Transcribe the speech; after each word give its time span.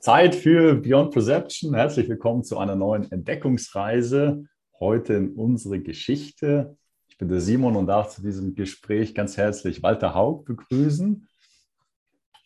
Zeit 0.00 0.36
für 0.36 0.76
Beyond 0.76 1.12
Perception. 1.12 1.74
Herzlich 1.74 2.08
willkommen 2.08 2.44
zu 2.44 2.56
einer 2.58 2.76
neuen 2.76 3.10
Entdeckungsreise. 3.10 4.44
Heute 4.78 5.14
in 5.14 5.32
unsere 5.32 5.80
Geschichte. 5.80 6.76
Ich 7.08 7.18
bin 7.18 7.28
der 7.28 7.40
Simon 7.40 7.74
und 7.74 7.88
darf 7.88 8.10
zu 8.10 8.22
diesem 8.22 8.54
Gespräch 8.54 9.12
ganz 9.14 9.36
herzlich 9.36 9.82
Walter 9.82 10.14
Haug 10.14 10.44
begrüßen. 10.44 11.26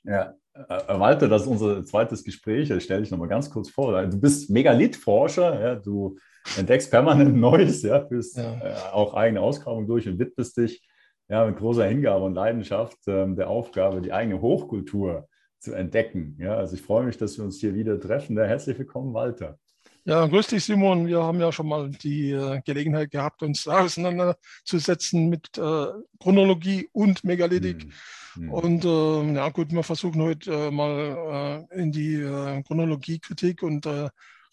Ja, 0.05 0.35
äh, 0.55 0.99
Walter, 0.99 1.29
das 1.29 1.43
ist 1.43 1.49
unser 1.49 1.85
zweites 1.85 2.25
Gespräch. 2.25 2.71
Ich 2.71 2.85
stelle 2.85 3.03
dich 3.03 3.11
nochmal 3.11 3.29
ganz 3.29 3.51
kurz 3.51 3.69
vor. 3.69 4.03
Du 4.07 4.19
bist 4.19 4.49
Megalithforscher. 4.49 5.61
Ja, 5.61 5.75
du 5.75 6.17
entdeckst 6.57 6.91
permanent 6.91 7.37
Neues, 7.37 7.83
ja, 7.83 8.07
führst 8.07 8.39
ja. 8.39 8.61
Äh, 8.61 8.75
auch 8.93 9.13
eigene 9.13 9.43
Ausgrabungen 9.43 9.87
durch 9.87 10.09
und 10.09 10.19
widmest 10.19 10.57
dich 10.57 10.83
ja, 11.29 11.45
mit 11.45 11.59
großer 11.59 11.85
Hingabe 11.85 12.25
und 12.25 12.35
Leidenschaft 12.35 13.07
äh, 13.09 13.27
der 13.35 13.51
Aufgabe, 13.51 14.01
die 14.01 14.13
eigene 14.13 14.41
Hochkultur 14.41 15.29
zu 15.63 15.73
entdecken. 15.75 16.37
Ja, 16.41 16.57
also 16.57 16.75
ich 16.75 16.83
freue 16.83 17.05
mich, 17.05 17.17
dass 17.17 17.39
wir 17.39 17.45
uns 17.45 17.61
hier 17.61 17.75
wieder 17.75 17.99
treffen. 18.01 18.37
Ja, 18.37 18.45
herzlich 18.45 18.77
willkommen, 18.79 19.15
Walter. 19.15 19.59
Ja, 20.05 20.27
grüß 20.27 20.49
dich, 20.49 20.65
Simon. 20.65 21.07
Wir 21.07 21.23
haben 21.23 21.39
ja 21.41 21.53
schon 21.53 21.69
mal 21.69 21.89
die 21.89 22.33
äh, 22.33 22.61
Gelegenheit 22.65 23.13
gehabt, 23.13 23.45
uns 23.45 23.69
auseinanderzusetzen 23.69 25.29
mit 25.29 25.57
äh, 25.57 25.87
Chronologie 26.19 26.89
und 26.91 27.23
Megalithik. 27.23 27.83
Hm. 27.83 27.93
Hm. 28.35 28.53
Und 28.53 28.85
äh, 28.85 29.35
ja, 29.35 29.49
gut, 29.51 29.71
wir 29.71 29.85
versuchen 29.85 30.21
heute 30.21 30.53
äh, 30.53 30.71
mal 30.73 31.69
äh, 31.71 31.81
in 31.81 31.93
die 31.93 32.21
Chronologiekritik 32.67 33.63
und 33.63 33.87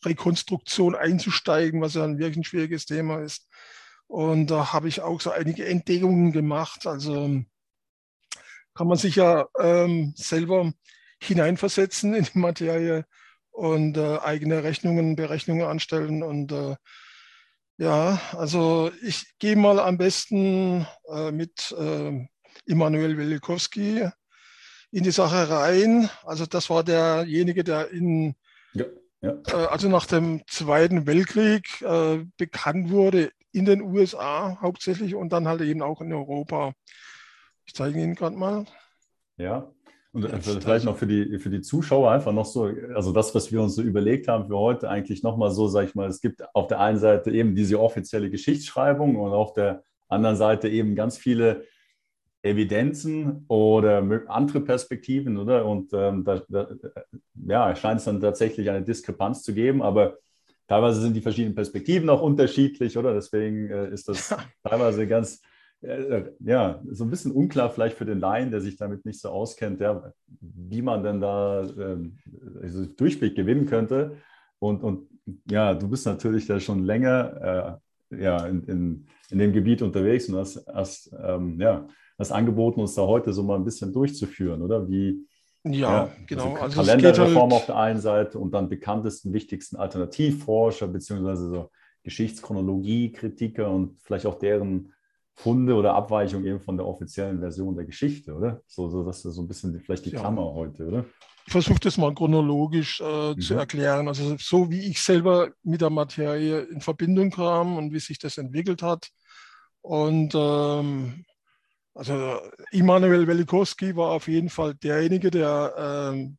Rekonstruktion 0.06 0.96
einzusteigen, 0.96 1.82
was 1.82 1.96
ja 1.96 2.04
ein 2.04 2.20
wirklich 2.20 2.38
ein 2.38 2.44
schwieriges 2.44 2.86
Thema 2.86 3.20
ist. 3.22 3.48
Und 4.06 4.52
da 4.52 4.74
habe 4.74 4.88
ich 4.88 5.02
auch 5.02 5.20
so 5.20 5.32
einige 5.32 5.66
Entdeckungen 5.66 6.32
gemacht. 6.32 6.86
Also 6.86 7.42
kann 8.76 8.88
man 8.88 8.98
sich 8.98 9.16
ja 9.16 9.48
ähm, 9.60 10.14
selber 10.16 10.72
hineinversetzen 11.22 12.14
in 12.14 12.26
die 12.26 12.40
Materie 12.40 13.06
und 13.52 13.98
äh, 13.98 14.18
eigene 14.20 14.64
Rechnungen, 14.64 15.16
Berechnungen 15.16 15.68
anstellen. 15.68 16.24
Und 16.24 16.52
äh, 16.52 16.76
ja, 17.78 18.20
also 18.34 18.92
ich 19.02 19.38
gehe 19.40 19.56
mal 19.56 19.80
am 19.80 19.98
besten 19.98 20.86
äh, 21.08 21.32
mit 21.32 21.72
äh, 21.78 22.28
Immanuel 22.66 23.18
Wilikowski 23.18 24.10
in 24.92 25.04
die 25.04 25.12
Sache 25.12 25.50
rein. 25.50 26.10
Also 26.24 26.46
das 26.46 26.70
war 26.70 26.84
derjenige, 26.84 27.64
der 27.64 27.90
in, 27.92 28.36
ja, 28.74 28.86
ja. 29.22 29.38
Äh, 29.48 29.68
also 29.68 29.90
nach 29.90 30.06
dem 30.06 30.42
Zweiten 30.48 31.06
Weltkrieg 31.06 31.82
äh, 31.82 32.26
bekannt 32.38 32.90
wurde 32.90 33.32
in 33.52 33.66
den 33.66 33.82
USA 33.82 34.60
hauptsächlich 34.62 35.16
und 35.16 35.30
dann 35.30 35.48
halt 35.48 35.62
eben 35.62 35.82
auch 35.82 36.02
in 36.02 36.14
Europa. 36.14 36.74
Ich 37.66 37.74
zeige 37.74 38.00
Ihnen 38.02 38.16
gerade 38.16 38.36
mal. 38.36 38.66
Ja. 39.38 39.72
Und 40.12 40.32
also 40.32 40.60
vielleicht 40.60 40.86
noch 40.86 40.98
für 40.98 41.06
die, 41.06 41.38
für 41.38 41.52
die 41.52 41.62
Zuschauer 41.62 42.12
einfach 42.12 42.32
noch 42.32 42.46
so, 42.46 42.72
also 42.96 43.12
das, 43.12 43.36
was 43.36 43.52
wir 43.52 43.62
uns 43.62 43.76
so 43.76 43.84
überlegt 43.84 44.28
haben 44.28 44.48
für 44.48 44.58
heute, 44.58 44.90
eigentlich 44.90 45.22
nochmal 45.22 45.52
so, 45.52 45.68
sag 45.68 45.86
ich 45.86 45.96
mal, 45.96 46.10
es 46.10 46.20
gibt 46.20 46.44
auf 46.56 46.66
der 46.68 46.80
einen 46.80 46.98
Seite 46.98 47.30
eben 47.30 47.54
diese 47.54 47.80
offizielle 47.80 48.32
Geschichtsschreibung 48.32 49.18
und 49.18 49.32
auf 49.32 49.54
der 49.54 49.84
anderen 50.08 50.36
Seite 50.36 50.68
eben 50.68 50.96
ganz 50.96 51.18
viele 51.18 51.64
Evidenzen 52.42 53.46
oder 53.50 54.04
andere 54.28 54.62
Perspektiven, 54.62 55.38
oder? 55.38 55.66
Und 55.66 55.94
ähm, 55.94 56.24
da, 56.24 56.42
da, 56.48 56.70
ja, 57.48 57.76
scheint 57.76 58.00
es 58.00 58.06
dann 58.06 58.22
tatsächlich 58.22 58.70
eine 58.70 58.82
Diskrepanz 58.82 59.44
zu 59.44 59.54
geben, 59.54 59.82
aber 59.82 60.18
teilweise 60.68 61.02
sind 61.02 61.16
die 61.16 61.22
verschiedenen 61.22 61.54
Perspektiven 61.54 62.10
auch 62.10 62.22
unterschiedlich, 62.22 62.98
oder? 62.98 63.14
Deswegen 63.14 63.70
äh, 63.70 63.92
ist 63.92 64.08
das 64.08 64.34
teilweise 64.64 65.06
ganz 65.06 65.42
ja, 65.82 66.82
so 66.92 67.06
ein 67.06 67.10
bisschen 67.10 67.32
unklar 67.32 67.70
vielleicht 67.70 67.98
für 67.98 68.06
den 68.06 68.20
Laien, 68.20 68.52
der 68.52 68.62
sich 68.62 68.76
damit 68.76 69.06
nicht 69.06 69.22
so 69.22 69.30
auskennt, 69.30 69.80
ja, 69.80 70.12
wie 70.42 70.82
man 70.82 71.04
denn 71.04 71.22
da 71.22 71.64
ähm, 71.80 72.18
also 72.62 72.86
Durchblick 72.86 73.36
gewinnen 73.36 73.66
könnte. 73.66 74.18
Und, 74.60 74.84
und 74.84 75.08
ja, 75.50 75.74
du 75.74 75.88
bist 75.88 76.06
natürlich 76.06 76.48
da 76.48 76.60
schon 76.60 76.84
länger 76.84 77.80
äh, 78.12 78.22
ja, 78.22 78.46
in, 78.46 78.64
in, 78.64 79.06
in 79.30 79.38
dem 79.38 79.54
Gebiet 79.54 79.82
unterwegs 79.82 80.28
und 80.28 80.36
hast, 80.36 80.66
hast, 80.68 81.16
ähm, 81.24 81.60
ja, 81.62 81.88
hast 82.18 82.32
angeboten, 82.32 82.82
uns 82.82 82.96
da 82.96 83.04
heute 83.04 83.32
so 83.32 83.44
mal 83.44 83.56
ein 83.56 83.64
bisschen 83.64 83.94
durchzuführen, 83.94 84.62
oder? 84.62 84.90
Wie, 84.90 85.26
ja, 85.64 85.72
ja 85.72 86.10
genau. 86.28 86.56
Also, 86.56 86.82
also 86.82 86.82
Kalenderreform 86.82 87.52
halt 87.52 87.62
auf 87.62 87.66
der 87.68 87.78
einen 87.78 88.02
Seite 88.02 88.40
und 88.40 88.54
dann 88.54 88.68
bekanntesten, 88.68 89.32
wichtigsten 89.34 89.78
Alternativforscher, 89.78 90.88
beziehungsweise 90.88 91.50
so 91.50 91.70
Geschichtschronologie, 92.04 93.12
Kritiker 93.12 93.70
und 93.70 94.02
vielleicht 94.02 94.26
auch 94.26 94.40
deren 94.40 94.94
Funde 95.40 95.74
oder 95.76 95.94
Abweichung 95.94 96.44
eben 96.46 96.60
von 96.60 96.76
der 96.76 96.86
offiziellen 96.86 97.40
Version 97.40 97.74
der 97.74 97.86
Geschichte, 97.86 98.34
oder? 98.34 98.62
So, 98.68 98.90
so 98.90 99.06
das 99.06 99.24
ist 99.24 99.36
so 99.36 99.42
ein 99.42 99.48
bisschen 99.48 99.80
vielleicht 99.80 100.06
die 100.06 100.10
ja. 100.10 100.20
Klammer 100.20 100.54
heute, 100.54 100.86
oder? 100.86 101.06
Ich 101.46 101.54
versuche 101.54 101.80
das 101.80 101.98
mal 101.98 102.14
chronologisch 102.14 103.00
äh, 103.00 103.34
mhm. 103.34 103.40
zu 103.40 103.54
erklären. 103.54 104.10
Also 104.10 104.36
so 104.38 104.70
wie 104.70 104.82
ich 104.82 105.02
selber 105.02 105.52
mit 105.64 105.80
der 105.80 105.90
Materie 105.90 106.60
in 106.64 106.82
Verbindung 106.82 107.32
kam 107.32 107.78
und 107.78 107.94
wie 107.94 108.02
sich 108.02 108.20
das 108.20 108.38
entwickelt 108.38 108.84
hat. 108.84 109.08
Und 109.82 110.36
ähm, 110.36 111.24
also 111.96 112.42
Immanuel 112.72 113.26
Velikowski 113.26 113.96
war 113.96 114.12
auf 114.12 114.28
jeden 114.28 114.50
Fall 114.50 114.76
derjenige, 114.76 115.32
der 115.32 115.74
ähm, 116.14 116.38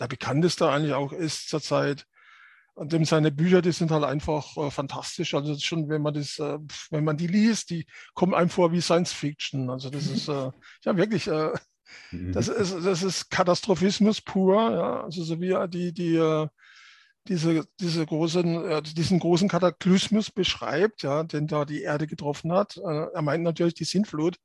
der 0.00 0.08
bekannteste 0.08 0.70
eigentlich 0.70 0.94
auch 0.94 1.12
ist 1.12 1.50
zurzeit. 1.50 2.06
Und 2.78 2.92
dem 2.92 3.04
seine 3.04 3.32
Bücher, 3.32 3.60
die 3.60 3.72
sind 3.72 3.90
halt 3.90 4.04
einfach 4.04 4.56
äh, 4.56 4.70
fantastisch. 4.70 5.34
Also 5.34 5.58
schon, 5.58 5.88
wenn 5.88 6.00
man 6.00 6.14
das, 6.14 6.38
äh, 6.38 6.58
wenn 6.90 7.02
man 7.02 7.16
die 7.16 7.26
liest, 7.26 7.70
die 7.70 7.86
kommen 8.14 8.34
einem 8.34 8.50
vor 8.50 8.70
wie 8.70 8.80
Science 8.80 9.12
Fiction. 9.12 9.68
Also 9.68 9.90
das 9.90 10.06
ist 10.06 10.28
äh, 10.28 10.52
ja 10.84 10.96
wirklich, 10.96 11.26
äh, 11.26 11.50
mhm. 12.12 12.32
das 12.32 12.46
ist, 12.46 12.76
das 12.84 13.02
ist 13.02 13.30
Katastrophismus 13.30 14.20
pur. 14.20 14.70
Ja? 14.70 15.02
Also 15.02 15.24
so 15.24 15.40
wie 15.40 15.50
er 15.50 15.66
die, 15.66 15.92
die, 15.92 16.14
äh, 16.14 16.46
diese, 17.26 17.66
diese 17.80 18.06
großen, 18.06 18.84
diesen 18.94 19.18
großen 19.18 19.48
Kataklysmus 19.48 20.30
beschreibt, 20.30 21.02
ja, 21.02 21.24
den 21.24 21.48
da 21.48 21.64
die 21.64 21.82
Erde 21.82 22.06
getroffen 22.06 22.52
hat. 22.52 22.76
Äh, 22.76 23.06
er 23.12 23.22
meint 23.22 23.42
natürlich 23.42 23.74
die 23.74 23.86
Sintflut 23.86 24.36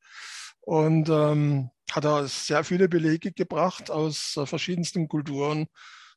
und 0.62 1.08
ähm, 1.08 1.70
hat 1.92 2.04
da 2.04 2.26
sehr 2.26 2.64
viele 2.64 2.90
Belege 2.90 3.32
gebracht 3.32 3.92
aus 3.92 4.40
verschiedensten 4.46 5.08
Kulturen 5.08 5.68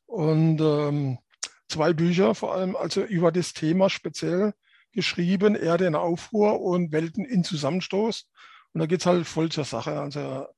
und 0.07 0.59
ähm, 0.61 1.19
zwei 1.67 1.93
Bücher 1.93 2.35
vor 2.35 2.53
allem, 2.53 2.75
also 2.75 3.03
über 3.03 3.31
das 3.31 3.53
Thema 3.53 3.89
speziell 3.89 4.53
geschrieben, 4.91 5.55
Erde 5.55 5.85
in 5.85 5.95
Aufruhr 5.95 6.61
und 6.61 6.91
Welten 6.91 7.25
in 7.25 7.43
Zusammenstoß. 7.43 8.29
Und 8.73 8.79
da 8.79 8.85
geht 8.85 9.01
es 9.01 9.05
halt 9.05 9.27
voll 9.27 9.49
zur 9.49 9.65
Sache. 9.65 9.99
Also 9.99 10.19
er 10.19 10.49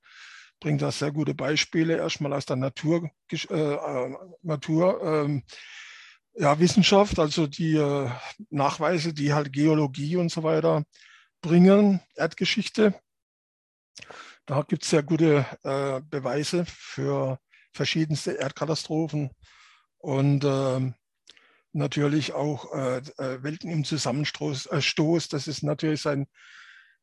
bringt 0.59 0.81
da 0.81 0.91
sehr 0.91 1.11
gute 1.11 1.33
Beispiele, 1.33 1.97
erstmal 1.97 2.33
aus 2.33 2.45
der 2.45 2.57
Natur, 2.57 3.09
äh, 3.31 3.35
äh, 3.35 4.15
Natur 4.41 5.01
ähm, 5.03 5.43
ja, 6.33 6.59
Wissenschaft, 6.59 7.19
also 7.19 7.47
die 7.47 7.75
äh, 7.75 8.09
Nachweise, 8.49 9.13
die 9.13 9.33
halt 9.33 9.51
Geologie 9.51 10.17
und 10.17 10.31
so 10.31 10.43
weiter 10.43 10.83
bringen, 11.41 12.01
Erdgeschichte. 12.15 12.93
Da 14.45 14.63
gibt 14.63 14.83
es 14.83 14.89
sehr 14.89 15.03
gute 15.03 15.45
äh, 15.63 16.01
Beweise 16.09 16.65
für 16.65 17.39
verschiedenste 17.73 18.31
Erdkatastrophen. 18.31 19.31
Und 19.97 20.43
ähm, 20.45 20.95
natürlich 21.79 22.33
auch 22.33 22.73
äh, 22.73 22.97
äh, 23.17 23.43
Welten 23.43 23.71
im 23.71 23.83
Zusammenstoß. 23.83 24.67
Äh, 24.67 24.81
Stoß. 24.81 25.29
Das 25.29 25.47
ist 25.47 25.63
natürlich 25.63 26.01
sein, 26.01 26.27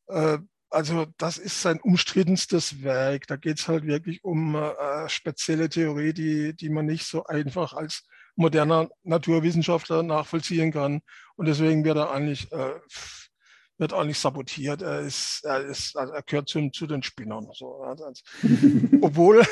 äh, 0.06 0.38
also 0.70 1.06
das 1.18 1.38
ist 1.38 1.62
sein 1.62 1.80
umstrittenstes 1.80 2.82
Werk. 2.82 3.26
Da 3.26 3.36
geht 3.36 3.58
es 3.58 3.68
halt 3.68 3.86
wirklich 3.86 4.22
um 4.22 4.54
äh, 4.54 5.08
spezielle 5.08 5.68
Theorie, 5.68 6.12
die, 6.12 6.54
die 6.54 6.68
man 6.68 6.86
nicht 6.86 7.06
so 7.06 7.24
einfach 7.24 7.72
als 7.72 8.04
moderner 8.36 8.88
Naturwissenschaftler 9.02 10.02
nachvollziehen 10.02 10.72
kann. 10.72 11.00
Und 11.36 11.46
deswegen 11.46 11.84
wird 11.84 11.96
er 11.96 12.12
eigentlich 12.12 12.52
äh, 12.52 12.74
wird 13.78 14.06
nicht 14.06 14.18
sabotiert. 14.18 14.82
Er, 14.82 15.00
ist, 15.00 15.42
er, 15.44 15.60
ist, 15.60 15.96
also 15.96 16.12
er 16.12 16.22
gehört 16.22 16.48
zu, 16.48 16.70
zu 16.70 16.86
den 16.86 17.02
Spinnern. 17.02 17.46
So. 17.52 17.84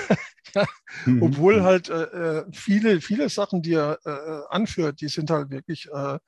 Also, 0.55 0.69
obwohl, 1.07 1.23
obwohl 1.23 1.63
halt 1.63 1.89
äh, 1.89 2.03
äh, 2.03 2.45
viele, 2.53 3.01
viele 3.01 3.29
Sachen, 3.29 3.63
die 3.63 3.75
er 3.75 3.99
äh, 4.05 4.55
anführt, 4.55 5.01
die 5.01 5.09
sind 5.09 5.31
halt 5.31 5.51
wirklich, 5.51 5.89
äh, 5.93 6.19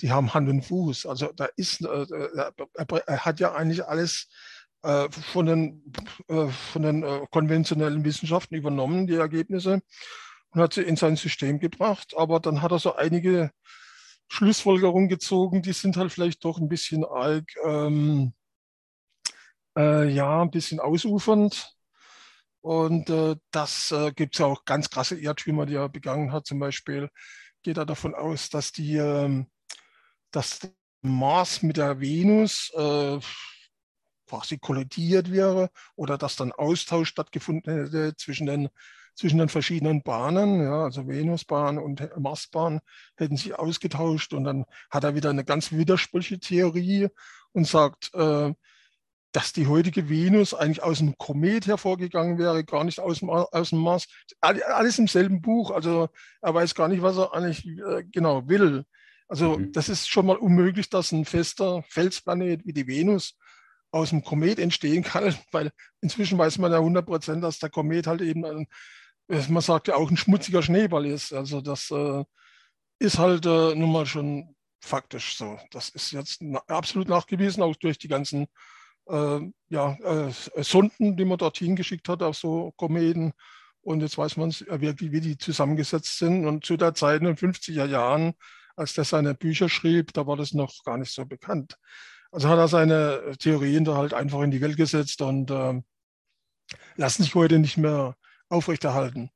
die 0.00 0.10
haben 0.12 0.34
Hand 0.34 0.48
und 0.48 0.62
Fuß. 0.62 1.06
Also 1.06 1.30
da 1.34 1.48
ist, 1.56 1.82
äh, 1.82 2.02
äh, 2.02 2.52
er, 2.74 2.86
er, 3.06 3.24
hat 3.24 3.40
ja 3.40 3.54
eigentlich 3.54 3.84
alles 3.84 4.28
von 4.84 5.46
den, 5.46 5.92
von 6.26 6.82
den 6.82 7.04
konventionellen 7.30 8.04
Wissenschaften 8.04 8.56
übernommen, 8.56 9.06
die 9.06 9.14
Ergebnisse, 9.14 9.80
und 10.50 10.60
hat 10.60 10.74
sie 10.74 10.82
in 10.82 10.96
sein 10.96 11.14
System 11.14 11.60
gebracht. 11.60 12.14
Aber 12.16 12.40
dann 12.40 12.62
hat 12.62 12.72
er 12.72 12.80
so 12.80 12.96
einige 12.96 13.52
Schlussfolgerungen 14.32 15.08
gezogen, 15.08 15.62
die 15.62 15.72
sind 15.72 15.96
halt 15.96 16.10
vielleicht 16.10 16.44
doch 16.44 16.58
ein 16.58 16.68
bisschen 16.68 17.04
arg, 17.04 17.44
ähm, 17.64 18.32
äh, 19.76 20.08
ja, 20.08 20.42
ein 20.42 20.50
bisschen 20.50 20.80
ausufernd. 20.80 21.76
Und 22.62 23.10
äh, 23.10 23.36
das 23.50 23.90
äh, 23.92 24.12
gibt 24.12 24.34
es 24.34 24.38
ja 24.38 24.46
auch 24.46 24.64
ganz 24.64 24.88
krasse 24.88 25.16
Irrtümer, 25.18 25.66
die 25.66 25.74
er 25.74 25.88
begangen 25.88 26.32
hat. 26.32 26.46
Zum 26.46 26.60
Beispiel 26.60 27.08
geht 27.62 27.76
er 27.76 27.86
davon 27.86 28.14
aus, 28.14 28.48
dass 28.50 28.72
die, 28.72 28.96
äh, 28.96 29.44
dass 30.30 30.60
Mars 31.02 31.62
mit 31.62 31.76
der 31.76 32.00
Venus 32.00 32.70
äh, 32.74 33.18
quasi 34.28 34.58
kollidiert 34.58 35.32
wäre 35.32 35.70
oder 35.96 36.16
dass 36.16 36.36
dann 36.36 36.52
Austausch 36.52 37.08
stattgefunden 37.08 37.84
hätte 37.84 38.16
zwischen 38.16 38.46
den 38.46 38.68
zwischen 39.14 39.38
den 39.38 39.50
verschiedenen 39.50 40.02
Bahnen, 40.02 40.62
ja, 40.62 40.84
also 40.84 41.06
Venusbahn 41.06 41.78
und 41.78 42.08
Marsbahn, 42.18 42.80
hätten 43.16 43.36
sich 43.36 43.54
ausgetauscht 43.54 44.32
und 44.32 44.44
dann 44.44 44.64
hat 44.90 45.04
er 45.04 45.14
wieder 45.14 45.28
eine 45.28 45.44
ganz 45.44 45.70
widersprüchliche 45.72 46.40
Theorie 46.40 47.08
und 47.52 47.66
sagt, 47.66 48.10
äh, 48.14 48.54
dass 49.32 49.54
die 49.54 49.66
heutige 49.66 50.10
Venus 50.10 50.52
eigentlich 50.52 50.82
aus 50.82 50.98
dem 50.98 51.16
Komet 51.16 51.66
hervorgegangen 51.66 52.38
wäre, 52.38 52.64
gar 52.64 52.84
nicht 52.84 53.00
aus 53.00 53.20
dem, 53.20 53.30
aus 53.30 53.70
dem 53.70 53.78
Mars. 53.78 54.06
Alles 54.40 54.98
im 54.98 55.08
selben 55.08 55.40
Buch. 55.40 55.70
Also 55.70 56.10
er 56.42 56.54
weiß 56.54 56.74
gar 56.74 56.88
nicht, 56.88 57.02
was 57.02 57.16
er 57.16 57.32
eigentlich 57.32 57.66
äh, 57.66 58.04
genau 58.04 58.46
will. 58.46 58.84
Also 59.28 59.58
mhm. 59.58 59.72
das 59.72 59.88
ist 59.88 60.08
schon 60.08 60.26
mal 60.26 60.36
unmöglich, 60.36 60.90
dass 60.90 61.12
ein 61.12 61.24
fester 61.24 61.82
Felsplanet 61.88 62.66
wie 62.66 62.74
die 62.74 62.86
Venus 62.86 63.38
aus 63.90 64.10
dem 64.10 64.22
Komet 64.22 64.58
entstehen 64.58 65.02
kann, 65.02 65.34
weil 65.50 65.72
inzwischen 66.02 66.36
weiß 66.36 66.58
man 66.58 66.70
ja 66.70 66.78
100 66.78 67.06
Prozent, 67.06 67.42
dass 67.42 67.58
der 67.58 67.70
Komet 67.70 68.06
halt 68.06 68.20
eben, 68.20 68.44
ein, 68.44 68.66
man 69.48 69.62
sagt 69.62 69.88
ja 69.88 69.94
auch 69.94 70.10
ein 70.10 70.18
schmutziger 70.18 70.62
Schneeball 70.62 71.06
ist. 71.06 71.32
Also 71.32 71.62
das 71.62 71.90
äh, 71.90 72.24
ist 72.98 73.18
halt 73.18 73.46
äh, 73.46 73.74
nun 73.74 73.92
mal 73.92 74.04
schon 74.04 74.54
faktisch 74.80 75.38
so. 75.38 75.58
Das 75.70 75.88
ist 75.88 76.12
jetzt 76.12 76.42
absolut 76.66 77.08
nachgewiesen, 77.08 77.62
auch 77.62 77.76
durch 77.76 77.96
die 77.96 78.08
ganzen 78.08 78.42
äh, 78.42 78.48
ja, 79.06 79.94
äh, 79.94 80.30
Sonden, 80.62 81.16
die 81.16 81.24
man 81.24 81.38
dorthin 81.38 81.76
geschickt 81.76 82.08
hat 82.08 82.22
auf 82.22 82.36
so 82.36 82.72
Kometen. 82.76 83.32
Und 83.80 84.00
jetzt 84.00 84.16
weiß 84.16 84.36
man 84.36 84.50
wirklich, 84.52 85.10
wie 85.10 85.20
die 85.20 85.38
zusammengesetzt 85.38 86.18
sind. 86.18 86.46
Und 86.46 86.64
zu 86.64 86.76
der 86.76 86.94
Zeit 86.94 87.20
in 87.20 87.26
den 87.26 87.36
50er 87.36 87.86
Jahren, 87.86 88.34
als 88.76 88.94
der 88.94 89.04
seine 89.04 89.34
Bücher 89.34 89.68
schrieb, 89.68 90.12
da 90.12 90.26
war 90.26 90.36
das 90.36 90.52
noch 90.52 90.84
gar 90.84 90.98
nicht 90.98 91.12
so 91.12 91.26
bekannt. 91.26 91.76
Also 92.30 92.48
hat 92.48 92.58
er 92.58 92.68
seine 92.68 93.34
Theorien 93.38 93.84
da 93.84 93.96
halt 93.96 94.14
einfach 94.14 94.40
in 94.42 94.50
die 94.50 94.60
Welt 94.60 94.76
gesetzt 94.76 95.20
und 95.20 95.50
äh, 95.50 95.82
lassen 96.96 97.22
sich 97.24 97.34
heute 97.34 97.58
nicht 97.58 97.76
mehr 97.76 98.16
aufrechterhalten. 98.48 99.30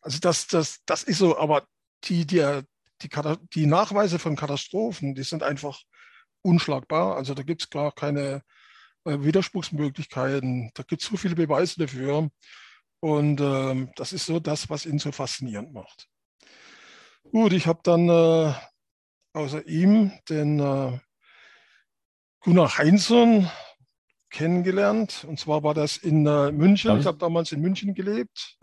Also 0.00 0.18
das, 0.20 0.46
das, 0.46 0.78
das 0.86 1.02
ist 1.02 1.18
so, 1.18 1.38
aber 1.38 1.66
die, 2.04 2.26
die, 2.26 2.62
die, 3.02 3.08
die 3.54 3.66
Nachweise 3.66 4.18
von 4.18 4.36
Katastrophen, 4.36 5.14
die 5.14 5.24
sind 5.24 5.42
einfach 5.42 5.80
unschlagbar. 6.42 7.16
Also 7.16 7.34
da 7.34 7.42
gibt 7.42 7.62
es 7.62 7.70
gar 7.70 7.92
keine 7.92 8.20
äh, 8.20 8.40
Widerspruchsmöglichkeiten. 9.04 10.70
Da 10.74 10.82
gibt 10.82 11.02
es 11.02 11.08
so 11.08 11.16
viele 11.16 11.34
Beweise 11.34 11.80
dafür. 11.80 12.30
Und 13.00 13.40
äh, 13.40 13.88
das 13.96 14.12
ist 14.12 14.26
so 14.26 14.38
das, 14.38 14.70
was 14.70 14.86
ihn 14.86 14.98
so 14.98 15.10
faszinierend 15.10 15.72
macht. 15.72 16.08
Gut, 17.30 17.52
ich 17.52 17.66
habe 17.66 17.80
dann 17.82 18.08
äh, 18.08 18.54
außer 19.32 19.66
ihm 19.66 20.12
den 20.28 20.60
äh, 20.60 20.98
Gunnar 22.40 22.78
Heinsohn 22.78 23.50
kennengelernt. 24.30 25.24
Und 25.24 25.40
zwar 25.40 25.62
war 25.62 25.74
das 25.74 25.96
in 25.96 26.26
äh, 26.26 26.52
München. 26.52 26.98
Ich 26.98 27.06
habe 27.06 27.18
damals 27.18 27.52
in 27.52 27.60
München 27.60 27.94
gelebt. 27.94 28.58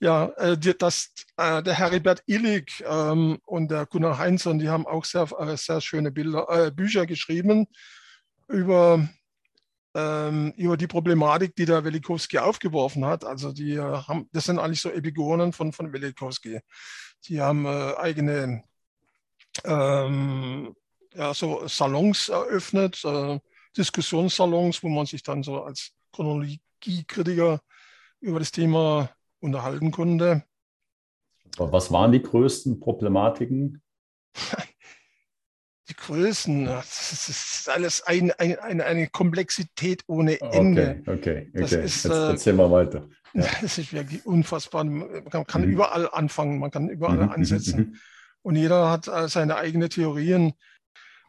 Ja, 0.00 0.26
äh, 0.36 0.56
das, 0.56 1.12
äh, 1.36 1.62
der 1.62 1.74
Heribert 1.74 2.22
Illig 2.26 2.82
ähm, 2.86 3.38
und 3.46 3.70
der 3.70 3.86
Gunnar 3.86 4.18
Heinsohn, 4.18 4.58
die 4.58 4.68
haben 4.68 4.86
auch 4.86 5.04
sehr, 5.04 5.28
äh, 5.38 5.56
sehr 5.56 5.80
schöne 5.80 6.10
Bilder, 6.10 6.48
äh, 6.48 6.70
Bücher 6.72 7.06
geschrieben 7.06 7.68
über, 8.48 9.08
ähm, 9.94 10.52
über 10.56 10.76
die 10.76 10.86
Problematik, 10.86 11.54
die 11.56 11.64
der 11.64 11.84
Velikowski 11.84 12.38
aufgeworfen 12.38 13.04
hat. 13.04 13.24
Also 13.24 13.52
die 13.52 13.74
äh, 13.74 13.80
haben, 13.80 14.28
das 14.32 14.44
sind 14.44 14.58
eigentlich 14.58 14.80
so 14.80 14.90
Epigonen 14.90 15.52
von, 15.52 15.72
von 15.72 15.92
Velikowski. 15.92 16.60
Die 17.26 17.40
haben 17.40 17.66
äh, 17.66 17.94
eigene 17.96 18.64
ähm, 19.64 20.74
ja, 21.14 21.32
so 21.32 21.66
Salons 21.68 22.28
eröffnet, 22.28 23.04
äh, 23.04 23.38
Diskussionssalons, 23.76 24.82
wo 24.82 24.88
man 24.88 25.06
sich 25.06 25.22
dann 25.22 25.42
so 25.42 25.62
als 25.62 25.92
Chronologiekritiker 26.12 27.60
über 28.20 28.38
das 28.38 28.52
Thema 28.52 29.10
unterhalten 29.40 29.90
konnte. 29.90 30.44
Was 31.56 31.92
waren 31.92 32.12
die 32.12 32.22
größten 32.22 32.80
Problematiken? 32.80 33.82
die 35.88 35.94
Größen, 35.94 36.64
das 36.64 37.28
ist 37.28 37.68
alles 37.68 38.02
ein, 38.02 38.32
ein, 38.32 38.58
eine, 38.58 38.84
eine 38.84 39.06
Komplexität 39.08 40.02
ohne 40.06 40.40
Ende. 40.40 41.02
Okay, 41.06 41.12
okay, 41.12 41.50
okay. 41.54 41.84
Ist, 41.84 42.04
Jetzt 42.04 42.06
äh, 42.06 42.30
erzähl 42.30 42.54
mal 42.54 42.70
weiter. 42.70 43.08
Ja. 43.36 43.48
Das 43.60 43.78
ist 43.78 43.92
wirklich 43.92 44.24
unfassbar. 44.24 44.84
Man 44.84 45.28
kann, 45.28 45.44
kann 45.44 45.62
mhm. 45.62 45.72
überall 45.72 46.08
anfangen, 46.08 46.60
man 46.60 46.70
kann 46.70 46.88
überall 46.88 47.16
mhm. 47.16 47.24
mhm 47.24 47.30
ansetzen. 47.30 47.78
Mhm. 47.80 47.96
Und 48.42 48.54
jeder 48.54 48.92
hat 48.92 49.08
äh, 49.08 49.26
seine 49.26 49.56
eigenen 49.56 49.90
Theorien. 49.90 50.52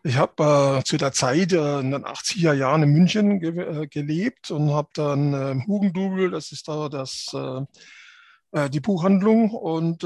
Ich 0.03 0.17
habe 0.17 0.81
äh, 0.81 0.83
zu 0.83 0.97
der 0.97 1.13
Zeit 1.13 1.51
äh, 1.51 1.79
in 1.79 1.89
den 1.89 2.05
80er 2.05 2.53
Jahren 2.53 2.83
in 2.83 2.91
München 2.91 3.39
ge 3.39 3.57
äh, 3.57 3.87
gelebt 3.87 4.51
und 4.51 4.69
habe 4.69 4.89
dann 4.93 5.33
äh, 5.33 5.65
Hugendubel, 5.65 6.29
das 6.29 6.51
ist 6.51 6.67
da 6.67 6.89
das, 6.89 7.33
äh, 7.33 8.69
die 8.69 8.81
Buchhandlung. 8.81 9.49
Und 9.49 10.03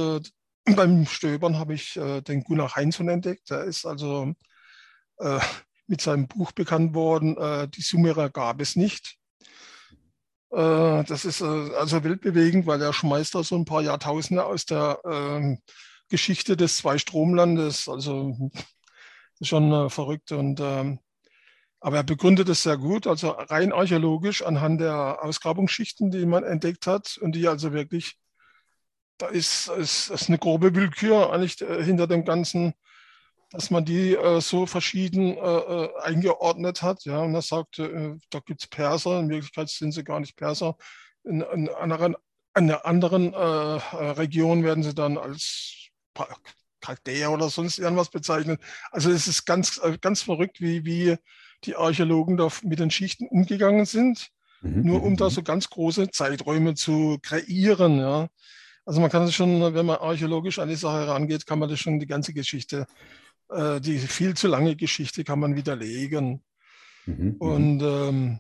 beim 0.65 1.05
Stöbern 1.05 1.57
habe 1.57 1.73
ich 1.73 1.97
äh, 1.97 2.21
den 2.21 2.43
Gunnar 2.43 2.75
Heinzson 2.75 3.09
entdeckt. 3.09 3.49
Der 3.49 3.63
ist 3.63 3.85
also 3.85 4.33
äh, 5.19 5.39
mit 5.87 6.01
seinem 6.01 6.27
Buch 6.27 6.51
bekannt 6.51 6.93
worden, 6.93 7.37
äh, 7.37 7.67
Die 7.67 7.81
Sumerer 7.81 8.29
gab 8.29 8.61
es 8.61 8.75
nicht. 8.75 9.17
Äh, 10.51 11.03
das 11.03 11.25
ist 11.25 11.41
äh, 11.41 11.45
also 11.45 12.03
weltbewegend, 12.03 12.65
weil 12.65 12.81
er 12.81 12.93
schmeißt 12.93 13.35
da 13.35 13.43
so 13.43 13.55
ein 13.55 13.65
paar 13.65 13.81
Jahrtausende 13.81 14.45
aus 14.45 14.65
der 14.65 14.99
ähm, 15.05 15.59
Geschichte 16.09 16.57
des 16.57 16.77
Zweistromlandes. 16.77 17.87
Also 17.87 18.51
schon 19.41 19.71
äh, 19.71 19.89
verrückt. 19.89 20.31
Und, 20.31 20.59
ähm, 20.59 20.99
aber 21.79 21.97
er 21.97 22.03
begründet 22.03 22.49
es 22.49 22.63
sehr 22.63 22.77
gut, 22.77 23.07
also 23.07 23.29
rein 23.29 23.71
archäologisch 23.71 24.41
anhand 24.43 24.81
der 24.81 25.23
Ausgrabungsschichten, 25.23 26.11
die 26.11 26.25
man 26.25 26.43
entdeckt 26.43 26.87
hat 26.87 27.17
und 27.21 27.33
die 27.35 27.47
also 27.47 27.71
wirklich 27.71 28.17
da 29.19 29.27
ist, 29.27 29.67
ist, 29.67 30.09
ist 30.09 30.29
eine 30.29 30.39
grobe 30.39 30.73
Willkür 30.73 31.31
eigentlich 31.31 31.61
äh, 31.61 31.83
hinter 31.83 32.07
dem 32.07 32.25
Ganzen, 32.25 32.73
dass 33.51 33.69
man 33.69 33.85
die 33.85 34.15
äh, 34.15 34.41
so 34.41 34.65
verschieden 34.65 35.37
äh, 35.37 35.39
äh 35.39 35.89
eingeordnet 36.01 36.81
hat. 36.81 37.03
Ja, 37.05 37.19
und 37.19 37.35
er 37.35 37.41
sagte, 37.41 37.83
äh, 37.83 38.17
da 38.29 38.39
gibt 38.39 38.61
es 38.61 38.67
Perser, 38.67 39.19
in 39.19 39.29
Wirklichkeit 39.29 39.69
sind 39.69 39.91
sie 39.91 40.03
gar 40.03 40.19
nicht 40.19 40.35
Perser. 40.35 40.77
In, 41.23 41.41
in, 41.41 41.69
anderen, 41.69 42.15
in 42.55 42.63
einer 42.63 42.85
anderen 42.85 43.33
äh, 43.33 43.37
Region 43.37 44.63
werden 44.63 44.83
sie 44.83 44.95
dann 44.95 45.17
als 45.17 45.89
Chaldäer 46.81 47.31
oder 47.31 47.49
sonst 47.49 47.77
irgendwas 47.77 48.09
bezeichnet. 48.09 48.61
Also 48.91 49.11
es 49.11 49.27
ist 49.27 49.45
ganz, 49.45 49.81
ganz 50.01 50.21
verrückt, 50.21 50.61
wie, 50.61 50.85
wie 50.85 51.17
die 51.65 51.75
Archäologen 51.75 52.37
da 52.37 52.47
mit 52.63 52.79
den 52.79 52.89
Schichten 52.89 53.27
umgegangen 53.27 53.85
sind, 53.85 54.29
mhm. 54.61 54.83
nur 54.83 55.03
um 55.03 55.17
da 55.17 55.25
mhm. 55.25 55.29
so 55.29 55.43
ganz 55.43 55.69
große 55.69 56.09
Zeiträume 56.11 56.75
zu 56.75 57.19
kreieren. 57.21 57.99
Ja. 57.99 58.29
Also 58.89 59.01
man 59.01 59.11
kann 59.11 59.21
es 59.21 59.35
schon, 59.35 59.61
wenn 59.75 59.85
man 59.85 59.97
archäologisch 59.97 60.57
an 60.57 60.67
die 60.67 60.73
Sache 60.73 61.05
herangeht, 61.05 61.45
kann 61.45 61.59
man 61.59 61.69
das 61.69 61.79
schon 61.79 61.99
die 61.99 62.07
ganze 62.07 62.33
Geschichte, 62.33 62.87
äh, 63.49 63.79
die 63.79 63.99
viel 63.99 64.33
zu 64.33 64.47
lange 64.47 64.75
Geschichte 64.75 65.23
kann 65.23 65.39
man 65.39 65.55
widerlegen. 65.55 66.41
Mhm, 67.05 67.15
mhm, 67.15 67.35
Und 67.37 67.81
ähm, 67.83 68.39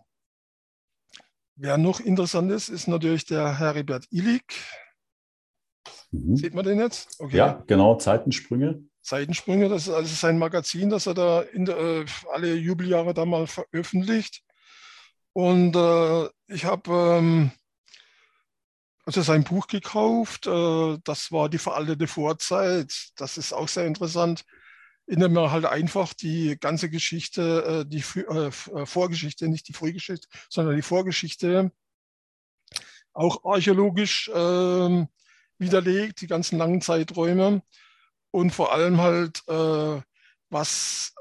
wer 1.55 1.77
noch 1.77 1.99
interessant 1.99 2.51
ist, 2.51 2.69
ist 2.69 2.87
natürlich 2.87 3.25
der 3.25 3.59
Heribert 3.59 4.07
Illig. 4.09 4.41
Mhm. 6.09 6.35
Sieht 6.35 6.55
man 6.55 6.65
den 6.65 6.79
jetzt? 6.79 7.19
Okay. 7.19 7.37
Ja, 7.37 7.63
genau, 7.67 7.97
Zeitensprünge. 7.97 8.83
Zeitensprünge, 9.03 9.69
das 9.69 9.85
ist 9.85 9.93
also 9.93 10.15
sein 10.15 10.39
Magazin, 10.39 10.89
das 10.89 11.05
er 11.05 11.13
da 11.13 11.43
der, 11.53 11.77
äh, 11.77 12.05
alle 12.33 12.55
Jubeljahre 12.55 13.13
da 13.13 13.23
mal 13.23 13.45
veröffentlicht. 13.45 14.41
Und 15.31 15.75
äh, 15.75 16.27
ich 16.47 16.65
habe 16.65 17.19
ähm, 17.19 17.51
also 19.09 19.23
sein 19.23 19.43
Buch 19.43 19.65
gekauft. 19.65 20.45
Äh, 20.45 20.99
das 21.03 21.31
war 21.31 21.49
die 21.49 21.57
veraltete 21.57 22.05
Vorzeit. 22.05 22.93
Das 23.15 23.39
ist 23.39 23.53
auch 23.53 23.67
sehr 23.67 23.87
interessant, 23.87 24.45
indem 25.07 25.35
er 25.35 25.49
halt 25.49 25.65
einfach 25.65 26.13
die 26.13 26.57
ganze 26.59 26.91
Geschichte, 26.91 27.85
äh, 27.87 27.89
die 27.89 28.03
äh, 28.19 28.51
Vorgeschichte, 28.85 29.47
nicht 29.47 29.67
die 29.67 29.73
Frühgeschichte, 29.73 30.27
sondern 30.47 30.75
die 30.75 30.83
Vorgeschichte 30.83 31.71
auch 33.13 33.43
archäologisch 33.45 34.29
ähm, 34.31 35.07
widerlegt, 35.57 36.21
die 36.21 36.27
ganzen 36.27 36.59
langen 36.59 36.81
Zeiträume 36.81 37.63
und 38.29 38.51
vor 38.51 38.71
allem 38.71 39.01
halt, 39.01 39.41
was 40.51 41.13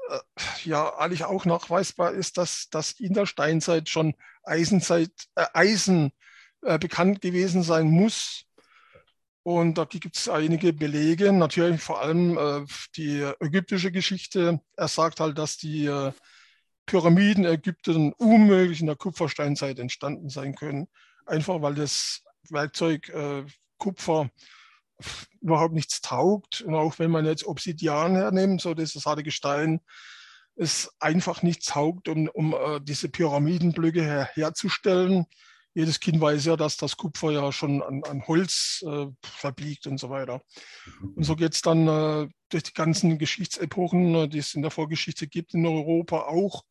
ja 0.63 0.95
eigentlich 0.97 1.23
auch 1.23 1.45
nachweisbar 1.45 2.11
ist, 2.11 2.37
dass, 2.37 2.69
dass 2.69 2.91
in 2.91 3.13
der 3.13 3.25
Steinzeit 3.25 3.89
schon 3.89 4.13
Eisenzeit, 4.43 5.11
äh, 5.35 5.45
Eisen 5.53 6.11
äh, 6.61 6.77
bekannt 6.77 7.21
gewesen 7.21 7.63
sein 7.63 7.89
muss. 7.89 8.45
Und 9.43 9.77
da 9.77 9.85
gibt 9.85 10.17
es 10.17 10.27
einige 10.27 10.73
Belege, 10.73 11.31
natürlich 11.31 11.81
vor 11.81 12.01
allem 12.01 12.37
äh, 12.37 12.65
die 12.95 13.21
ägyptische 13.39 13.91
Geschichte. 13.91 14.59
Er 14.75 14.87
sagt 14.87 15.19
halt, 15.19 15.37
dass 15.37 15.57
die 15.57 15.85
äh, 15.85 16.11
Pyramiden 16.85 17.45
Ägypten 17.45 18.13
unmöglich 18.13 18.81
in 18.81 18.87
der 18.87 18.95
Kupfersteinzeit 18.95 19.79
entstanden 19.79 20.29
sein 20.29 20.55
können. 20.55 20.87
Einfach 21.25 21.61
weil 21.61 21.75
das 21.75 22.21
Werkzeug 22.49 23.09
äh, 23.09 23.45
Kupfer 23.77 24.29
überhaupt 25.41 25.73
nichts 25.73 26.01
taugt. 26.01 26.61
Und 26.61 26.75
auch 26.75 26.99
wenn 26.99 27.11
man 27.11 27.25
jetzt 27.25 27.45
Obsidian 27.45 28.15
hernimmt, 28.15 28.61
so 28.61 28.73
dieses 28.73 29.05
harte 29.05 29.23
Gestein, 29.23 29.79
es 30.55 30.91
einfach 30.99 31.41
nichts 31.41 31.67
taugt, 31.67 32.09
um, 32.09 32.27
um 32.27 32.53
äh, 32.53 32.81
diese 32.81 33.07
Pyramidenblöcke 33.07 34.03
her, 34.03 34.29
herzustellen 34.33 35.25
jedes 35.73 35.99
Kind 35.99 36.19
weiß 36.19 36.45
ja, 36.45 36.55
dass 36.55 36.77
das 36.77 36.97
Kupfer 36.97 37.31
ja 37.31 37.51
schon 37.51 37.81
an, 37.81 38.03
an 38.03 38.25
Holz 38.27 38.83
äh, 38.87 39.07
verbiegt 39.23 39.87
und 39.87 39.99
so 39.99 40.09
weiter. 40.09 40.41
Und 41.15 41.23
so 41.23 41.35
geht 41.35 41.53
es 41.53 41.61
dann 41.61 41.87
äh, 41.87 42.27
durch 42.49 42.63
die 42.63 42.73
ganzen 42.73 43.17
Geschichtsepochen, 43.17 44.15
äh, 44.15 44.27
die 44.27 44.39
es 44.39 44.55
in 44.55 44.61
der 44.61 44.71
Vorgeschichte 44.71 45.27
gibt, 45.27 45.53
in 45.53 45.65
Europa 45.65 46.23
auch. 46.23 46.63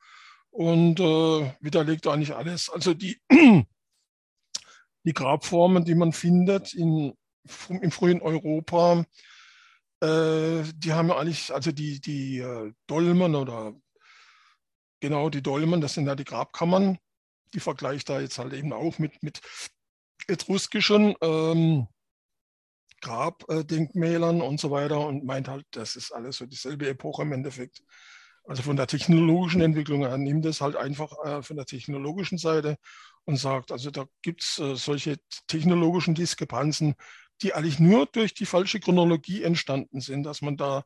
Und 0.50 0.98
äh, 0.98 1.54
widerlegt 1.60 2.06
eigentlich 2.06 2.34
alles. 2.34 2.70
Also 2.70 2.94
die, 2.94 3.20
die 5.04 5.12
Grabformen, 5.12 5.84
die 5.84 5.94
man 5.94 6.12
findet 6.12 6.74
in, 6.74 7.14
im 7.68 7.90
frühen 7.90 8.20
Europa, 8.20 9.04
äh, 10.00 10.62
die 10.74 10.92
haben 10.92 11.08
ja 11.08 11.18
eigentlich, 11.18 11.52
also 11.52 11.70
die, 11.70 12.00
die 12.00 12.38
äh, 12.38 12.72
Dolmen 12.86 13.34
oder 13.34 13.74
genau 15.00 15.30
die 15.30 15.42
Dolmen, 15.42 15.80
das 15.80 15.94
sind 15.94 16.06
ja 16.06 16.16
die 16.16 16.24
Grabkammern, 16.24 16.98
die 17.54 17.60
vergleicht 17.60 18.08
da 18.08 18.20
jetzt 18.20 18.38
halt 18.38 18.52
eben 18.52 18.72
auch 18.72 18.98
mit, 18.98 19.22
mit 19.22 19.40
etruskischen 20.26 21.14
ähm, 21.20 21.88
Grabdenkmälern 23.00 24.40
und 24.40 24.60
so 24.60 24.70
weiter 24.70 25.06
und 25.06 25.24
meint 25.24 25.48
halt, 25.48 25.66
das 25.70 25.96
ist 25.96 26.12
alles 26.12 26.36
so 26.36 26.46
dieselbe 26.46 26.88
Epoche 26.88 27.22
im 27.22 27.32
Endeffekt. 27.32 27.82
Also 28.44 28.62
von 28.62 28.76
der 28.76 28.86
technologischen 28.86 29.60
Entwicklung 29.60 30.00
her 30.00 30.16
nimmt 30.16 30.46
es 30.46 30.60
halt 30.60 30.74
einfach 30.74 31.12
äh, 31.24 31.42
von 31.42 31.56
der 31.56 31.66
technologischen 31.66 32.38
Seite 32.38 32.78
und 33.24 33.36
sagt, 33.36 33.72
also 33.72 33.90
da 33.90 34.06
gibt 34.22 34.42
es 34.42 34.58
äh, 34.58 34.74
solche 34.74 35.18
technologischen 35.46 36.14
Diskrepanzen, 36.14 36.94
die 37.42 37.52
eigentlich 37.52 37.78
nur 37.78 38.06
durch 38.06 38.34
die 38.34 38.46
falsche 38.46 38.80
Chronologie 38.80 39.42
entstanden 39.42 40.00
sind, 40.00 40.24
dass 40.24 40.40
man 40.40 40.56
da 40.56 40.84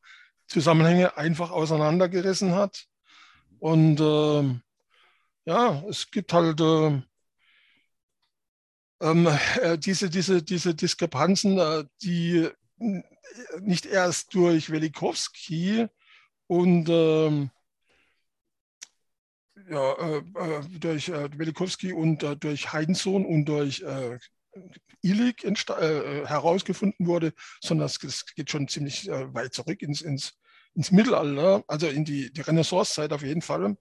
Zusammenhänge 0.48 1.16
einfach 1.16 1.50
auseinandergerissen 1.50 2.54
hat. 2.54 2.86
Und 3.58 4.00
äh, 4.00 4.60
ja, 5.44 5.82
es 5.88 6.10
gibt 6.10 6.32
halt 6.32 6.60
äh, 6.60 7.02
äh, 9.02 9.78
diese, 9.78 10.08
diese, 10.08 10.42
diese 10.42 10.74
Diskrepanzen, 10.74 11.58
äh, 11.58 11.84
die 12.02 12.48
nicht 13.60 13.86
erst 13.86 14.34
durch 14.34 14.70
Welikowski 14.70 15.86
und 16.46 16.88
ähm, 16.88 17.50
ja, 19.68 19.92
äh, 19.94 20.18
äh, 20.18 20.78
durch 20.78 21.10
Welikowski 21.10 21.92
und 21.92 22.22
durch 22.44 22.72
Heidensohn 22.72 23.24
und 23.26 23.46
durch 23.46 23.84
Illig 25.00 25.42
herausgefunden 25.42 27.06
wurde, 27.06 27.32
sondern 27.60 27.86
es 27.86 28.26
geht 28.34 28.50
schon 28.50 28.68
ziemlich 28.68 29.08
weit 29.08 29.54
zurück 29.54 29.82
ins, 29.82 30.02
ins, 30.02 30.34
ins 30.74 30.92
Mittelalter, 30.92 31.64
also 31.66 31.88
in 31.88 32.04
die, 32.04 32.32
die 32.32 32.40
Renaissancezeit 32.42 33.12
auf 33.12 33.22
jeden 33.22 33.42
Fall. 33.42 33.76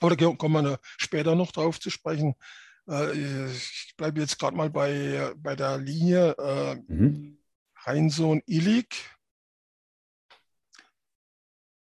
Aber 0.00 0.14
da 0.14 0.32
kommen 0.32 0.64
wir 0.64 0.78
später 0.98 1.34
noch 1.34 1.52
drauf 1.52 1.80
zu 1.80 1.90
sprechen. 1.90 2.34
Äh, 2.88 3.12
ich 3.50 3.94
bleibe 3.96 4.20
jetzt 4.20 4.38
gerade 4.38 4.56
mal 4.56 4.70
bei, 4.70 5.32
bei 5.36 5.56
der 5.56 5.78
Linie 5.78 6.32
äh, 6.38 6.74
mhm. 6.88 7.38
Heinsohn 7.84 8.42
Illig. 8.46 9.10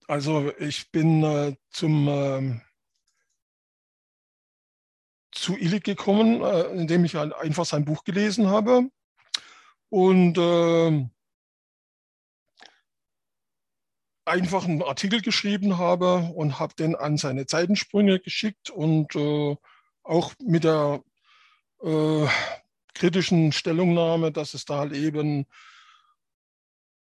Also 0.08 0.54
ich 0.60 0.92
bin 0.92 1.24
äh, 1.24 1.56
zum 1.72 2.08
äh, 2.08 2.62
zu 5.32 5.58
Illig 5.58 5.84
gekommen, 5.84 6.42
indem 6.78 7.04
ich 7.04 7.16
halt 7.16 7.34
einfach 7.34 7.66
sein 7.66 7.84
Buch 7.84 8.06
gelesen 8.06 8.48
habe. 8.48 8.90
Und 9.90 10.38
äh, 10.38 11.10
einfach 14.26 14.66
einen 14.66 14.82
Artikel 14.82 15.22
geschrieben 15.22 15.78
habe 15.78 16.32
und 16.36 16.60
habe 16.60 16.74
den 16.76 16.96
an 16.96 17.18
seine 17.18 17.46
Zeitensprünge 17.46 18.20
geschickt 18.20 18.70
und 18.70 19.16
äh, 19.16 19.56
auch 20.04 20.34
mit 20.44 20.64
der 20.64 21.02
äh, 21.84 22.28
kritischen 22.94 23.52
Stellungnahme, 23.52 24.32
dass 24.32 24.54
es 24.54 24.66
da 24.66 24.80
halt 24.80 24.94
eben 24.94 25.46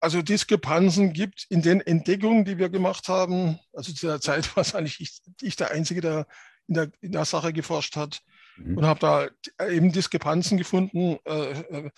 also 0.00 0.20
Diskrepanzen 0.20 1.14
gibt 1.14 1.46
in 1.48 1.62
den 1.62 1.80
Entdeckungen, 1.80 2.44
die 2.44 2.58
wir 2.58 2.68
gemacht 2.68 3.08
haben. 3.08 3.58
Also 3.72 3.94
zu 3.94 4.06
der 4.06 4.20
Zeit 4.20 4.54
war 4.56 4.60
es 4.60 4.74
eigentlich 4.74 5.00
ich, 5.00 5.20
ich 5.40 5.56
der 5.56 5.70
Einzige, 5.70 6.02
der 6.02 6.26
in, 6.68 6.74
der 6.74 6.90
in 7.00 7.12
der 7.12 7.24
Sache 7.24 7.52
geforscht 7.54 7.96
hat 7.96 8.22
mhm. 8.56 8.78
und 8.78 8.86
habe 8.86 9.00
da 9.00 9.66
eben 9.66 9.92
Diskrepanzen 9.92 10.58
gefunden. 10.58 11.18
Äh, 11.24 11.52
äh 11.52 11.90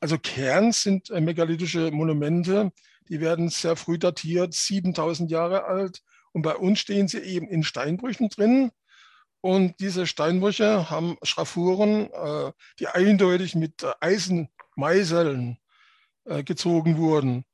also 0.00 0.18
Kern 0.18 0.72
sind 0.72 1.08
äh, 1.10 1.20
megalithische 1.20 1.90
Monumente, 1.92 2.72
die 3.08 3.20
werden 3.20 3.48
sehr 3.48 3.76
früh 3.76 3.98
datiert, 3.98 4.54
7000 4.54 5.30
Jahre 5.30 5.64
alt. 5.64 6.02
Und 6.32 6.42
bei 6.42 6.56
uns 6.56 6.80
stehen 6.80 7.08
sie 7.08 7.20
eben 7.20 7.48
in 7.48 7.62
Steinbrüchen 7.62 8.28
drin. 8.28 8.70
Und 9.40 9.78
diese 9.78 10.06
Steinbrüche 10.06 10.88
haben 10.90 11.18
Schraffuren, 11.22 12.10
äh, 12.10 12.52
die 12.78 12.88
eindeutig 12.88 13.54
mit 13.54 13.84
Eisenmeißeln 14.00 15.58
äh, 16.24 16.42
gezogen 16.42 16.96
wurden. 16.96 17.44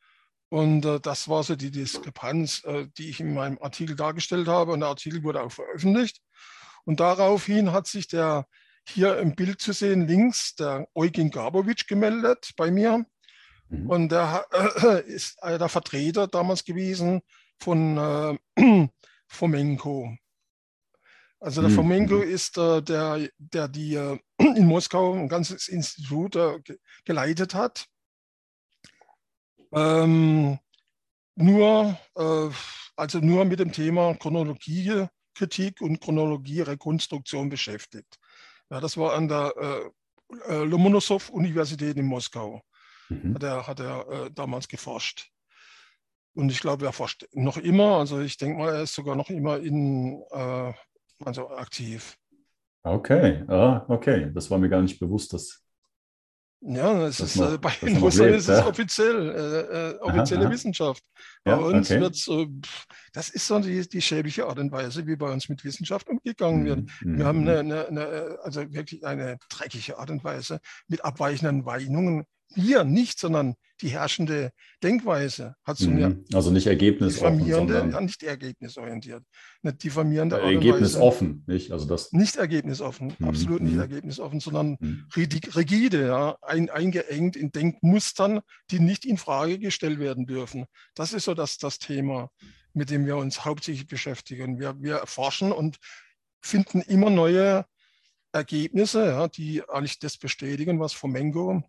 Und 0.50 0.84
äh, 0.84 1.00
das 1.00 1.28
war 1.28 1.42
so 1.42 1.56
die 1.56 1.70
Diskrepanz, 1.70 2.62
die 2.96 3.10
ich 3.10 3.20
in 3.20 3.34
meinem 3.34 3.58
Artikel 3.60 3.96
dargestellt 3.96 4.48
habe. 4.48 4.72
Und 4.72 4.80
der 4.80 4.88
Artikel 4.88 5.22
wurde 5.24 5.42
auch 5.42 5.52
veröffentlicht. 5.52 6.20
Und 6.84 7.00
daraufhin 7.00 7.72
hat 7.72 7.86
sich 7.86 8.08
der 8.08 8.46
hier 8.88 9.18
im 9.18 9.34
Bild 9.34 9.60
zu 9.60 9.72
sehen 9.72 10.06
links 10.06 10.54
der 10.54 10.88
Eugen 10.94 11.30
Gabowitsch 11.30 11.86
gemeldet 11.86 12.52
bei 12.56 12.70
mir 12.70 13.04
Mhm. 13.70 13.88
Und 13.88 14.08
der 14.10 14.46
äh, 14.52 15.00
ist 15.06 15.38
der 15.42 15.68
Vertreter 15.68 16.26
damals 16.26 16.64
gewesen 16.64 17.22
von 17.58 18.38
äh, 18.56 18.88
Fomenko. 19.28 20.16
Also 21.38 21.62
der 21.62 21.70
mhm. 21.70 21.74
Fomenko 21.74 22.16
mhm. 22.16 22.22
ist 22.22 22.58
äh, 22.58 22.82
der, 22.82 23.28
der 23.38 23.68
die 23.68 23.94
äh, 23.94 24.18
in 24.38 24.66
Moskau 24.66 25.14
ein 25.14 25.28
ganzes 25.28 25.68
Institut 25.68 26.36
äh, 26.36 26.58
geleitet 27.04 27.54
hat. 27.54 27.86
Ähm, 29.72 30.58
nur, 31.36 31.96
äh, 32.16 32.48
also 32.96 33.20
nur 33.20 33.44
mit 33.44 33.60
dem 33.60 33.72
Thema 33.72 34.14
Chronologiekritik 34.14 35.80
und 35.80 36.00
Chronologierekonstruktion 36.00 37.48
beschäftigt. 37.48 38.18
Ja, 38.68 38.80
das 38.80 38.96
war 38.96 39.14
an 39.14 39.28
der 39.28 39.54
äh, 40.48 40.64
Lomonossow-Universität 40.64 41.96
in 41.96 42.06
Moskau 42.06 42.62
mhm. 43.10 43.34
hat 43.34 43.42
er, 43.42 43.66
hat 43.66 43.80
er 43.80 44.08
äh, 44.08 44.30
damals 44.30 44.68
geforscht. 44.68 45.30
Und 46.34 46.50
ich 46.50 46.60
glaube, 46.60 46.86
er 46.86 46.92
forscht 46.92 47.26
noch 47.32 47.56
immer. 47.56 47.98
Also 47.98 48.20
ich 48.20 48.36
denke 48.36 48.58
mal, 48.58 48.74
er 48.74 48.82
ist 48.82 48.94
sogar 48.94 49.16
noch 49.16 49.30
immer 49.30 49.58
in, 49.58 50.22
äh, 50.30 50.72
also 51.24 51.50
aktiv. 51.50 52.16
Okay, 52.82 53.44
ah, 53.48 53.84
okay. 53.88 54.30
Das 54.32 54.50
war 54.50 54.58
mir 54.58 54.68
gar 54.68 54.80
nicht 54.80 54.98
bewusst, 54.98 55.32
dass. 55.32 55.62
Ja, 56.62 57.06
es 57.06 57.20
ist, 57.20 57.36
noch, 57.36 57.54
äh, 57.54 57.58
bei 57.58 57.72
den 57.80 57.96
Russen 57.96 58.28
ist 58.28 58.48
es 58.48 58.58
ja? 58.58 58.66
offiziell, 58.66 59.30
äh, 59.30 59.92
äh 59.92 59.98
offizielle 60.00 60.44
aha, 60.44 60.50
Wissenschaft. 60.50 61.02
Bei 61.42 61.52
ja, 61.52 61.56
uns 61.56 61.90
okay. 61.90 62.00
wird 62.00 62.14
es, 62.14 62.30
das 63.14 63.30
ist 63.30 63.46
so 63.46 63.58
die, 63.60 63.88
die 63.88 64.02
schäbige 64.02 64.46
Art 64.46 64.58
und 64.58 64.70
Weise, 64.70 65.06
wie 65.06 65.16
bei 65.16 65.32
uns 65.32 65.48
mit 65.48 65.64
Wissenschaft 65.64 66.06
umgegangen 66.08 66.66
wird. 66.66 66.80
Mhm. 67.00 67.18
Wir 67.18 67.24
haben 67.24 67.40
mhm. 67.42 67.48
eine, 67.48 67.58
eine, 67.60 67.88
eine, 67.88 68.38
also 68.42 68.72
wirklich 68.72 69.04
eine 69.06 69.38
dreckige 69.48 69.98
Art 69.98 70.10
und 70.10 70.22
Weise 70.22 70.60
mit 70.86 71.02
abweichenden 71.02 71.64
Meinungen 71.64 72.26
wir 72.54 72.84
nicht, 72.84 73.18
sondern 73.18 73.54
die 73.80 73.88
herrschende 73.88 74.52
Denkweise 74.82 75.54
hat 75.64 75.78
so 75.78 75.88
eine 75.88 76.10
mhm. 76.10 76.24
also 76.34 76.50
nicht 76.50 76.66
ergebnisoffen, 76.66 77.50
sondern 77.50 77.92
ja, 77.92 78.00
nicht 78.00 78.22
ergebnisorientiert, 78.22 79.24
eine 79.62 79.72
diffamierende 79.72 80.40
äh, 80.40 80.54
Ergebnisoffen, 80.54 81.44
nicht? 81.46 81.72
Also 81.72 81.86
das 81.86 82.12
nicht 82.12 82.36
ergebnisoffen, 82.36 83.14
mhm. 83.18 83.26
absolut 83.26 83.62
nicht 83.62 83.74
mhm. 83.74 83.80
ergebnisoffen, 83.80 84.40
sondern 84.40 84.76
mhm. 84.80 85.06
rigide, 85.16 86.06
ja, 86.06 86.36
ein, 86.42 86.68
eingeengt 86.70 87.36
in 87.36 87.52
Denkmustern, 87.52 88.40
die 88.70 88.80
nicht 88.80 89.04
in 89.04 89.16
Frage 89.16 89.58
gestellt 89.58 89.98
werden 89.98 90.26
dürfen. 90.26 90.66
Das 90.94 91.12
ist 91.12 91.24
so 91.24 91.34
das, 91.34 91.56
das 91.58 91.78
Thema, 91.78 92.30
mit 92.74 92.90
dem 92.90 93.06
wir 93.06 93.16
uns 93.16 93.44
hauptsächlich 93.44 93.86
beschäftigen. 93.86 94.58
Wir, 94.58 94.74
wir 94.80 95.02
forschen 95.06 95.52
und 95.52 95.78
finden 96.42 96.82
immer 96.82 97.10
neue 97.10 97.64
Ergebnisse, 98.32 99.06
ja, 99.06 99.28
die 99.28 99.62
eigentlich 99.68 99.98
das 99.98 100.16
bestätigen, 100.16 100.78
was 100.78 100.92
Fomengo 100.92 101.62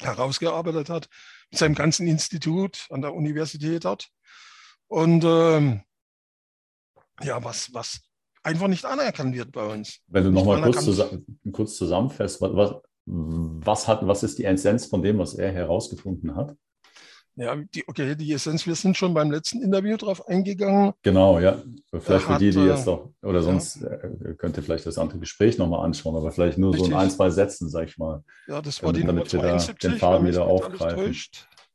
herausgearbeitet 0.00 0.90
hat, 0.90 1.08
mit 1.50 1.58
seinem 1.58 1.74
ganzen 1.74 2.06
Institut 2.06 2.86
an 2.90 3.02
der 3.02 3.14
Universität 3.14 3.84
dort. 3.84 4.08
Und 4.86 5.24
ähm, 5.24 5.82
ja, 7.22 7.42
was, 7.42 7.72
was 7.74 8.00
einfach 8.42 8.68
nicht 8.68 8.84
anerkannt 8.84 9.34
wird 9.34 9.52
bei 9.52 9.66
uns. 9.66 10.00
Wenn 10.06 10.24
du 10.24 10.30
nochmal 10.30 10.62
kurz, 10.62 10.84
zusammen, 10.84 11.40
kurz 11.52 11.76
zusammenfasst, 11.76 12.40
was, 12.40 12.74
was, 13.06 13.88
hat, 13.88 14.06
was 14.06 14.22
ist 14.22 14.38
die 14.38 14.44
Essenz 14.44 14.86
von 14.86 15.02
dem, 15.02 15.18
was 15.18 15.34
er 15.34 15.52
herausgefunden 15.52 16.36
hat? 16.36 16.56
Ja, 17.38 17.54
die, 17.54 17.84
okay, 17.86 18.16
die 18.16 18.32
Essenz, 18.32 18.66
wir 18.66 18.74
sind 18.74 18.96
schon 18.96 19.14
beim 19.14 19.30
letzten 19.30 19.62
Interview 19.62 19.96
drauf 19.96 20.26
eingegangen. 20.26 20.92
Genau, 21.02 21.38
ja. 21.38 21.62
Vielleicht 22.00 22.24
für 22.24 22.36
die, 22.36 22.50
die 22.50 22.64
jetzt 22.64 22.84
noch, 22.84 23.12
oder 23.22 23.42
sonst 23.42 23.80
ja. 23.80 23.90
Äh, 23.90 24.34
könnt 24.36 24.56
ihr 24.56 24.64
vielleicht 24.64 24.86
das 24.86 24.98
andere 24.98 25.20
Gespräch 25.20 25.56
nochmal 25.56 25.84
anschauen, 25.86 26.16
aber 26.16 26.32
vielleicht 26.32 26.58
nur 26.58 26.72
Richtig. 26.72 26.88
so 26.88 26.92
in 26.92 26.98
ein, 26.98 27.10
zwei 27.10 27.30
Sätzen, 27.30 27.68
sag 27.68 27.86
ich 27.86 27.96
mal. 27.96 28.24
Ja, 28.48 28.60
das 28.60 28.82
war 28.82 28.92
die 28.92 29.04
Nummer 29.04 29.24
72. 29.24 29.78
den 29.78 29.98
Faden 29.98 30.26
wieder 30.26 30.46
aufgreifen. 30.46 31.14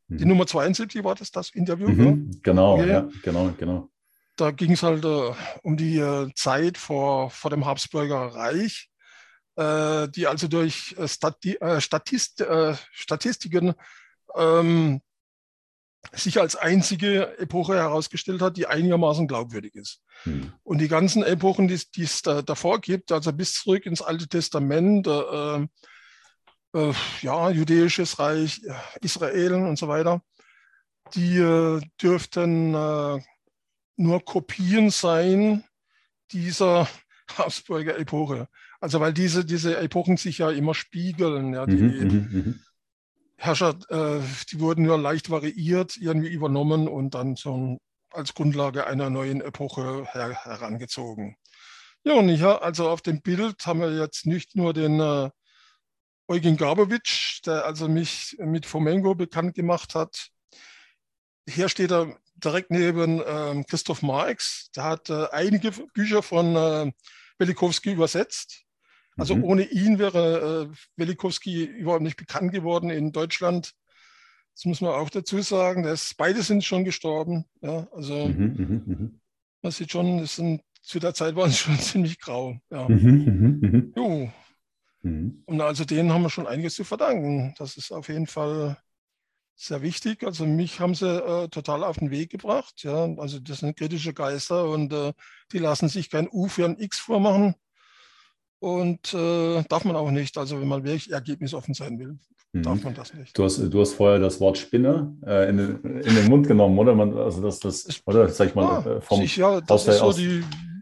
Mhm. 0.10 0.18
Die 0.18 0.26
Nummer 0.26 0.46
72 0.46 1.02
war 1.02 1.16
das, 1.16 1.32
das 1.32 1.52
Interview? 1.52 1.88
Mhm, 1.88 2.42
genau, 2.44 2.74
okay. 2.74 2.90
ja, 2.90 3.10
genau, 3.24 3.54
genau. 3.58 3.90
Da 4.36 4.52
ging 4.52 4.74
es 4.74 4.84
halt 4.84 5.06
äh, 5.06 5.32
um 5.62 5.78
die 5.78 5.98
äh, 5.98 6.30
Zeit 6.36 6.78
vor, 6.78 7.30
vor 7.30 7.52
dem 7.52 7.66
Habsburger 7.66 8.36
Reich. 8.36 8.90
äh, 9.56 10.10
die 10.10 10.28
also 10.28 10.50
durch 10.50 10.94
äh, 10.98 11.08
Stati 11.08 11.56
äh, 11.56 11.80
Statist 11.80 12.44
Statistiken 12.92 13.76
ähm, 14.36 15.00
sich 16.12 16.40
als 16.40 16.56
einzige 16.56 17.38
Epoche 17.40 17.76
herausgestellt 17.76 18.42
hat, 18.42 18.58
die 18.58 18.68
einigermaßen 18.68 19.28
glaubwürdig 19.28 19.76
ist. 19.76 20.02
Hm. 20.24 20.54
Und 20.64 20.80
die 20.80 20.88
ganzen 20.88 21.24
Epochen, 21.24 21.68
die, 21.68 22.04
es 22.04 22.22
da, 22.22 22.42
davor 22.42 22.82
gibt, 22.82 23.12
also 23.12 23.32
bis 23.32 23.54
zurück 23.54 23.86
ins 23.86 24.02
Alte 24.02 24.28
Testament, 24.28 25.08
äh, 25.08 25.68
äh, 26.76 26.94
ja, 27.22 27.50
jüdisches 27.50 28.20
Reich, 28.20 28.62
Israel 29.02 29.54
und 29.54 29.78
so 29.78 29.88
weiter, 29.88 30.22
die 31.16 31.38
äh, 31.38 31.82
dürften 32.02 32.74
äh, 32.74 33.20
nur 33.96 34.26
Kopien 34.26 34.90
sein 34.90 35.64
dieser 36.32 36.88
Habsburger 37.38 37.98
Epoche. 37.98 38.48
Also 38.80 39.00
weil 39.00 39.14
diese, 39.14 39.46
diese 39.46 39.78
Epochen 39.78 40.18
sich 40.18 40.40
ja 40.40 40.52
immer 40.52 40.74
spiegeln. 40.74 41.54
Ja, 41.54 41.66
die, 41.66 41.76
mhm, 41.76 42.08
mhm, 42.08 42.28
mhm. 42.32 42.60
Herrscher, 43.44 43.76
äh, 43.90 44.22
die 44.52 44.60
wurden 44.62 44.86
nur 44.86 44.98
leicht 44.98 45.30
variiert, 45.30 45.98
irgendwie 45.98 46.30
übernommen 46.30 46.88
und 46.88 47.14
dann 47.14 47.36
so 47.36 47.78
als 48.10 48.34
Grundlage 48.34 48.88
einer 48.88 49.10
neuen 49.10 49.42
Epoche 49.42 50.06
her 50.14 50.34
herangezogen. 50.44 51.36
Ja, 52.06 52.14
und 52.14 52.30
hier, 52.30 52.62
also 52.62 52.88
auf 52.90 53.02
dem 53.02 53.22
Bild 53.22 53.66
haben 53.66 53.82
wir 53.82 53.92
jetzt 54.00 54.26
nicht 54.26 54.56
nur 54.56 54.74
den 54.74 55.02
äh, 55.02 55.30
Eugen 56.30 56.56
Gabowitsch, 56.56 57.42
der 57.46 57.66
also 57.66 57.90
mich 57.90 58.38
mit 58.40 58.66
Fomengo 58.66 59.14
bekannt 59.14 59.56
gemacht 59.56 59.94
hat. 59.94 60.30
Hier 61.46 61.68
steht 61.68 61.92
er 61.92 62.18
direkt 62.36 62.72
neben 62.72 63.20
äh, 63.20 63.62
Christoph 63.68 64.04
Marx. 64.04 64.70
Der 64.74 64.86
hat 64.86 65.10
äh, 65.10 65.28
einige 65.32 65.72
Bücher 65.94 66.24
von 66.24 66.56
äh, 66.56 66.92
Belikowski 67.38 67.92
übersetzt. 67.92 68.64
Also 69.18 69.36
mhm. 69.36 69.44
ohne 69.44 69.64
ihn 69.64 70.00
wäre 70.00 70.70
äh, 70.72 70.76
Welikowski 70.96 71.64
überhaupt 71.66 72.02
nicht 72.02 72.18
bekannt 72.18 72.52
geworden 72.52 72.90
in 72.90 73.12
Deutschland. 73.12 73.74
Das 74.56 74.66
muss 74.66 74.82
man 74.82 74.92
auch 74.92 75.10
dazu 75.10 75.42
sagen. 75.42 75.84
Das, 75.84 76.14
beide 76.16 76.42
sind 76.42 76.64
schon 76.64 76.84
gestorben. 76.84 77.46
Ja, 77.62 77.88
also 77.92 78.28
mhm, 78.28 78.56
mhm, 78.58 78.84
mhm. 78.86 79.22
man 79.62 79.72
sieht 79.72 79.92
schon, 79.92 80.20
das 80.20 80.36
sind, 80.36 80.62
zu 80.82 81.00
der 81.00 81.14
Zeit 81.14 81.36
waren 81.36 81.50
sie 81.50 81.58
schon 81.58 81.80
ziemlich 81.80 82.20
grau. 82.20 82.58
Ja. 82.70 82.88
Mhm, 82.88 83.94
jo. 83.96 84.32
Und 85.04 85.60
also 85.60 85.84
denen 85.84 86.14
haben 86.14 86.22
wir 86.22 86.30
schon 86.30 86.48
einiges 86.48 86.76
zu 86.76 86.86
verdanken. 86.86 87.54
Das 87.58 87.76
ist 87.76 87.92
auf 87.92 88.08
jeden 88.08 88.28
Fall 88.28 88.78
sehr 89.56 89.82
wichtig. 89.82 90.24
Also 90.24 90.46
mich 90.46 90.80
haben 90.80 90.96
sie 90.96 91.08
äh, 91.08 91.50
total 91.50 91.84
auf 91.84 92.00
den 92.00 92.10
Weg 92.10 92.32
gebracht. 92.32 92.84
Ja, 92.84 93.14
also 93.18 93.40
das 93.40 93.60
sind 93.60 93.78
kritische 93.78 94.14
Geister 94.14 94.70
und 94.70 94.94
äh, 94.94 95.14
die 95.52 95.60
lassen 95.60 95.90
sich 95.90 96.10
kein 96.10 96.30
U 96.32 96.48
für 96.48 96.66
ein 96.66 96.80
X 96.80 97.00
vormachen. 97.00 97.56
Und 98.64 99.14
äh, 99.14 99.62
darf 99.68 99.84
man 99.84 99.98
auch 99.98 100.10
nicht. 100.10 100.38
Also 100.38 100.62
wenn 100.62 100.70
man 100.70 100.86
wirklich 100.86 101.12
ergebnisoffen 101.12 101.74
sein 101.74 102.00
will, 102.00 102.18
mhm. 102.54 102.64
darf 102.64 102.82
man 102.82 102.94
das 102.94 103.14
nicht. 103.14 103.38
Du 103.38 103.44
hast, 103.44 103.58
du 103.58 103.82
hast 103.82 103.92
vorher 103.92 104.20
das 104.20 104.40
Wort 104.40 104.58
Spinne 104.58 105.18
äh, 105.28 105.50
in, 105.50 105.58
den, 105.58 105.82
in, 105.84 106.16
den 106.16 106.30
Mund 106.30 106.48
genommen, 106.48 106.80
oder? 106.80 106.96
Man, 106.96 107.14
also 107.18 107.42
das, 107.42 107.60
das, 107.60 107.86
oder 108.06 108.30
sag 108.30 108.48
ich 108.48 108.56
mal, 108.56 108.64
ah, 108.64 108.90
äh, 108.90 109.02
vom 109.02 109.20
sicher, 109.20 109.62
das 109.68 109.70
aus 109.70 109.88
ist 109.90 109.98
so 109.98 110.06
aus. 110.06 110.22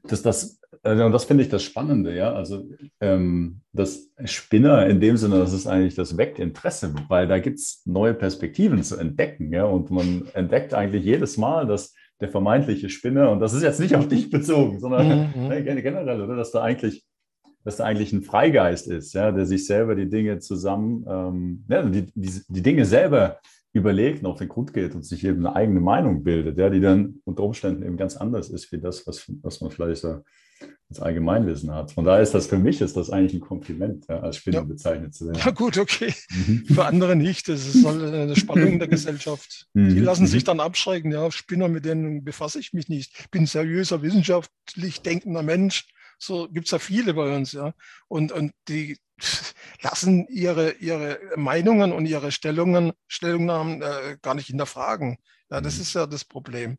Das, 0.04 0.22
das, 0.22 0.60
also 0.84 1.10
das 1.10 1.24
finde 1.26 1.44
ich 1.44 1.50
das 1.50 1.64
Spannende, 1.64 2.16
ja. 2.16 2.32
Also 2.32 2.70
ähm, 3.00 3.62
das 3.74 4.12
Spinner 4.26 4.86
in 4.86 5.02
dem 5.02 5.18
Sinne, 5.18 5.40
das 5.40 5.52
ist 5.52 5.66
eigentlich, 5.66 5.96
das 5.96 6.18
weckt 6.18 6.38
Interesse, 6.38 6.94
weil 7.08 7.28
da 7.28 7.40
gibt 7.40 7.58
es 7.58 7.82
neue 7.86 8.14
Perspektiven 8.14 8.84
zu 8.84 8.96
entdecken, 8.98 9.52
ja. 9.52 9.66
Und 9.66 9.90
man 9.90 10.28
entdeckt 10.36 10.76
eigentlich 10.76 11.04
jedes 11.04 11.36
Mal, 11.38 11.66
dass 11.66 11.96
der 12.20 12.30
vermeintliche 12.30 12.92
Spinner, 12.92 13.32
und 13.32 13.40
das 13.40 13.54
ist 13.54 13.64
jetzt 13.64 13.80
nicht 13.80 13.96
auf 13.96 14.08
dich 14.08 14.30
bezogen, 14.30 14.80
sondern 14.80 15.32
mhm. 15.36 15.50
generell, 15.66 16.22
oder? 16.22 16.36
Dass 16.36 16.52
da 16.52 16.62
eigentlich 16.62 17.04
dass 17.64 17.80
er 17.80 17.86
eigentlich 17.86 18.14
ein 18.14 18.24
Freigeist 18.24 18.88
ist, 18.88 19.14
ja, 19.14 19.32
der 19.32 19.46
sich 19.46 19.66
selber 19.66 19.96
die 19.96 20.10
Dinge 20.10 20.40
zusammen, 20.40 21.06
ähm, 21.08 21.66
ja, 21.70 21.84
die, 21.84 22.12
die, 22.14 22.42
die, 22.48 22.62
Dinge 22.62 22.86
selber 22.86 23.40
überlegt 23.74 24.24
und 24.24 24.32
auf 24.32 24.40
den 24.40 24.50
Grund 24.50 24.74
geht 24.74 24.96
und 24.96 25.06
sich 25.06 25.24
eben 25.24 25.46
eine 25.46 25.56
eigene 25.56 25.80
Meinung 25.80 26.24
bildet, 26.24 26.58
ja, 26.58 26.70
die 26.70 26.82
dann 26.82 27.22
unter 27.24 27.44
Umständen 27.44 27.84
eben 27.84 27.98
ganz 27.98 28.18
anders 28.18 28.50
ist, 28.50 28.72
wie 28.72 28.80
das, 28.80 29.06
was, 29.08 29.32
was 29.42 29.62
man 29.62 29.72
vielleicht 29.72 30.02
so 30.02 30.22
als 30.90 31.00
Allgemeinwissen 31.00 31.74
hat. 31.74 31.92
Von 31.92 32.04
daher 32.04 32.22
ist 32.22 32.34
das 32.34 32.48
für 32.48 32.58
mich 32.58 32.82
ist 32.82 32.98
das 32.98 33.10
eigentlich 33.10 33.34
ein 33.34 33.40
Kompliment, 33.40 34.06
ja, 34.10 34.20
als 34.20 34.38
Spinner 34.38 34.60
ja. 34.60 34.64
bezeichnet 34.64 35.16
zu 35.16 35.26
werden. 35.26 35.40
Ja 35.44 35.52
gut, 35.52 35.78
okay. 35.78 36.14
Mhm. 36.30 36.66
Für 36.66 36.86
andere 36.86 37.16
nicht. 37.16 37.48
Das 37.48 37.66
ist 37.66 37.86
eine 37.86 38.36
Spannung 38.36 38.78
der 38.78 38.88
Gesellschaft. 38.90 39.68
Die 39.74 39.80
mhm. 39.80 40.04
lassen 40.04 40.28
sich 40.28 40.44
mhm. 40.44 40.48
dann 40.48 40.60
abschrecken. 40.60 41.12
Ja, 41.12 41.32
Spinner, 41.32 41.70
mit 41.70 41.86
denen 41.86 42.26
befasse 42.26 42.60
ich 42.60 42.74
mich 42.74 42.90
nicht. 42.90 43.14
Ich 43.20 43.32
bin 43.32 43.46
seriöser, 43.46 44.02
wissenschaftlich 44.02 45.02
denkender 45.02 45.44
Mensch 45.44 45.88
so 46.22 46.48
gibt 46.50 46.68
es 46.68 46.72
ja 46.72 46.80
viele 46.80 47.14
bei 47.14 47.36
uns, 47.36 47.52
ja. 47.52 47.74
Und, 48.08 48.32
und 48.32 48.54
die 48.68 48.98
lassen 49.82 50.28
ihre, 50.28 50.74
ihre 50.74 51.20
Meinungen 51.36 51.92
und 51.92 52.06
ihre 52.06 52.32
Stellungen, 52.32 52.94
Stellungnahmen 53.08 53.82
äh, 53.82 54.18
gar 54.22 54.36
nicht 54.36 54.48
hinterfragen. 54.48 55.18
Ja, 55.50 55.62
das 55.62 55.76
mhm. 55.76 55.82
ist 55.82 55.94
ja 55.94 56.06
das 56.06 56.26
Problem. 56.26 56.78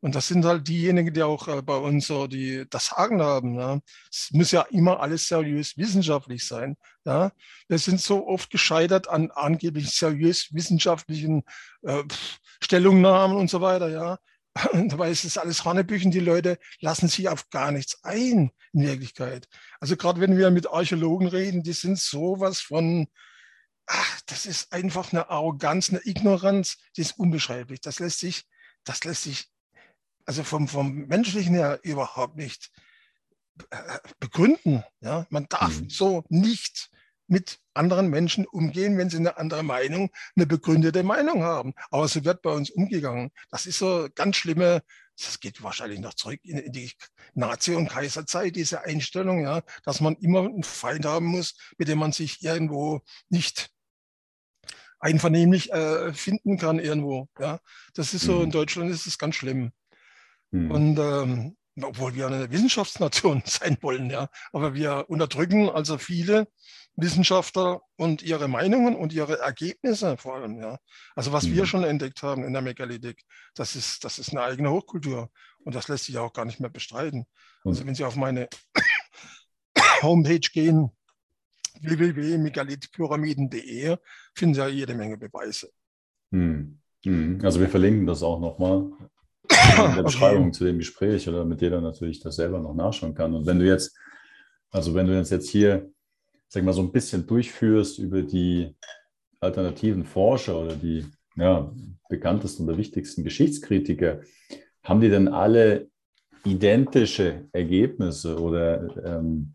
Und 0.00 0.14
das 0.14 0.28
sind 0.28 0.44
halt 0.44 0.68
diejenigen, 0.68 1.14
die 1.14 1.22
auch 1.22 1.48
äh, 1.48 1.62
bei 1.62 1.76
uns 1.76 2.06
so 2.06 2.26
die, 2.26 2.66
das 2.68 2.86
Sagen 2.86 3.22
haben. 3.22 3.58
Ja. 3.58 3.80
Es 4.10 4.30
muss 4.32 4.50
ja 4.50 4.62
immer 4.70 5.00
alles 5.00 5.26
seriös 5.26 5.76
wissenschaftlich 5.76 6.46
sein. 6.46 6.76
Ja. 7.04 7.32
Wir 7.68 7.78
sind 7.78 8.00
so 8.00 8.26
oft 8.26 8.50
gescheitert 8.50 9.08
an 9.08 9.30
angeblich 9.30 9.90
seriös 9.90 10.52
wissenschaftlichen 10.52 11.42
äh, 11.82 12.02
Stellungnahmen 12.62 13.36
und 13.36 13.48
so 13.48 13.60
weiter. 13.60 13.88
Ja. 13.88 14.18
Dabei 14.88 15.10
ist 15.10 15.24
es 15.24 15.38
alles 15.38 15.64
Hanebüchen. 15.64 16.10
Die 16.10 16.20
Leute 16.20 16.58
lassen 16.80 17.08
sich 17.08 17.28
auf 17.28 17.50
gar 17.50 17.72
nichts 17.72 18.02
ein, 18.04 18.50
in 18.72 18.82
Wirklichkeit. 18.82 19.48
Also 19.80 19.96
gerade 19.96 20.20
wenn 20.20 20.36
wir 20.36 20.50
mit 20.50 20.68
Archäologen 20.68 21.26
reden, 21.26 21.62
die 21.62 21.72
sind 21.72 21.98
sowas 21.98 22.60
von, 22.60 23.08
ach, 23.86 24.20
das 24.26 24.46
ist 24.46 24.72
einfach 24.72 25.12
eine 25.12 25.28
Arroganz, 25.28 25.90
eine 25.90 26.00
Ignoranz, 26.04 26.78
die 26.96 27.00
ist 27.00 27.18
unbeschreiblich. 27.18 27.80
Das 27.80 27.98
lässt 27.98 28.20
sich, 28.20 28.44
das 28.84 29.02
lässt 29.04 29.24
sich, 29.24 29.48
also 30.24 30.44
vom, 30.44 30.68
vom 30.68 31.06
Menschlichen 31.06 31.54
her 31.54 31.80
überhaupt 31.82 32.36
nicht 32.36 32.70
äh, 33.70 33.98
begründen. 34.20 34.84
Ja? 35.00 35.26
Man 35.30 35.46
darf 35.48 35.80
mhm. 35.80 35.90
so 35.90 36.24
nicht 36.28 36.90
mit 37.26 37.58
anderen 37.74 38.08
Menschen 38.08 38.46
umgehen, 38.46 38.96
wenn 38.98 39.10
sie 39.10 39.18
eine 39.18 39.36
andere 39.36 39.62
Meinung, 39.62 40.10
eine 40.36 40.46
begründete 40.46 41.02
Meinung 41.02 41.42
haben. 41.42 41.74
Aber 41.90 42.08
so 42.08 42.24
wird 42.24 42.42
bei 42.42 42.50
uns 42.50 42.70
umgegangen. 42.70 43.30
Das 43.50 43.66
ist 43.66 43.78
so 43.78 44.08
ganz 44.14 44.36
schlimme, 44.36 44.82
das 45.16 45.40
geht 45.40 45.62
wahrscheinlich 45.62 46.00
noch 46.00 46.14
zurück 46.14 46.40
in, 46.42 46.72
die 46.72 46.90
Nazi- 47.34 47.74
und 47.74 47.88
Kaiserzeit, 47.88 48.56
diese 48.56 48.82
Einstellung, 48.82 49.42
ja, 49.42 49.62
dass 49.84 50.00
man 50.00 50.16
immer 50.16 50.40
einen 50.40 50.64
Feind 50.64 51.04
haben 51.06 51.26
muss, 51.26 51.54
mit 51.78 51.88
dem 51.88 51.98
man 51.98 52.12
sich 52.12 52.42
irgendwo 52.42 53.02
nicht 53.28 53.70
einvernehmlich 54.98 55.70
äh, 55.72 56.12
finden 56.14 56.58
kann 56.58 56.78
irgendwo. 56.78 57.28
Ja, 57.38 57.60
das 57.94 58.14
ist 58.14 58.24
so, 58.24 58.40
in 58.40 58.48
mhm. 58.48 58.52
Deutschland 58.52 58.90
ist 58.90 59.06
es 59.06 59.18
ganz 59.18 59.34
schlimm. 59.34 59.70
Mhm. 60.50 60.70
Und 60.70 60.98
ähm, 60.98 61.56
obwohl 61.82 62.14
wir 62.14 62.26
eine 62.26 62.50
Wissenschaftsnation 62.50 63.42
sein 63.46 63.76
wollen, 63.80 64.10
ja, 64.10 64.28
aber 64.52 64.74
wir 64.74 65.06
unterdrücken 65.08 65.68
also 65.68 65.98
viele 65.98 66.48
Wissenschaftler 66.96 67.82
und 67.96 68.22
ihre 68.22 68.48
Meinungen 68.48 68.94
und 68.94 69.12
ihre 69.12 69.40
Ergebnisse 69.40 70.16
vor 70.16 70.36
allem. 70.36 70.60
Ja. 70.60 70.78
Also 71.16 71.32
was 71.32 71.44
mhm. 71.44 71.54
wir 71.54 71.66
schon 71.66 71.84
entdeckt 71.84 72.22
haben 72.22 72.44
in 72.44 72.52
der 72.52 72.62
Megalithic, 72.62 73.24
das 73.54 73.74
ist, 73.74 74.04
das 74.04 74.18
ist 74.18 74.30
eine 74.30 74.42
eigene 74.42 74.70
Hochkultur 74.70 75.30
und 75.64 75.74
das 75.74 75.88
lässt 75.88 76.04
sich 76.04 76.16
auch 76.18 76.32
gar 76.32 76.44
nicht 76.44 76.60
mehr 76.60 76.70
bestreiten. 76.70 77.26
Mhm. 77.64 77.70
Also 77.70 77.84
wenn 77.86 77.96
Sie 77.96 78.04
auf 78.04 78.16
meine 78.16 78.48
Homepage 80.02 80.38
gehen, 80.38 80.90
www.megalithic-pyramiden.de, 81.80 83.96
finden 84.34 84.54
Sie 84.54 84.60
ja 84.60 84.68
jede 84.68 84.94
Menge 84.94 85.16
Beweise. 85.16 85.70
Mhm. 86.30 86.78
mhm. 87.04 87.40
Also 87.42 87.58
wir 87.58 87.68
verlinken 87.68 88.06
das 88.06 88.22
auch 88.22 88.38
nochmal 88.38 88.92
in 89.88 89.94
der 89.96 90.02
Beschreibung 90.04 90.44
okay. 90.44 90.52
zu 90.52 90.64
dem 90.64 90.78
Gespräch 90.78 91.28
oder 91.28 91.44
mit 91.44 91.60
jeder 91.60 91.80
natürlich 91.80 92.20
das 92.20 92.36
selber 92.36 92.60
noch 92.60 92.74
nachschauen 92.74 93.14
kann. 93.14 93.34
Und 93.34 93.46
wenn 93.46 93.58
du 93.58 93.66
jetzt, 93.66 93.96
also 94.70 94.94
wenn 94.94 95.06
du 95.06 95.18
jetzt 95.18 95.48
hier 95.48 95.90
sag 96.54 96.62
mal, 96.62 96.72
so 96.72 96.82
ein 96.82 96.92
bisschen 96.92 97.26
durchführst 97.26 97.98
über 97.98 98.22
die 98.22 98.76
alternativen 99.40 100.04
Forscher 100.04 100.58
oder 100.60 100.76
die 100.76 101.04
ja, 101.36 101.70
bekanntesten 102.08 102.64
oder 102.64 102.78
wichtigsten 102.78 103.24
Geschichtskritiker, 103.24 104.20
haben 104.84 105.00
die 105.00 105.10
denn 105.10 105.28
alle 105.28 105.88
identische 106.44 107.48
Ergebnisse 107.52 108.38
oder, 108.38 108.86
ähm, 109.04 109.52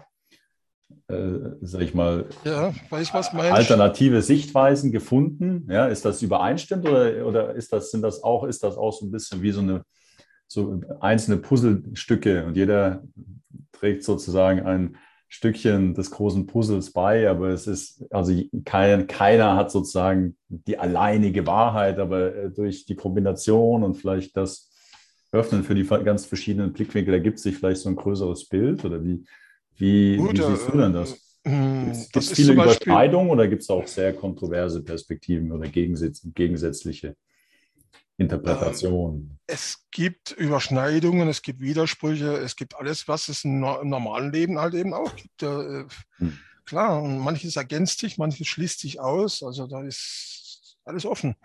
äh, 1.10 1.56
sag 1.62 1.82
ich 1.82 1.93
mal, 1.93 2.26
ja, 2.43 2.74
weiß, 2.89 3.13
alternative 3.13 4.22
Sichtweisen 4.22 4.91
gefunden? 4.91 5.67
Ja, 5.69 5.88
ist 5.88 6.06
das 6.06 6.22
übereinstimmt 6.22 6.88
oder, 6.88 7.26
oder 7.26 7.56
ist 7.56 7.74
das, 7.74 7.91
sind 7.91 8.04
das 8.04 8.24
auch, 8.24 8.43
ist 8.43 8.63
das 8.63 8.78
auch 8.78 8.93
so 8.93 9.06
ein 9.06 9.12
bisschen 9.12 9.41
wie 9.41 9.52
so 9.52 9.62
eine 9.62 9.84
so 10.48 10.82
einzelne 11.00 11.38
Puzzlestücke 11.38 12.45
und 12.45 12.58
jeder 12.58 13.04
trägt 13.72 14.04
sozusagen 14.04 14.62
ein 14.62 14.98
Stückchen 15.28 15.93
des 15.93 16.10
großen 16.10 16.48
Puzzles 16.48 16.91
bei, 16.91 17.30
aber 17.30 17.50
es 17.50 17.67
ist, 17.67 18.04
also 18.12 18.34
kein, 18.65 19.06
keiner 19.06 19.56
hat 19.56 19.69
sozusagen 19.69 20.36
die 20.48 20.80
alleinige 20.80 21.45
Wahrheit, 21.45 22.00
aber 22.00 22.36
äh, 22.36 22.50
durch 22.50 22.86
die 22.86 22.95
Kombination 22.95 23.84
und 23.84 23.93
vielleicht 23.95 24.36
das 24.36 24.72
Öffnen 25.32 25.63
für 25.63 25.76
die 25.76 25.86
ganz 25.86 26.26
verschiedenen 26.26 26.74
Blickwinkel 26.74 27.13
ergibt 27.13 27.38
sich 27.38 27.56
vielleicht 27.56 27.82
so 27.82 27.89
ein 27.89 27.95
größeres 27.95 28.50
Bild 28.50 28.84
oder 28.84 29.04
wie, 29.04 29.24
wie, 29.80 30.18
Gut, 30.18 30.38
wie 30.38 30.44
siehst 30.44 30.68
du 30.68 30.78
denn 30.78 30.94
das? 30.94 31.18
Hm, 31.46 31.94
gibt 31.94 32.15
es 32.18 32.32
viele 32.34 32.54
Überschneidungen 32.54 33.32
oder 33.32 33.48
gibt 33.48 33.63
es 33.63 33.70
auch 33.70 33.88
sehr 33.88 34.13
kontroverse 34.13 34.84
Perspektiven 34.84 35.52
oder 35.52 35.70
gegensätzliche 35.70 37.15
Interpretationen? 38.18 39.39
Äh, 39.48 39.54
es 39.54 39.86
gibt 39.89 40.32
Überschneidungen, 40.32 41.30
es 41.30 41.42
gibt 41.42 41.62
Widersprüche, 41.62 42.34
es 42.38 42.58
gibt 42.58 42.76
alles, 42.76 43.08
was 43.08 43.30
es 43.30 43.46
im 43.46 43.62
normalen 43.62 44.34
Leben 44.34 44.60
halt 44.60 44.74
eben 44.74 44.94
auch 44.94 45.15
gibt. 45.15 45.42
Äh, 45.42 45.86
hm. 46.18 46.38
Klar, 46.65 47.02
und 47.02 47.18
manches 47.20 47.56
ergänzt 47.56 48.00
sich, 48.00 48.18
manches 48.18 48.48
schließt 48.48 48.80
sich 48.82 49.00
aus. 49.00 49.42
Also 49.42 49.65
da 49.65 49.82
ist 49.84 50.78
alles 50.84 51.06
offen. 51.06 51.36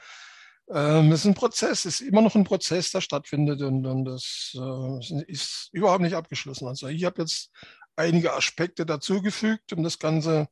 Ähm, 0.70 1.12
es 1.12 1.20
ist 1.20 1.26
ein 1.26 1.34
Prozess, 1.34 1.84
es 1.84 2.00
ist 2.00 2.08
immer 2.08 2.22
noch 2.22 2.34
ein 2.34 2.44
Prozess, 2.44 2.90
der 2.90 3.00
stattfindet 3.00 3.60
und, 3.62 3.86
und 3.86 4.04
das 4.06 4.54
äh, 4.54 5.22
ist 5.30 5.68
überhaupt 5.72 6.00
nicht 6.00 6.14
abgeschlossen. 6.14 6.66
Also 6.68 6.88
ich 6.88 7.04
habe 7.04 7.22
jetzt 7.22 7.50
einige 7.96 8.32
Aspekte 8.32 8.86
dazugefügt, 8.86 9.72
um 9.72 9.82
das 9.82 9.98
Ganze 9.98 10.48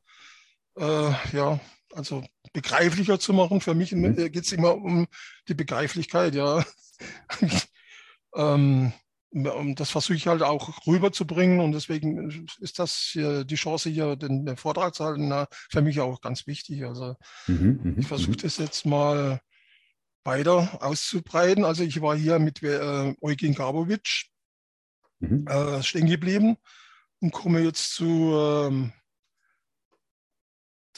äh, 0.76 1.12
ja, 1.32 1.60
also 1.94 2.24
begreiflicher 2.52 3.18
zu 3.18 3.32
machen. 3.32 3.60
Für 3.60 3.74
mich 3.74 3.92
mhm. 3.92 4.18
Äh, 4.18 4.30
geht 4.30 4.44
es 4.44 4.52
immer 4.52 4.74
um 4.74 5.06
die 5.48 5.54
Begreiflichkeit, 5.54 6.34
ja. 6.34 6.64
ähm, 8.34 8.92
das 9.34 9.88
versuche 9.88 10.14
ich 10.14 10.26
halt 10.26 10.42
auch 10.42 10.86
rüberzubringen 10.86 11.60
und 11.60 11.72
deswegen 11.72 12.46
ist 12.60 12.78
das 12.78 13.08
hier 13.12 13.44
die 13.44 13.54
Chance, 13.54 13.88
hier 13.88 14.14
den, 14.14 14.44
den 14.44 14.58
Vortrag 14.58 14.94
zu 14.94 15.06
halten, 15.06 15.28
na, 15.28 15.46
für 15.70 15.80
mich 15.80 16.00
auch 16.00 16.20
ganz 16.20 16.46
wichtig. 16.46 16.84
Also 16.84 17.16
mhm, 17.46 17.80
mhm 17.82 17.96
ich 17.98 18.06
versuche 18.06 18.32
mhm. 18.32 18.36
das 18.42 18.58
jetzt 18.58 18.84
mal 18.84 19.40
weiter 20.22 20.78
auszubreiten. 20.82 21.64
Also 21.64 21.82
ich 21.82 22.02
war 22.02 22.14
hier 22.14 22.38
mit 22.40 22.62
äh, 22.62 23.14
Eugen 23.22 23.54
Gabowitsch 23.54 24.26
mhm. 25.20 25.46
äh, 25.46 25.82
stehen 25.82 26.08
geblieben 26.08 26.58
und 27.22 27.30
komme 27.30 27.60
jetzt 27.60 27.94
zu, 27.94 28.34
ähm, 28.36 28.92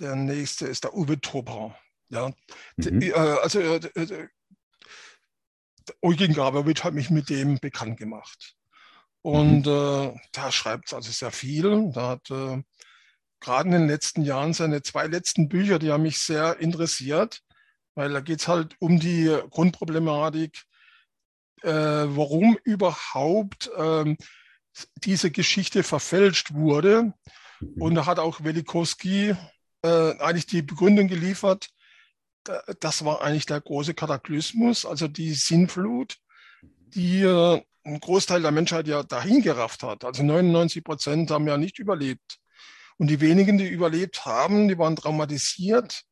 der 0.01 0.17
nächste 0.17 0.67
ist 0.67 0.85
der 0.85 0.95
Uwe 0.95 1.21
Tober. 1.21 1.79
Ja, 2.09 2.33
mhm. 2.77 3.03
äh, 3.03 3.13
also 3.13 3.61
äh, 3.61 3.77
äh 3.77 4.29
Eugen 6.01 6.33
Gabowitsch 6.33 6.83
hat 6.83 6.95
mich 6.95 7.11
mit 7.11 7.29
dem 7.29 7.59
bekannt 7.59 7.99
gemacht. 7.99 8.57
Und 9.21 9.67
mhm. 9.67 9.73
äh, 9.73 10.21
da 10.33 10.51
schreibt 10.51 10.87
es 10.87 10.95
also 10.95 11.13
sehr 11.13 11.31
viel. 11.31 11.91
Da 11.93 12.09
hat 12.09 12.31
äh, 12.31 12.63
gerade 13.39 13.69
in 13.69 13.73
den 13.73 13.87
letzten 13.87 14.23
Jahren 14.23 14.55
seine 14.55 14.81
zwei 14.83 15.07
letzten 15.07 15.51
Bücher, 15.51 15.79
die 15.79 15.93
haben 15.93 16.05
mich 16.05 16.19
sehr 16.19 16.59
interessiert, 16.59 17.43
weil 17.95 18.13
da 18.13 18.21
geht 18.21 18.41
es 18.41 18.49
halt 18.49 18.77
um 18.81 18.99
die 18.99 19.39
Grundproblematik, 19.51 20.65
äh, 21.63 21.71
warum 21.71 22.57
überhaupt 22.65 23.71
ähm, 23.77 24.17
diese 24.97 25.31
Geschichte 25.31 25.83
verfälscht 25.83 26.55
wurde. 26.55 27.15
Mhm. 27.61 27.83
Und 27.83 27.95
da 27.95 28.07
hat 28.07 28.19
auch 28.19 28.43
Velikowski 28.45 29.35
äh, 29.83 30.19
eigentlich 30.19 30.47
die 30.47 30.63
Begründung 30.63 31.09
geliefert, 31.09 31.71
das 32.81 33.05
war 33.05 33.23
eigentlich 33.23 33.47
der 33.47 33.61
große 33.61 33.95
Kataklysmus, 33.95 34.85
also 34.85 35.09
die 35.09 35.33
Sinnflut, 35.33 36.19
die 36.63 37.23
äh, 37.23 37.63
einen 37.85 38.01
Großteil 38.01 38.43
der 38.43 38.51
Menschheit 38.51 38.87
ja 38.87 39.03
dahingerafft 39.03 39.83
hat. 39.83 40.05
Also 40.05 40.23
99 40.23 40.85
Prozent 40.85 41.31
haben 41.31 41.47
ja 41.47 41.57
nicht 41.57 41.79
überlebt. 41.79 42.39
Und 42.97 43.09
die 43.09 43.21
wenigen, 43.21 43.59
die 43.59 43.69
überlebt 43.69 44.25
haben, 44.25 44.69
die 44.69 44.79
waren 44.79 44.97
traumatisiert, 44.97 46.05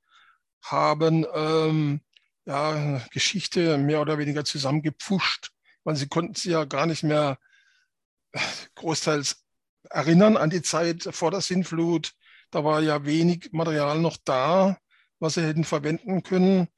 haben 0.63 1.25
ähm, 1.35 2.01
ja, 2.45 3.01
Geschichte 3.13 3.79
mehr 3.79 4.01
oder 4.01 4.19
weniger 4.19 4.45
zusammengepfuscht, 4.45 5.51
weil 5.85 5.97
sie 5.97 6.09
konnten 6.09 6.35
sie 6.35 6.51
ja 6.51 6.65
gar 6.65 6.87
nicht 6.87 7.05
mehr 7.05 7.39
großteils 8.75 9.45
erinnern 9.91 10.37
an 10.37 10.51
die 10.51 10.63
Zeit 10.63 11.09
vor 11.13 11.31
der 11.31 11.41
Sintflut. 11.41 12.13
Da 12.51 12.65
war 12.65 12.81
ja 12.81 13.05
wenig 13.05 13.51
Material 13.53 13.99
noch 13.99 14.17
da, 14.25 14.79
was 15.19 15.35
sie 15.35 15.43
hätten 15.43 15.65
verwenden 15.65 16.23
können. 16.23 16.69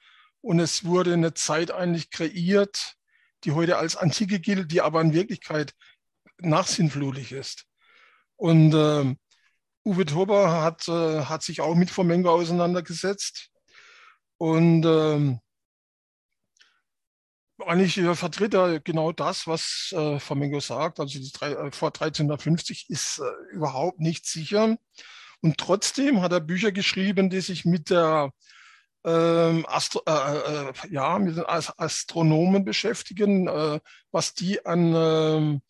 Und 0.41 0.61
es 0.61 0.85
wurde 0.85 1.15
eine 1.15 1.35
Zeit 1.35 1.71
eigentlich 1.71 2.11
kreiert, 2.11 2.95
die 3.45 3.53
heute 3.53 3.79
als 3.79 3.97
Antike 3.97 4.41
gilt, 4.41 4.73
die 4.73 4.81
aber 4.81 5.01
in 5.01 5.15
Wirklichkeit 5.15 5.75
nachsinnflutig 6.39 7.33
ist. 7.33 7.65
Und 8.37 8.75
äh, 8.75 9.15
Uwe 9.85 10.07
Tober 10.07 10.63
hat, 10.63 10.89
äh, 10.89 11.25
hat 11.25 11.43
sich 11.43 11.61
auch 11.61 11.75
mit 11.75 11.91
Fomengo 11.91 12.31
auseinandergesetzt. 12.31 13.51
Und 14.39 14.85
ähm, 14.85 15.41
eigentlich 17.67 17.99
äh, 17.99 18.15
vertritt 18.15 18.55
er 18.55 18.81
genau 18.81 19.13
das, 19.13 19.47
was 19.47 19.93
äh, 19.97 20.19
Flamengo 20.19 20.61
sagt. 20.61 21.01
Also 21.01 21.19
drei, 21.33 21.53
äh, 21.53 21.73
vor 21.73 21.89
1350 21.89 22.91
ist 22.91 23.19
äh, 23.21 23.55
überhaupt 23.55 24.01
nicht 24.01 24.27
sicher. 24.27 24.77
Und 25.41 25.59
trotzdem 25.59 26.23
hat 26.23 26.33
er 26.33 26.41
Bücher 26.41 26.73
geschrieben, 26.73 27.31
die 27.31 27.41
sich 27.41 27.65
mit 27.65 27.91
der 27.91 28.33
ähm, 29.05 29.67
Astro 29.69 30.03
äh, 30.07 30.69
äh, 30.69 30.73
ja, 30.91 31.19
mit 31.19 31.37
den 31.37 31.45
Astronomen 31.47 32.65
beschäftigen, 32.65 33.49
was 34.11 34.35
die 34.35 34.65
an 34.65 34.95
ähm, 34.97 35.63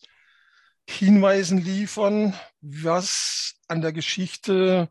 Hinweisen 0.89 1.59
liefern, 1.59 2.35
was 2.61 3.55
an 3.67 3.81
der 3.81 3.93
Geschichte 3.93 4.89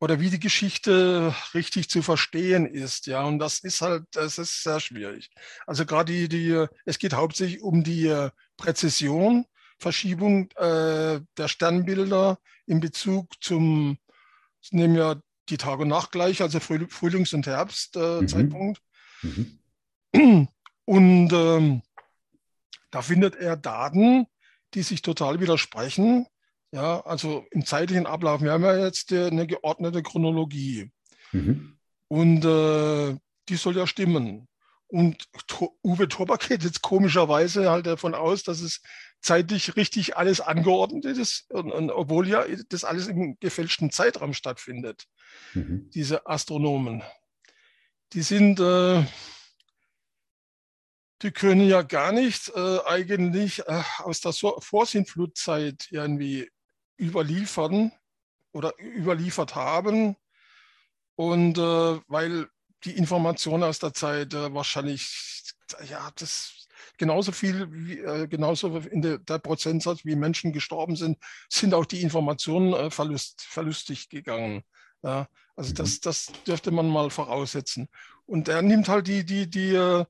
oder 0.00 0.18
wie 0.18 0.30
die 0.30 0.40
Geschichte 0.40 1.34
richtig 1.54 1.90
zu 1.90 2.02
verstehen 2.02 2.66
ist. 2.66 3.06
Ja, 3.06 3.22
und 3.22 3.38
das 3.38 3.60
ist 3.60 3.82
halt, 3.82 4.04
das 4.12 4.38
ist 4.38 4.62
sehr 4.62 4.80
schwierig. 4.80 5.30
Also 5.66 5.86
gerade 5.86 6.12
die, 6.12 6.28
die 6.28 6.66
es 6.86 6.98
geht 6.98 7.12
hauptsächlich 7.12 7.62
um 7.62 7.84
die 7.84 8.28
Präzision, 8.56 9.44
Verschiebung 9.78 10.50
äh, 10.56 11.20
der 11.36 11.48
Sternbilder 11.48 12.38
in 12.66 12.80
Bezug 12.80 13.28
zum, 13.42 13.98
nehmen 14.70 14.94
wir 14.94 15.22
die 15.48 15.56
Tag- 15.56 15.80
und 15.80 15.88
Nachtgleich, 15.88 16.42
also 16.42 16.58
Frühlings- 16.60 17.34
und 17.34 17.46
Herbstzeitpunkt. 17.46 18.80
Äh, 19.22 19.26
mhm. 19.26 19.58
mhm. 20.12 20.48
Und 20.86 21.32
ähm, 21.32 21.82
da 22.90 23.00
findet 23.00 23.36
er 23.36 23.56
Daten, 23.56 24.26
die 24.74 24.82
sich 24.82 25.02
total 25.02 25.38
widersprechen. 25.38 26.26
Ja, 26.72 27.00
also 27.00 27.46
im 27.50 27.66
zeitlichen 27.66 28.06
Ablauf. 28.06 28.42
Wir 28.42 28.52
haben 28.52 28.64
ja 28.64 28.84
jetzt 28.84 29.12
eine 29.12 29.46
geordnete 29.46 30.02
Chronologie. 30.02 30.90
Mhm. 31.32 31.78
Und 32.08 32.44
äh, 32.44 33.16
die 33.48 33.56
soll 33.56 33.76
ja 33.76 33.86
stimmen. 33.86 34.48
Und 34.86 35.28
Uwe 35.84 36.08
Torber 36.08 36.38
geht 36.38 36.64
jetzt 36.64 36.82
komischerweise 36.82 37.70
halt 37.70 37.86
davon 37.86 38.14
aus, 38.14 38.42
dass 38.42 38.60
es 38.60 38.82
zeitlich 39.20 39.76
richtig 39.76 40.16
alles 40.16 40.40
angeordnet 40.40 41.04
ist, 41.04 41.50
und, 41.50 41.70
und 41.70 41.90
obwohl 41.90 42.26
ja 42.26 42.44
das 42.68 42.84
alles 42.84 43.06
im 43.06 43.36
gefälschten 43.38 43.90
Zeitraum 43.90 44.32
stattfindet. 44.32 45.06
Mhm. 45.54 45.90
Diese 45.90 46.26
Astronomen. 46.26 47.02
Die 48.12 48.22
sind, 48.22 48.58
äh, 48.60 49.04
die 51.22 51.30
können 51.30 51.68
ja 51.68 51.82
gar 51.82 52.12
nicht 52.12 52.50
äh, 52.54 52.78
eigentlich 52.86 53.60
äh, 53.68 53.82
aus 53.98 54.20
der 54.20 54.32
Vorsintflutzeit 54.32 55.88
irgendwie 55.90 56.50
überliefern 57.00 57.92
oder 58.52 58.72
überliefert 58.78 59.54
haben. 59.54 60.16
Und 61.16 61.58
äh, 61.58 62.00
weil 62.08 62.48
die 62.84 62.96
Informationen 62.96 63.64
aus 63.64 63.78
der 63.78 63.92
Zeit 63.92 64.34
äh, 64.34 64.54
wahrscheinlich, 64.54 65.52
ja, 65.88 66.10
das 66.16 66.60
genauso 66.96 67.32
viel, 67.32 67.68
wie, 67.72 67.98
äh, 67.98 68.26
genauso 68.26 68.76
in 68.78 69.02
der, 69.02 69.18
der, 69.18 69.38
Prozentsatz, 69.38 70.04
wie 70.04 70.16
Menschen 70.16 70.52
gestorben 70.52 70.96
sind, 70.96 71.18
sind 71.48 71.74
auch 71.74 71.86
die 71.86 72.02
Informationen 72.02 72.72
äh, 72.72 72.90
verlust, 72.90 73.42
verlustig 73.42 74.08
gegangen. 74.08 74.62
Ja, 75.02 75.28
also 75.56 75.72
das, 75.74 75.94
mhm. 75.94 75.98
das 76.02 76.32
dürfte 76.46 76.70
man 76.70 76.88
mal 76.88 77.10
voraussetzen. 77.10 77.88
Und 78.26 78.48
er 78.48 78.62
nimmt 78.62 78.88
halt 78.88 79.06
die, 79.06 79.24
die, 79.24 79.48
die 79.48 79.74
äh, 79.74 80.04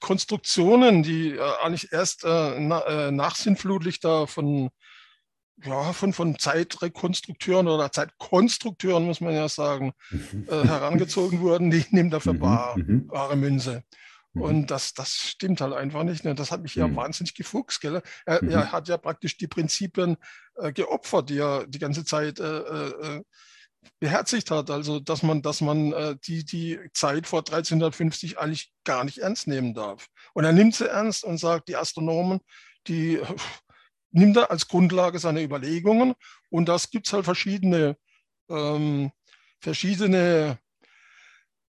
Konstruktionen, 0.00 1.02
die 1.02 1.32
äh, 1.32 1.52
eigentlich 1.62 1.92
erst 1.92 2.24
na, 2.24 3.10
nachsinnflutlich 3.10 4.00
da 4.00 4.26
von 4.26 4.70
ja, 5.64 5.92
von, 5.92 6.12
von 6.12 6.38
Zeitrekonstrukteuren 6.38 7.68
oder 7.68 7.90
Zeitkonstrukteuren, 7.90 9.04
muss 9.04 9.20
man 9.20 9.34
ja 9.34 9.48
sagen, 9.48 9.92
mhm. 10.10 10.46
äh, 10.48 10.64
herangezogen 10.64 11.40
wurden, 11.40 11.70
die 11.70 11.84
nehmen 11.90 12.10
dafür 12.10 12.34
mhm, 12.34 12.38
bar, 12.38 12.78
mhm. 12.78 13.06
bare 13.06 13.36
Münze. 13.36 13.84
Und 14.34 14.70
das, 14.70 14.94
das 14.94 15.14
stimmt 15.14 15.60
halt 15.60 15.72
einfach 15.74 16.02
nicht. 16.02 16.24
Ne? 16.24 16.34
Das 16.34 16.50
hat 16.50 16.62
mich 16.62 16.74
ja 16.74 16.88
mhm. 16.88 16.96
wahnsinnig 16.96 17.34
gefuchst. 17.34 17.80
Gell? 17.80 18.02
Er, 18.26 18.42
mhm. 18.42 18.50
er, 18.50 18.72
hat 18.72 18.88
ja 18.88 18.98
praktisch 18.98 19.36
die 19.36 19.46
Prinzipien 19.46 20.16
äh, 20.56 20.72
geopfert, 20.72 21.30
die 21.30 21.38
er 21.38 21.66
die 21.68 21.78
ganze 21.78 22.04
Zeit 22.04 22.40
äh, 22.40 22.58
äh, 22.58 23.22
beherzigt 24.00 24.50
hat. 24.50 24.70
Also, 24.70 24.98
dass 24.98 25.22
man, 25.22 25.40
dass 25.42 25.60
man 25.60 25.92
äh, 25.92 26.16
die, 26.26 26.44
die 26.44 26.80
Zeit 26.92 27.28
vor 27.28 27.40
1350 27.40 28.38
eigentlich 28.38 28.72
gar 28.82 29.04
nicht 29.04 29.18
ernst 29.18 29.46
nehmen 29.46 29.72
darf. 29.72 30.08
Und 30.32 30.44
er 30.44 30.52
nimmt 30.52 30.74
sie 30.74 30.88
ernst 30.88 31.22
und 31.22 31.38
sagt, 31.38 31.68
die 31.68 31.76
Astronomen, 31.76 32.40
die 32.88 33.20
nimmt 34.14 34.36
er 34.36 34.50
als 34.50 34.68
Grundlage 34.68 35.18
seiner 35.18 35.42
Überlegungen 35.42 36.14
und 36.50 36.68
das 36.68 36.90
gibt 36.90 37.06
es 37.06 37.12
halt 37.12 37.24
verschiedene, 37.24 37.96
ähm, 38.48 39.10
verschiedene 39.60 40.58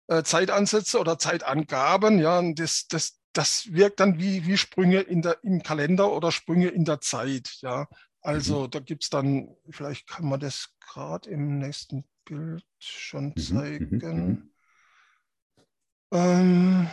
äh, 0.07 0.23
Zeitansätze 0.23 0.99
oder 0.99 1.17
Zeitangaben. 1.17 2.19
Ja, 2.19 2.39
und 2.39 2.59
das, 2.59 2.87
das, 2.87 3.19
das 3.33 3.73
wirkt 3.73 3.99
dann 3.99 4.19
wie, 4.19 4.45
wie 4.45 4.57
Sprünge 4.57 5.01
in 5.01 5.21
der, 5.21 5.43
im 5.43 5.63
Kalender 5.63 6.11
oder 6.11 6.31
Sprünge 6.31 6.69
in 6.69 6.85
der 6.85 7.01
Zeit. 7.01 7.57
Ja. 7.61 7.87
Also 8.21 8.63
mhm. 8.63 8.71
da 8.71 8.79
gibt 8.79 9.03
es 9.03 9.09
dann, 9.09 9.55
vielleicht 9.69 10.07
kann 10.07 10.25
man 10.25 10.39
das 10.39 10.69
gerade 10.79 11.29
im 11.29 11.59
nächsten 11.59 12.05
Bild 12.25 12.63
schon 12.79 13.33
mhm, 13.35 13.37
zeigen. 13.37 13.97
Mhm. 13.97 14.51
Ähm, 16.11 16.89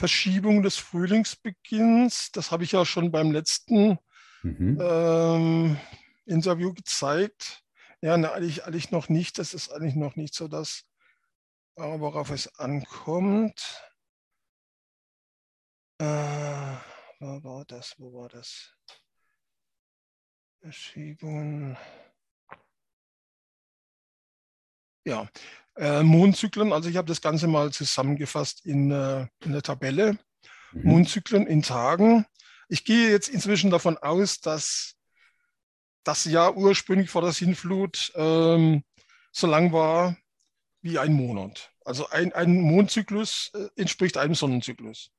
Verschiebung 0.00 0.62
des 0.62 0.78
Frühlingsbeginns, 0.78 2.32
das 2.32 2.50
habe 2.50 2.64
ich 2.64 2.72
ja 2.72 2.86
schon 2.86 3.12
beim 3.12 3.32
letzten 3.32 3.98
mhm. 4.42 4.78
ähm, 4.80 5.80
Interview 6.24 6.72
gezeigt. 6.72 7.62
Ja, 8.00 8.16
ne, 8.16 8.32
eigentlich, 8.32 8.64
eigentlich 8.64 8.90
noch 8.92 9.10
nicht. 9.10 9.38
Das 9.38 9.52
ist 9.52 9.70
eigentlich 9.70 9.96
noch 9.96 10.16
nicht 10.16 10.34
so 10.34 10.48
das, 10.48 10.86
worauf 11.76 12.30
es 12.30 12.58
ankommt. 12.58 13.60
Äh, 15.98 16.76
wo 17.18 17.44
war 17.44 17.66
das? 17.66 17.94
Wo 17.98 18.14
war 18.14 18.30
das? 18.30 18.74
Verschiebungen. 20.62 21.76
Ja, 25.04 25.28
äh, 25.76 26.02
Mondzyklen, 26.02 26.72
also 26.72 26.88
ich 26.88 26.96
habe 26.96 27.08
das 27.08 27.20
Ganze 27.20 27.46
mal 27.46 27.72
zusammengefasst 27.72 28.66
in, 28.66 28.90
äh, 28.90 29.26
in 29.44 29.52
der 29.52 29.62
Tabelle. 29.62 30.18
Mhm. 30.72 30.82
Mondzyklen 30.82 31.46
in 31.46 31.62
Tagen. 31.62 32.26
Ich 32.68 32.84
gehe 32.84 33.10
jetzt 33.10 33.28
inzwischen 33.28 33.70
davon 33.70 33.98
aus, 33.98 34.40
dass 34.40 34.94
das 36.04 36.24
Jahr 36.24 36.56
ursprünglich 36.56 37.10
vor 37.10 37.22
der 37.22 37.32
Sintflut 37.32 38.12
ähm, 38.14 38.84
so 39.32 39.46
lang 39.46 39.72
war 39.72 40.16
wie 40.82 40.98
ein 40.98 41.12
Monat. 41.12 41.72
Also 41.84 42.08
ein, 42.08 42.32
ein 42.32 42.60
Mondzyklus 42.60 43.50
äh, 43.54 43.68
entspricht 43.76 44.16
einem 44.16 44.34
Sonnenzyklus. 44.34 45.10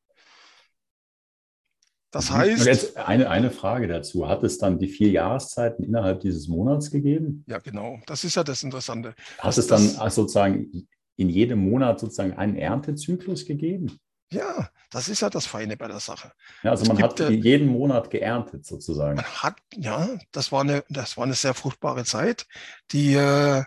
Das 2.11 2.29
heißt. 2.29 2.65
Jetzt 2.65 2.97
eine, 2.97 3.29
eine 3.29 3.51
Frage 3.51 3.87
dazu. 3.87 4.27
Hat 4.27 4.43
es 4.43 4.57
dann 4.57 4.77
die 4.77 4.89
vier 4.89 5.09
Jahreszeiten 5.09 5.83
innerhalb 5.83 6.19
dieses 6.19 6.47
Monats 6.47 6.91
gegeben? 6.91 7.43
Ja, 7.47 7.59
genau. 7.59 7.99
Das 8.05 8.23
ist 8.25 8.35
ja 8.35 8.43
das 8.43 8.63
Interessante. 8.63 9.15
Hat 9.39 9.57
es 9.57 9.67
dann 9.67 9.95
das, 9.95 10.15
sozusagen 10.15 10.87
in 11.15 11.29
jedem 11.29 11.59
Monat 11.59 11.99
sozusagen 11.99 12.33
einen 12.33 12.57
Erntezyklus 12.57 13.45
gegeben? 13.45 13.97
Ja, 14.33 14.69
das 14.89 15.09
ist 15.09 15.21
ja 15.21 15.29
das 15.29 15.45
Feine 15.45 15.75
bei 15.75 15.87
der 15.87 15.99
Sache. 15.99 16.31
Ja, 16.63 16.71
also 16.71 16.83
es 16.83 16.87
man 16.87 16.97
gibt, 16.97 17.19
hat 17.19 17.29
jeden 17.29 17.67
Monat 17.67 18.09
geerntet 18.09 18.65
sozusagen. 18.65 19.15
Man 19.15 19.25
hat, 19.25 19.57
ja, 19.75 20.07
das 20.31 20.51
war 20.51 20.61
eine, 20.61 20.83
das 20.89 21.17
war 21.17 21.25
eine 21.25 21.33
sehr 21.33 21.53
fruchtbare 21.53 22.05
Zeit, 22.05 22.45
die 22.91 23.13
äh, 23.13 23.63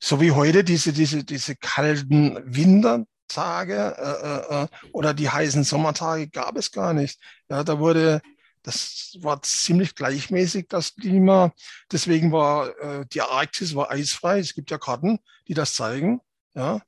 so 0.00 0.20
wie 0.20 0.32
heute 0.32 0.64
diese, 0.64 0.92
diese, 0.92 1.24
diese 1.24 1.56
kalten 1.56 2.38
Winter, 2.44 3.06
Tage 3.28 3.96
äh, 3.98 4.60
äh, 4.60 4.64
äh, 4.64 4.66
oder 4.92 5.14
die 5.14 5.28
heißen 5.28 5.64
Sommertage 5.64 6.28
gab 6.28 6.56
es 6.56 6.72
gar 6.72 6.92
nicht. 6.92 7.20
Ja, 7.48 7.64
da 7.64 7.78
wurde, 7.78 8.22
das 8.62 9.16
war 9.20 9.42
ziemlich 9.42 9.94
gleichmäßig, 9.94 10.66
das 10.68 10.94
Klima. 10.94 11.52
Deswegen 11.90 12.32
war 12.32 12.68
äh, 12.78 13.06
die 13.12 13.22
Arktis 13.22 13.74
war 13.74 13.90
eisfrei. 13.90 14.38
Es 14.38 14.54
gibt 14.54 14.70
ja 14.70 14.78
Karten, 14.78 15.18
die 15.48 15.54
das 15.54 15.74
zeigen. 15.74 16.20
Ja. 16.54 16.82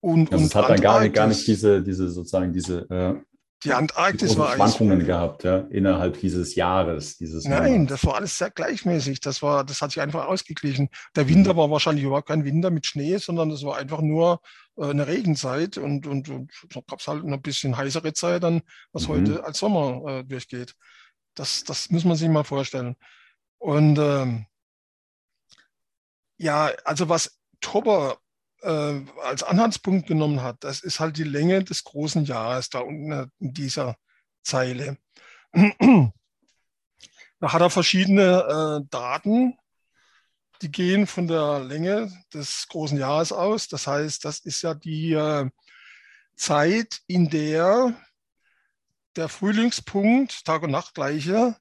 Und, 0.00 0.32
also 0.32 0.42
und 0.42 0.50
es 0.50 0.54
hat 0.54 0.68
dann 0.68 0.80
gar 0.80 1.00
nicht, 1.00 1.14
gar 1.14 1.26
nicht 1.26 1.46
diese, 1.46 1.82
diese 1.82 2.08
sozusagen 2.08 2.52
diese 2.52 2.88
äh, 2.90 3.14
die 3.64 3.72
Antarktis 3.72 4.36
war 4.36 4.54
Schwankungen 4.54 5.00
eisfrei. 5.00 5.06
gehabt, 5.06 5.44
ja, 5.44 5.58
innerhalb 5.70 6.20
dieses 6.20 6.54
Jahres. 6.54 7.16
Dieses 7.16 7.44
Nein, 7.44 7.72
Monats. 7.72 7.90
das 7.90 8.06
war 8.06 8.16
alles 8.16 8.36
sehr 8.36 8.50
gleichmäßig. 8.50 9.20
Das, 9.20 9.42
war, 9.42 9.64
das 9.64 9.80
hat 9.80 9.92
sich 9.92 10.00
einfach 10.00 10.26
ausgeglichen. 10.26 10.90
Der 11.16 11.28
Winter 11.28 11.54
mhm. 11.54 11.58
war 11.58 11.70
wahrscheinlich 11.70 12.04
überhaupt 12.04 12.28
kein 12.28 12.44
Winter 12.44 12.70
mit 12.70 12.86
Schnee, 12.86 13.16
sondern 13.16 13.48
das 13.48 13.64
war 13.64 13.78
einfach 13.78 14.02
nur 14.02 14.40
eine 14.76 15.06
Regenzeit 15.06 15.78
und, 15.78 16.06
und, 16.06 16.28
und 16.28 16.52
da 16.70 16.80
gab 16.86 17.00
es 17.00 17.08
halt 17.08 17.24
ein 17.24 17.42
bisschen 17.42 17.76
heißere 17.76 18.12
Zeit, 18.12 18.42
dann, 18.42 18.62
was 18.92 19.08
mhm. 19.08 19.12
heute 19.12 19.44
als 19.44 19.58
Sommer 19.58 20.04
äh, 20.06 20.24
durchgeht. 20.24 20.74
Das, 21.34 21.64
das 21.64 21.90
muss 21.90 22.04
man 22.04 22.16
sich 22.16 22.28
mal 22.28 22.44
vorstellen. 22.44 22.96
Und 23.58 23.98
ähm, 23.98 24.46
ja, 26.38 26.72
also 26.84 27.08
was 27.08 27.38
Topper 27.60 28.18
äh, 28.62 29.00
als 29.22 29.42
Anhaltspunkt 29.42 30.06
genommen 30.06 30.42
hat, 30.42 30.62
das 30.64 30.80
ist 30.80 31.00
halt 31.00 31.16
die 31.16 31.24
Länge 31.24 31.64
des 31.64 31.84
großen 31.84 32.24
Jahres 32.24 32.68
da 32.68 32.80
unten 32.80 33.30
in 33.38 33.52
dieser 33.52 33.96
Zeile. 34.42 34.98
Da 37.38 37.52
hat 37.52 37.60
er 37.60 37.68
verschiedene 37.68 38.80
äh, 38.82 38.88
Daten, 38.88 39.58
die 40.62 40.70
gehen 40.70 41.06
von 41.06 41.28
der 41.28 41.60
Länge 41.60 42.10
des 42.32 42.66
großen 42.68 42.98
Jahres 42.98 43.32
aus. 43.32 43.68
Das 43.68 43.86
heißt, 43.86 44.24
das 44.24 44.40
ist 44.40 44.62
ja 44.62 44.74
die 44.74 45.12
äh, 45.12 45.48
Zeit, 46.36 47.00
in 47.06 47.30
der 47.30 47.94
der 49.16 49.28
Frühlingspunkt, 49.28 50.44
Tag- 50.44 50.62
und 50.62 50.70
Nachtgleiche, 50.70 51.56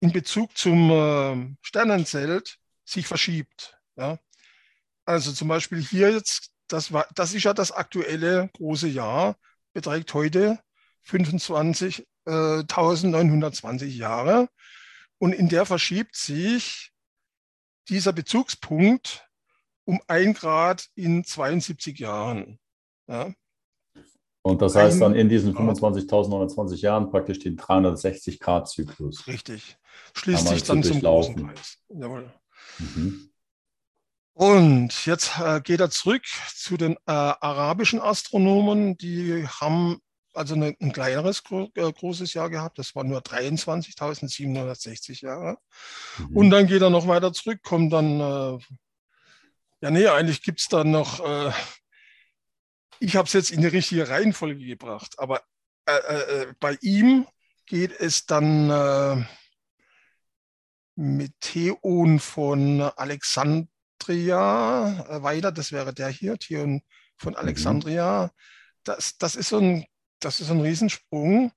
in 0.00 0.12
Bezug 0.12 0.58
zum 0.58 0.90
äh, 0.90 1.56
Sternenzelt 1.62 2.58
sich 2.84 3.06
verschiebt. 3.06 3.78
Ja? 3.96 4.18
Also 5.04 5.32
zum 5.32 5.46
Beispiel 5.48 5.80
hier 5.80 6.10
jetzt, 6.10 6.50
das, 6.68 6.92
war, 6.92 7.06
das 7.14 7.32
ist 7.34 7.44
ja 7.44 7.54
das 7.54 7.72
aktuelle 7.72 8.50
große 8.54 8.88
Jahr, 8.88 9.36
beträgt 9.72 10.12
heute 10.14 10.58
25.920 11.06 13.82
äh, 13.82 13.86
Jahre. 13.86 14.48
Und 15.18 15.32
in 15.32 15.48
der 15.48 15.66
verschiebt 15.66 16.16
sich 16.16 16.90
dieser 17.88 18.12
Bezugspunkt 18.12 19.28
um 19.84 20.00
ein 20.06 20.34
Grad 20.34 20.88
in 20.94 21.24
72 21.24 21.98
Jahren. 21.98 22.58
Ja. 23.06 23.32
Und 24.42 24.60
das 24.60 24.74
heißt 24.74 25.00
dann 25.00 25.14
in 25.14 25.28
diesen 25.28 25.54
25.920 25.56 26.76
Jahren 26.76 27.10
praktisch 27.10 27.38
den 27.38 27.56
360 27.56 28.40
Grad 28.40 28.68
Zyklus. 28.68 29.26
Richtig. 29.26 29.78
Schließt 30.14 30.48
sich 30.48 30.62
dann 30.64 30.82
zum 30.82 31.00
großen 31.00 31.34
Kreis. 31.36 31.78
Jawohl. 31.88 32.30
Mhm. 32.78 33.30
Und 34.36 35.06
jetzt 35.06 35.38
äh, 35.38 35.60
geht 35.60 35.80
er 35.80 35.90
zurück 35.90 36.24
zu 36.54 36.76
den 36.76 36.94
äh, 37.06 37.12
arabischen 37.12 38.00
Astronomen. 38.00 38.98
Die 38.98 39.46
haben 39.46 40.00
also 40.34 40.54
eine, 40.54 40.74
ein 40.80 40.92
kleineres 40.92 41.42
äh, 41.50 41.92
großes 41.92 42.34
Jahr 42.34 42.50
gehabt. 42.50 42.78
Das 42.78 42.94
war 42.94 43.04
nur 43.04 43.20
23.760 43.20 45.24
Jahre. 45.24 45.58
Mhm. 46.18 46.36
Und 46.36 46.50
dann 46.50 46.66
geht 46.66 46.82
er 46.82 46.90
noch 46.90 47.08
weiter 47.08 47.32
zurück, 47.32 47.60
kommt 47.62 47.92
dann, 47.92 48.20
äh, 48.20 48.58
ja 49.80 49.90
nee, 49.90 50.06
eigentlich 50.06 50.42
gibt 50.42 50.60
es 50.60 50.68
dann 50.68 50.90
noch, 50.90 51.24
äh, 51.24 51.52
ich 53.00 53.16
habe 53.16 53.26
es 53.26 53.32
jetzt 53.32 53.50
in 53.50 53.60
die 53.60 53.68
richtige 53.68 54.08
Reihenfolge 54.08 54.64
gebracht, 54.64 55.18
aber 55.18 55.42
äh, 55.86 56.46
bei 56.60 56.78
ihm 56.80 57.26
geht 57.66 57.92
es 58.00 58.24
dann 58.24 59.26
mit 60.96 61.32
Theon 61.40 62.20
von 62.20 62.80
Alexandria 62.80 63.68
äh, 65.08 65.22
weiter, 65.22 65.52
das 65.52 65.72
wäre 65.72 65.94
der 65.94 66.08
hier, 66.08 66.38
Theon 66.38 66.82
von 67.16 67.32
mhm. 67.32 67.38
Alexandria. 67.38 68.30
Das, 68.84 69.18
das, 69.18 69.36
ist 69.36 69.48
so 69.48 69.58
ein, 69.58 69.84
das 70.24 70.40
ist 70.40 70.50
ein 70.50 70.60
Riesensprung. 70.60 71.52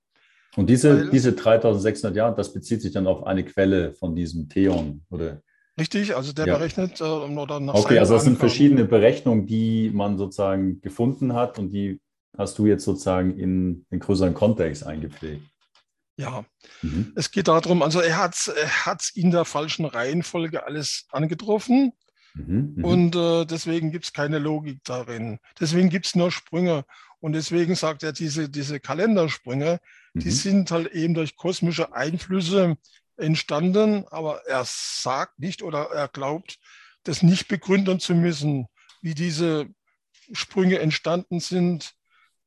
Und 0.56 0.68
diese, 0.68 1.04
weil, 1.04 1.10
diese 1.10 1.32
3600 1.32 2.16
Jahre, 2.16 2.34
das 2.34 2.52
bezieht 2.52 2.82
sich 2.82 2.92
dann 2.92 3.06
auf 3.06 3.24
eine 3.24 3.44
Quelle 3.44 3.94
von 3.94 4.14
diesem 4.14 4.48
Theon, 4.48 5.02
oder? 5.10 5.42
Richtig, 5.78 6.16
also 6.16 6.32
der 6.32 6.46
ja. 6.46 6.56
berechnet 6.56 7.00
äh, 7.00 7.04
oder 7.04 7.60
nach 7.60 7.74
Okay, 7.74 7.98
also 7.98 8.14
das 8.14 8.24
sind 8.24 8.38
verschiedene 8.38 8.84
Berechnungen, 8.84 9.46
die 9.46 9.90
man 9.94 10.18
sozusagen 10.18 10.80
gefunden 10.80 11.34
hat 11.34 11.58
und 11.58 11.70
die 11.70 12.00
hast 12.36 12.58
du 12.58 12.66
jetzt 12.66 12.84
sozusagen 12.84 13.38
in 13.38 13.86
den 13.90 14.00
größeren 14.00 14.34
Kontext 14.34 14.84
eingepflegt. 14.84 15.42
Ja, 16.16 16.44
mhm. 16.82 17.12
es 17.14 17.30
geht 17.30 17.46
darum, 17.46 17.82
also 17.82 18.00
er 18.00 18.16
hat 18.16 18.34
es 18.34 19.10
in 19.14 19.30
der 19.30 19.44
falschen 19.44 19.84
Reihenfolge 19.84 20.66
alles 20.66 21.06
angetroffen. 21.12 21.92
Mhm, 22.34 22.74
mhm, 22.76 22.84
und 22.84 23.16
äh, 23.16 23.44
deswegen 23.44 23.92
gibt 23.92 24.04
es 24.04 24.12
keine 24.12 24.38
Logik 24.38 24.80
darin. 24.84 25.38
Deswegen 25.60 25.90
gibt 25.90 26.06
es 26.06 26.16
nur 26.16 26.30
Sprünge. 26.30 26.84
Und 27.20 27.32
deswegen 27.32 27.74
sagt 27.74 28.02
er, 28.02 28.12
diese, 28.12 28.48
diese 28.48 28.80
Kalendersprünge, 28.80 29.80
mhm. 30.14 30.20
die 30.20 30.30
sind 30.30 30.70
halt 30.70 30.92
eben 30.92 31.14
durch 31.14 31.36
kosmische 31.36 31.92
Einflüsse 31.92 32.76
entstanden, 33.16 34.06
aber 34.10 34.46
er 34.46 34.62
sagt 34.64 35.38
nicht 35.38 35.62
oder 35.62 35.90
er 35.90 36.08
glaubt, 36.08 36.58
das 37.02 37.22
nicht 37.22 37.48
begründen 37.48 37.98
zu 37.98 38.14
müssen, 38.14 38.66
wie 39.02 39.14
diese 39.14 39.66
Sprünge 40.32 40.78
entstanden 40.78 41.40
sind. 41.40 41.94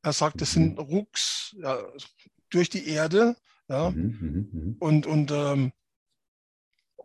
Er 0.02 0.12
sagt, 0.12 0.40
das 0.40 0.52
sind 0.52 0.74
mhm. 0.74 0.78
Rucks 0.78 1.54
ja, 1.58 1.78
durch 2.50 2.70
die 2.70 2.86
Erde. 2.88 3.36
Ja. 3.68 3.90
Mhm, 3.90 4.48
mhm, 4.52 4.76
und 4.80 5.06
und 5.06 5.30
ähm, 5.30 5.72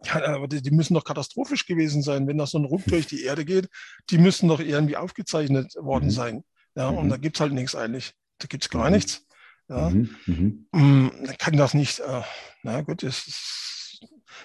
ja, 0.03 0.23
aber 0.35 0.47
die, 0.47 0.61
die, 0.61 0.71
müssen 0.71 0.93
doch 0.93 1.03
katastrophisch 1.03 1.65
gewesen 1.65 2.01
sein, 2.01 2.27
wenn 2.27 2.37
da 2.37 2.45
so 2.45 2.57
ein 2.57 2.65
Ruck 2.65 2.83
durch 2.87 3.07
die 3.07 3.23
Erde 3.23 3.45
geht. 3.45 3.69
Die 4.09 4.17
müssen 4.17 4.47
doch 4.49 4.59
irgendwie 4.59 4.97
aufgezeichnet 4.97 5.75
worden 5.75 6.09
sein. 6.09 6.43
Ja, 6.77 6.91
mhm. 6.91 6.97
und 6.99 7.09
da 7.09 7.17
gibt 7.17 7.37
es 7.37 7.41
halt 7.41 7.53
nichts 7.53 7.75
eigentlich. 7.75 8.13
Da 8.37 8.47
gibt 8.47 8.63
es 8.63 8.69
gar 8.69 8.85
mhm. 8.85 8.95
nichts. 8.95 9.25
Ja. 9.67 9.89
Mhm. 9.89 10.15
Mhm. 10.27 10.67
Mm, 10.71 11.09
kann 11.39 11.57
das 11.57 11.73
nicht, 11.73 11.99
äh, 11.99 12.21
na 12.61 12.81
gut, 12.81 13.01
ist, 13.01 13.99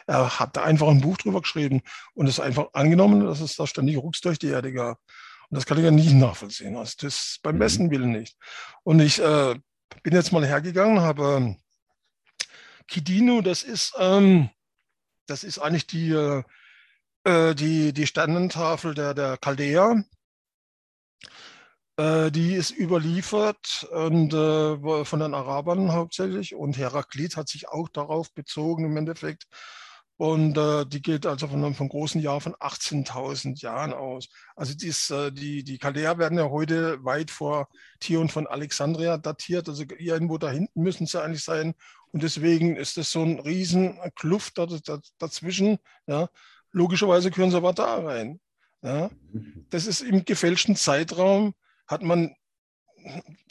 er 0.07 0.41
hat 0.41 0.57
da 0.57 0.65
einfach 0.65 0.89
ein 0.89 1.03
Buch 1.03 1.19
drüber 1.19 1.43
geschrieben 1.43 1.83
und 2.15 2.27
es 2.27 2.41
einfach 2.41 2.69
angenommen, 2.73 3.25
dass 3.25 3.41
es 3.41 3.55
da 3.55 3.67
ständig 3.67 3.99
Rucks 3.99 4.23
durch 4.23 4.39
die 4.39 4.49
Erde 4.49 4.73
gab. 4.73 4.99
Und 5.51 5.57
das 5.57 5.67
kann 5.67 5.77
ich 5.77 5.85
ja 5.85 5.91
nicht 5.91 6.15
nachvollziehen. 6.15 6.75
Also 6.77 6.95
das 7.03 7.39
beim 7.43 7.57
mhm. 7.57 7.61
besten 7.61 7.91
Willen 7.91 8.13
nicht. 8.13 8.37
Und 8.83 9.01
ich 9.01 9.21
äh, 9.21 9.55
bin 10.03 10.15
jetzt 10.15 10.33
mal 10.33 10.47
hergegangen, 10.47 11.01
habe 11.01 11.57
Kidino, 12.89 13.43
das 13.43 13.63
ist, 13.63 13.93
ähm, 13.99 14.49
das 15.27 15.45
ist 15.45 15.59
eigentlich 15.59 15.87
die, 15.87 16.13
äh, 17.25 17.55
die, 17.55 17.93
die 17.93 18.07
Sternentafel 18.07 18.95
der, 18.95 19.13
der 19.13 19.39
Chaldea. 19.39 20.03
Äh, 22.03 22.33
die 22.33 22.55
ist 22.55 22.73
überliefert 22.73 23.87
und 23.93 24.35
äh, 24.35 25.05
von 25.05 25.21
den 25.21 25.35
Arabern 25.35 25.93
hauptsächlich 25.93 26.55
und 26.55 26.77
Heraklit 26.77 27.37
hat 27.37 27.49
sich 27.49 27.69
auch 27.69 27.89
darauf 27.89 28.33
bezogen 28.33 28.87
im 28.87 28.97
Endeffekt. 28.97 29.47
Und 30.17 30.57
äh, 30.59 30.85
die 30.85 31.01
geht 31.01 31.27
also 31.27 31.47
von 31.49 31.65
einem 31.65 31.75
großen 31.89 32.21
Jahr 32.21 32.41
von 32.41 32.55
18.000 32.55 33.61
Jahren 33.61 33.93
aus. 33.93 34.29
Also 34.57 34.75
dies, 34.75 35.11
äh, 35.11 35.31
die, 35.31 35.63
die 35.63 35.79
Chaldea 35.79 36.19
werden 36.19 36.39
ja 36.39 36.51
heute 36.51 37.05
weit 37.05 37.31
vor 37.31 37.69
Tion 38.01 38.29
von 38.29 38.47
Alexandria 38.49 39.17
datiert. 39.17 39.69
Also 39.69 39.85
irgendwo 39.99 40.39
da 40.39 40.51
hinten 40.51 40.83
müssen 40.83 41.07
sie 41.07 41.23
eigentlich 41.23 41.45
sein. 41.45 41.75
Und 42.13 42.23
deswegen 42.23 42.77
ist 42.77 42.97
das 42.97 43.13
so 43.13 43.23
ein 43.23 43.39
riesen 43.41 43.99
Kluft 44.17 44.59
dazwischen. 45.19 45.79
Ja. 46.07 46.29
Logischerweise 46.73 47.31
können 47.31 47.51
sie 47.51 47.57
aber 47.57 47.73
da 47.73 47.97
rein. 47.97 48.41
Ja. 48.83 49.11
Mhm. 49.33 49.67
Das 49.71 49.87
ist 49.87 50.03
im 50.03 50.25
gefälschten 50.25 50.77
Zeitraum 50.77 51.55
hat 51.87 52.03
man, 52.03 52.35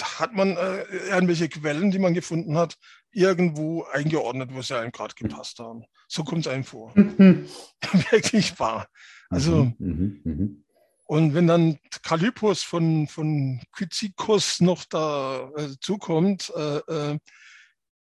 hat 0.01 0.33
man 0.33 0.55
äh, 0.57 0.83
irgendwelche 1.09 1.49
Quellen, 1.49 1.91
die 1.91 1.99
man 1.99 2.13
gefunden 2.13 2.57
hat, 2.57 2.77
irgendwo 3.11 3.83
eingeordnet, 3.83 4.53
wo 4.53 4.61
sie 4.61 4.77
einem 4.77 4.91
gerade 4.91 5.15
gepasst 5.15 5.59
haben. 5.59 5.83
So 6.07 6.23
kommt 6.23 6.45
es 6.45 6.51
einem 6.51 6.63
vor. 6.63 6.95
Wirklich 6.95 8.59
wahr. 8.59 8.87
Also, 9.29 9.71
mhm, 9.77 9.77
mhm, 9.77 10.21
mhm. 10.23 10.63
und 11.05 11.33
wenn 11.33 11.47
dann 11.47 11.79
Kalypos 12.03 12.63
von, 12.63 13.07
von 13.07 13.61
Kyzikos 13.73 14.59
noch 14.61 14.85
da 14.85 15.49
äh, 15.55 15.69
zukommt, 15.79 16.51
äh, 16.55 16.77
äh, 16.77 17.19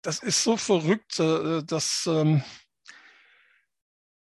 das 0.01 0.23
ist 0.23 0.43
so 0.43 0.57
verrückt, 0.57 1.19
äh, 1.19 1.63
dass 1.63 2.07
ähm, 2.07 2.43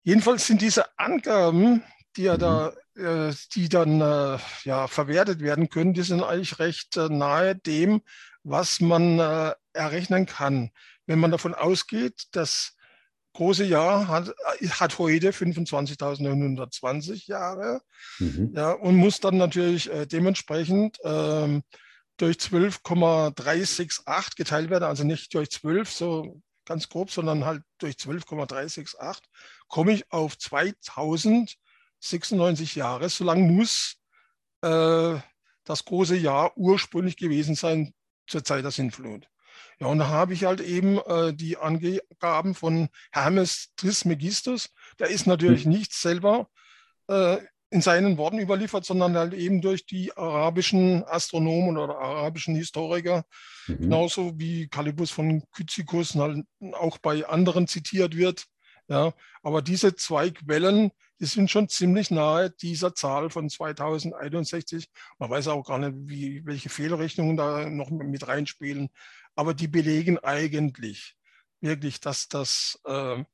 jedenfalls 0.02 0.46
sind 0.46 0.62
diese 0.62 0.98
Angaben, 0.98 1.82
die 2.16 2.26
er 2.26 2.38
da 2.38 2.68
äh, 2.68 2.74
die 3.54 3.68
dann 3.68 4.00
äh, 4.00 4.38
ja, 4.64 4.88
verwertet 4.88 5.40
werden 5.40 5.68
können, 5.68 5.94
die 5.94 6.02
sind 6.02 6.22
eigentlich 6.22 6.58
recht 6.58 6.96
äh, 6.96 7.08
nahe 7.08 7.54
dem, 7.54 8.02
was 8.42 8.80
man 8.80 9.18
errechnen 9.72 10.26
kann. 10.26 10.70
Wenn 11.06 11.18
man 11.18 11.30
davon 11.30 11.54
ausgeht, 11.54 12.28
das 12.32 12.76
große 13.38 13.64
Jahr 13.64 14.08
hat, 14.08 14.34
hat 14.80 14.98
heute 14.98 15.30
25.920 15.30 17.28
Jahre 17.28 17.80
mhm. 18.18 18.52
ja, 18.54 18.72
und 18.72 18.96
muss 18.96 19.20
dann 19.20 19.36
natürlich 19.36 19.88
äh, 19.92 20.06
dementsprechend 20.06 20.98
ähm, 21.04 21.62
durch 22.16 22.40
12,368 22.40 24.34
geteilt 24.34 24.70
werden, 24.70 24.82
also 24.84 25.04
nicht 25.04 25.32
durch 25.34 25.50
12, 25.50 25.92
so 25.92 26.42
ganz 26.64 26.88
grob, 26.88 27.12
sondern 27.12 27.44
halt 27.44 27.62
durch 27.78 27.96
12,368, 27.96 29.24
komme 29.68 29.92
ich 29.92 30.10
auf 30.10 30.36
2000 30.36 31.54
96 32.00 32.74
Jahre. 32.74 33.08
So 33.08 33.24
lang 33.24 33.54
muss 33.54 33.96
äh, 34.62 35.16
das 35.64 35.84
große 35.84 36.16
Jahr 36.16 36.56
ursprünglich 36.56 37.16
gewesen 37.16 37.54
sein 37.54 37.92
zur 38.26 38.44
Zeit 38.44 38.64
der 38.64 38.70
Sintflut. 38.70 39.28
Ja, 39.80 39.86
und 39.86 39.98
da 39.98 40.08
habe 40.08 40.34
ich 40.34 40.44
halt 40.44 40.60
eben 40.60 40.98
äh, 40.98 41.32
die 41.32 41.56
Angaben 41.56 42.54
von 42.54 42.88
Hermes 43.12 43.72
Trismegistus. 43.76 44.70
Der 44.98 45.08
ist 45.08 45.26
natürlich 45.26 45.66
mhm. 45.66 45.72
nicht 45.72 45.92
selber 45.92 46.48
äh, 47.08 47.38
in 47.70 47.82
seinen 47.82 48.16
Worten 48.16 48.38
überliefert, 48.38 48.84
sondern 48.84 49.16
halt 49.16 49.34
eben 49.34 49.60
durch 49.60 49.84
die 49.84 50.16
arabischen 50.16 51.04
Astronomen 51.04 51.76
oder 51.76 51.98
arabischen 51.98 52.54
Historiker, 52.56 53.24
mhm. 53.66 53.78
genauso 53.78 54.38
wie 54.38 54.68
Kalibus 54.68 55.10
von 55.10 55.44
Kyzikus 55.52 56.14
halt 56.14 56.44
auch 56.72 56.98
bei 56.98 57.26
anderen 57.26 57.68
zitiert 57.68 58.16
wird. 58.16 58.46
Ja, 58.88 59.12
aber 59.42 59.60
diese 59.60 59.94
zwei 59.96 60.30
Quellen, 60.30 60.92
die 61.20 61.26
sind 61.26 61.50
schon 61.50 61.68
ziemlich 61.68 62.10
nahe 62.10 62.50
dieser 62.50 62.94
Zahl 62.94 63.30
von 63.30 63.50
2061. 63.50 64.88
Man 65.18 65.30
weiß 65.30 65.48
auch 65.48 65.64
gar 65.64 65.78
nicht, 65.78 65.94
wie, 66.08 66.46
welche 66.46 66.68
Fehlrechnungen 66.68 67.36
da 67.36 67.68
noch 67.68 67.90
mit 67.90 68.26
reinspielen, 68.28 68.90
aber 69.34 69.54
die 69.54 69.68
belegen 69.68 70.18
eigentlich 70.18 71.16
wirklich, 71.60 72.00
dass 72.00 72.28
das 72.28 72.80
äh, 72.84 73.24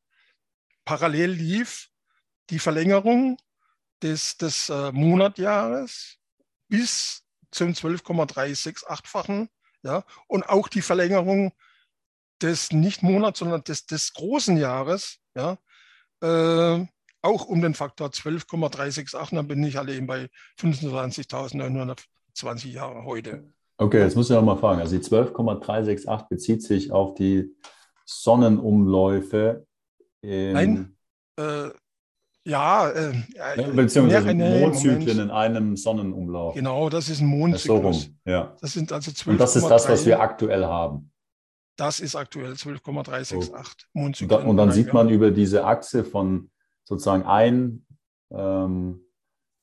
parallel 0.85 1.31
lief, 1.31 1.91
die 2.51 2.59
Verlängerung 2.59 3.39
des, 4.03 4.37
des 4.37 4.69
äh, 4.69 4.93
Monatjahres 4.93 6.19
bis 6.69 7.23
zum 7.51 7.73
12,368-fachen 7.73 9.49
ja, 9.83 10.05
und 10.27 10.49
auch 10.49 10.69
die 10.69 10.83
Verlängerung 10.83 11.53
des 12.41 12.73
nicht 12.73 13.03
Monats, 13.03 13.39
sondern 13.39 13.63
des, 13.65 13.87
des 13.87 14.13
großen 14.13 14.57
Jahres, 14.57 15.19
ja, 15.35 15.59
äh, 16.21 16.87
auch 17.25 17.47
um 17.47 17.63
den 17.63 17.75
Faktor 17.75 18.13
12,368, 18.13 19.37
dann 19.37 19.49
bin 19.49 19.65
ich 19.65 19.79
alle 19.79 19.95
eben 19.95 20.07
bei 20.07 20.29
25.920 20.61 22.69
Jahre 22.69 23.05
heute. 23.05 23.45
Okay, 23.79 24.01
jetzt 24.01 24.15
muss 24.15 24.31
ich 24.31 24.37
noch 24.37 24.43
mal 24.43 24.57
fragen. 24.57 24.81
Also 24.81 24.97
die 24.97 25.03
12,368 25.03 26.29
bezieht 26.29 26.63
sich 26.63 26.93
auf 26.93 27.15
die 27.15 27.51
Sonnenumläufe. 28.05 29.67
Nein, 30.23 30.97
äh, 31.37 31.71
ja, 32.47 32.91
äh, 32.91 33.15
beziehungsweise 33.75 34.35
nee, 34.35 34.61
Mondzyklen 34.61 34.99
Moment. 34.99 35.21
in 35.21 35.31
einem 35.31 35.77
Sonnenumlauf. 35.77 36.55
Genau, 36.55 36.91
das 36.91 37.09
ist 37.09 37.21
ein 37.21 37.27
Mondzyklus. 37.27 38.03
So 38.03 38.31
ja. 38.31 38.55
Das 38.61 38.75
sind 38.75 38.93
also 38.93 39.11
12, 39.11 39.35
Und 39.35 39.39
das 39.39 39.57
ist 39.57 39.67
das, 39.67 39.89
was 39.89 40.05
wir 40.05 40.21
aktuell 40.21 40.67
haben. 40.67 41.11
Das 41.77 42.01
ist 42.01 42.15
aktuell 42.15 42.55
12,368 42.55 43.89
oh. 43.95 43.99
Mondzyklen. 43.99 44.43
Und, 44.43 44.49
und 44.49 44.57
dann 44.59 44.73
sieht 44.73 44.93
man 44.93 45.09
über 45.09 45.31
diese 45.31 45.65
Achse 45.65 46.05
von 46.05 46.51
sozusagen 46.85 47.25
ein, 47.25 47.87
ähm, 48.31 49.01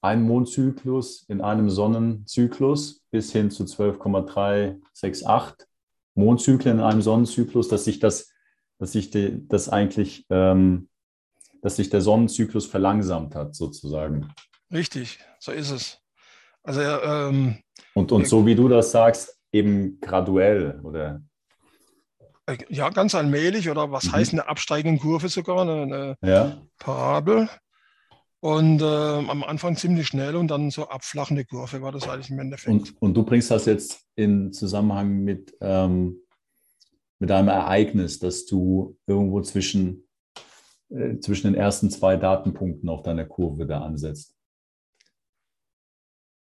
ein 0.02 0.24
Mondzyklus 0.24 1.24
in 1.28 1.42
einem 1.42 1.70
Sonnenzyklus 1.70 3.04
bis 3.12 3.32
hin 3.32 3.52
zu 3.52 3.66
12,368 3.66 5.68
Mondzyklen 6.16 6.80
in 6.80 6.84
einem 6.84 7.02
Sonnenzyklus, 7.02 7.70
dass 7.70 7.86
sich 7.86 8.00
das, 8.00 8.32
dass 8.80 8.92
sich 8.92 9.12
die, 9.12 9.48
das 9.48 9.70
eigentlich, 9.70 10.26
ähm, 10.30 10.90
dass 11.62 11.76
sich 11.76 11.90
der 11.90 12.02
Sonnenzyklus 12.02 12.66
verlangsamt 12.66 13.36
hat, 13.36 13.56
sozusagen. 13.56 14.34
Richtig, 14.74 15.20
so 15.40 15.52
ist 15.52 15.72
es. 15.72 16.00
Also 16.64 16.82
ähm, 16.82 17.58
und, 17.94 18.12
und 18.12 18.28
so 18.28 18.46
wie 18.46 18.56
du 18.56 18.68
das 18.68 18.92
sagst, 18.92 19.40
eben 19.52 20.00
graduell 20.00 20.80
oder 20.84 21.22
ja, 22.70 22.90
ganz 22.90 23.16
allmählich 23.16 23.70
oder 23.70 23.92
was 23.92 24.06
mhm. 24.06 24.12
heißt 24.14 24.34
eine 24.34 24.48
absteigende 24.48 25.02
Kurve 25.02 25.30
sogar, 25.30 25.62
eine, 25.62 25.82
eine 25.84 26.18
ja. 26.22 26.62
Parabel. 26.80 27.50
Und 28.44 28.82
äh, 28.82 28.86
am 28.86 29.44
Anfang 29.44 29.76
ziemlich 29.76 30.08
schnell 30.08 30.36
und 30.36 30.48
dann 30.48 30.72
so 30.72 30.90
abflachende 30.90 31.46
Kurve 31.46 31.82
war 31.84 31.92
das 31.92 32.10
eigentlich 32.10 32.32
im 32.32 32.40
Endeffekt. 32.40 32.70
Und, 32.70 33.02
und 33.02 33.14
du 33.14 33.24
bringst 33.24 33.52
das 33.52 33.66
jetzt 33.66 34.04
in 34.16 34.52
Zusammenhang 34.52 35.24
mit, 35.24 35.56
ähm, 35.62 36.18
mit 37.20 37.30
einem 37.30 37.50
Ereignis, 37.50 38.18
dass 38.18 38.48
du 38.48 38.98
irgendwo 39.06 39.42
zwischen, 39.42 40.08
äh, 40.90 41.20
zwischen 41.20 41.54
den 41.54 41.56
ersten 41.56 41.92
zwei 41.92 42.16
Datenpunkten 42.18 42.90
auf 42.90 43.04
deiner 43.04 43.26
Kurve 43.26 43.68
da 43.68 43.82
ansetzt. 43.82 44.36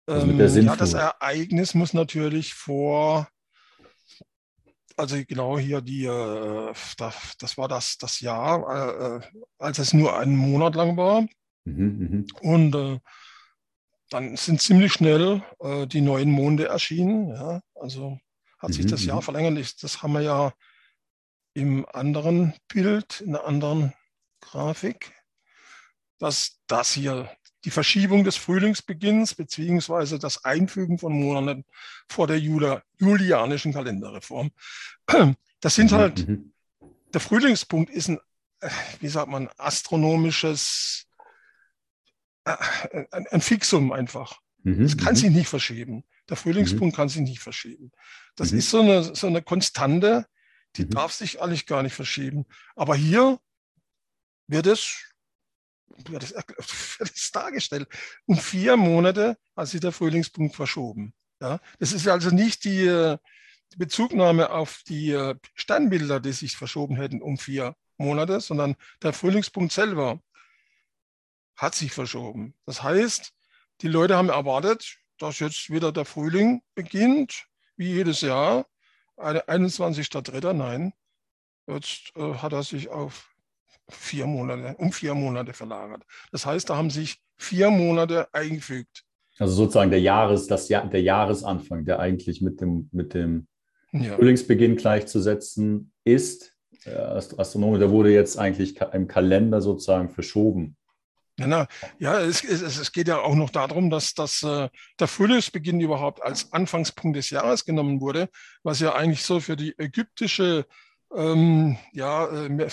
Also 0.06 0.26
ähm, 0.26 0.64
ja, 0.64 0.76
das 0.76 0.94
Ereignis 0.94 1.74
muss 1.74 1.92
natürlich 1.92 2.54
vor 2.54 3.28
also 4.96 5.16
genau 5.26 5.58
hier 5.58 5.80
die, 5.80 6.04
äh, 6.04 6.72
das, 6.96 7.36
das, 7.38 7.58
war 7.58 7.68
das, 7.68 7.98
das 7.98 8.20
Jahr, 8.20 8.66
äh, 8.68 9.16
äh, 9.16 9.20
als 9.58 9.78
es 9.78 9.92
nur 9.92 10.18
einen 10.18 10.36
Monat 10.36 10.74
lang 10.74 10.96
war. 10.96 11.26
Mhm, 11.64 12.26
mh. 12.42 12.48
Und 12.48 12.74
äh, 12.74 12.98
dann 14.10 14.36
sind 14.36 14.60
ziemlich 14.60 14.92
schnell 14.92 15.42
äh, 15.60 15.86
die 15.86 16.00
neuen 16.00 16.30
Monde 16.30 16.66
erschienen. 16.66 17.28
Ja? 17.28 17.60
Also 17.74 18.18
hat 18.58 18.70
mhm, 18.70 18.74
sich 18.74 18.86
das 18.86 19.04
Jahr 19.04 19.16
mhm. 19.16 19.22
verlängert. 19.22 19.82
Das 19.82 20.02
haben 20.02 20.12
wir 20.12 20.22
ja 20.22 20.52
im 21.54 21.86
anderen 21.92 22.54
Bild, 22.68 23.20
in 23.20 23.34
einer 23.34 23.44
anderen 23.44 23.92
Grafik, 24.40 25.12
dass 26.18 26.60
das 26.66 26.92
hier 26.92 27.30
die 27.64 27.70
Verschiebung 27.70 28.24
des 28.24 28.36
Frühlingsbeginns 28.36 29.34
beziehungsweise 29.34 30.18
das 30.18 30.44
Einfügen 30.44 30.98
von 30.98 31.12
Monaten 31.12 31.64
vor 32.08 32.26
der 32.26 32.38
Jula, 32.38 32.82
julianischen 32.98 33.72
Kalenderreform. 33.72 34.50
Das 35.60 35.74
sind 35.74 35.92
mhm, 35.92 35.96
halt, 35.96 36.28
mhm. 36.28 36.52
der 37.12 37.20
Frühlingspunkt 37.20 37.90
ist 37.90 38.08
ein, 38.08 38.18
äh, 38.60 38.68
wie 39.00 39.08
sagt 39.08 39.28
man, 39.28 39.48
astronomisches, 39.58 41.06
äh, 42.44 42.56
ein, 43.10 43.26
ein 43.28 43.40
Fixum 43.40 43.92
einfach. 43.92 44.40
Mhm, 44.64 44.82
das 44.82 44.96
kann 44.96 45.14
sich 45.14 45.30
nicht 45.30 45.48
verschieben. 45.48 46.04
Der 46.28 46.36
Frühlingspunkt 46.36 46.96
kann 46.96 47.08
sich 47.08 47.22
nicht 47.22 47.40
verschieben. 47.40 47.92
Das 48.36 48.52
ist 48.52 48.70
so 48.70 48.80
eine, 48.80 49.14
so 49.14 49.26
eine 49.26 49.42
Konstante, 49.42 50.26
die 50.76 50.88
darf 50.88 51.12
sich 51.12 51.42
eigentlich 51.42 51.66
gar 51.66 51.82
nicht 51.82 51.94
verschieben. 51.94 52.46
Aber 52.74 52.96
hier 52.96 53.38
wird 54.46 54.66
es 54.66 55.11
wird 56.08 56.24
es, 56.24 56.32
wird 56.32 57.10
es 57.14 57.30
dargestellt. 57.32 57.88
Um 58.26 58.36
vier 58.36 58.76
Monate 58.76 59.36
hat 59.56 59.68
sich 59.68 59.80
der 59.80 59.92
Frühlingspunkt 59.92 60.54
verschoben. 60.54 61.14
Ja, 61.40 61.60
das 61.78 61.92
ist 61.92 62.06
also 62.06 62.30
nicht 62.30 62.64
die, 62.64 63.16
die 63.72 63.76
Bezugnahme 63.76 64.50
auf 64.50 64.82
die 64.86 65.10
äh, 65.10 65.34
Sternbilder, 65.54 66.20
die 66.20 66.32
sich 66.32 66.56
verschoben 66.56 66.96
hätten 66.96 67.20
um 67.20 67.38
vier 67.38 67.74
Monate, 67.96 68.40
sondern 68.40 68.76
der 69.02 69.12
Frühlingspunkt 69.12 69.72
selber 69.72 70.20
hat 71.56 71.74
sich 71.74 71.92
verschoben. 71.92 72.54
Das 72.66 72.82
heißt, 72.82 73.32
die 73.80 73.88
Leute 73.88 74.16
haben 74.16 74.28
erwartet, 74.28 74.98
dass 75.18 75.38
jetzt 75.38 75.70
wieder 75.70 75.92
der 75.92 76.04
Frühling 76.04 76.62
beginnt, 76.74 77.46
wie 77.76 77.92
jedes 77.92 78.20
Jahr. 78.20 78.66
21.03. 79.16 80.52
Nein, 80.52 80.92
jetzt 81.66 82.12
äh, 82.16 82.34
hat 82.34 82.52
er 82.52 82.62
sich 82.62 82.88
auf 82.88 83.31
vier 83.92 84.26
Monate, 84.26 84.74
um 84.78 84.92
vier 84.92 85.14
Monate 85.14 85.52
verlagert. 85.52 86.02
Das 86.30 86.46
heißt, 86.46 86.70
da 86.70 86.76
haben 86.76 86.90
sich 86.90 87.18
vier 87.36 87.70
Monate 87.70 88.28
eingefügt. 88.32 89.04
Also 89.38 89.54
sozusagen 89.54 89.90
der, 89.90 90.00
Jahres, 90.00 90.46
das 90.46 90.68
Jahr, 90.68 90.86
der 90.88 91.02
Jahresanfang, 91.02 91.84
der 91.84 91.98
eigentlich 91.98 92.42
mit 92.42 92.60
dem, 92.60 92.88
mit 92.92 93.14
dem 93.14 93.46
ja. 93.92 94.14
Frühlingsbeginn 94.14 94.76
gleichzusetzen 94.76 95.92
ist. 96.04 96.52
Äh, 96.84 96.96
Astronomie, 96.96 97.78
der 97.78 97.90
wurde 97.90 98.12
jetzt 98.12 98.38
eigentlich 98.38 98.80
im 98.92 99.08
Kalender 99.08 99.60
sozusagen 99.60 100.10
verschoben. 100.10 100.76
Ja, 101.38 101.66
ja 101.98 102.20
es, 102.20 102.44
es, 102.44 102.62
es, 102.62 102.92
geht 102.92 103.08
ja 103.08 103.20
auch 103.20 103.34
noch 103.34 103.50
darum, 103.50 103.90
dass, 103.90 104.14
dass 104.14 104.42
äh, 104.42 104.68
der 104.98 105.08
Frühlingsbeginn 105.08 105.80
überhaupt 105.80 106.22
als 106.22 106.52
Anfangspunkt 106.52 107.16
des 107.16 107.30
Jahres 107.30 107.64
genommen 107.64 108.00
wurde, 108.00 108.28
was 108.62 108.80
ja 108.80 108.94
eigentlich 108.94 109.24
so 109.24 109.40
für 109.40 109.56
die 109.56 109.76
ägyptische, 109.78 110.66
ähm, 111.14 111.76
ja, 111.92 112.26
äh, 112.26 112.68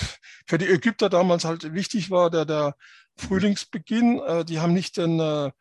für 0.48 0.58
die 0.58 0.68
Ägypter 0.68 1.10
damals 1.10 1.46
halt 1.46 1.74
wichtig 1.74 2.12
war, 2.12 2.30
der, 2.30 2.46
der 2.46 2.76
Frühlingsbeginn. 3.18 4.20
Äh, 4.20 4.46
die 4.46 4.60
haben 4.60 4.74
nicht 4.74 4.98
den, 4.98 5.20
äh, 5.20 5.52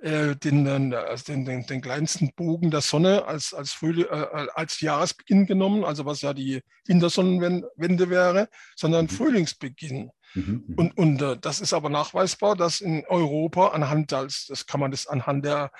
äh 0.00 0.36
den, 0.36 0.94
also 0.94 1.24
den, 1.24 1.44
den, 1.44 1.66
den, 1.66 1.80
kleinsten 1.80 2.32
Bogen 2.34 2.70
der 2.70 2.80
Sonne 2.80 3.24
als, 3.26 3.52
als, 3.52 3.72
Frühling, 3.72 4.06
äh, 4.06 4.46
als 4.54 4.80
Jahresbeginn 4.80 5.46
genommen, 5.46 5.84
also 5.84 6.04
was 6.04 6.22
ja 6.22 6.34
die 6.34 6.62
Wintersonnenwende 6.86 8.10
wäre, 8.10 8.48
sondern 8.76 9.06
mhm. 9.06 9.10
Frühlingsbeginn. 9.10 10.10
Mhm, 10.34 10.64
mhm, 10.66 10.74
und 10.76 10.98
und 10.98 11.22
äh, 11.22 11.38
das 11.40 11.60
ist 11.60 11.72
aber 11.72 11.88
nachweisbar, 11.88 12.54
dass 12.54 12.80
in 12.80 13.04
Europa 13.06 13.68
anhand, 13.68 14.12
als, 14.12 14.46
das 14.46 14.66
kann 14.66 14.80
man 14.80 14.90
das 14.90 15.06
anhand 15.06 15.44
der 15.44 15.70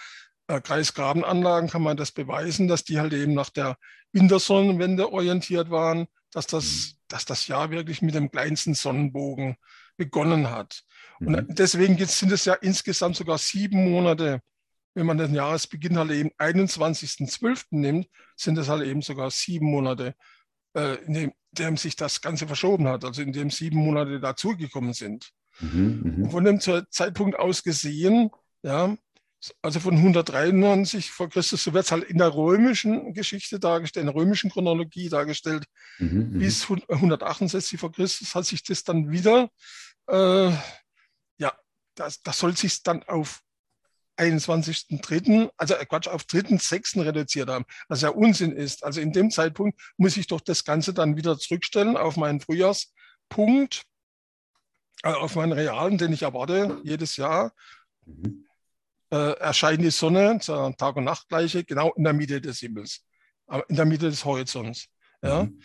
äh, 0.48 0.60
Kreisgrabenanlagen 0.60 1.68
kann 1.68 1.82
man 1.82 1.96
das 1.96 2.10
beweisen, 2.10 2.68
dass 2.68 2.84
die 2.84 2.98
halt 2.98 3.12
eben 3.12 3.34
nach 3.34 3.50
der 3.50 3.76
Wintersonnenwende 4.12 5.12
orientiert 5.12 5.70
waren, 5.70 6.08
dass 6.32 6.46
das, 6.46 6.64
mhm. 6.64 6.98
dass 7.08 7.24
das 7.24 7.46
Jahr 7.46 7.70
wirklich 7.70 8.02
mit 8.02 8.14
dem 8.14 8.30
kleinsten 8.30 8.74
Sonnenbogen 8.74 9.56
begonnen 9.96 10.50
hat. 10.50 10.84
Und 11.20 11.32
mhm. 11.32 11.46
deswegen 11.54 11.96
sind 12.06 12.32
es 12.32 12.44
ja 12.44 12.54
insgesamt 12.54 13.16
sogar 13.16 13.38
sieben 13.38 13.90
Monate, 13.90 14.40
wenn 14.94 15.06
man 15.06 15.18
den 15.18 15.34
Jahresbeginn 15.34 15.98
halt 15.98 16.10
eben 16.10 16.30
21.12. 16.38 17.66
nimmt, 17.70 18.08
sind 18.36 18.58
es 18.58 18.68
halt 18.68 18.84
eben 18.84 19.02
sogar 19.02 19.30
sieben 19.30 19.66
Monate, 19.66 20.14
äh, 20.74 20.94
in 21.04 21.14
dem, 21.14 21.32
dem 21.52 21.76
sich 21.76 21.94
das 21.94 22.20
Ganze 22.20 22.46
verschoben 22.46 22.88
hat, 22.88 23.04
also 23.04 23.22
in 23.22 23.32
dem 23.32 23.50
sieben 23.50 23.78
Monate 23.78 24.18
dazugekommen 24.18 24.92
sind. 24.94 25.30
Mhm, 25.60 26.22
mh. 26.22 26.30
Von 26.30 26.44
dem 26.44 26.60
Zeitpunkt 26.60 27.38
aus 27.38 27.62
gesehen, 27.62 28.30
ja, 28.62 28.96
also 29.62 29.80
von 29.80 29.96
193 29.96 31.10
vor 31.10 31.28
Christus, 31.28 31.62
so 31.62 31.72
wird 31.72 31.84
es 31.84 31.92
halt 31.92 32.04
in 32.04 32.18
der 32.18 32.34
römischen 32.34 33.14
Geschichte 33.14 33.60
dargestellt, 33.60 34.06
in 34.06 34.12
der 34.12 34.20
römischen 34.20 34.50
Chronologie 34.50 35.08
dargestellt, 35.08 35.64
mhm, 35.98 36.30
mhm. 36.32 36.38
bis 36.38 36.68
168 36.68 37.78
vor 37.78 37.92
Christus 37.92 38.34
hat 38.34 38.46
sich 38.46 38.62
das 38.64 38.82
dann 38.82 39.10
wieder, 39.10 39.50
äh, 40.08 40.50
ja, 41.38 41.52
das, 41.94 42.20
das 42.22 42.38
soll 42.38 42.56
sich 42.56 42.82
dann 42.82 43.02
auf 43.04 43.40
21.3., 44.18 45.50
also 45.56 45.74
äh, 45.74 45.86
Quatsch, 45.86 46.08
auf 46.08 46.22
3.6. 46.22 47.04
reduziert 47.04 47.48
haben, 47.48 47.64
was 47.88 48.02
ja 48.02 48.08
Unsinn 48.08 48.52
ist. 48.52 48.84
Also 48.84 49.00
in 49.00 49.12
dem 49.12 49.30
Zeitpunkt 49.30 49.80
muss 49.96 50.16
ich 50.16 50.26
doch 50.26 50.40
das 50.40 50.64
Ganze 50.64 50.92
dann 50.92 51.16
wieder 51.16 51.38
zurückstellen 51.38 51.96
auf 51.96 52.16
meinen 52.16 52.40
Frühjahrspunkt, 52.40 53.84
also 55.02 55.18
auf 55.20 55.36
meinen 55.36 55.52
realen, 55.52 55.98
den 55.98 56.12
ich 56.12 56.22
erwarte 56.22 56.80
jedes 56.82 57.16
Jahr. 57.16 57.52
Mhm. 58.04 58.47
Äh, 59.10 59.32
erscheint 59.38 59.82
die 59.82 59.90
Sonne 59.90 60.38
Tag- 60.38 60.96
und 60.96 61.04
Nachtgleiche 61.04 61.64
genau 61.64 61.92
in 61.94 62.04
der 62.04 62.12
Mitte 62.12 62.40
des 62.40 62.58
Himmels, 62.58 63.06
in 63.68 63.76
der 63.76 63.86
Mitte 63.86 64.10
des 64.10 64.24
Horizonts. 64.24 64.88
Ja? 65.22 65.44
Mhm. 65.44 65.62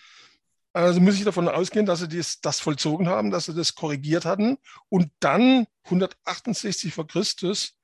Also 0.71 1.01
muss 1.01 1.15
ich 1.15 1.23
davon 1.23 1.47
ausgehen, 1.47 1.85
dass 1.85 1.99
sie 1.99 2.07
dies, 2.07 2.39
das 2.41 2.59
vollzogen 2.59 3.07
haben, 3.07 3.29
dass 3.29 3.45
sie 3.45 3.53
das 3.53 3.75
korrigiert 3.75 4.25
hatten 4.25 4.57
und 4.89 5.11
dann 5.19 5.67
168 5.83 6.93
vor 6.93 7.05
Christus 7.05 7.77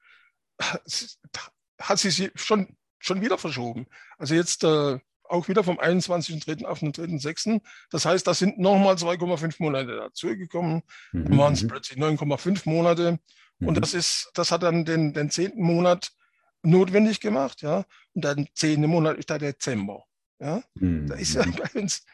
hat 1.80 2.00
sie 2.00 2.10
sich 2.10 2.32
schon, 2.36 2.76
schon 2.98 3.22
wieder 3.22 3.38
verschoben. 3.38 3.88
Also 4.18 4.36
jetzt 4.36 4.64
äh, 4.64 5.00
auch 5.24 5.48
wieder 5.48 5.64
vom 5.64 5.80
21.3. 5.80 6.66
auf 6.66 6.80
den 6.80 6.92
3.6. 6.92 7.62
Das 7.92 8.06
heißt, 8.06 8.26
da 8.26 8.34
sind 8.34 8.58
nochmal 8.58 8.96
2,5 8.96 9.56
Monate 9.60 9.96
dazugekommen. 9.96 10.82
Dann 11.14 11.38
waren 11.38 11.54
es 11.54 11.64
mhm. 11.64 11.68
plötzlich 11.68 12.00
9,5 12.00 12.68
Monate. 12.68 13.20
Mhm. 13.60 13.68
Und 13.68 13.82
das 13.82 13.94
ist, 13.94 14.32
das 14.34 14.52
hat 14.52 14.64
dann 14.64 14.86
den, 14.86 15.14
den 15.14 15.30
zehnten 15.30 15.62
Monat 15.62 16.12
notwendig 16.64 17.20
gemacht, 17.20 17.62
ja. 17.62 17.86
Und 18.14 18.26
dann 18.26 18.48
zehnte 18.54 18.88
Monat 18.88 19.18
ist 19.18 19.30
der 19.30 19.40
Dezember. 19.40 20.04
Ja. 20.40 20.64
Mhm. 20.76 21.08
Da 21.08 21.16
ist 21.16 21.36
ja 21.36 21.46
mhm. 21.46 21.56
bei 21.56 21.82
uns, 21.82 22.06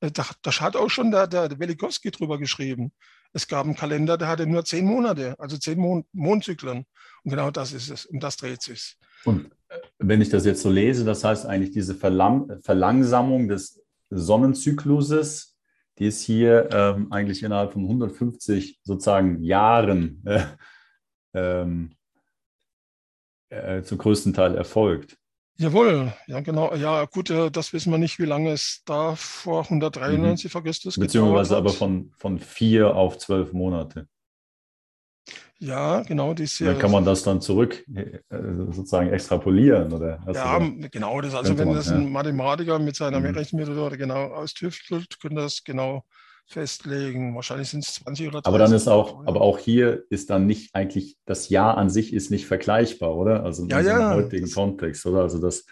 äh, 0.00 0.10
da, 0.10 0.26
da 0.42 0.60
hat 0.60 0.76
auch 0.76 0.90
schon 0.90 1.10
der, 1.10 1.26
der 1.26 1.58
Welikowski 1.58 2.10
drüber 2.10 2.38
geschrieben. 2.38 2.92
Es 3.32 3.46
gab 3.46 3.64
einen 3.64 3.76
Kalender, 3.76 4.18
der 4.18 4.28
hatte 4.28 4.46
nur 4.46 4.64
zehn 4.64 4.84
Monate, 4.84 5.36
also 5.38 5.56
zehn 5.56 5.78
Mon 5.78 6.04
Mondzyklen. 6.12 6.84
Und 7.22 7.30
genau 7.30 7.50
das 7.50 7.72
ist 7.72 7.90
es, 7.90 8.06
um 8.06 8.18
das 8.18 8.36
dreht 8.36 8.62
sich. 8.62 8.96
Und 9.24 9.50
wenn 9.98 10.20
ich 10.20 10.30
das 10.30 10.44
jetzt 10.44 10.62
so 10.62 10.70
lese, 10.70 11.04
das 11.04 11.22
heißt 11.22 11.46
eigentlich 11.46 11.70
diese 11.70 11.94
Verlang 11.94 12.60
Verlangsamung 12.62 13.48
des 13.48 13.80
Sonnenzykluses, 14.10 15.56
die 15.98 16.06
ist 16.06 16.22
hier 16.22 16.68
ähm, 16.72 17.12
eigentlich 17.12 17.42
innerhalb 17.42 17.72
von 17.72 17.82
150 17.82 18.80
sozusagen 18.82 19.42
Jahren 19.42 20.22
äh, 20.24 20.42
ähm, 21.34 21.92
äh, 23.50 23.82
zum 23.82 23.98
größten 23.98 24.32
Teil 24.32 24.54
erfolgt. 24.56 25.16
Jawohl, 25.56 26.12
ja 26.26 26.40
genau. 26.40 26.74
Ja 26.74 27.04
gut, 27.04 27.28
äh, 27.28 27.50
das 27.50 27.72
wissen 27.72 27.90
wir 27.90 27.98
nicht, 27.98 28.18
wie 28.18 28.24
lange 28.24 28.50
es 28.50 28.82
da 28.86 29.14
vor 29.14 29.64
193 29.64 30.44
mhm. 30.44 30.48
vor 30.50 30.62
Christus 30.62 30.98
Beziehungsweise 30.98 31.56
aber 31.56 31.70
von, 31.70 32.12
von 32.16 32.38
vier 32.38 32.94
auf 32.96 33.18
zwölf 33.18 33.52
Monate. 33.52 34.08
Ja, 35.58 36.00
genau. 36.04 36.32
Diese, 36.32 36.64
dann 36.64 36.78
kann 36.78 36.90
man 36.90 37.04
das 37.04 37.22
dann 37.22 37.42
zurück 37.42 37.84
äh, 37.94 38.20
sozusagen 38.30 39.10
extrapolieren, 39.10 39.92
oder? 39.92 40.18
ja, 40.32 40.58
genau. 40.90 41.20
Das, 41.20 41.34
also 41.34 41.58
wenn 41.58 41.68
man, 41.68 41.76
das 41.76 41.90
ein 41.90 42.04
ja. 42.04 42.08
Mathematiker 42.08 42.78
mit 42.78 42.96
seiner 42.96 43.20
mhm. 43.20 43.34
Rechenmethode 43.36 43.98
genau 43.98 44.28
austüftelt, 44.32 45.20
können 45.20 45.36
das 45.36 45.62
genau 45.62 46.04
festlegen. 46.46 47.34
Wahrscheinlich 47.34 47.68
sind 47.68 47.84
es 47.84 47.94
20 47.94 48.28
oder 48.28 48.42
30. 48.42 48.46
Aber 48.46 48.58
dann 48.58 48.72
ist 48.72 48.88
auch, 48.88 49.26
aber 49.26 49.40
auch 49.40 49.58
hier 49.58 50.04
ist 50.10 50.30
dann 50.30 50.46
nicht 50.46 50.74
eigentlich, 50.74 51.16
das 51.26 51.48
Jahr 51.48 51.78
an 51.78 51.90
sich 51.90 52.12
ist 52.12 52.30
nicht 52.30 52.46
vergleichbar, 52.46 53.16
oder? 53.16 53.44
Also 53.44 53.66
ja, 53.66 53.80
ja. 53.80 54.12
im 54.12 54.24
heutigen 54.24 54.50
Kontext, 54.50 55.06
oder? 55.06 55.22
Also 55.22 55.40
das, 55.40 55.66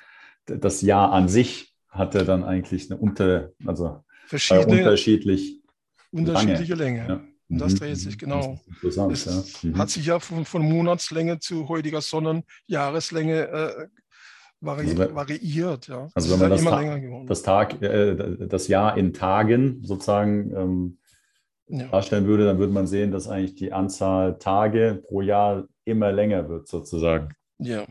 das 0.46 0.82
Jahr 0.82 1.12
an 1.12 1.28
sich 1.28 1.74
hat 1.88 2.14
ja 2.14 2.24
dann 2.24 2.44
eigentlich 2.44 2.90
eine 2.90 3.00
unter, 3.00 3.50
also 3.64 4.04
Verschiedene, 4.26 4.78
unterschiedlich 4.78 5.62
unterschiedliche 6.10 6.74
Länge. 6.74 6.98
Länge. 7.00 7.08
Ja. 7.08 7.24
Und 7.50 7.58
das 7.58 7.72
mhm. 7.72 7.78
dreht 7.78 7.96
sich, 7.96 8.18
genau. 8.18 8.60
Interessant, 8.66 9.12
es 9.12 9.62
ja. 9.62 9.70
Mhm. 9.70 9.78
hat 9.78 9.90
sich 9.90 10.04
ja 10.04 10.20
von, 10.20 10.44
von, 10.44 10.62
Monatslänge 10.62 11.38
zu 11.38 11.68
heutiger 11.68 12.02
Sonnenjahreslänge 12.02 13.48
äh, 13.48 13.86
vari 14.60 14.88
also, 14.88 15.14
variiert. 15.14 15.88
Ja. 15.88 16.08
Also 16.14 16.32
wenn 16.32 16.40
man 16.40 16.50
das, 16.50 16.64
Ta 16.64 17.24
das, 17.26 17.42
Tag, 17.42 17.82
äh, 17.82 18.46
das 18.46 18.68
Jahr 18.68 18.96
in 18.96 19.12
Tagen 19.12 19.80
sozusagen 19.84 20.52
ähm, 20.56 20.98
ja. 21.68 21.88
darstellen 21.88 22.26
würde, 22.26 22.44
dann 22.44 22.58
würde 22.58 22.72
man 22.72 22.86
sehen, 22.86 23.10
dass 23.10 23.28
eigentlich 23.28 23.54
die 23.54 23.72
Anzahl 23.72 24.38
Tage 24.38 25.02
pro 25.06 25.20
Jahr 25.20 25.66
immer 25.84 26.12
länger 26.12 26.48
wird 26.48 26.68
sozusagen. 26.68 27.34
Ja. 27.58 27.86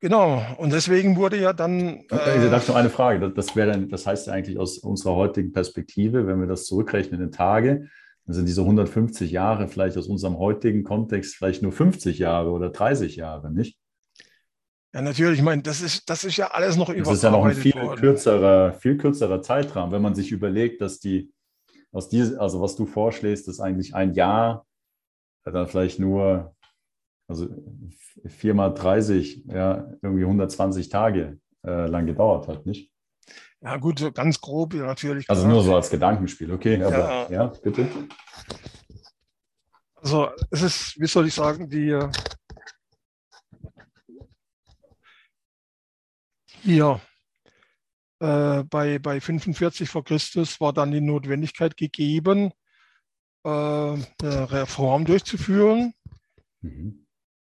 Genau, 0.00 0.42
und 0.58 0.70
deswegen 0.70 1.16
wurde 1.16 1.40
ja 1.40 1.54
dann. 1.54 2.04
Äh, 2.10 2.44
ich 2.44 2.50
dachte 2.50 2.72
noch 2.72 2.76
eine 2.76 2.90
Frage. 2.90 3.20
Das, 3.20 3.46
das, 3.46 3.54
dann, 3.54 3.88
das 3.88 4.06
heißt 4.06 4.26
ja 4.26 4.34
eigentlich 4.34 4.58
aus 4.58 4.76
unserer 4.76 5.14
heutigen 5.14 5.52
Perspektive, 5.52 6.26
wenn 6.26 6.40
wir 6.40 6.46
das 6.46 6.66
zurückrechnen 6.66 7.22
in 7.22 7.32
Tage, 7.32 7.88
dann 8.26 8.34
sind 8.34 8.46
diese 8.46 8.60
150 8.60 9.30
Jahre 9.30 9.66
vielleicht 9.66 9.96
aus 9.96 10.06
unserem 10.06 10.38
heutigen 10.38 10.84
Kontext 10.84 11.36
vielleicht 11.36 11.62
nur 11.62 11.72
50 11.72 12.18
Jahre 12.18 12.50
oder 12.50 12.68
30 12.68 13.16
Jahre, 13.16 13.50
nicht? 13.50 13.78
Ja, 14.94 15.02
natürlich. 15.02 15.40
Ich 15.40 15.44
meine, 15.44 15.60
das 15.60 15.80
ist, 15.80 16.08
das 16.08 16.22
ist 16.22 16.36
ja 16.36 16.46
alles 16.52 16.76
noch 16.76 16.88
über. 16.88 17.02
Das 17.02 17.14
ist 17.14 17.24
ja 17.24 17.30
noch 17.30 17.44
ein 17.44 17.54
viel 17.54 17.74
worden. 17.74 17.98
kürzerer, 17.98 18.72
viel 18.74 18.96
kürzerer 18.96 19.42
Zeitraum, 19.42 19.90
wenn 19.90 20.00
man 20.00 20.14
sich 20.14 20.30
überlegt, 20.30 20.80
dass 20.80 21.00
die 21.00 21.32
aus 21.90 22.08
diese, 22.08 22.40
also 22.40 22.60
was 22.60 22.76
du 22.76 22.86
vorschlägst, 22.86 23.48
ist 23.48 23.60
eigentlich 23.60 23.94
ein 23.94 24.14
Jahr 24.14 24.66
dann 25.44 25.66
vielleicht 25.66 25.98
nur, 25.98 26.54
also 27.28 27.48
vier 28.24 28.54
mal 28.54 28.70
30, 28.70 29.44
ja, 29.46 29.92
irgendwie 30.00 30.24
120 30.24 30.88
Tage 30.88 31.38
äh, 31.66 31.86
lang 31.86 32.06
gedauert 32.06 32.48
hat, 32.48 32.64
nicht? 32.64 32.90
Ja, 33.60 33.76
gut, 33.76 34.14
ganz 34.14 34.40
grob 34.40 34.74
natürlich. 34.74 35.28
Also 35.28 35.46
nur 35.46 35.62
so 35.62 35.74
als 35.74 35.90
Gedankenspiel, 35.90 36.52
okay, 36.52 36.82
aber 36.82 36.98
ja, 36.98 37.30
ja 37.30 37.46
bitte. 37.46 37.86
Also 39.96 40.28
es 40.50 40.62
ist, 40.62 41.00
wie 41.00 41.06
soll 41.06 41.26
ich 41.26 41.34
sagen, 41.34 41.68
die 41.68 41.98
hier 46.64 47.00
äh, 48.20 48.64
bei, 48.64 48.98
bei 48.98 49.20
45 49.20 49.88
vor 49.88 50.04
Christus 50.04 50.60
war 50.60 50.72
dann 50.72 50.90
die 50.90 51.00
Notwendigkeit 51.00 51.76
gegeben, 51.76 52.52
äh, 53.44 53.48
eine 53.48 54.02
Reform 54.22 55.04
durchzuführen. 55.04 55.94
Mhm. 56.62 57.06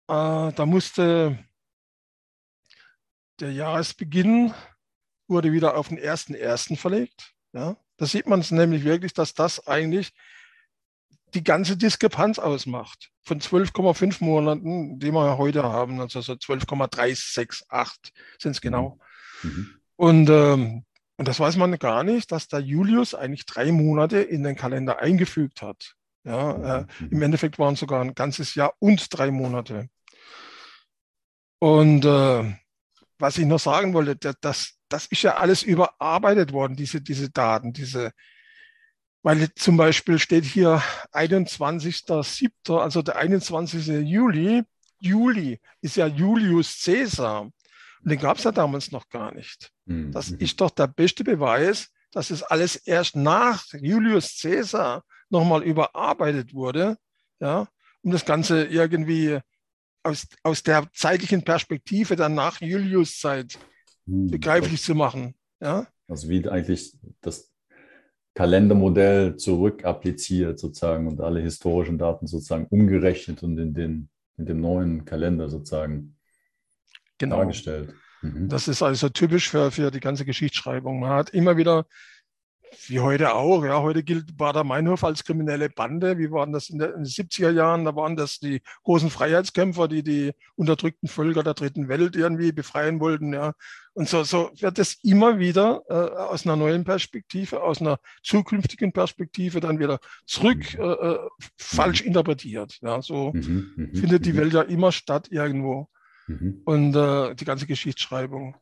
Äh, 0.09 0.53
da 0.53 0.67
musste 0.67 1.39
der 3.41 3.53
Jahresbeginn 3.53 4.53
wurde 5.27 5.53
wieder 5.53 5.77
auf 5.77 5.89
den 5.89 5.99
1.1. 5.99 6.77
verlegt. 6.77 7.35
Ja, 7.53 7.77
da 7.97 8.07
sieht 8.07 8.27
man 8.27 8.41
es 8.41 8.51
nämlich 8.51 8.85
wirklich, 8.85 9.15
dass 9.15 9.35
das 9.35 9.67
eigentlich 9.67 10.13
die 11.35 11.45
ganze 11.45 11.77
Diskrepanz 11.77 12.39
ausmacht. 12.39 13.11
Von 13.23 13.41
12,5 13.41 14.23
Monaten, 14.23 14.99
die 14.99 15.13
wir 15.13 15.39
heute 15.39 15.63
haben, 15.63 16.01
also 16.01 16.21
so 16.21 16.37
12,368 16.37 18.13
sind 18.39 18.53
es 18.53 18.61
genau. 18.61 18.99
Mhm. 19.43 19.75
Und, 19.97 20.31
ähm, 20.31 20.85
und 21.17 21.29
das 21.29 21.41
weiß 21.41 21.57
man 21.57 21.79
gar 21.79 22.05
nicht, 22.05 22.33
dass 22.33 22.49
der 22.49 22.61
Julius 22.61 23.15
eigentlich 23.15 23.47
drei 23.47 23.73
Monate 23.73 24.19
in 24.19 24.43
den 24.43 24.57
Kalender 24.57 24.99
eingefügt 24.99 25.63
hat. 25.63 25.95
Ja, 26.25 26.81
äh, 26.81 26.87
mhm. 27.01 27.11
Im 27.11 27.23
Endeffekt 27.23 27.59
waren 27.59 27.75
es 27.75 27.81
sogar 27.81 28.01
ein 28.01 28.15
ganzes 28.15 28.55
Jahr 28.55 28.75
und 28.79 29.07
drei 29.17 29.31
Monate. 29.31 29.89
Und 31.59 32.05
äh, 32.05 32.55
was 33.19 33.39
ich 33.39 33.47
noch 33.47 33.61
sagen 33.61 33.95
wollte, 33.95 34.35
das, 34.41 34.75
das 34.89 35.07
ist 35.07 35.23
ja 35.23 35.37
alles 35.37 35.63
überarbeitet 35.63 36.53
worden, 36.53 36.77
diese, 36.77 37.01
diese 37.01 37.31
Daten, 37.31 37.73
diese, 37.73 38.13
weil 39.25 39.53
zum 39.55 39.79
Beispiel 39.79 40.19
steht 40.19 40.45
hier 40.45 40.83
21.07., 41.13 42.79
also 42.79 43.01
der 43.01 43.17
21. 43.17 43.87
Juli. 44.07 44.63
Juli 45.01 45.61
ist 45.81 45.97
ja 45.97 46.07
Julius 46.07 46.83
Caesar. 46.85 47.41
Und 47.41 47.53
den 48.05 48.19
gab 48.19 48.37
es 48.37 48.45
ja 48.45 48.53
damals 48.53 48.93
noch 48.93 49.09
gar 49.09 49.33
nicht. 49.33 49.73
Mhm. 49.87 50.13
Das 50.13 50.31
ist 50.31 50.61
doch 50.61 50.71
der 50.71 50.89
beste 50.89 51.25
Beweis, 51.25 51.89
dass 52.13 52.31
es 52.31 52.43
alles 52.43 52.77
erst 52.77 53.17
nach 53.17 53.65
Julius 53.73 54.39
Caesar 54.43 55.03
nochmal 55.31 55.63
überarbeitet 55.63 56.53
wurde, 56.53 56.99
ja, 57.41 57.67
um 58.03 58.11
das 58.13 58.27
Ganze 58.27 58.65
irgendwie 58.65 59.41
aus, 60.03 60.27
aus 60.43 60.63
der 60.63 60.87
zeitlichen 60.93 61.43
Perspektive 61.43 62.15
dann 62.15 62.35
nach 62.35 62.61
Julius-Zeit 62.61 63.59
hm, 64.05 64.31
begreiflich 64.31 64.83
zu 64.83 64.95
machen. 64.95 65.35
Ja? 65.61 65.87
Also 66.09 66.29
wie 66.29 66.47
eigentlich 66.47 66.95
das 67.23 67.54
Kalendermodell 68.35 69.37
zurück 69.37 69.85
appliziert 69.85 70.59
sozusagen 70.59 71.07
und 71.07 71.21
alle 71.21 71.41
historischen 71.41 71.99
Daten 71.99 72.27
sozusagen 72.27 72.67
umgerechnet 72.67 73.43
und 73.43 73.59
in, 73.59 73.75
den, 73.75 74.09
in 74.37 74.47
dem 74.47 74.61
neuen 74.61 75.05
Kalender 75.05 75.49
sozusagen 75.49 76.17
genau. 77.19 77.39
dargestellt. 77.39 77.95
Mhm. 78.23 78.49
Das 78.49 78.67
ist 78.67 78.83
also 78.83 79.09
typisch 79.09 79.49
für, 79.49 79.71
für 79.71 79.91
die 79.91 80.01
ganze 80.01 80.25
Geschichtsschreibung. 80.25 81.01
Man 81.01 81.11
hat 81.11 81.31
immer 81.31 81.57
wieder 81.57 81.87
wie 82.89 83.01
heute 83.01 83.35
auch. 83.35 83.65
Ja, 83.65 83.83
heute 83.83 84.03
gilt 84.03 84.37
Bader-Meinhof 84.37 85.05
als 85.05 85.25
kriminelle 85.25 85.71
Bande. 85.71 86.19
Wie 86.19 86.31
waren 86.31 86.53
das 86.53 86.71
in, 86.71 86.79
der, 86.79 86.95
in, 86.95 87.05
den 87.05 87.07
70er 87.07 87.51
Jahren? 87.51 87.85
Da 87.85 87.95
waren 87.95 88.17
das 88.17 88.39
die 88.39 88.63
großen 88.83 89.11
Freiheitskämpfer, 89.11 89.89
die 89.89 90.03
die 90.03 90.33
unterdrückten 90.57 91.09
Völker 91.09 91.43
der 91.43 91.55
dritten 91.55 91.89
Welt 91.89 92.17
irgendwie 92.17 92.53
befreien 92.53 93.01
wollten. 93.01 93.33
Ja. 93.33 93.53
Und 93.95 94.09
so, 94.09 94.25
so 94.25 94.51
wird 94.59 94.79
es 94.81 94.99
immer 95.05 95.39
wieder 95.39 95.83
äh, 95.89 95.95
aus 95.95 96.45
einer 96.45 96.57
neuen 96.57 96.83
Perspektive, 96.85 97.63
aus 97.63 97.81
einer 97.81 97.99
zukünftigen 98.25 98.93
Perspektive 98.93 99.61
dann 99.61 99.79
wieder 99.79 100.01
zurück 100.27 100.75
mhm. 100.77 100.81
äh, 100.81 100.93
äh, 100.93 101.19
falsch 101.57 102.01
interpretiert. 102.01 102.79
Ja, 102.83 103.01
so 103.01 103.33
mhm, 103.33 103.73
mhm 103.77 103.95
findet 103.95 104.27
die 104.27 104.33
mhm. 104.33 104.39
Welt 104.39 104.53
ja 104.53 104.63
immer 104.63 104.91
statt 104.91 105.29
irgendwo. 105.31 105.89
Mhm. 106.27 106.63
Und 106.65 106.97
äh, 106.97 107.35
die 107.37 107.45
ganze 107.45 107.67
Geschichtsschreibung. 107.67 108.57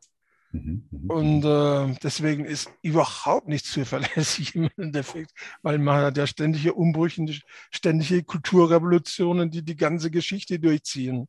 Mhm, 0.52 0.84
mhm, 0.90 1.10
Und 1.10 1.40
mhm. 1.44 1.92
äh, 1.94 1.98
deswegen 2.02 2.44
ist 2.44 2.70
überhaupt 2.82 3.48
nicht 3.48 3.64
zuverlässig 3.64 4.54
im 4.54 4.68
Endeffekt, 4.76 5.32
weil 5.62 5.78
man 5.78 6.02
hat 6.02 6.18
ja 6.18 6.26
ständige 6.26 6.74
Umbrüche, 6.74 7.24
ständige 7.70 8.22
Kulturrevolutionen, 8.22 9.50
die 9.50 9.64
die 9.64 9.76
ganze 9.76 10.10
Geschichte 10.10 10.58
durchziehen. 10.58 11.26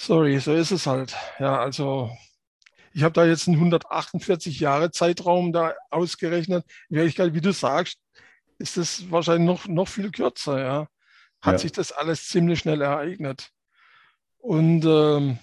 Sorry, 0.00 0.38
so 0.38 0.54
ist 0.54 0.70
es 0.70 0.86
halt. 0.86 1.16
Ja, 1.40 1.58
also 1.58 2.16
ich 2.94 3.02
habe 3.02 3.12
da 3.14 3.24
jetzt 3.26 3.48
einen 3.48 3.56
148 3.56 4.60
Jahre 4.60 4.92
Zeitraum 4.92 5.52
da 5.52 5.74
ausgerechnet. 5.90 6.64
In 6.88 6.96
Wirklichkeit, 6.96 7.34
wie 7.34 7.40
du 7.40 7.52
sagst, 7.52 7.98
ist 8.58 8.76
es 8.76 9.10
wahrscheinlich 9.10 9.46
noch, 9.48 9.66
noch 9.66 9.88
viel 9.88 10.12
kürzer. 10.12 10.60
Ja, 10.60 10.88
hat 11.42 11.54
ja. 11.54 11.58
sich 11.58 11.72
das 11.72 11.90
alles 11.90 12.28
ziemlich 12.28 12.60
schnell 12.60 12.80
ereignet. 12.80 13.50
Und 14.38 14.84
ähm, 14.84 15.40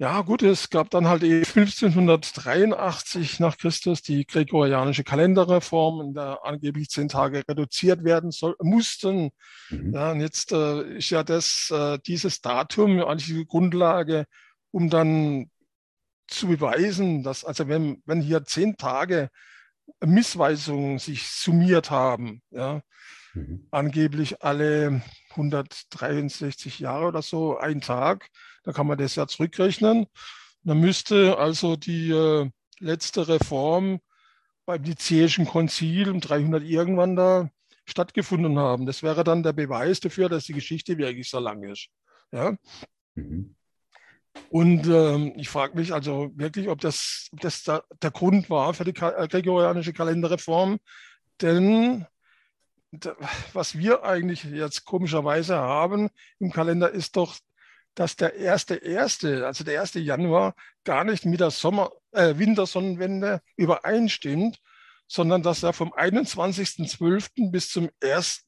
ja, 0.00 0.22
gut, 0.22 0.42
es 0.42 0.70
gab 0.70 0.88
dann 0.88 1.08
halt 1.08 1.22
1583 1.22 3.38
nach 3.38 3.58
Christus 3.58 4.00
die 4.00 4.26
gregorianische 4.26 5.04
Kalenderreform, 5.04 6.00
in 6.00 6.14
der 6.14 6.38
angeblich 6.42 6.88
zehn 6.88 7.08
Tage 7.08 7.42
reduziert 7.46 8.02
werden 8.02 8.30
soll, 8.30 8.56
mussten. 8.62 9.28
Mhm. 9.68 9.92
Ja, 9.92 10.12
und 10.12 10.22
jetzt 10.22 10.52
äh, 10.52 10.96
ist 10.96 11.10
ja 11.10 11.22
das, 11.22 11.70
äh, 11.70 11.98
dieses 12.06 12.40
Datum 12.40 12.98
eigentlich 13.02 13.26
die 13.26 13.44
Grundlage, 13.44 14.24
um 14.70 14.88
dann 14.88 15.50
zu 16.28 16.46
beweisen, 16.46 17.22
dass, 17.22 17.44
also 17.44 17.68
wenn, 17.68 18.02
wenn 18.06 18.22
hier 18.22 18.44
zehn 18.44 18.78
Tage 18.78 19.28
Missweisungen 20.02 20.98
sich 20.98 21.28
summiert 21.28 21.90
haben, 21.90 22.40
ja, 22.50 22.80
mhm. 23.34 23.66
angeblich 23.70 24.42
alle 24.42 25.02
163 25.32 26.78
Jahre 26.78 27.08
oder 27.08 27.20
so, 27.20 27.58
ein 27.58 27.82
Tag, 27.82 28.30
da 28.62 28.72
kann 28.72 28.86
man 28.86 28.98
das 28.98 29.14
ja 29.14 29.26
zurückrechnen. 29.26 30.06
Dann 30.62 30.80
müsste 30.80 31.38
also 31.38 31.76
die 31.76 32.10
äh, 32.10 32.50
letzte 32.78 33.28
Reform 33.28 34.00
beim 34.66 34.82
Nizäischen 34.82 35.46
Konzil 35.46 36.10
um 36.10 36.20
300 36.20 36.62
irgendwann 36.62 37.16
da 37.16 37.50
stattgefunden 37.86 38.58
haben. 38.58 38.86
Das 38.86 39.02
wäre 39.02 39.24
dann 39.24 39.42
der 39.42 39.52
Beweis 39.52 40.00
dafür, 40.00 40.28
dass 40.28 40.44
die 40.44 40.52
Geschichte 40.52 40.98
wirklich 40.98 41.28
so 41.28 41.38
lang 41.38 41.62
ist. 41.62 41.88
Ja? 42.30 42.56
Mhm. 43.14 43.54
Und 44.50 44.86
ähm, 44.86 45.32
ich 45.36 45.48
frage 45.48 45.76
mich 45.76 45.92
also 45.92 46.30
wirklich, 46.34 46.68
ob 46.68 46.80
das, 46.80 47.28
ob 47.32 47.40
das 47.40 47.64
da, 47.64 47.82
der 48.00 48.10
Grund 48.10 48.48
war 48.48 48.74
für 48.74 48.84
die 48.84 48.94
äh, 49.00 49.28
gregorianische 49.28 49.92
Kalenderreform. 49.92 50.78
Denn 51.40 52.06
was 53.52 53.78
wir 53.78 54.04
eigentlich 54.04 54.44
jetzt 54.44 54.84
komischerweise 54.84 55.56
haben 55.56 56.10
im 56.40 56.50
Kalender 56.52 56.90
ist 56.90 57.16
doch 57.16 57.36
dass 57.94 58.16
der 58.16 58.34
erste 58.34 58.76
erste, 58.76 59.46
also 59.46 59.64
der 59.64 59.80
1. 59.80 59.94
Januar, 59.94 60.54
gar 60.84 61.04
nicht 61.04 61.24
mit 61.24 61.40
der 61.40 61.50
Sommer, 61.50 61.90
äh, 62.12 62.38
Wintersonnenwende 62.38 63.40
übereinstimmt, 63.56 64.58
sondern 65.06 65.42
dass 65.42 65.62
er 65.62 65.72
vom 65.72 65.92
21.12. 65.92 67.50
bis 67.50 67.70
zum 67.70 67.90
1. 68.02 68.44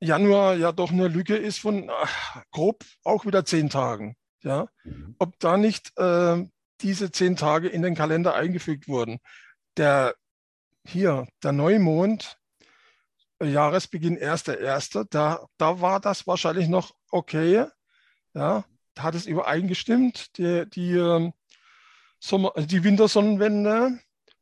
Januar 0.00 0.56
ja 0.56 0.72
doch 0.72 0.90
eine 0.90 1.08
Lücke 1.08 1.36
ist 1.36 1.58
von 1.58 1.90
ach, 1.90 2.42
grob 2.50 2.84
auch 3.04 3.26
wieder 3.26 3.44
zehn 3.44 3.68
Tagen. 3.68 4.16
Ja? 4.42 4.68
Mhm. 4.84 5.14
Ob 5.18 5.38
da 5.38 5.56
nicht 5.56 5.96
äh, 5.98 6.44
diese 6.80 7.10
zehn 7.10 7.36
Tage 7.36 7.68
in 7.68 7.82
den 7.82 7.94
Kalender 7.94 8.34
eingefügt 8.34 8.88
wurden. 8.88 9.20
Der 9.76 10.14
hier, 10.84 11.26
der 11.42 11.52
Neumond, 11.52 12.38
Jahresbeginn 13.42 14.18
1.1., 14.18 15.06
da, 15.10 15.46
da 15.58 15.80
war 15.80 16.00
das 16.00 16.26
wahrscheinlich 16.26 16.68
noch 16.68 16.92
okay. 17.10 17.66
Ja, 18.34 18.64
da 18.94 19.02
hat 19.02 19.14
es 19.14 19.26
übereingestimmt, 19.26 20.36
die, 20.38 20.68
die, 20.70 20.92
ähm, 20.92 21.32
Sommer, 22.20 22.52
also 22.54 22.68
die 22.68 22.84
Wintersonnenwende. 22.84 23.98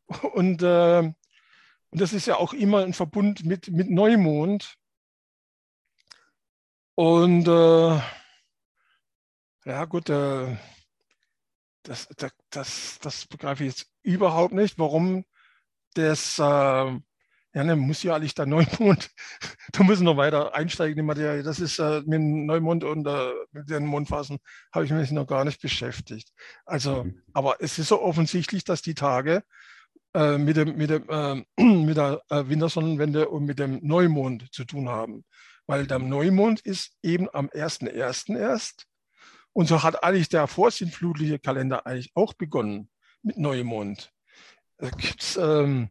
Und, 0.34 0.62
äh, 0.62 1.12
und 1.90 2.00
das 2.02 2.12
ist 2.12 2.26
ja 2.26 2.36
auch 2.36 2.52
immer 2.52 2.82
ein 2.82 2.92
Verbund 2.92 3.46
mit, 3.46 3.70
mit 3.70 3.88
Neumond. 3.90 4.76
Und 6.94 7.48
äh, 7.48 8.00
ja 9.64 9.84
gut, 9.86 10.10
äh, 10.10 10.56
das, 11.82 12.08
das, 12.16 12.32
das, 12.50 12.98
das 13.00 13.26
begreife 13.26 13.64
ich 13.64 13.70
jetzt 13.70 13.90
überhaupt 14.02 14.52
nicht, 14.52 14.78
warum 14.78 15.24
das 15.94 16.38
äh, 16.38 17.00
ja, 17.54 17.64
ne, 17.64 17.76
muss 17.76 18.02
ja 18.02 18.14
eigentlich 18.14 18.34
der 18.34 18.46
Neumond, 18.46 19.10
da 19.72 19.82
müssen 19.82 20.04
wir 20.04 20.12
noch 20.12 20.16
weiter 20.18 20.54
einsteigen 20.54 20.92
in 20.92 20.96
die 20.96 21.02
Materie. 21.02 21.42
Das 21.42 21.60
ist 21.60 21.78
äh, 21.78 22.00
mit 22.00 22.14
dem 22.14 22.46
Neumond 22.46 22.84
und 22.84 23.06
äh, 23.06 23.32
mit 23.52 23.70
den 23.70 23.86
Mondphasen 23.86 24.38
habe 24.72 24.84
ich 24.84 24.90
mich 24.90 25.10
noch 25.10 25.26
gar 25.26 25.44
nicht 25.44 25.60
beschäftigt. 25.60 26.30
Also, 26.66 27.04
mhm. 27.04 27.22
aber 27.32 27.56
es 27.60 27.78
ist 27.78 27.88
so 27.88 28.02
offensichtlich, 28.02 28.64
dass 28.64 28.82
die 28.82 28.94
Tage 28.94 29.42
äh, 30.14 30.36
mit, 30.38 30.56
dem, 30.56 30.76
mit, 30.76 30.90
dem, 30.90 31.08
äh, 31.08 31.44
mit 31.62 31.96
der 31.96 32.22
äh, 32.28 32.48
Wintersonnenwende 32.48 33.28
und 33.28 33.44
mit 33.44 33.58
dem 33.58 33.80
Neumond 33.82 34.52
zu 34.52 34.64
tun 34.64 34.88
haben. 34.88 35.24
Weil 35.66 35.86
der 35.86 35.98
Neumond 35.98 36.60
ist 36.60 36.96
eben 37.02 37.28
am 37.32 37.48
1.1. 37.48 38.36
erst. 38.36 38.86
Und 39.52 39.68
so 39.68 39.82
hat 39.82 40.02
eigentlich 40.02 40.28
der 40.28 40.46
vorsinnflutliche 40.46 41.38
Kalender 41.38 41.86
eigentlich 41.86 42.12
auch 42.14 42.34
begonnen 42.34 42.90
mit 43.22 43.38
Neumond. 43.38 44.12
Da 44.78 44.90
gibt 44.90 45.22
es 45.22 45.36
ähm, 45.36 45.90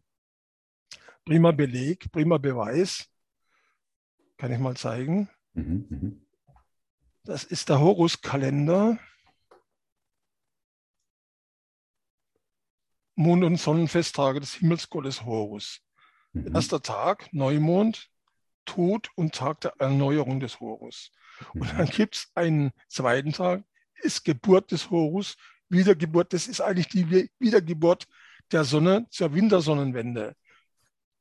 prima 1.28 1.52
Beleg, 1.52 2.10
prima 2.12 2.38
Beweis. 2.38 3.10
Kann 4.38 4.52
ich 4.54 4.60
mal 4.60 4.78
zeigen. 4.78 5.30
Mhm, 5.54 5.86
mhm. 5.90 6.26
Das 7.26 7.44
ist 7.44 7.68
der 7.68 7.82
Horus-Kalender. 7.82 8.98
Mond- 13.16 13.44
und 13.44 13.58
Sonnenfesttage 13.58 14.40
des 14.40 14.54
Himmelsgottes 14.54 15.26
Horus. 15.26 15.82
Mhm. 16.32 16.56
Erster 16.56 16.82
Tag, 16.82 17.34
Neumond, 17.34 18.10
Tod 18.64 19.10
und 19.16 19.36
Tag 19.36 19.60
der 19.62 19.74
Erneuerung 19.80 20.40
des 20.40 20.62
Horus. 20.62 21.12
Mhm. 21.54 21.62
Und 21.62 21.72
dann 21.72 21.88
mhm. 21.88 21.90
gibt 21.90 22.16
es 22.16 22.32
einen 22.36 22.72
zweiten 22.88 23.34
Tag, 23.34 23.66
ist 24.02 24.24
Geburt 24.24 24.72
des 24.72 24.90
Horus, 24.92 25.36
Wiedergeburt. 25.68 26.32
Das 26.32 26.48
ist 26.48 26.62
eigentlich 26.62 26.88
die 26.88 27.30
Wiedergeburt 27.40 28.08
der 28.54 28.64
Sonne 28.64 29.08
zur 29.10 29.34
Wintersonnenwende. 29.34 30.34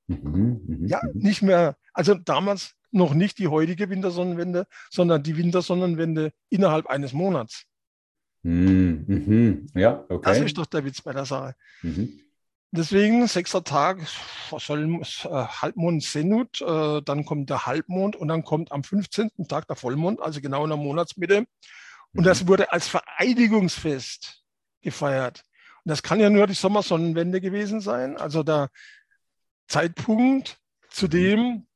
Mhm, 0.08 0.60
mh, 0.66 0.88
ja, 0.88 1.00
mhm. 1.02 1.20
nicht 1.20 1.42
mehr, 1.42 1.76
also 1.92 2.14
damals 2.14 2.74
noch 2.90 3.14
nicht 3.14 3.38
die 3.38 3.48
heutige 3.48 3.90
Wintersonnenwende, 3.90 4.66
sondern 4.90 5.22
die 5.22 5.36
Wintersonnenwende 5.36 6.32
innerhalb 6.48 6.86
eines 6.86 7.12
Monats. 7.12 7.64
Mhm, 8.42 9.04
mhm. 9.06 9.66
ja, 9.74 10.04
okay. 10.08 10.30
Das 10.30 10.40
ist 10.40 10.56
doch 10.56 10.66
der 10.66 10.84
Witz 10.84 11.02
bei 11.02 11.12
der 11.12 11.24
Sache. 11.24 11.54
Mhm. 11.82 12.20
Deswegen 12.72 13.26
sechster 13.26 13.64
Tag, 13.64 14.00
soll, 14.58 15.00
äh, 15.00 15.28
Halbmond 15.28 16.02
Senut, 16.02 16.60
äh, 16.60 17.00
dann 17.02 17.24
kommt 17.24 17.48
der 17.48 17.66
Halbmond 17.66 18.16
und 18.16 18.28
dann 18.28 18.44
kommt 18.44 18.70
am 18.72 18.84
15. 18.84 19.30
Tag 19.48 19.66
der 19.66 19.76
Vollmond, 19.76 20.20
also 20.20 20.40
genau 20.40 20.64
in 20.64 20.70
der 20.70 20.76
Monatsmitte. 20.76 21.46
Und 22.14 22.24
das 22.24 22.42
mhm. 22.44 22.48
wurde 22.48 22.72
als 22.72 22.88
Vereinigungsfest 22.88 24.42
gefeiert. 24.82 25.42
Und 25.84 25.90
das 25.90 26.02
kann 26.02 26.20
ja 26.20 26.28
nur 26.28 26.46
die 26.46 26.54
Sommersonnenwende 26.54 27.40
gewesen 27.40 27.80
sein, 27.80 28.16
also 28.16 28.42
der 28.42 28.70
Zeitpunkt, 29.66 30.58
zu 30.90 31.06
mhm. 31.06 31.10
dem 31.10 31.66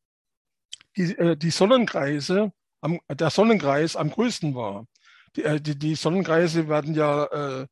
die, 0.96 1.16
äh, 1.16 1.36
die 1.36 1.50
Sonnenkreise, 1.50 2.52
am, 2.80 3.00
der 3.08 3.30
Sonnenkreis 3.30 3.96
am 3.96 4.10
größten 4.10 4.54
war. 4.54 4.86
Die, 5.36 5.44
äh, 5.44 5.60
die, 5.60 5.78
die 5.78 5.94
Sonnenkreise 5.94 6.68
werden 6.68 6.94
ja 6.94 7.24
äh, 7.26 7.66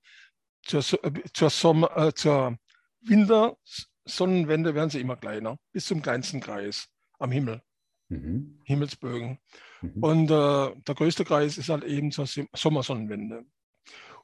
zur, 0.63 0.81
äh, 1.05 1.13
zur, 1.33 1.51
Sommer, 1.51 2.15
zur 2.15 2.57
Wintersonnenwende 3.01 4.75
werden 4.75 4.91
sie 4.91 5.01
immer 5.01 5.17
kleiner, 5.17 5.59
bis 5.73 5.87
zum 5.87 6.03
kleinsten 6.03 6.41
Kreis 6.41 6.89
am 7.19 7.31
Himmel, 7.31 7.63
mhm. 8.09 8.61
Himmelsbögen. 8.65 9.39
Mhm. 9.81 10.03
Und 10.03 10.27
der 10.29 10.75
größte 10.85 11.25
Kreis 11.25 11.59
ist 11.59 11.69
halt 11.69 11.85
eben 11.85 12.11
zur 12.11 12.27
Sommersonnenwende. 12.27 13.45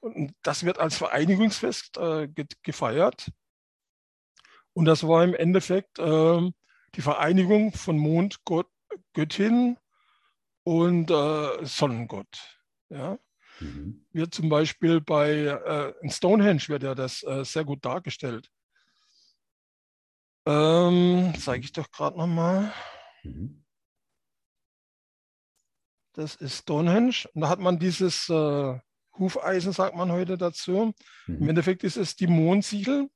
Und 0.00 0.34
das 0.42 0.64
wird 0.64 0.78
als 0.78 0.96
Vereinigungsfest 0.96 1.98
gefeiert. 2.62 3.30
Und 4.74 4.84
das 4.86 5.06
war 5.06 5.24
im 5.24 5.34
Endeffekt 5.34 5.98
äh, 5.98 6.50
die 6.94 7.00
Vereinigung 7.00 7.72
von 7.72 7.96
Mond, 7.96 8.44
Gott, 8.44 8.68
Göttin 9.12 9.78
und 10.64 11.10
äh, 11.10 11.64
Sonnengott. 11.64 12.60
Ja? 12.88 13.18
Mhm. 13.60 14.04
Wird 14.12 14.34
zum 14.34 14.48
Beispiel 14.48 15.00
bei 15.00 15.30
äh, 15.30 15.94
in 16.02 16.10
Stonehenge 16.10 16.68
wird 16.68 16.82
ja 16.82 16.94
das 16.94 17.22
äh, 17.22 17.44
sehr 17.44 17.64
gut 17.64 17.84
dargestellt. 17.84 18.50
Ähm, 20.46 21.32
Zeige 21.38 21.64
ich 21.64 21.72
doch 21.72 21.90
gerade 21.90 22.18
nochmal. 22.18 22.72
Mhm. 23.22 23.64
Das 26.14 26.36
ist 26.36 26.58
Stonehenge. 26.58 27.28
Und 27.32 27.40
da 27.40 27.48
hat 27.48 27.60
man 27.60 27.78
dieses 27.78 28.28
äh, 28.28 28.78
Hufeisen, 29.18 29.72
sagt 29.72 29.96
man 29.96 30.12
heute 30.12 30.36
dazu. 30.36 30.94
Mhm. 31.26 31.42
Im 31.42 31.48
Endeffekt 31.50 31.84
ist 31.84 31.96
es 31.96 32.16
die 32.16 32.26
Mondsiegel 32.26 33.08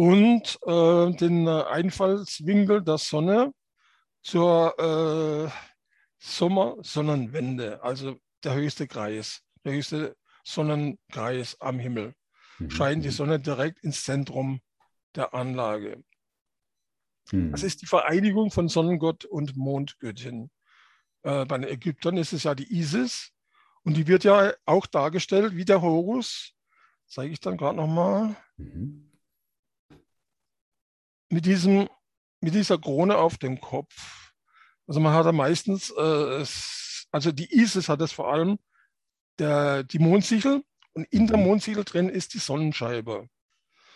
und 0.00 0.58
äh, 0.62 1.14
den 1.14 1.46
äh, 1.46 1.62
Einfallswinkel 1.64 2.82
der 2.82 2.96
Sonne 2.96 3.52
zur 4.22 4.74
äh, 4.78 5.50
Sommersonnenwende, 6.18 7.82
also 7.82 8.16
der 8.42 8.54
höchste 8.54 8.88
Kreis, 8.88 9.42
der 9.62 9.74
höchste 9.74 10.16
Sonnenkreis 10.42 11.60
am 11.60 11.78
Himmel. 11.78 12.14
Mhm. 12.58 12.70
Scheint 12.70 13.04
die 13.04 13.10
Sonne 13.10 13.40
direkt 13.40 13.84
ins 13.84 14.02
Zentrum 14.02 14.62
der 15.16 15.34
Anlage. 15.34 16.02
Mhm. 17.30 17.52
Das 17.52 17.62
ist 17.62 17.82
die 17.82 17.86
Vereinigung 17.86 18.50
von 18.50 18.70
Sonnengott 18.70 19.26
und 19.26 19.54
Mondgöttin. 19.54 20.50
Äh, 21.24 21.44
bei 21.44 21.58
den 21.58 21.68
Ägyptern 21.68 22.16
ist 22.16 22.32
es 22.32 22.44
ja 22.44 22.54
die 22.54 22.74
Isis 22.74 23.32
und 23.82 23.98
die 23.98 24.06
wird 24.06 24.24
ja 24.24 24.54
auch 24.64 24.86
dargestellt 24.86 25.56
wie 25.56 25.66
der 25.66 25.82
Horus. 25.82 26.54
Zeige 27.06 27.34
ich 27.34 27.40
dann 27.40 27.58
gerade 27.58 27.76
nochmal. 27.76 28.34
Mhm 28.56 29.09
mit, 31.30 31.46
diesem, 31.46 31.88
mit 32.40 32.54
dieser 32.54 32.78
Krone 32.78 33.16
auf 33.16 33.38
dem 33.38 33.60
Kopf. 33.60 34.32
Also 34.86 35.00
man 35.00 35.14
hat 35.14 35.26
da 35.26 35.32
meistens, 35.32 35.90
äh, 35.90 36.44
also 37.12 37.32
die 37.32 37.54
Isis 37.54 37.88
hat 37.88 38.00
das 38.00 38.12
vor 38.12 38.32
allem, 38.32 38.58
der, 39.38 39.84
die 39.84 39.98
Mondsichel 39.98 40.62
und 40.92 41.04
in 41.04 41.26
der 41.26 41.36
mhm. 41.36 41.44
Mondsichel 41.44 41.84
drin 41.84 42.08
ist 42.08 42.34
die 42.34 42.38
Sonnenscheibe. 42.38 43.28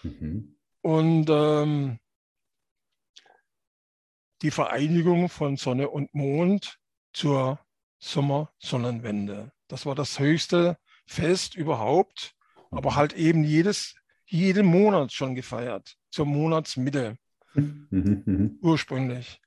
Mhm. 0.02 0.56
Und 0.82 1.28
ähm, 1.30 1.98
die 4.42 4.50
Vereinigung 4.50 5.28
von 5.28 5.56
Sonne 5.56 5.88
und 5.88 6.14
Mond 6.14 6.78
zur 7.12 7.58
Sommersonnenwende. 7.98 9.52
Das 9.68 9.86
war 9.86 9.94
das 9.94 10.18
höchste 10.18 10.78
Fest 11.06 11.54
überhaupt, 11.54 12.34
aber 12.70 12.92
mhm. 12.92 12.96
halt 12.96 13.12
eben 13.14 13.44
jedes, 13.44 13.96
jeden 14.26 14.66
Monat 14.66 15.12
schon 15.12 15.34
gefeiert, 15.34 15.96
zur 16.10 16.26
Monatsmitte. 16.26 17.16
Mhm, 17.54 18.22
mhm. 18.24 18.58
ursprünglich. 18.60 19.40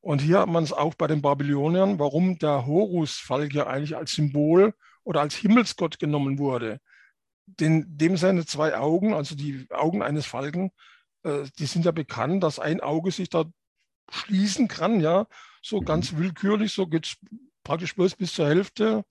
Und 0.00 0.22
hier 0.22 0.40
hat 0.40 0.48
man 0.48 0.64
es 0.64 0.72
auch 0.72 0.94
bei 0.94 1.06
den 1.06 1.22
Babyloniern, 1.22 1.98
warum 1.98 2.38
der 2.38 2.66
Horus-Falk 2.66 3.52
ja 3.52 3.66
eigentlich 3.66 3.96
als 3.96 4.12
Symbol 4.12 4.74
oder 5.04 5.20
als 5.20 5.34
Himmelsgott 5.34 5.98
genommen 5.98 6.38
wurde. 6.38 6.80
Den, 7.46 7.84
dem 7.98 8.16
seine 8.16 8.46
zwei 8.46 8.76
Augen, 8.76 9.12
also 9.12 9.34
die 9.34 9.66
Augen 9.70 10.02
eines 10.02 10.24
Falken, 10.24 10.70
äh, 11.24 11.44
die 11.58 11.66
sind 11.66 11.84
ja 11.84 11.90
bekannt, 11.90 12.42
dass 12.42 12.58
ein 12.58 12.80
Auge 12.80 13.10
sich 13.10 13.28
da 13.28 13.44
schließen 14.10 14.68
kann, 14.68 15.00
ja, 15.00 15.26
so 15.62 15.80
mhm. 15.80 15.84
ganz 15.84 16.16
willkürlich, 16.16 16.72
so 16.72 16.86
geht 16.86 17.06
es 17.06 17.16
praktisch 17.62 17.94
bloß 17.94 18.16
bis 18.16 18.34
zur 18.34 18.48
Hälfte. 18.48 19.04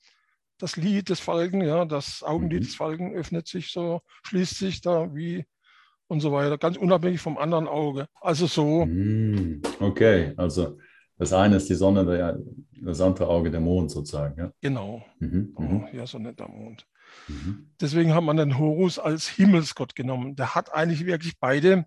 Das 0.58 0.76
Lied 0.76 1.10
des 1.10 1.20
Falken, 1.20 1.62
ja, 1.62 1.86
das 1.86 2.24
Augenlid 2.24 2.62
mhm. 2.62 2.66
des 2.66 2.76
Falken 2.76 3.14
öffnet 3.14 3.48
sich 3.48 3.72
so, 3.72 4.02
schließt 4.24 4.58
sich 4.58 4.82
da 4.82 5.14
wie 5.14 5.46
und 6.10 6.22
so 6.22 6.32
weiter, 6.32 6.57
ganz 6.57 6.76
unabhängig 6.76 7.22
vom 7.22 7.38
anderen 7.38 7.68
Auge. 7.68 8.07
Also 8.20 8.47
so. 8.47 8.82
Hm, 8.84 9.62
okay, 9.80 10.34
also 10.38 10.78
das 11.18 11.34
eine 11.34 11.57
ist 11.57 11.70
die 11.70 11.76
Sonne, 11.76 12.03
der, 12.03 12.39
das 12.82 12.99
andere 12.99 13.28
Auge 13.28 13.51
der 13.51 13.60
Mond 13.60 13.91
sozusagen. 13.91 14.39
Ja? 14.39 14.51
Genau. 14.60 15.05
Mhm, 15.20 15.53
oh, 15.55 15.62
mhm. 15.62 15.88
ja, 15.93 16.07
Sonne, 16.07 16.34
der 16.34 16.47
Mond. 16.47 16.88
Mhm. 17.28 17.72
Deswegen 17.80 18.16
hat 18.16 18.24
man 18.24 18.38
den 18.38 18.57
Horus 18.57 18.97
als 18.97 19.28
Himmelsgott 19.28 19.95
genommen. 19.95 20.36
Der 20.36 20.55
hat 20.55 20.74
eigentlich 20.74 21.05
wirklich 21.05 21.38
beide 21.39 21.86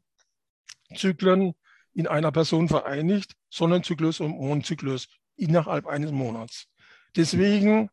Zyklen 0.94 1.54
in 1.92 2.06
einer 2.06 2.30
Person 2.30 2.68
vereinigt, 2.68 3.34
Sonnenzyklus 3.50 4.20
und 4.20 4.38
Mondzyklus 4.38 5.08
innerhalb 5.34 5.86
eines 5.86 6.12
Monats. 6.12 6.68
Deswegen 7.16 7.90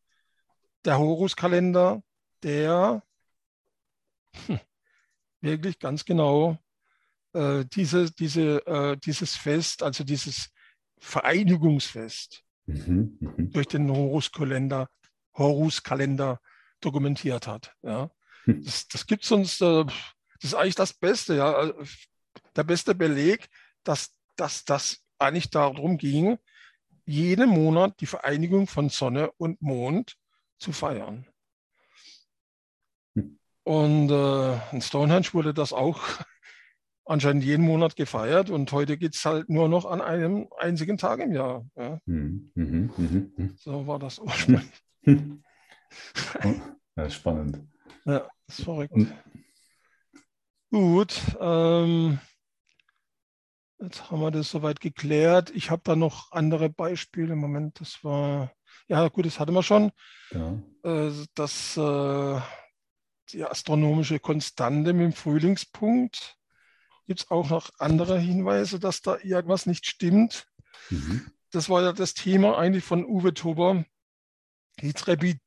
der 0.86 1.00
Horuskalender, 1.00 2.04
der 2.44 3.02
hm, 4.46 4.60
wirklich 5.42 5.80
ganz 5.80 6.06
genau 6.06 6.58
äh, 7.34 7.66
diese, 7.66 8.12
diese, 8.12 8.66
äh, 8.66 8.98
dieses 8.98 9.36
Fest, 9.36 9.84
also 9.84 10.04
dieses 10.04 10.50
Vereinigungsfest 11.00 12.44
mhm, 12.66 13.18
mhm. 13.20 13.52
durch 13.52 13.68
den 13.68 13.90
Horuskalender, 13.90 14.90
Horuskalender 15.38 16.40
dokumentiert 16.82 17.48
hat. 17.48 17.74
Ja. 17.82 18.12
Hm. 18.46 18.64
Das, 18.64 18.88
das 18.88 19.06
gibt 19.06 19.24
sonst, 19.24 19.62
äh, 19.62 19.86
das 19.86 20.52
ist 20.52 20.56
eigentlich 20.56 20.76
das 20.76 20.94
Beste, 20.94 21.36
ja, 21.36 21.54
also, 21.54 21.74
der 22.56 22.64
beste 22.64 22.96
Beleg, 22.96 23.48
dass, 23.84 24.14
dass 24.36 24.66
das 24.66 25.04
eigentlich 25.18 25.50
darum 25.50 25.98
ging, 25.98 26.38
jeden 27.06 27.50
Monat 27.50 28.00
die 28.02 28.06
Vereinigung 28.06 28.68
von 28.68 28.90
Sonne 28.90 29.32
und 29.38 29.62
Mond 29.62 30.16
zu 30.58 30.72
feiern. 30.72 31.26
Und 33.70 34.10
äh, 34.10 34.54
in 34.72 34.82
Stonehenge 34.82 35.28
wurde 35.34 35.54
das 35.54 35.74
auch 35.74 36.02
anscheinend 37.06 37.44
jeden 37.44 37.64
Monat 37.64 37.96
gefeiert 37.96 38.50
und 38.50 38.72
heute 38.72 38.98
geht 38.98 39.14
es 39.14 39.24
halt 39.24 39.48
nur 39.48 39.70
noch 39.70 39.86
an 39.86 40.02
einem 40.02 40.48
einzigen 40.58 40.98
Tag 40.98 41.20
im 41.20 41.34
Jahr. 41.34 41.68
Ja. 41.76 42.00
Mhm, 42.08 42.50
mh, 42.56 42.90
mh, 42.98 43.28
mh. 43.38 43.50
So 43.58 43.86
war 43.86 44.00
das 44.00 44.18
ursprünglich. 44.18 44.72
ja, 46.96 47.10
spannend. 47.12 47.60
Ja, 48.06 48.28
das 48.48 48.58
ist 48.58 48.66
verrückt. 48.66 48.92
Und 48.92 49.14
Gut, 50.72 51.22
ähm, 51.40 52.18
jetzt 53.82 54.10
haben 54.10 54.20
wir 54.20 54.32
das 54.32 54.50
soweit 54.50 54.80
geklärt. 54.80 55.52
Ich 55.52 55.70
habe 55.70 55.84
da 55.86 55.96
noch 55.96 56.32
andere 56.32 56.72
Beispiele. 56.72 57.34
Im 57.34 57.40
Moment, 57.40 57.80
das 57.80 58.04
war, 58.04 58.52
ja 58.88 59.08
gut, 59.10 59.28
das 59.28 59.40
hatten 59.40 59.54
wir 59.54 59.62
schon. 59.62 59.92
Ja. 60.32 60.58
Äh, 60.84 61.12
das 61.36 61.78
äh, 61.78 62.42
die 63.34 63.44
astronomische 63.44 64.20
Konstante 64.20 64.94
mit 64.94 65.04
dem 65.04 65.14
Frühlingspunkt. 65.14 66.38
Gibt 67.08 67.22
es 67.22 67.32
auch 67.32 67.50
noch 67.50 67.72
andere 67.80 68.20
Hinweise, 68.20 68.80
dass 68.80 69.02
da 69.02 69.18
irgendwas 69.24 69.66
nicht 69.66 69.86
stimmt? 69.88 70.48
Mhm. 70.90 71.32
Das 71.52 71.70
war 71.70 71.82
ja 71.82 71.94
das 71.94 72.14
Thema 72.14 72.58
eigentlich 72.58 72.84
von 72.84 73.06
Uwe 73.06 73.34
Tober. 73.34 73.84
Die 74.82 74.94
Trepi 74.94 75.40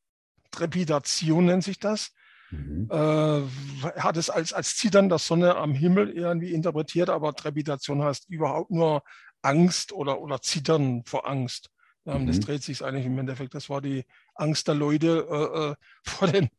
Trepidation 0.51 1.47
nennt 1.47 1.65
sich 1.65 1.79
das. 1.79 2.13
Mhm. 2.51 2.89
Äh, 2.91 2.97
er 2.97 4.05
hat 4.05 4.17
es 4.17 4.29
als, 4.29 4.53
als 4.53 4.77
Zittern 4.77 5.09
der 5.09 5.19
Sonne 5.19 5.57
am 5.57 5.73
Himmel 5.73 6.11
irgendwie 6.11 6.53
interpretiert, 6.53 7.09
aber 7.09 7.35
Trepitation 7.35 8.03
heißt 8.03 8.29
überhaupt 8.29 8.71
nur 8.71 9.03
Angst 9.41 9.93
oder, 9.93 10.21
oder 10.21 10.41
Zittern 10.43 11.03
vor 11.05 11.27
Angst. 11.27 11.71
Ähm, 12.05 12.23
mhm. 12.23 12.27
Das 12.27 12.41
dreht 12.41 12.63
sich 12.63 12.85
eigentlich 12.85 13.07
im 13.07 13.19
Endeffekt. 13.19 13.55
Das 13.55 13.71
war 13.71 13.81
die 13.81 14.05
Angst 14.35 14.69
der 14.69 14.75
Leute 14.75 15.27
äh, 15.31 15.71
äh 15.71 15.75
vor, 16.05 16.29
den, 16.29 16.51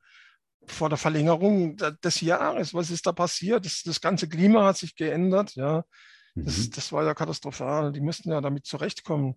vor 0.68 0.89
der 0.89 0.97
Verlängerung 0.97 1.78
des 1.78 2.22
Jahres. 2.22 2.74
Was 2.74 2.89
ist 2.89 3.05
da 3.05 3.11
passiert? 3.11 3.66
Das, 3.66 3.84
das 3.84 4.01
ganze 4.01 4.28
Klima 4.28 4.66
hat 4.66 4.78
sich 4.78 4.95
geändert. 4.95 5.55
Ja. 5.55 5.86
Das, 6.36 6.57
mhm. 6.57 6.72
das 6.72 6.91
war 6.91 7.03
ja 7.03 7.14
katastrophal. 7.14 7.91
Die 7.91 8.01
müssten 8.01 8.32
ja 8.32 8.41
damit 8.41 8.66
zurechtkommen. 8.66 9.36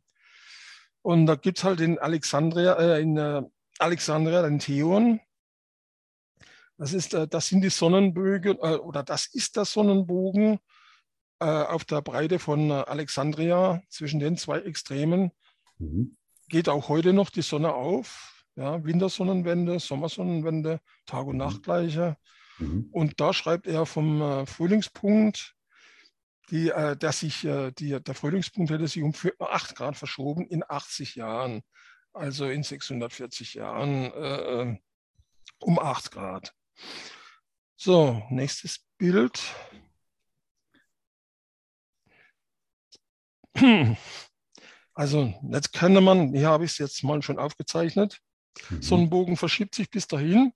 Und 1.03 1.27
da 1.27 1.37
gibt 1.37 1.59
es 1.59 1.65
halt 1.65 1.81
in 1.81 1.99
Alexandria, 1.99 2.75
äh, 2.75 3.01
in 3.01 3.17
äh, 3.17 3.43
Alexandria 3.79 4.43
den 4.43 4.59
Theon. 4.59 5.21
Das, 6.79 6.93
ist, 6.93 7.15
äh, 7.15 7.29
das 7.29 7.49
sind 7.49 7.63
die 7.63 7.71
Sonnenbögen, 7.71 8.57
äh, 8.57 8.77
oder 8.77 9.03
das 9.03 9.27
ist 9.27 9.57
der 9.57 9.65
Sonnenbogen 9.65 10.59
äh, 11.39 11.45
auf 11.45 11.85
der 11.85 12.03
Breite 12.03 12.39
von 12.39 12.71
äh, 12.71 12.75
Alexandria 12.75 13.83
zwischen 13.89 14.21
den 14.21 14.37
zwei 14.37 14.61
Extremen. 14.61 15.33
Mhm. 15.79 16.17
Geht 16.49 16.69
auch 16.69 16.89
heute 16.89 17.13
noch 17.13 17.31
die 17.31 17.43
Sonne 17.43 17.75
auf. 17.75 18.36
Ja, 18.57 18.83
Wintersonnenwende, 18.85 19.79
Sommersonnenwende, 19.79 20.81
Tag- 21.05 21.27
und 21.27 21.37
mhm. 21.37 21.39
Nachtgleiche. 21.39 22.17
Mhm. 22.59 22.89
Und 22.91 23.21
da 23.21 23.33
schreibt 23.33 23.67
er 23.67 23.87
vom 23.87 24.47
Frühlingspunkt 24.47 25.57
die, 26.51 26.71
äh, 26.71 26.97
dass 26.97 27.21
sich 27.21 27.45
äh, 27.45 27.73
die, 27.73 28.01
der 28.03 28.15
Frühlingspunkt 28.15 28.71
hätte 28.71 28.87
sich 28.87 29.03
um 29.03 29.13
8 29.39 29.77
Grad 29.77 29.97
verschoben 29.97 30.47
in 30.47 30.63
80 30.67 31.17
Jahren, 31.17 31.63
also 32.13 32.47
in 32.47 32.63
640 32.63 33.55
Jahren 33.55 34.13
äh, 34.13 34.63
äh 34.63 34.77
um 35.61 35.79
8 35.79 36.13
Grad. 36.13 36.55
So, 37.77 38.23
nächstes 38.31 38.87
Bild. 38.99 39.43
Also 44.99 45.35
jetzt 45.51 45.75
könnte 45.75 46.01
man, 46.01 46.33
hier 46.33 46.49
habe 46.49 46.65
ich 46.65 46.71
es 46.71 46.79
jetzt 46.79 47.05
mal 47.05 47.21
schon 47.21 47.39
aufgezeichnet, 47.39 48.23
mhm. 48.71 48.83
so 48.83 48.97
ein 48.97 49.11
Bogen 49.11 49.37
verschiebt 49.37 49.75
sich 49.75 49.91
bis 49.91 50.07
dahin. 50.07 50.53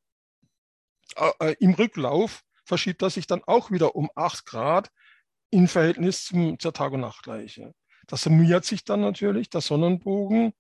Äh, 1.17 1.55
Im 1.61 1.75
Rücklauf 1.75 2.43
verschiebt 2.65 3.03
er 3.03 3.11
sich 3.11 3.27
dann 3.27 3.43
auch 3.45 3.71
wieder 3.71 3.97
um 3.97 4.11
8 4.15 4.47
Grad 4.47 4.91
in 5.51 5.67
Verhältnis 5.69 6.25
zum, 6.25 6.59
zur 6.59 6.73
Tag- 6.73 6.93
und 6.93 7.01
Nachtgleiche. 7.01 7.75
Das 8.07 8.23
summiert 8.23 8.65
sich 8.65 8.85
dann 8.85 9.01
natürlich, 9.01 9.51
der 9.51 9.61
Sonnenbogen. 9.61 10.53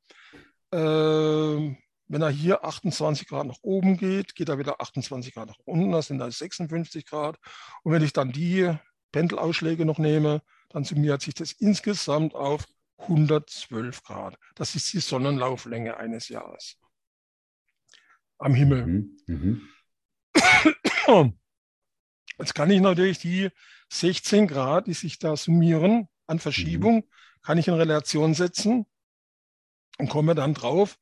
Äh, 0.72 1.76
wenn 2.12 2.22
er 2.22 2.30
hier 2.30 2.64
28 2.64 3.28
Grad 3.28 3.46
nach 3.46 3.58
oben 3.62 3.96
geht, 3.96 4.34
geht 4.34 4.48
er 4.48 4.58
wieder 4.58 4.80
28 4.80 5.32
Grad 5.32 5.48
nach 5.48 5.58
unten, 5.64 5.92
das 5.92 6.08
sind 6.08 6.18
dann 6.18 6.32
56 6.32 7.06
Grad. 7.06 7.38
Und 7.84 7.92
wenn 7.92 8.02
ich 8.02 8.12
dann 8.12 8.32
die 8.32 8.72
Pendelausschläge 9.12 9.84
noch 9.84 9.98
nehme, 9.98 10.42
dann 10.70 10.82
summiert 10.82 11.22
sich 11.22 11.34
das 11.34 11.52
insgesamt 11.52 12.34
auf 12.34 12.64
112 12.98 14.02
Grad. 14.02 14.36
Das 14.56 14.74
ist 14.74 14.92
die 14.92 14.98
Sonnenlauflänge 14.98 15.96
eines 15.96 16.28
Jahres 16.28 16.79
am 18.40 18.54
Himmel. 18.54 18.86
Mhm. 19.26 19.62
Mhm. 21.06 21.34
Jetzt 22.38 22.54
kann 22.54 22.70
ich 22.70 22.80
natürlich 22.80 23.18
die 23.18 23.50
16 23.90 24.46
Grad, 24.48 24.86
die 24.86 24.94
sich 24.94 25.18
da 25.18 25.36
summieren 25.36 26.08
an 26.26 26.38
Verschiebung, 26.38 26.96
mhm. 26.96 27.04
kann 27.42 27.58
ich 27.58 27.68
in 27.68 27.74
Relation 27.74 28.34
setzen 28.34 28.86
und 29.98 30.08
komme 30.08 30.34
dann 30.34 30.54
drauf, 30.54 30.98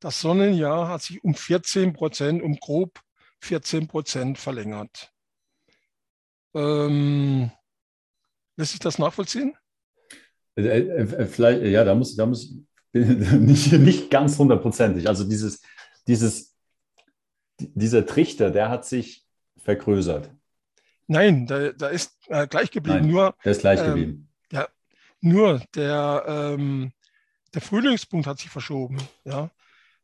das 0.00 0.20
Sonnenjahr 0.20 0.88
hat 0.88 1.02
sich 1.02 1.24
um 1.24 1.34
14 1.34 1.94
Prozent, 1.94 2.42
um 2.42 2.56
grob 2.56 3.00
14 3.40 3.88
Prozent 3.88 4.38
verlängert. 4.38 5.12
Ähm, 6.54 7.50
lässt 8.56 8.72
sich 8.72 8.80
das 8.80 8.98
nachvollziehen? 8.98 9.56
Äh, 10.56 10.62
äh, 10.62 11.00
äh, 11.00 11.26
vielleicht, 11.26 11.62
ja, 11.62 11.84
da 11.84 11.94
muss, 11.94 12.16
da 12.16 12.26
muss 12.26 12.54
nicht, 12.92 13.72
nicht 13.72 14.10
ganz 14.10 14.38
hundertprozentig. 14.38 15.08
Also 15.08 15.24
dieses, 15.24 15.62
dieses, 16.06 16.53
dieser 17.58 18.06
Trichter, 18.06 18.50
der 18.50 18.68
hat 18.68 18.84
sich 18.84 19.24
vergrößert. 19.58 20.30
Nein, 21.06 21.46
da, 21.46 21.72
da 21.72 21.88
ist 21.88 22.16
äh, 22.28 22.46
gleich 22.46 22.70
geblieben. 22.70 23.00
Nein, 23.00 23.10
nur, 23.10 23.34
der 23.44 23.52
ist 23.52 23.60
gleich 23.60 23.80
ähm, 23.80 23.86
geblieben. 23.86 24.28
Ja, 24.50 24.68
nur 25.20 25.62
der, 25.74 26.24
ähm, 26.26 26.92
der 27.52 27.62
Frühlingspunkt 27.62 28.26
hat 28.26 28.38
sich 28.38 28.50
verschoben. 28.50 28.98
Ja, 29.24 29.50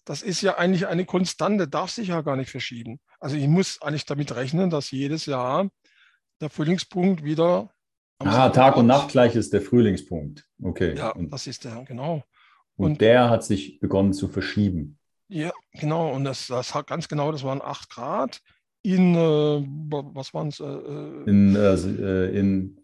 das 0.05 0.23
ist 0.23 0.41
ja 0.43 0.57
eigentlich 0.57 0.87
eine 0.87 1.05
Konstante, 1.05 1.69
darf 1.69 1.91
sich 1.91 2.09
ja 2.09 2.21
gar 2.23 2.37
nicht 2.37 2.51
verschieben. 2.51 3.01
Also 3.19 3.37
ich 3.37 3.47
muss 3.49 3.81
eigentlich 3.83 4.07
damit 4.07 4.35
rechnen, 4.35 4.71
dass 4.71 4.91
jedes 4.91 5.27
Jahr 5.27 5.69
der 6.41 6.51
Frühlingspunkt 6.51 7.23
wieder. 7.23 7.71
Ah, 8.19 8.51
Tag 8.51 8.77
und 8.77 8.87
Nacht 8.87 9.11
gleich 9.11 9.35
ist 9.35 9.53
der 9.53 9.63
Frühlingspunkt. 9.63 10.47
Okay. 10.63 10.97
Ja, 10.97 11.11
und, 11.11 11.33
das 11.33 11.47
ist 11.47 11.65
der, 11.65 11.85
genau. 11.85 12.25
Und, 12.77 12.93
und, 12.93 13.01
der 13.01 13.31
hat 13.31 13.45
sich 13.45 13.79
begonnen 13.81 14.13
zu 14.13 14.29
verschieben. 14.29 14.99
Ja, 15.31 15.53
genau. 15.73 16.13
Und 16.13 16.25
das, 16.25 16.49
das 16.49 16.75
hat 16.75 16.89
ganz 16.89 17.09
genau, 17.09 17.31
das 17.31 17.45
waren 17.45 17.63
8 17.63 17.89
Grad 17.89 18.43
in, 18.83 19.15
äh, 19.15 19.65
was 20.15 20.33
waren 20.35 20.49
es? 20.49 20.59
Äh, 20.59 20.65
äh, 20.65 21.23
in, 21.27 21.55
äh, 21.55 21.75
äh 21.75 22.39
in 22.39 22.81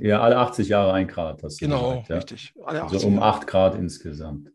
ja, 0.00 0.20
alle 0.20 0.36
80 0.38 0.68
Jahre 0.68 0.92
ein 0.92 1.08
Grad. 1.08 1.42
genau, 1.58 2.02
gesagt, 2.02 2.08
ja. 2.08 2.16
richtig. 2.16 2.54
also 2.64 3.06
um 3.06 3.20
8 3.20 3.46
Grad 3.46 3.74
insgesamt. 3.76 4.50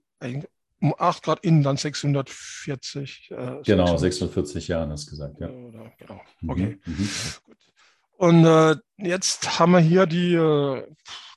Um 0.79 0.93
8 0.97 1.23
Grad 1.23 1.43
innen 1.43 1.63
dann 1.63 1.77
640. 1.77 3.31
Äh, 3.31 3.61
genau, 3.65 3.97
640 3.97 4.67
Jahre 4.67 4.89
hast 4.89 5.07
du 5.07 5.11
gesagt, 5.11 5.39
ja. 5.39 5.49
Oder, 5.49 5.91
genau, 5.97 6.21
mhm, 6.41 6.49
okay. 6.49 6.79
Mhm. 6.85 7.09
Gut. 7.43 7.57
Und 8.17 8.81
jetzt 8.97 9.59
haben 9.59 9.73
wir 9.73 9.79
hier 9.79 10.05
die, 10.05 10.37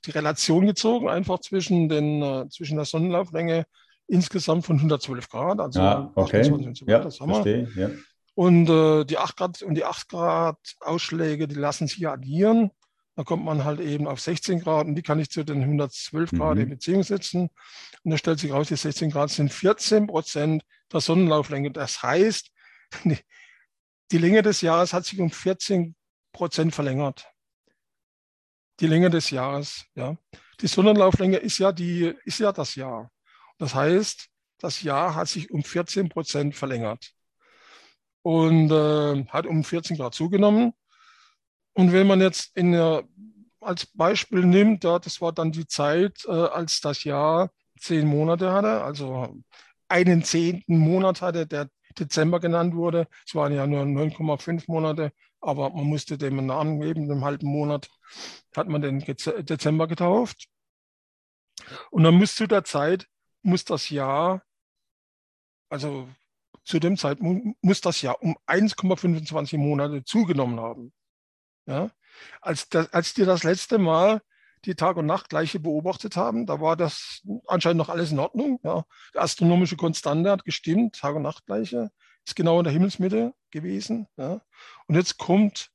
die 0.05 0.11
Relation 0.11 0.65
gezogen, 0.67 1.09
einfach 1.09 1.41
zwischen, 1.41 1.89
den, 1.89 2.49
zwischen 2.51 2.77
der 2.77 2.85
Sonnenlauflänge 2.85 3.65
insgesamt 4.09 4.67
von 4.67 4.77
112 4.77 5.29
Grad. 5.29 5.61
Also 5.61 5.81
ja, 5.81 6.11
okay. 6.15 6.43
So 6.43 6.59
ja, 6.87 6.99
das 7.01 7.21
haben 7.21 7.31
wir. 7.31 7.35
Verstehe, 7.35 7.69
ja. 7.77 7.91
Und 8.35 8.69
äh, 8.69 9.05
die 9.05 9.19
8 9.19 9.37
Grad 9.37 9.63
und 9.63 9.75
die 9.75 9.85
8 9.85 10.09
Grad 10.09 10.59
Ausschläge, 10.81 11.49
die 11.49 11.57
lassen 11.57 11.87
sich 11.87 11.97
hier 11.97 12.13
addieren. 12.13 12.71
Da 13.17 13.25
kommt 13.25 13.45
man 13.45 13.65
halt 13.65 13.81
eben 13.81 14.07
auf 14.07 14.21
16 14.21 14.61
Grad 14.61 14.87
und 14.87 14.95
die 14.95 15.03
kann 15.03 15.19
ich 15.19 15.29
zu 15.29 15.45
den 15.45 15.61
112 15.61 16.31
Grad 16.31 16.55
mhm. 16.55 16.63
in 16.63 16.69
Beziehung 16.71 17.03
setzen. 17.03 17.51
Und 18.05 18.11
da 18.13 18.17
stellt 18.17 18.39
sich 18.39 18.53
raus, 18.53 18.69
die 18.69 18.77
16 18.77 19.11
Grad 19.11 19.31
sind 19.31 19.53
14 19.53 20.07
Prozent 20.07 20.63
der 20.93 21.01
Sonnenlauflänge. 21.01 21.73
Das 21.73 22.03
heißt, 22.03 22.51
die 24.13 24.19
Länge 24.19 24.43
des 24.43 24.61
Jahres 24.61 24.93
hat 24.93 25.05
sich 25.05 25.21
um 25.21 25.31
14 25.31 25.97
Prozent 26.33 26.73
verlängert. 26.75 27.27
Die 28.79 28.87
Länge 28.87 29.11
des 29.11 29.31
Jahres, 29.31 29.85
ja. 29.97 30.17
Die 30.61 30.69
Sonnenlauflänge 30.69 31.39
ist 31.39 31.59
ja 31.59 31.73
die, 31.73 32.15
ist 32.25 32.39
ja 32.39 32.53
das 32.53 32.77
Jahr. 32.77 33.11
Das 33.59 33.75
heißt, 33.75 34.29
das 34.59 34.83
Jahr 34.83 35.15
hat 35.15 35.29
sich 35.29 35.51
um 35.51 35.63
14 35.63 36.09
Prozent 36.09 36.55
verlängert 36.55 37.13
und 38.23 38.71
äh, 38.71 39.25
hat 39.27 39.47
um 39.47 39.65
14 39.65 39.97
Grad 39.97 40.15
zugenommen. 40.15 40.73
Und 41.75 41.93
wenn 41.93 42.07
man 42.07 42.21
jetzt 42.21 42.57
in 42.57 42.73
der, 42.73 43.05
als 43.61 43.87
Beispiel 43.87 44.45
nimmt, 44.45 44.85
ja, 44.85 44.99
das 44.99 45.21
war 45.21 45.33
dann 45.33 45.53
die 45.53 45.67
Zeit, 45.67 46.25
äh, 46.27 46.33
als 46.33 46.81
das 46.81 47.05
Jahr 47.05 47.51
zehn 47.79 48.07
Monate 48.07 48.53
hatte, 48.53 48.83
also 48.83 49.37
einen 49.89 50.25
zehnten 50.25 50.79
Monat 50.79 51.23
hatte, 51.23 51.47
der 51.47 51.71
Dezember 51.99 52.41
genannt 52.41 52.75
wurde. 52.75 53.09
Es 53.27 53.35
waren 53.35 53.53
ja 53.53 53.67
nur 53.67 53.83
9,5 53.83 54.65
Monate, 54.69 55.13
aber 55.41 55.71
man 55.71 55.85
musste 55.85 56.19
dem 56.19 56.39
einen 56.39 56.49
Namen 56.49 56.81
geben, 56.81 57.09
dem 57.09 57.25
halben 57.25 57.47
Monat 57.49 57.89
hat 58.57 58.69
man 58.69 58.83
den 58.83 59.01
Dezember 59.01 59.87
getauft. 59.87 60.49
Und 61.91 62.05
dann 62.05 62.15
muss 62.15 62.35
zu 62.35 62.47
der 62.47 62.65
Zeit, 62.65 63.07
muss 63.43 63.64
das 63.64 63.91
Jahr, 63.91 64.43
also 65.68 66.09
zu 66.64 66.78
dem 66.78 66.97
Zeitpunkt 66.97 67.57
muss 67.62 67.80
das 67.80 68.03
ja 68.03 68.12
um 68.12 68.36
1,25 68.47 69.59
Monate 69.59 70.05
zugenommen 70.05 70.61
haben. 70.61 70.93
Ja? 71.66 71.91
Als, 72.41 72.68
das, 72.68 72.93
als 72.93 73.14
die 73.14 73.24
das 73.24 73.43
letzte 73.43 73.78
Mal 73.78 74.20
die 74.64 74.74
Tag- 74.74 74.97
und 74.97 75.07
Nachtgleiche 75.07 75.61
beobachtet 75.61 76.16
haben, 76.16 76.47
da 76.47 76.61
war 76.61 76.76
das 76.76 77.22
anscheinend 77.47 77.78
noch 77.78 77.89
alles 77.89 78.11
in 78.11 78.18
Ordnung. 78.18 78.61
Ja? 78.62 78.84
Die 79.14 79.18
astronomische 79.18 79.76
Konstante 79.76 80.30
hat 80.30 80.45
gestimmt, 80.45 80.97
Tag- 80.97 81.16
und 81.16 81.22
Nachtgleiche 81.22 81.91
ist 82.26 82.36
genau 82.36 82.59
in 82.59 82.64
der 82.64 82.72
Himmelsmitte 82.72 83.32
gewesen. 83.51 84.07
Ja? 84.16 84.43
Und 84.86 84.95
jetzt 84.95 85.16
kommt 85.16 85.70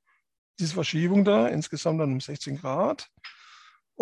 diese 0.60 0.76
Verschiebung 0.76 1.24
da, 1.24 1.48
insgesamt 1.48 2.02
dann 2.02 2.14
um 2.14 2.22
16 2.22 2.58
Grad. 2.58 3.10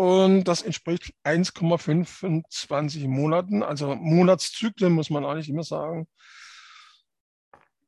Und 0.02 0.46
das 0.46 0.64
entspricht 0.64 1.14
1,25 1.24 3.08
Monaten, 3.08 3.62
also 3.62 3.96
Monatszyklen 3.96 4.92
muss 4.92 5.12
man 5.12 5.24
eigentlich 5.26 5.50
immer 5.50 5.62
sagen. 5.62 6.08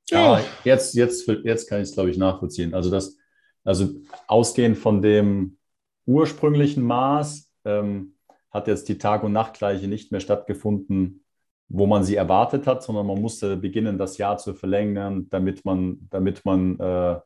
Ja, 0.09 0.35
ah, 0.35 0.41
jetzt, 0.63 0.93
jetzt, 0.93 1.27
jetzt 1.43 1.67
kann 1.67 1.81
ich 1.81 1.89
es, 1.89 1.95
glaube 1.95 2.11
ich, 2.11 2.17
nachvollziehen. 2.17 2.75
Also, 2.75 2.91
das, 2.91 3.17
also 3.63 3.95
ausgehend 4.27 4.77
von 4.77 5.01
dem 5.01 5.57
ursprünglichen 6.05 6.83
Maß 6.83 7.49
ähm, 7.65 8.15
hat 8.51 8.67
jetzt 8.67 8.89
die 8.89 8.99
Tag- 8.99 9.23
und 9.23 9.33
Nachtgleiche 9.33 9.87
nicht 9.87 10.11
mehr 10.11 10.21
stattgefunden 10.21 11.23
wo 11.69 11.87
man 11.87 12.03
sie 12.03 12.15
erwartet 12.15 12.67
hat, 12.67 12.83
sondern 12.83 13.07
man 13.07 13.19
musste 13.19 13.57
beginnen, 13.57 13.97
das 13.97 14.19
Jahr 14.19 14.37
zu 14.37 14.53
verlängern, 14.53 15.27
damit 15.29 15.65
man, 15.65 16.07
damit 16.11 16.45
man 16.45 16.79
äh, 16.79 17.19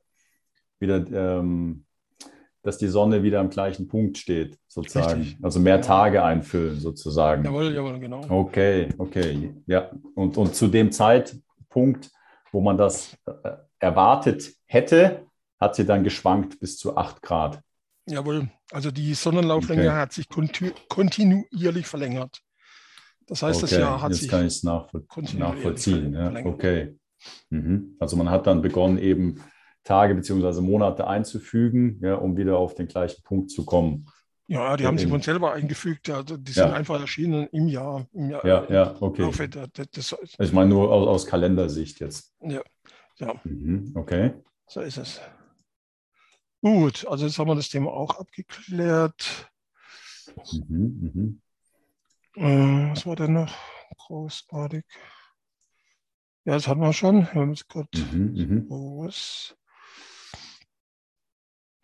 wieder, 0.79 1.05
ähm, 1.11 1.86
dass 2.67 2.77
die 2.77 2.89
Sonne 2.89 3.23
wieder 3.23 3.39
am 3.39 3.49
gleichen 3.49 3.87
Punkt 3.87 4.17
steht, 4.17 4.59
sozusagen. 4.67 5.21
Richtig. 5.21 5.37
Also 5.41 5.61
mehr 5.61 5.79
Tage 5.79 6.21
einfüllen, 6.21 6.77
sozusagen. 6.81 7.45
Jawohl, 7.45 7.73
jawohl, 7.73 7.97
genau. 7.97 8.19
Okay, 8.27 8.89
okay. 8.97 9.53
Ja. 9.67 9.89
Und, 10.15 10.35
und 10.35 10.53
zu 10.53 10.67
dem 10.67 10.91
Zeitpunkt, 10.91 12.11
wo 12.51 12.59
man 12.59 12.77
das 12.77 13.17
äh, 13.25 13.51
erwartet 13.79 14.51
hätte, 14.65 15.25
hat 15.57 15.75
sie 15.75 15.85
dann 15.85 16.03
geschwankt 16.03 16.59
bis 16.59 16.77
zu 16.77 16.97
8 16.97 17.21
Grad. 17.21 17.61
Jawohl, 18.05 18.49
also 18.73 18.91
die 18.91 19.13
Sonnenlauflänge 19.13 19.83
okay. 19.83 19.91
hat 19.91 20.11
sich 20.11 20.27
kontinu 20.27 20.71
kontinuierlich 20.89 21.87
verlängert. 21.87 22.41
Das 23.27 23.43
heißt, 23.43 23.63
okay. 23.63 23.71
das 23.71 23.79
Jahr 23.79 24.01
hat 24.01 24.11
Jetzt 24.11 24.23
sich 24.23 24.29
kann 24.29 24.41
ich 24.41 24.47
es 24.47 24.63
nachvoll 24.63 25.05
nachvollziehen. 25.37 26.13
Ja. 26.13 26.45
Okay. 26.45 26.97
Mhm. 27.49 27.95
Also 27.97 28.17
man 28.17 28.29
hat 28.29 28.45
dann 28.45 28.61
begonnen, 28.61 28.97
eben 28.97 29.41
Tage 29.87 30.13
bzw. 30.13 30.61
Monate 30.61 31.07
einzufügen, 31.07 31.99
ja, 32.01 32.15
um 32.15 32.35
wieder 32.37 32.57
auf 32.57 32.75
den 32.75 32.87
gleichen 32.87 33.23
Punkt 33.23 33.51
zu 33.51 33.65
kommen. 33.65 34.07
Ja, 34.47 34.77
die 34.77 34.85
haben 34.85 34.97
sich 34.97 35.09
von 35.09 35.21
selber 35.21 35.53
eingefügt. 35.53 36.09
Also 36.09 36.37
die 36.37 36.51
sind 36.53 36.69
ja. 36.69 36.73
einfach 36.73 36.99
erschienen 37.01 37.47
im 37.51 37.67
Jahr. 37.67 38.07
Im 38.13 38.29
Jahr 38.29 38.45
ja, 38.45 38.65
ja, 38.69 38.95
okay. 39.01 39.47
Der, 39.47 39.67
das, 39.67 40.15
ich 40.39 40.53
meine 40.53 40.69
nur 40.69 40.91
aus, 40.91 41.07
aus, 41.07 41.25
Kalendersicht 41.25 41.99
jetzt. 41.99 42.33
Ja, 42.41 42.61
ja. 43.17 43.33
Mhm, 43.43 43.91
okay. 43.95 44.33
So 44.67 44.81
ist 44.81 44.97
es. 44.97 45.21
Gut, 46.61 47.05
also 47.07 47.25
jetzt 47.25 47.37
haben 47.39 47.49
wir 47.49 47.55
das 47.55 47.69
Thema 47.69 47.91
auch 47.91 48.17
abgeklärt. 48.17 49.49
Mhm, 50.67 51.39
mh. 52.35 52.45
äh, 52.45 52.91
was 52.91 53.05
war 53.05 53.15
denn 53.17 53.33
noch 53.33 53.53
großartig? 53.97 54.85
Ja, 56.45 56.53
das 56.53 56.69
hatten 56.69 56.79
wir 56.79 56.93
schon. 56.93 57.23
Wir 57.33 57.41
haben 57.41 57.49
jetzt 57.49 57.67
gerade 57.67 57.89
mhm, 57.97 58.65
was. 58.69 59.56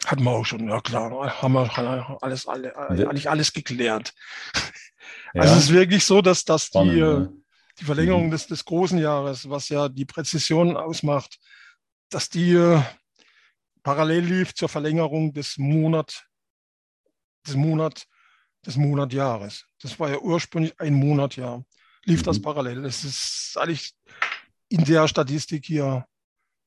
Hatten 0.05 0.23
wir 0.23 0.31
auch 0.31 0.45
schon, 0.45 0.67
ja 0.67 0.81
klar, 0.81 1.41
haben 1.41 1.53
wir 1.53 2.17
alles, 2.21 2.47
alle, 2.47 2.75
eigentlich 2.77 3.29
alles 3.29 3.53
geklärt. 3.53 4.13
Ja. 5.33 5.41
Also 5.41 5.55
es 5.55 5.63
ist 5.65 5.73
wirklich 5.73 6.05
so, 6.05 6.21
dass, 6.21 6.45
dass 6.45 6.65
Spannend, 6.65 6.93
die, 6.93 6.99
ja. 6.99 7.27
die 7.79 7.85
Verlängerung 7.85 8.27
mhm. 8.27 8.31
des, 8.31 8.47
des 8.47 8.65
großen 8.65 8.99
Jahres, 8.99 9.49
was 9.49 9.69
ja 9.69 9.89
die 9.89 10.05
Präzision 10.05 10.77
ausmacht, 10.77 11.39
dass 12.09 12.29
die 12.29 12.79
parallel 13.81 14.23
lief 14.23 14.53
zur 14.53 14.69
Verlängerung 14.69 15.33
des 15.33 15.57
Monat, 15.57 16.25
des 17.47 17.55
Monat, 17.55 18.07
des 18.65 18.77
Monatjahres. 18.77 19.65
Das 19.81 19.99
war 19.99 20.09
ja 20.09 20.19
ursprünglich 20.19 20.79
ein 20.79 20.93
Monatjahr. 20.93 21.65
Lief 22.05 22.21
mhm. 22.21 22.25
das 22.25 22.41
parallel. 22.41 22.83
Das 22.83 23.03
ist 23.03 23.57
eigentlich 23.57 23.93
in 24.69 24.83
der 24.85 25.07
Statistik 25.07 25.65
hier 25.65 26.05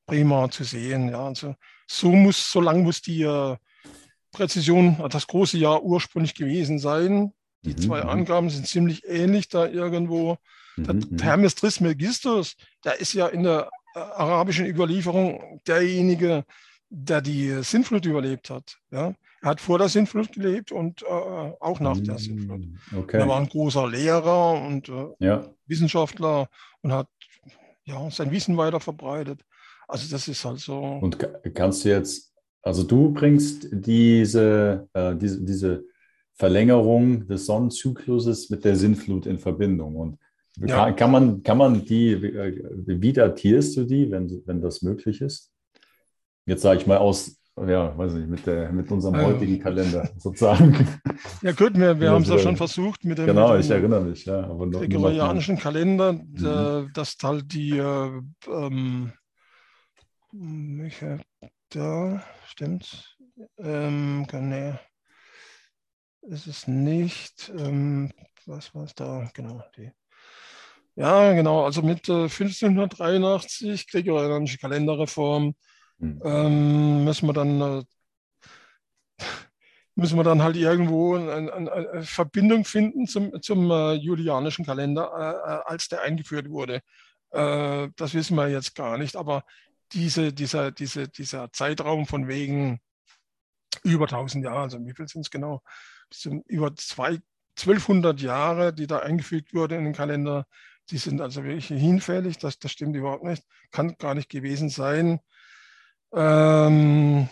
prima 0.06 0.50
zu 0.50 0.64
sehen. 0.64 1.08
Ja, 1.08 1.26
also 1.26 1.54
so 1.86 2.10
muss, 2.12 2.50
so 2.50 2.60
lang 2.60 2.82
muss 2.82 3.02
die 3.02 3.22
äh, 3.22 3.56
Präzision, 4.32 5.02
das 5.10 5.26
große 5.26 5.58
Jahr 5.58 5.82
ursprünglich 5.82 6.34
gewesen 6.34 6.78
sein. 6.78 7.32
Die 7.62 7.70
mhm. 7.70 7.78
zwei 7.78 8.02
mhm. 8.02 8.10
Angaben 8.10 8.50
sind 8.50 8.66
ziemlich 8.66 9.06
ähnlich 9.06 9.48
da 9.48 9.66
irgendwo. 9.66 10.36
Mhm. 10.76 10.84
Der 10.84 10.94
mhm. 10.94 11.18
Hermes 11.20 11.54
Trismegistus, 11.54 12.56
der 12.84 13.00
ist 13.00 13.14
ja 13.14 13.26
in 13.28 13.44
der 13.44 13.70
äh, 13.94 13.98
arabischen 13.98 14.66
Überlieferung 14.66 15.60
derjenige, 15.66 16.44
der 16.88 17.20
die 17.20 17.62
Sintflut 17.62 18.04
überlebt 18.04 18.50
hat. 18.50 18.78
Ja? 18.90 19.14
Er 19.42 19.50
hat 19.50 19.60
vor 19.60 19.78
der 19.78 19.88
Sintflut 19.88 20.32
gelebt 20.32 20.72
und 20.72 21.02
äh, 21.02 21.06
auch 21.06 21.80
nach 21.80 21.98
der 21.98 22.18
Sintflut. 22.18 22.66
Mm, 22.66 22.98
okay. 22.98 23.18
Er 23.18 23.28
war 23.28 23.38
ein 23.38 23.48
großer 23.48 23.88
Lehrer 23.88 24.52
und 24.52 24.88
äh, 24.88 25.06
ja. 25.18 25.48
Wissenschaftler 25.66 26.48
und 26.82 26.92
hat 26.92 27.08
ja, 27.84 28.10
sein 28.10 28.30
Wissen 28.30 28.56
weiter 28.56 28.80
verbreitet. 28.80 29.44
Also 29.88 30.10
das 30.10 30.28
ist 30.28 30.44
halt 30.44 30.58
so. 30.58 30.78
Und 30.78 31.18
kannst 31.54 31.84
du 31.84 31.90
jetzt, 31.90 32.32
also 32.62 32.82
du 32.82 33.12
bringst 33.12 33.68
diese, 33.70 34.88
äh, 34.92 35.14
diese, 35.16 35.44
diese 35.44 35.84
Verlängerung 36.34 37.26
des 37.26 37.46
Sonnenzykluses 37.46 38.50
mit 38.50 38.64
der 38.64 38.76
Sintflut 38.76 39.26
in 39.26 39.38
Verbindung. 39.38 39.96
Und 39.96 40.18
ja. 40.58 40.92
kann, 40.92 41.10
man, 41.10 41.42
kann 41.42 41.58
man 41.58 41.84
die, 41.84 42.12
äh, 42.12 42.62
wie 42.86 43.12
datierst 43.12 43.76
du 43.76 43.84
die, 43.84 44.10
wenn, 44.10 44.42
wenn 44.46 44.60
das 44.60 44.82
möglich 44.82 45.20
ist? 45.20 45.52
Jetzt 46.44 46.62
sage 46.62 46.80
ich 46.80 46.86
mal 46.86 46.98
aus, 46.98 47.40
ja, 47.56 47.96
weiß 47.96 48.12
nicht, 48.14 48.28
mit, 48.28 48.46
der, 48.46 48.70
mit 48.70 48.90
unserem 48.90 49.16
heutigen 49.16 49.58
Kalender 49.58 50.10
sozusagen. 50.18 50.76
Ja 51.42 51.52
gut, 51.52 51.78
wir, 51.78 51.98
wir 51.98 52.10
haben 52.10 52.22
es 52.22 52.28
ja 52.28 52.38
schon 52.38 52.56
versucht 52.56 53.04
mit 53.04 53.16
dem, 53.16 53.26
genau, 53.26 53.48
mit 53.48 53.56
dem 53.56 53.60
ich 53.60 53.70
erinnere 53.70 54.00
mich, 54.02 54.24
ja, 54.26 54.42
gregorianischen 54.42 55.56
Kalender, 55.56 56.12
mhm. 56.12 56.90
dass 56.92 57.16
halt 57.22 57.52
die, 57.52 57.78
äh, 57.78 58.10
ähm, 60.40 61.20
da, 61.70 62.22
stimmt, 62.46 63.16
ähm, 63.58 64.26
nee, 64.32 64.74
ist 66.22 66.46
es 66.46 66.66
nicht, 66.66 67.52
ähm, 67.56 68.12
was 68.46 68.74
war 68.74 68.84
es 68.84 68.94
da, 68.94 69.30
genau, 69.34 69.62
die. 69.76 69.90
Ja, 70.94 71.34
genau, 71.34 71.64
also 71.64 71.82
mit 71.82 72.08
äh, 72.08 72.24
1583 72.24 73.86
gregorianische 73.88 74.58
Kalenderreform 74.58 75.54
hm. 75.98 76.22
ähm, 76.24 77.04
müssen 77.04 77.28
wir 77.28 77.34
dann 77.34 77.60
äh, 77.60 77.84
müssen 79.94 80.18
wir 80.18 80.24
dann 80.24 80.42
halt 80.42 80.56
irgendwo 80.56 81.16
eine, 81.16 81.52
eine 81.52 82.02
Verbindung 82.02 82.64
finden 82.64 83.06
zum, 83.06 83.40
zum 83.42 83.70
äh, 83.70 83.94
julianischen 83.94 84.64
Kalender, 84.64 85.10
äh, 85.18 85.52
äh, 85.52 85.60
als 85.64 85.88
der 85.88 86.02
eingeführt 86.02 86.50
wurde. 86.50 86.82
Äh, 87.30 87.88
das 87.96 88.14
wissen 88.14 88.36
wir 88.36 88.48
jetzt 88.48 88.74
gar 88.74 88.98
nicht, 88.98 89.16
aber 89.16 89.44
diese, 89.92 90.32
dieser, 90.32 90.72
diese, 90.72 91.08
dieser 91.08 91.52
Zeitraum 91.52 92.06
von 92.06 92.28
wegen 92.28 92.80
über 93.82 94.06
1000 94.06 94.44
Jahre, 94.44 94.60
also 94.60 94.84
wie 94.84 94.94
viel 94.94 95.08
sind 95.08 95.22
es 95.22 95.30
genau, 95.30 95.62
über 96.46 96.74
zwei, 96.76 97.20
1200 97.58 98.20
Jahre, 98.20 98.72
die 98.72 98.86
da 98.86 99.00
eingefügt 99.00 99.54
wurden 99.54 99.78
in 99.78 99.84
den 99.84 99.94
Kalender, 99.94 100.46
die 100.90 100.98
sind 100.98 101.20
also 101.20 101.42
wirklich 101.44 101.66
hinfällig, 101.68 102.38
das, 102.38 102.58
das 102.58 102.72
stimmt 102.72 102.96
überhaupt 102.96 103.24
nicht, 103.24 103.44
kann 103.70 103.96
gar 103.98 104.14
nicht 104.14 104.28
gewesen 104.28 104.68
sein. 104.68 105.20
Ähm, 106.12 107.28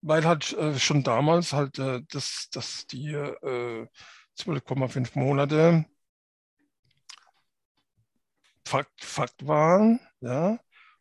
weil 0.00 0.24
halt 0.24 0.52
äh, 0.54 0.78
schon 0.78 1.02
damals 1.02 1.52
halt 1.52 1.78
äh, 1.78 2.02
das, 2.10 2.48
das 2.50 2.86
die 2.86 3.12
äh, 3.12 3.86
12,5 4.38 5.18
Monate 5.18 5.84
Fakt, 8.64 9.04
Fakt 9.04 9.46
waren. 9.46 10.00
Ja? 10.20 10.58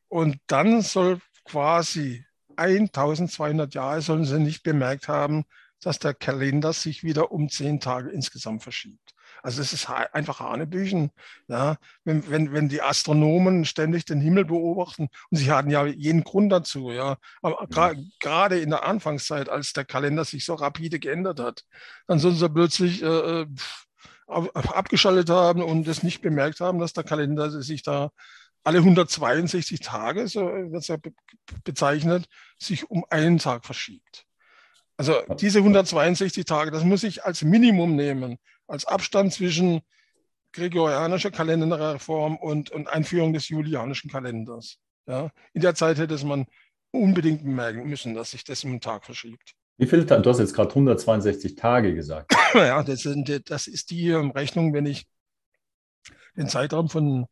Und 0.07 0.37
dann 0.47 0.81
soll 0.81 1.19
quasi 1.45 2.25
1200 2.57 3.73
Jahre 3.73 4.01
sollen 4.01 4.25
sie 4.25 4.39
nicht 4.39 4.63
bemerkt 4.63 5.07
haben, 5.07 5.45
dass 5.81 5.99
der 5.99 6.13
Kalender 6.13 6.73
sich 6.73 7.03
wieder 7.03 7.31
um 7.31 7.49
zehn 7.49 7.79
Tage 7.79 8.09
insgesamt 8.09 8.61
verschiebt. 8.61 9.13
Also 9.43 9.61
es 9.61 9.73
ist 9.73 9.89
einfach 9.89 10.39
Hanebüchen. 10.39 11.11
Ja? 11.47 11.77
Wenn, 12.03 12.29
wenn, 12.29 12.53
wenn 12.53 12.69
die 12.69 12.81
Astronomen 12.81 13.65
ständig 13.65 14.05
den 14.05 14.21
Himmel 14.21 14.45
beobachten, 14.45 15.09
und 15.29 15.37
sie 15.37 15.51
hatten 15.51 15.71
ja 15.71 15.85
jeden 15.85 16.23
Grund 16.23 16.51
dazu, 16.51 16.91
ja, 16.91 17.17
aber 17.41 17.67
gerade 18.19 18.59
in 18.59 18.69
der 18.69 18.83
Anfangszeit, 18.83 19.49
als 19.49 19.73
der 19.73 19.85
Kalender 19.85 20.25
sich 20.25 20.45
so 20.45 20.53
rapide 20.53 20.99
geändert 20.99 21.39
hat, 21.39 21.63
dann 22.07 22.19
sollen 22.19 22.35
sie 22.35 22.49
plötzlich 22.49 23.01
äh, 23.01 23.41
äh 23.41 23.47
abgeschaltet 24.31 25.29
haben 25.29 25.61
und 25.61 25.87
es 25.87 26.03
nicht 26.03 26.21
bemerkt 26.21 26.59
haben, 26.59 26.79
dass 26.79 26.93
der 26.93 27.03
Kalender 27.03 27.49
sich 27.61 27.83
da 27.83 28.11
alle 28.63 28.79
162 28.79 29.79
Tage, 29.79 30.27
so 30.27 30.41
wird 30.45 30.75
es 30.75 30.87
ja 30.87 30.97
bezeichnet, 31.63 32.27
sich 32.59 32.89
um 32.89 33.05
einen 33.09 33.39
Tag 33.39 33.65
verschiebt. 33.65 34.25
Also 34.97 35.15
diese 35.39 35.59
162 35.59 36.45
Tage, 36.45 36.69
das 36.69 36.83
muss 36.83 37.03
ich 37.03 37.23
als 37.25 37.41
Minimum 37.41 37.95
nehmen, 37.95 38.37
als 38.67 38.85
Abstand 38.85 39.33
zwischen 39.33 39.81
gregorianischer 40.51 41.31
Kalenderreform 41.31 42.37
und, 42.37 42.69
und 42.69 42.87
Einführung 42.87 43.33
des 43.33 43.49
julianischen 43.49 44.11
Kalenders. 44.11 44.77
Ja, 45.07 45.31
in 45.53 45.61
der 45.61 45.75
Zeit 45.75 45.97
hätte 45.97 46.13
es 46.13 46.23
man 46.23 46.45
unbedingt 46.91 47.43
merken 47.43 47.89
müssen, 47.89 48.13
dass 48.13 48.31
sich 48.31 48.43
das 48.43 48.63
um 48.63 48.71
einen 48.71 48.81
Tag 48.81 49.05
verschiebt. 49.05 49.55
Wie 49.77 49.87
viele 49.87 50.05
Tage? 50.05 50.21
Du 50.21 50.29
hast 50.29 50.39
jetzt 50.39 50.53
gerade 50.53 50.69
162 50.69 51.55
Tage 51.55 51.93
gesagt. 51.95 52.33
Ja, 52.53 52.83
das, 52.83 53.03
sind, 53.03 53.49
das 53.49 53.67
ist 53.67 53.91
die 53.91 54.09
ähm, 54.09 54.31
Rechnung, 54.31 54.73
wenn 54.73 54.85
ich 54.85 55.07
den 56.35 56.49
Zeitraum 56.49 56.89
von, 56.89 57.27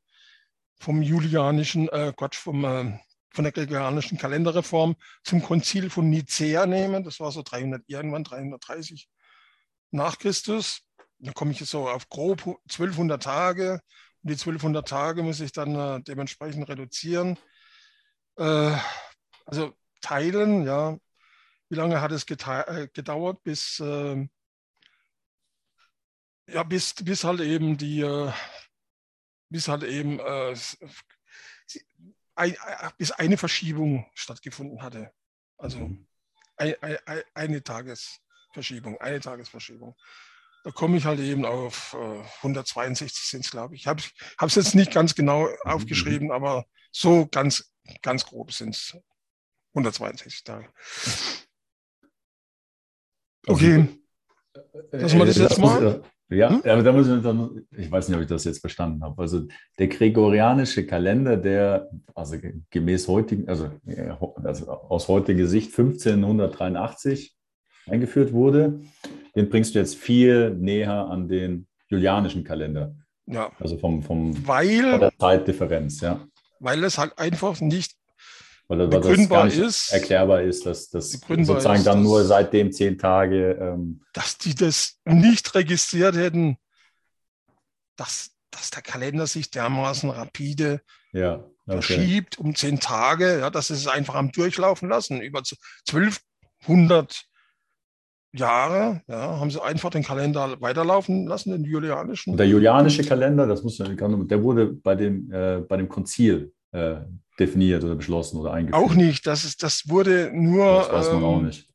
vom 0.79 1.01
julianischen, 1.01 1.89
äh, 1.89 2.13
Quatsch, 2.15 2.37
vom 2.37 2.63
äh, 2.63 2.97
von 3.31 3.43
der 3.43 3.51
gregorianischen 3.51 4.17
Kalenderreform 4.17 4.95
zum 5.23 5.41
Konzil 5.41 5.89
von 5.89 6.09
Nicea 6.09 6.65
nehmen. 6.65 7.03
Das 7.03 7.19
war 7.19 7.31
so 7.31 7.41
300 7.43 7.83
irgendwann, 7.87 8.23
330 8.23 9.09
nach 9.91 10.17
Christus. 10.17 10.81
Da 11.19 11.31
komme 11.33 11.51
ich 11.51 11.59
jetzt 11.59 11.69
so 11.69 11.87
auf 11.87 12.09
grob 12.09 12.45
1200 12.69 13.21
Tage. 13.21 13.81
Und 14.23 14.29
die 14.29 14.33
1200 14.33 14.87
Tage 14.87 15.23
muss 15.23 15.39
ich 15.39 15.51
dann 15.51 15.75
äh, 15.75 16.01
dementsprechend 16.01 16.67
reduzieren. 16.67 17.37
Äh, 18.37 18.75
also 19.45 19.73
teilen, 20.01 20.65
ja. 20.65 20.97
Wie 21.69 21.75
lange 21.75 22.01
hat 22.01 22.11
es 22.11 22.23
äh, 22.23 22.87
gedauert, 22.91 23.43
bis, 23.43 23.79
ähm, 23.79 24.31
ja, 26.47 26.63
bis, 26.63 26.95
bis 26.95 27.23
halt 27.23 27.41
eben 27.41 27.77
die, 27.77 28.01
äh, 28.01 28.31
bis 29.49 29.67
halt 29.67 29.83
eben 29.83 30.19
äh, 30.19 30.55
ein, 32.35 32.55
bis 32.97 33.11
eine 33.11 33.37
Verschiebung 33.37 34.09
stattgefunden 34.15 34.81
hatte. 34.81 35.11
Also 35.57 35.79
mhm. 35.79 36.07
ein, 36.57 36.75
ein, 36.81 37.21
eine 37.35 37.63
Tagesverschiebung, 37.63 38.99
eine 38.99 39.19
Tagesverschiebung. 39.19 39.95
Da 40.63 40.71
komme 40.71 40.97
ich 40.97 41.05
halt 41.05 41.19
eben 41.19 41.45
auf 41.45 41.93
äh, 41.93 42.23
162 42.37 43.29
sind 43.29 43.45
es, 43.45 43.51
glaube 43.51 43.75
ich. 43.75 43.81
Ich 43.81 43.87
habe 43.87 44.01
es 44.01 44.55
jetzt 44.55 44.75
nicht 44.75 44.91
ganz 44.91 45.13
genau 45.13 45.43
mhm. 45.43 45.55
aufgeschrieben, 45.65 46.31
aber 46.31 46.65
so 46.91 47.27
ganz, 47.27 47.71
ganz 48.01 48.25
grob 48.25 48.51
sind 48.51 48.75
es 48.75 48.97
162 49.73 50.43
Tage. 50.43 50.73
Okay. 53.47 53.87
Lassen 54.91 55.19
wir 55.19 55.25
das 55.25 55.37
jetzt 55.37 55.59
mal. 55.59 56.01
Ja, 56.31 56.49
hm? 56.51 56.61
aber 56.63 56.83
da 56.83 56.91
muss 56.91 57.07
ich, 57.07 57.23
dann, 57.23 57.65
ich 57.75 57.91
weiß 57.91 58.07
nicht, 58.07 58.15
ob 58.15 58.21
ich 58.21 58.29
das 58.29 58.43
jetzt 58.43 58.59
verstanden 58.59 59.03
habe. 59.03 59.19
Also 59.19 59.47
der 59.79 59.87
gregorianische 59.87 60.85
Kalender, 60.85 61.37
der 61.37 61.89
also 62.13 62.37
gemäß 62.69 63.07
heutigen, 63.07 63.49
also, 63.49 63.71
also 64.43 64.69
aus 64.69 65.07
heutiger 65.07 65.47
Sicht 65.47 65.71
1583 65.71 67.35
eingeführt 67.87 68.31
wurde, 68.31 68.79
den 69.35 69.49
bringst 69.49 69.73
du 69.73 69.79
jetzt 69.79 69.95
viel 69.95 70.51
näher 70.51 71.07
an 71.07 71.27
den 71.27 71.67
julianischen 71.87 72.43
Kalender. 72.43 72.93
Ja. 73.25 73.51
Also 73.59 73.77
vom, 73.77 74.03
vom 74.03 74.47
weil, 74.47 74.99
der 74.99 75.11
Zeitdifferenz, 75.17 76.01
ja. 76.01 76.23
Weil 76.59 76.83
es 76.83 76.99
halt 76.99 77.17
einfach 77.17 77.59
nicht 77.59 77.93
weil, 78.69 78.79
weil 78.79 78.87
begründbar 78.87 79.45
das 79.45 79.57
ist, 79.57 79.91
erklärbar 79.91 80.43
ist, 80.43 80.63
dass 80.67 80.91
das 80.91 81.11
sozusagen 81.11 81.79
ist, 81.79 81.87
dann 81.87 82.03
nur 82.03 82.23
seitdem 82.23 82.71
zehn 82.71 82.99
Tage. 82.99 83.57
Ähm, 83.59 84.01
dass 84.13 84.37
die 84.37 84.53
das 84.53 84.99
nicht 85.05 85.55
registriert 85.55 86.15
hätten, 86.15 86.57
dass, 87.95 88.29
dass 88.51 88.69
der 88.69 88.83
Kalender 88.83 89.25
sich 89.25 89.49
dermaßen 89.49 90.11
rapide 90.11 90.81
ja, 91.13 91.43
okay. 91.65 91.81
verschiebt 91.81 92.37
um 92.37 92.55
zehn 92.55 92.79
Tage, 92.79 93.39
ja, 93.39 93.49
dass 93.49 93.71
es 93.71 93.87
einfach 93.87 94.13
am 94.13 94.31
Durchlaufen 94.31 94.87
lassen. 94.87 95.19
Über 95.19 95.41
1200 95.87 97.23
Jahre 98.33 99.01
ja, 99.07 99.39
haben 99.39 99.49
sie 99.49 99.63
einfach 99.63 99.89
den 99.89 100.03
Kalender 100.03 100.61
weiterlaufen 100.61 101.25
lassen, 101.25 101.53
den 101.53 101.63
julianischen. 101.63 102.33
Und 102.33 102.37
der 102.37 102.47
julianische 102.47 103.03
Kalender, 103.03 103.47
das 103.47 103.63
muss 103.63 103.79
man, 103.79 104.27
der 104.27 104.43
wurde 104.43 104.67
bei 104.67 104.93
dem, 104.93 105.31
äh, 105.31 105.61
bei 105.67 105.77
dem 105.77 105.89
Konzil 105.89 106.53
äh, 106.71 106.97
definiert 107.39 107.83
oder 107.83 107.95
beschlossen 107.95 108.37
oder 108.37 108.53
eingeführt? 108.53 108.83
Auch 108.83 108.93
nicht. 108.93 109.25
Das, 109.25 109.45
ist, 109.45 109.63
das 109.63 109.89
wurde 109.89 110.31
nur. 110.33 110.65
Das 110.65 110.91
weiß 110.91 111.07
man 111.07 111.17
ähm, 111.17 111.23
auch 111.23 111.41
nicht. 111.41 111.69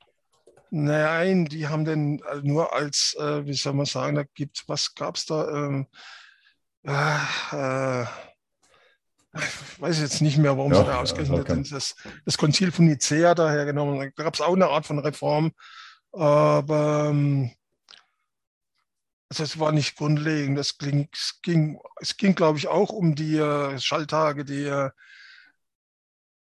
Nein, 0.70 1.44
die 1.44 1.68
haben 1.68 1.84
den 1.84 2.20
äh, 2.20 2.40
nur 2.42 2.72
als, 2.72 3.16
äh, 3.18 3.46
wie 3.46 3.54
soll 3.54 3.74
man 3.74 3.86
sagen, 3.86 4.16
da 4.16 4.24
gibt 4.34 4.64
was 4.66 4.94
gab 4.94 5.16
es 5.16 5.26
da? 5.26 5.48
Ähm, 5.48 5.86
äh, 6.82 8.02
ich 9.36 9.80
weiß 9.80 10.00
jetzt 10.00 10.20
nicht 10.20 10.38
mehr, 10.38 10.56
warum 10.56 10.72
ja, 10.72 10.80
sie 10.80 10.86
da 10.86 11.00
ausgerechnet 11.00 11.48
sind. 11.48 11.72
Das, 11.72 11.94
das 12.24 12.38
Konzil 12.38 12.70
von 12.72 12.86
Nicea 12.86 13.34
daher 13.34 13.64
genommen. 13.64 14.12
Da 14.16 14.24
gab 14.24 14.34
es 14.34 14.40
auch 14.40 14.54
eine 14.54 14.68
Art 14.68 14.86
von 14.86 14.98
Reform. 14.98 15.52
Aber 16.12 17.08
ähm, 17.10 17.52
also 19.28 19.42
es 19.42 19.58
war 19.58 19.72
nicht 19.72 19.96
grundlegend. 19.96 20.58
Es 20.58 20.78
ging, 20.78 21.08
es 21.12 21.40
ging, 21.42 21.80
es 22.00 22.16
ging 22.16 22.34
glaube 22.34 22.58
ich, 22.58 22.68
auch 22.68 22.90
um 22.90 23.14
die 23.14 23.36
äh, 23.36 23.78
Schalltage, 23.78 24.44
die 24.44 24.64
äh, 24.64 24.90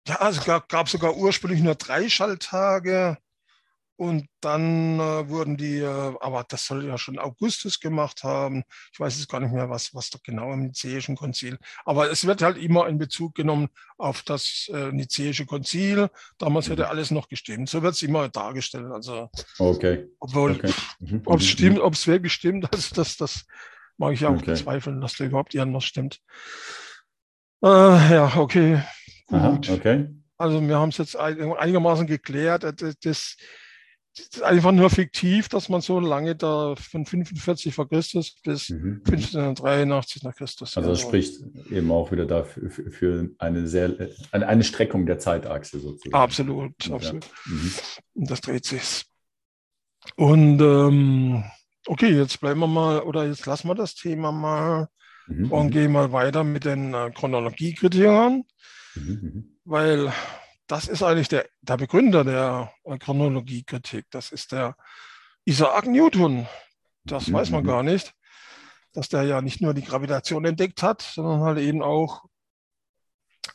ja, 0.09 0.29
es 0.29 0.43
gab, 0.43 0.69
gab 0.69 0.89
sogar 0.89 1.15
ursprünglich 1.15 1.61
nur 1.61 1.75
drei 1.75 2.09
Schalltage 2.09 3.17
und 3.99 4.27
dann 4.39 4.97
äh, 4.97 5.27
wurden 5.27 5.57
die, 5.57 5.79
äh, 5.79 6.13
aber 6.21 6.45
das 6.47 6.65
soll 6.65 6.85
ja 6.85 6.97
schon 6.97 7.19
Augustus 7.19 7.81
gemacht 7.81 8.23
haben. 8.23 8.63
Ich 8.93 8.99
weiß 8.99 9.17
jetzt 9.17 9.27
gar 9.27 9.41
nicht 9.41 9.51
mehr, 9.51 9.69
was, 9.69 9.93
was 9.93 10.09
da 10.09 10.19
genau 10.23 10.53
im 10.53 10.67
Nizäischen 10.67 11.17
Konzil. 11.17 11.57
Aber 11.83 12.09
es 12.09 12.25
wird 12.25 12.41
halt 12.41 12.57
immer 12.57 12.87
in 12.87 12.97
Bezug 12.97 13.35
genommen 13.35 13.67
auf 13.97 14.21
das 14.21 14.71
äh, 14.73 14.93
Nizäische 14.93 15.45
Konzil. 15.45 16.09
Damals 16.37 16.69
hätte 16.69 16.83
mhm. 16.83 16.89
alles 16.89 17.11
noch 17.11 17.27
gestimmt. 17.27 17.69
So 17.69 17.83
wird 17.83 17.93
es 17.93 18.01
immer 18.01 18.29
dargestellt. 18.29 18.89
Also, 18.89 19.29
okay. 19.57 20.07
Obwohl, 20.19 20.51
okay. 20.51 20.73
Mhm. 20.99 21.21
ob 21.25 21.41
es 21.41 21.47
stimmt, 21.47 21.79
ob 21.81 21.93
es 21.93 22.07
wirklich 22.07 22.31
stimmt, 22.31 22.67
das, 22.71 22.91
das, 22.91 23.17
das 23.17 23.45
mag 23.97 24.13
ich 24.13 24.25
auch 24.25 24.31
okay. 24.31 24.51
bezweifeln, 24.51 25.01
dass 25.01 25.17
da 25.17 25.25
überhaupt 25.25 25.53
irgendwas 25.53 25.83
stimmt. 25.83 26.21
Äh, 27.61 27.67
ja, 27.67 28.37
okay. 28.37 28.81
Aha, 29.29 29.59
okay. 29.69 30.07
Also 30.37 30.61
wir 30.61 30.77
haben 30.77 30.89
es 30.89 30.97
jetzt 30.97 31.15
einigermaßen 31.15 32.07
geklärt. 32.07 32.63
Das, 32.63 32.95
das, 32.99 33.35
ist 34.17 34.43
einfach 34.43 34.71
nur 34.71 34.89
fiktiv, 34.89 35.49
dass 35.49 35.69
man 35.69 35.81
so 35.81 35.99
lange 35.99 36.35
da 36.35 36.75
von 36.75 37.05
45 37.05 37.73
vor 37.73 37.87
Christus 37.87 38.35
bis 38.43 38.69
mhm. 38.69 39.01
1583 39.05 40.23
nach 40.23 40.35
Christus. 40.35 40.75
Also 40.75 40.89
das 40.89 41.01
spricht 41.01 41.41
eben 41.69 41.91
auch 41.91 42.11
wieder 42.11 42.25
dafür 42.25 42.69
für 42.91 43.29
eine 43.37 43.67
sehr 43.67 44.09
eine, 44.31 44.63
Streckung 44.63 45.05
der 45.05 45.19
Zeitachse 45.19 45.79
sozusagen. 45.79 46.15
Absolut, 46.15 46.73
absolut. 46.91 47.25
Ja. 47.25 47.31
Mhm. 47.45 47.73
Und 48.15 48.31
das 48.31 48.41
dreht 48.41 48.65
sich. 48.65 49.05
Und 50.15 50.59
ähm, 50.61 51.43
okay, 51.87 52.09
jetzt 52.09 52.39
bleiben 52.39 52.59
wir 52.59 52.67
mal, 52.67 53.01
oder 53.01 53.25
jetzt 53.25 53.45
lassen 53.45 53.67
wir 53.67 53.75
das 53.75 53.95
Thema 53.95 54.31
mal 54.31 54.87
mhm. 55.27 55.51
und 55.51 55.67
mhm. 55.67 55.71
gehen 55.71 55.91
mal 55.91 56.11
weiter 56.11 56.43
mit 56.43 56.65
den 56.65 56.93
äh, 56.93 57.11
Chronologiekriterien. 57.11 58.43
Mhm, 58.95 59.19
mhm. 59.21 59.59
Weil 59.65 60.13
das 60.69 60.87
ist 60.87 61.01
eigentlich 61.01 61.29
der, 61.29 61.47
der 61.61 61.77
Begründer 61.77 62.23
der 62.23 62.71
Chronologiekritik. 62.99 64.05
Das 64.11 64.31
ist 64.31 64.51
der 64.51 64.75
Isaac 65.43 65.87
Newton. 65.87 66.47
Das 67.03 67.27
mhm. 67.27 67.33
weiß 67.33 67.49
man 67.49 67.63
gar 67.63 67.81
nicht, 67.81 68.13
dass 68.93 69.09
der 69.09 69.23
ja 69.23 69.41
nicht 69.41 69.61
nur 69.61 69.73
die 69.73 69.83
Gravitation 69.83 70.45
entdeckt 70.45 70.83
hat, 70.83 71.01
sondern 71.01 71.41
halt 71.41 71.57
eben 71.57 71.81
auch 71.81 72.25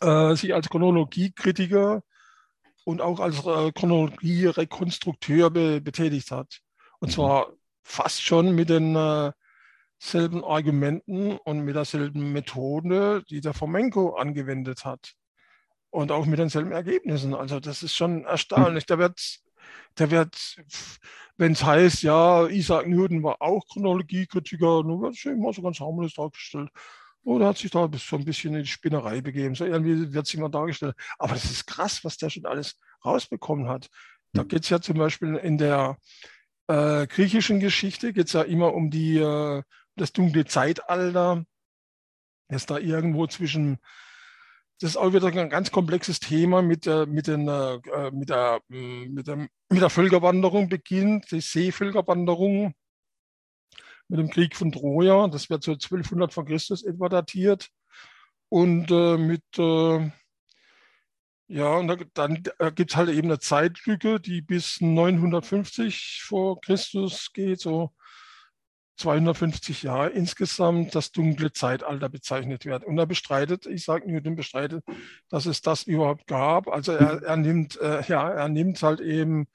äh, 0.01 0.35
sich 0.35 0.55
als 0.55 0.69
Chronologiekritiker 0.69 2.03
und 2.85 3.01
auch 3.01 3.21
als 3.21 3.47
äh, 3.47 3.71
Chronologierekonstrukteur 3.73 5.51
be 5.51 5.81
betätigt 5.81 6.33
hat. 6.33 6.61
Und 6.99 7.13
zwar 7.13 7.53
fast 7.83 8.23
schon 8.23 8.57
mit 8.57 8.71
den 8.71 8.97
äh, 8.97 9.31
selben 9.99 10.45
Argumenten 10.45 11.37
und 11.39 11.61
mit 11.61 11.77
derselben 11.77 12.33
Methode, 12.33 13.23
die 13.31 13.41
der 13.41 13.55
Fomenko 13.55 14.17
angewendet 14.17 14.85
hat 14.85 15.15
und 15.95 16.11
auch 16.11 16.27
mit 16.27 16.41
denselben 16.41 16.73
Ergebnissen. 16.73 17.35
Also 17.35 17.61
das 17.61 17.85
ist 17.85 17.95
schon 17.95 18.25
erstaunlich. 18.25 18.85
Da 18.85 18.99
wird, 18.99 19.39
da 19.95 20.11
wird, 20.11 20.57
wenn 21.37 21.53
es 21.53 21.65
heißt, 21.65 22.03
ja, 22.03 22.49
Isaac 22.49 22.89
Newton 22.89 23.23
war 23.23 23.41
auch 23.41 23.65
Chronologiekritiker, 23.69 24.83
nur 24.83 25.03
wird 25.03 25.15
es 25.15 25.25
immer 25.25 25.53
so 25.53 25.63
ganz 25.63 25.79
harmlos 25.79 26.15
dargestellt. 26.15 26.69
Oder 27.23 27.47
hat 27.47 27.59
sich 27.59 27.71
da 27.71 27.89
so 27.97 28.17
ein 28.17 28.25
bisschen 28.25 28.55
in 28.55 28.63
die 28.63 28.69
Spinnerei 28.69 29.21
begeben. 29.21 29.55
So 29.55 29.65
irgendwie 29.65 30.13
wird 30.13 30.27
es 30.27 30.35
immer 30.35 30.49
dargestellt. 30.49 30.97
Aber 31.17 31.35
das 31.35 31.45
ist 31.45 31.65
krass, 31.65 32.05
was 32.05 32.17
der 32.17 32.29
schon 32.29 32.45
alles 32.45 32.77
rausbekommen 33.05 33.69
hat. 33.69 33.89
Da 34.33 34.43
geht 34.43 34.65
es 34.65 34.71
ja 34.71 34.81
zum 34.81 34.99
Beispiel 34.99 35.37
in 35.37 35.59
der 35.59 35.97
äh, 36.67 37.07
griechischen 37.07 37.61
Geschichte, 37.61 38.13
geht 38.13 38.27
es 38.27 38.33
ja 38.33 38.43
immer 38.43 38.75
um 38.75 38.91
die, 38.91 39.19
äh, 39.19 39.63
das 39.95 40.13
dunkle 40.13 40.45
Zeitalter, 40.45 41.45
das 42.49 42.67
da 42.67 42.79
irgendwo 42.79 43.29
zwischen 43.29 43.79
das 44.81 44.91
ist 44.91 44.97
auch 44.97 45.13
wieder 45.13 45.29
ein 45.29 45.49
ganz 45.51 45.71
komplexes 45.71 46.21
Thema 46.21 46.63
mit, 46.63 46.87
der, 46.87 47.07
mit, 47.07 47.27
den, 47.27 47.49
äh, 47.49 48.11
mit, 48.11 48.29
der, 48.29 48.61
mm, 48.69 49.15
mit, 49.15 49.29
der, 49.29 49.37
mit 49.37 49.81
der 49.83 49.91
Völkerwanderung 49.91 50.69
beginnt, 50.69 51.31
die 51.31 51.41
Seevölkerwanderung 51.41 52.75
mit 54.09 54.19
dem 54.19 54.31
Krieg 54.31 54.57
von 54.57 54.73
Troja. 54.73 55.29
Das 55.29 55.49
wird 55.49 55.63
so 55.63 55.73
1200 55.73 56.33
vor 56.33 56.45
Christus 56.45 56.83
etwa 56.83 57.09
datiert. 57.09 57.71
Und 58.49 58.91
äh, 58.91 59.17
mit, 59.17 59.45
äh, 59.59 60.11
ja, 61.49 61.77
und 61.77 61.89
da, 61.89 61.97
dann 62.15 62.43
äh, 62.59 62.73
gibt 62.73 62.91
es 62.91 62.97
halt 62.97 63.11
eben 63.11 63.29
eine 63.29 63.39
Zeitlücke, 63.39 64.21
die 64.21 64.43
bis 64.43 64.81
950 64.81 66.23
vor 66.25 66.61
Christus 66.61 67.33
geht, 67.33 67.61
so 67.61 67.93
250 68.97 69.83
Jahre 69.83 70.11
insgesamt 70.11 70.95
das 70.95 71.11
dunkle 71.11 71.53
Zeitalter 71.53 72.09
bezeichnet 72.09 72.65
wird. 72.65 72.85
Und 72.85 72.97
er 72.99 73.07
bestreitet, 73.07 73.67
ich 73.67 73.85
sage 73.85 74.11
Newton 74.11 74.37
bestreitet, 74.37 74.85
dass 75.29 75.47
es 75.47 75.63
das 75.63 75.83
überhaupt 75.83 76.27
gab. 76.27 76.69
Also 76.69 76.93
er, 76.93 77.23
er 77.23 77.37
nimmt, 77.37 77.81
äh, 77.81 78.03
ja, 78.07 78.31
er 78.31 78.49
nimmt 78.49 78.83
halt 78.83 79.01
eben 79.01 79.49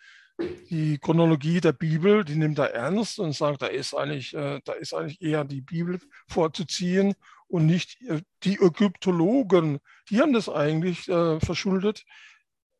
die 0.69 0.97
Chronologie 0.99 1.61
der 1.61 1.73
Bibel, 1.73 2.23
die 2.23 2.35
nimmt 2.35 2.59
er 2.59 2.73
ernst 2.73 3.19
und 3.19 3.33
sagt, 3.33 3.61
da 3.61 3.67
ist 3.67 3.93
eigentlich, 3.93 4.33
äh, 4.33 4.59
da 4.63 4.73
ist 4.73 4.93
eigentlich 4.93 5.21
eher 5.21 5.45
die 5.45 5.61
Bibel 5.61 5.99
vorzuziehen 6.27 7.15
und 7.47 7.65
nicht 7.65 8.01
äh, 8.03 8.21
die 8.43 8.55
Ägyptologen. 8.55 9.79
Die 10.09 10.19
haben 10.21 10.33
das 10.33 10.49
eigentlich 10.49 11.07
äh, 11.09 11.39
verschuldet, 11.39 12.05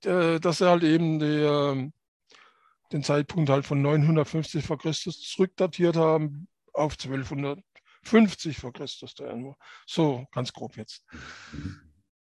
äh, 0.04 0.40
dass 0.40 0.62
er 0.62 0.72
halt 0.72 0.84
eben 0.84 1.20
die, 1.20 1.26
ähm, 1.26 1.94
den 2.92 3.04
Zeitpunkt 3.04 3.50
halt 3.50 3.66
von 3.66 3.82
950 3.82 4.66
vor 4.66 4.78
Christus 4.78 5.22
zurückdatiert 5.22 5.96
haben 5.96 6.49
auf 6.74 6.94
1250 6.94 8.58
vor 8.58 8.74
Christus. 8.74 9.16
So, 9.86 10.26
ganz 10.32 10.54
grob 10.54 10.78
jetzt. 10.78 11.06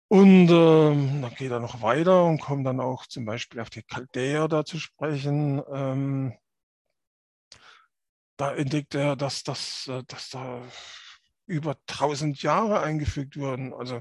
Und 0.09 0.49
ähm, 0.51 1.23
dann 1.23 1.35
geht 1.35 1.51
er 1.51 1.61
noch 1.61 1.83
weiter 1.83 2.25
und 2.25 2.41
kommt 2.41 2.67
dann 2.67 2.81
auch 2.81 3.07
zum 3.07 3.25
Beispiel 3.25 3.61
auf 3.61 3.71
die 3.71 3.83
Chaldäer 3.83 4.49
da 4.49 4.65
zu 4.65 4.79
sprechen. 4.79 5.63
Ähm, 5.73 6.35
da 8.37 8.55
entdeckt 8.55 8.95
er, 8.95 9.17
dass, 9.17 9.43
dass, 9.43 9.89
äh, 9.89 10.03
dass 10.07 10.31
da 10.31 10.63
über 11.47 11.77
1000 11.89 12.43
Jahre 12.43 12.81
eingefügt 12.81 13.37
wurden. 13.37 13.73
Also 13.73 14.01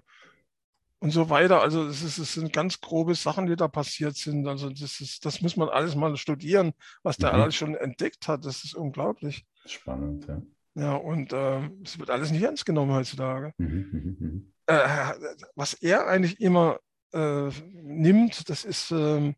und 1.04 1.12
so 1.12 1.30
weiter. 1.30 1.62
Also 1.62 1.86
es, 1.86 2.02
ist, 2.02 2.18
es 2.18 2.34
sind 2.34 2.54
ganz 2.54 2.80
grobe 2.80 3.14
Sachen, 3.16 3.46
die 3.46 3.58
da 3.58 3.68
passiert 3.68 4.16
sind. 4.16 4.48
Also 4.48 4.70
das, 4.70 5.02
ist, 5.02 5.26
das 5.26 5.42
muss 5.42 5.58
man 5.58 5.68
alles 5.68 5.96
mal 5.96 6.16
studieren, 6.16 6.74
was 7.04 7.18
der 7.18 7.34
mhm. 7.34 7.42
alles 7.42 7.56
schon 7.56 7.76
entdeckt 7.76 8.30
hat. 8.30 8.46
Das 8.46 8.64
ist 8.64 8.74
unglaublich. 8.74 9.46
Spannend, 9.66 10.28
ja. 10.28 10.42
Ja, 10.76 10.96
und 10.96 11.32
äh, 11.34 11.70
es 11.84 12.00
wird 12.00 12.10
alles 12.10 12.32
nicht 12.32 12.42
ernst 12.42 12.66
genommen 12.66 12.94
heutzutage. 12.94 13.54
Mhm, 13.58 13.90
mhm, 13.92 14.18
mhm. 14.20 14.54
äh, 14.66 15.14
was 15.56 15.74
er 15.76 16.08
eigentlich 16.08 16.40
immer 16.40 16.80
äh, 17.14 17.50
nimmt, 17.74 18.50
das 18.50 18.66
ist 18.66 18.92
ähm, 18.92 19.36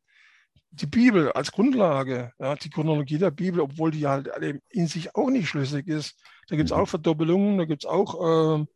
die 0.72 0.88
Bibel 0.88 1.32
als 1.34 1.52
Grundlage, 1.52 2.32
ja, 2.40 2.56
die 2.56 2.70
Chronologie 2.70 3.18
der 3.18 3.32
Bibel, 3.32 3.60
obwohl 3.62 3.92
die 3.92 4.08
halt 4.08 4.30
in 4.70 4.88
sich 4.88 5.16
auch 5.16 5.30
nicht 5.30 5.50
schlüssig 5.50 5.88
ist. 5.88 6.18
Da 6.48 6.56
gibt 6.56 6.70
es 6.70 6.76
mhm. 6.76 6.82
auch 6.82 6.88
Verdoppelungen, 6.88 7.58
da 7.58 7.66
gibt 7.66 7.84
es 7.84 7.90
auch 7.90 8.56
ähm, 8.56 8.68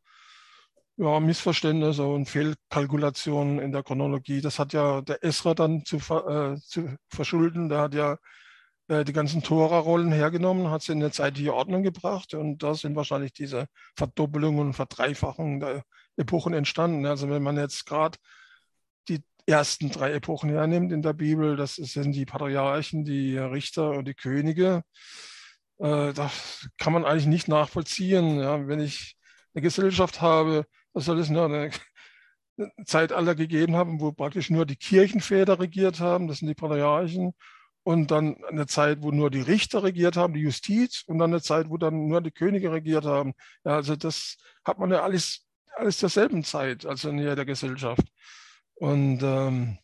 ja, 0.98 1.20
Missverständnisse 1.20 2.04
und 2.04 2.28
Fehlkalkulationen 2.28 3.60
in 3.60 3.72
der 3.72 3.84
Chronologie. 3.84 4.42
Das 4.42 4.60
hat 4.60 4.74
ja 4.74 5.02
der 5.02 5.24
Esra 5.24 5.54
dann 5.54 5.86
zu, 5.86 5.98
äh, 5.98 6.58
zu 6.58 6.96
verschulden. 7.08 7.70
Der 7.70 7.80
hat 7.80 7.94
ja 7.94 8.18
die 8.90 9.14
ganzen 9.14 9.44
Tora-Rollen 9.44 10.12
hergenommen, 10.12 10.72
hat 10.72 10.82
sie 10.82 10.94
in 10.94 11.02
eine 11.02 11.12
zeitliche 11.12 11.54
Ordnung 11.54 11.84
gebracht 11.84 12.34
und 12.34 12.64
da 12.64 12.74
sind 12.74 12.96
wahrscheinlich 12.96 13.34
diese 13.34 13.68
Verdoppelungen 13.96 14.68
und 14.68 14.74
Verdreifachungen 14.74 15.60
der 15.60 15.84
Epochen 16.18 16.54
entstanden. 16.54 17.06
Also 17.06 17.30
wenn 17.30 17.44
man 17.44 17.56
jetzt 17.58 17.86
gerade 17.86 18.18
die 19.08 19.22
ersten 19.46 19.92
drei 19.92 20.14
Epochen 20.14 20.50
hernimmt 20.50 20.92
in 20.92 21.04
der 21.04 21.14
Bibel, 21.14 21.56
das 21.56 21.76
sind 21.76 22.14
die 22.14 22.26
Patriarchen, 22.26 23.06
die 23.06 23.38
Richter 23.38 23.92
und 23.92 24.08
die 24.08 24.16
Könige. 24.16 24.82
Äh, 25.78 26.14
das 26.14 26.68
kann 26.80 26.94
man 26.94 27.06
eigentlich 27.06 27.28
nicht 27.28 27.48
nachvollziehen. 27.48 28.40
Wenn 28.68 28.80
ich 28.80 29.18
eine 29.54 29.62
Gesellschaft 29.62 30.20
habe, 30.20 30.66
was 30.94 31.06
soll 31.06 31.20
es 31.20 31.30
nur 31.30 31.46
eine 31.46 31.70
Zeitalter 32.86 33.36
gegeben 33.36 33.76
haben, 33.76 34.02
wo 34.02 34.12
praktisch 34.12 34.50
nur 34.50 34.66
die 34.66 34.76
Kirchenväter 34.76 35.60
regiert 35.60 36.00
haben, 36.00 36.28
das 36.28 36.40
sind 36.40 36.48
die 36.48 36.56
Patriarchen, 36.56 37.34
und 37.84 38.12
dann 38.12 38.44
eine 38.46 38.68
Zeit, 38.68 39.02
wo 39.02 39.12
nur 39.12 39.30
die 39.30 39.42
Richter 39.42 39.84
regiert 39.84 40.18
haben, 40.18 40.34
die 40.34 40.42
Justiz, 40.42 41.04
und 41.08 41.20
dann 41.20 41.32
eine 41.32 41.42
Zeit, 41.42 41.70
wo 41.70 41.78
dann 41.78 42.08
nur 42.08 42.22
die 42.22 42.32
Könige 42.32 42.72
regiert 42.72 43.06
haben. 43.06 43.34
Ja, 43.64 43.76
also 43.76 43.96
das 43.96 44.38
hat 44.64 44.80
man 44.80 44.92
ja 44.92 45.02
alles, 45.02 45.46
alles 45.76 45.98
derselben 45.98 46.44
Zeit, 46.44 46.86
also 46.86 47.10
in 47.10 47.18
der 47.18 47.46
Gesellschaft. 47.46 48.04
Und 48.76 49.22
ähm, 49.24 49.78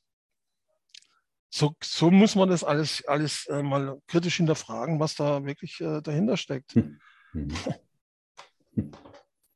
so, 1.49 1.73
so 1.81 2.11
muss 2.11 2.35
man 2.35 2.49
das 2.49 2.63
alles, 2.63 3.05
alles 3.05 3.45
äh, 3.47 3.63
mal 3.63 4.01
kritisch 4.07 4.37
hinterfragen, 4.37 4.99
was 4.99 5.15
da 5.15 5.45
wirklich 5.45 5.79
äh, 5.79 6.01
dahinter 6.01 6.37
steckt. 6.37 6.73
Hm. 6.73 6.99
Hm. 7.31 8.91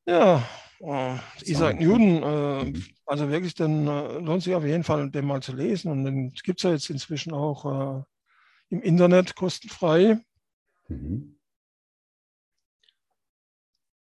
Ja, 0.06 0.48
äh, 0.80 1.18
Isaac 1.44 1.80
Newton, 1.80 2.24
äh, 2.24 2.64
mhm. 2.66 2.86
also 3.06 3.30
wirklich, 3.30 3.54
dann 3.54 3.86
äh, 3.86 4.20
lohnt 4.20 4.44
sich 4.44 4.56
auf 4.56 4.64
jeden 4.64 4.84
Fall, 4.84 5.12
den 5.12 5.26
mal 5.26 5.42
zu 5.42 5.54
lesen. 5.54 5.92
Und 5.92 6.06
den 6.06 6.32
gibt 6.32 6.60
es 6.60 6.64
ja 6.64 6.72
jetzt 6.72 6.90
inzwischen 6.90 7.34
auch 7.34 8.00
äh, 8.00 8.04
im 8.70 8.82
Internet 8.82 9.36
kostenfrei. 9.36 10.20
Mhm. 10.88 11.40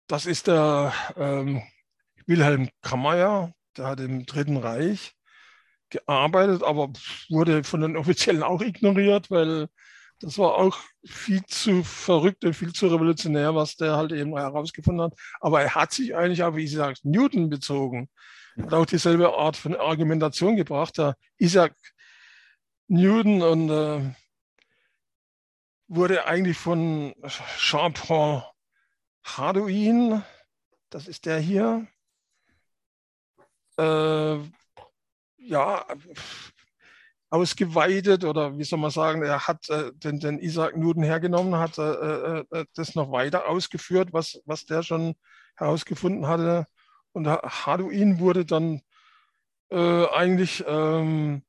Das 0.08 0.26
ist 0.26 0.48
der 0.48 0.94
ähm, 1.18 1.62
Wilhelm 2.26 2.70
Kammeyer, 2.82 3.54
der 3.78 3.88
hat 3.88 4.00
im 4.00 4.26
Dritten 4.26 4.58
Reich 4.58 5.14
gearbeitet, 5.90 6.64
aber 6.64 6.92
wurde 7.30 7.64
von 7.64 7.82
den 7.82 7.98
Offiziellen 7.98 8.44
auch 8.44 8.62
ignoriert, 8.62 9.30
weil 9.30 9.68
das 10.20 10.38
war 10.38 10.56
auch 10.56 10.78
viel 11.06 11.46
zu 11.46 11.84
verrückt 11.84 12.44
und 12.44 12.54
viel 12.54 12.74
zu 12.74 12.88
revolutionär, 12.88 13.56
was 13.56 13.78
der 13.78 13.96
halt 13.96 14.12
eben 14.12 14.36
herausgefunden 14.36 15.06
hat. 15.06 15.14
Aber 15.40 15.62
er 15.62 15.76
hat 15.76 15.94
sich 15.94 16.16
eigentlich 16.16 16.44
auf 16.44 16.58
Isaac 16.58 16.98
Newton 17.04 17.50
bezogen. 17.50 18.10
Hat 18.62 18.74
auch 18.74 18.86
dieselbe 18.86 19.34
Art 19.34 19.56
von 19.56 19.76
Argumentation 19.76 20.58
gebracht. 20.58 20.98
Der 20.98 21.16
Isaac 21.38 21.74
Newton 22.90 23.42
und 23.42 23.70
äh, 23.70 24.14
wurde 25.90 26.26
eigentlich 26.26 26.58
von 26.58 27.14
Jean-Paul 27.58 28.44
Hardouin, 29.24 30.24
das 30.90 31.08
ist 31.08 31.26
der 31.26 31.40
hier, 31.40 31.88
äh, 33.78 34.38
ja, 35.38 35.86
ausgeweitet 37.32 38.24
oder 38.24 38.58
wie 38.58 38.64
soll 38.64 38.80
man 38.80 38.92
sagen, 38.92 39.24
er 39.24 39.48
hat 39.48 39.70
äh, 39.70 39.92
den, 39.94 40.20
den 40.20 40.40
Isaac 40.40 40.78
Newton 40.78 41.04
hergenommen, 41.04 41.56
hat 41.56 41.78
äh, 41.78 41.92
äh, 41.92 42.46
äh, 42.52 42.66
das 42.76 42.96
noch 42.96 43.12
weiter 43.12 43.48
ausgeführt, 43.48 44.14
was, 44.14 44.42
was 44.46 44.66
der 44.66 44.84
schon 44.84 45.16
herausgefunden 45.56 46.28
hatte. 46.28 46.66
Und 47.12 47.28
Haduin 47.28 48.20
wurde 48.20 48.46
dann 48.46 48.82
äh, 49.72 50.06
eigentlich 50.08 50.64
ähm, 50.68 51.44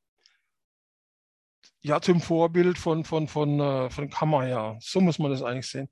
ja 1.82 2.00
zum 2.00 2.20
Vorbild 2.20 2.78
von, 2.78 3.04
von, 3.04 3.28
von, 3.28 3.60
äh, 3.60 3.90
von 3.90 4.10
Kammer 4.10 4.78
So 4.80 5.00
muss 5.00 5.18
man 5.18 5.30
das 5.30 5.42
eigentlich 5.42 5.68
sehen. 5.68 5.88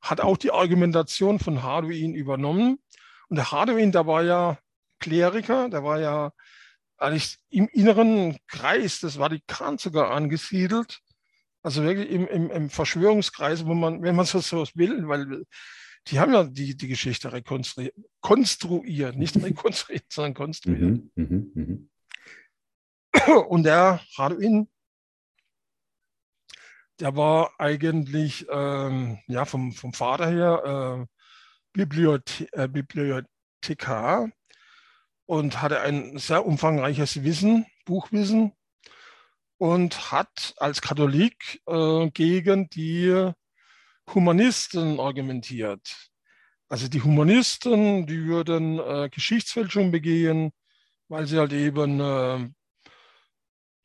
Hat 0.00 0.20
auch 0.20 0.36
die 0.36 0.50
Argumentation 0.50 1.38
von 1.38 1.62
Haduin 1.62 2.14
übernommen. 2.14 2.78
Und 3.28 3.36
der 3.36 3.52
Haduin, 3.52 3.92
der 3.92 4.06
war 4.06 4.22
ja 4.22 4.58
Kleriker, 4.98 5.68
der 5.68 5.84
war 5.84 6.00
ja 6.00 6.32
eigentlich 6.96 7.38
im 7.50 7.68
inneren 7.68 8.36
Kreis 8.46 9.00
des 9.00 9.16
Vatikans 9.16 9.82
sogar 9.82 10.10
angesiedelt. 10.10 11.00
Also 11.62 11.82
wirklich 11.84 12.10
im, 12.10 12.26
im, 12.26 12.50
im 12.50 12.70
Verschwörungskreis, 12.70 13.66
wo 13.66 13.74
man, 13.74 14.02
wenn 14.02 14.16
man 14.16 14.26
so 14.26 14.40
sowas 14.40 14.76
will, 14.76 15.08
weil 15.08 15.44
die 16.08 16.18
haben 16.18 16.32
ja 16.32 16.44
die, 16.44 16.76
die 16.76 16.88
Geschichte 16.88 17.32
rekonstruiert, 17.32 17.94
konstruiert, 18.20 19.16
nicht 19.16 19.40
rekonstruiert, 19.40 20.04
sondern 20.08 20.34
konstruiert. 20.34 20.80
Mhm, 20.80 21.10
mh, 21.14 21.46
mh. 21.54 23.36
Und 23.48 23.62
der 23.64 24.00
Raduin, 24.16 24.68
der 27.02 27.16
war 27.16 27.50
eigentlich 27.58 28.46
ähm, 28.48 29.18
ja, 29.26 29.44
vom, 29.44 29.72
vom 29.72 29.92
Vater 29.92 30.30
her 30.30 31.00
äh, 31.02 31.06
Bibliothe 31.72 32.46
äh, 32.52 32.68
Bibliothekar 32.68 34.30
und 35.26 35.60
hatte 35.60 35.80
ein 35.80 36.16
sehr 36.18 36.46
umfangreiches 36.46 37.24
Wissen, 37.24 37.66
Buchwissen 37.86 38.52
und 39.58 40.12
hat 40.12 40.54
als 40.58 40.80
Katholik 40.80 41.60
äh, 41.66 42.08
gegen 42.10 42.70
die 42.70 43.32
Humanisten 44.14 45.00
argumentiert. 45.00 46.12
Also 46.68 46.86
die 46.86 47.02
Humanisten, 47.02 48.06
die 48.06 48.26
würden 48.26 48.78
äh, 48.78 49.08
Geschichtsfälschung 49.10 49.90
begehen, 49.90 50.52
weil 51.08 51.26
sie 51.26 51.38
halt 51.38 51.52
eben 51.52 51.98
äh, 51.98 52.48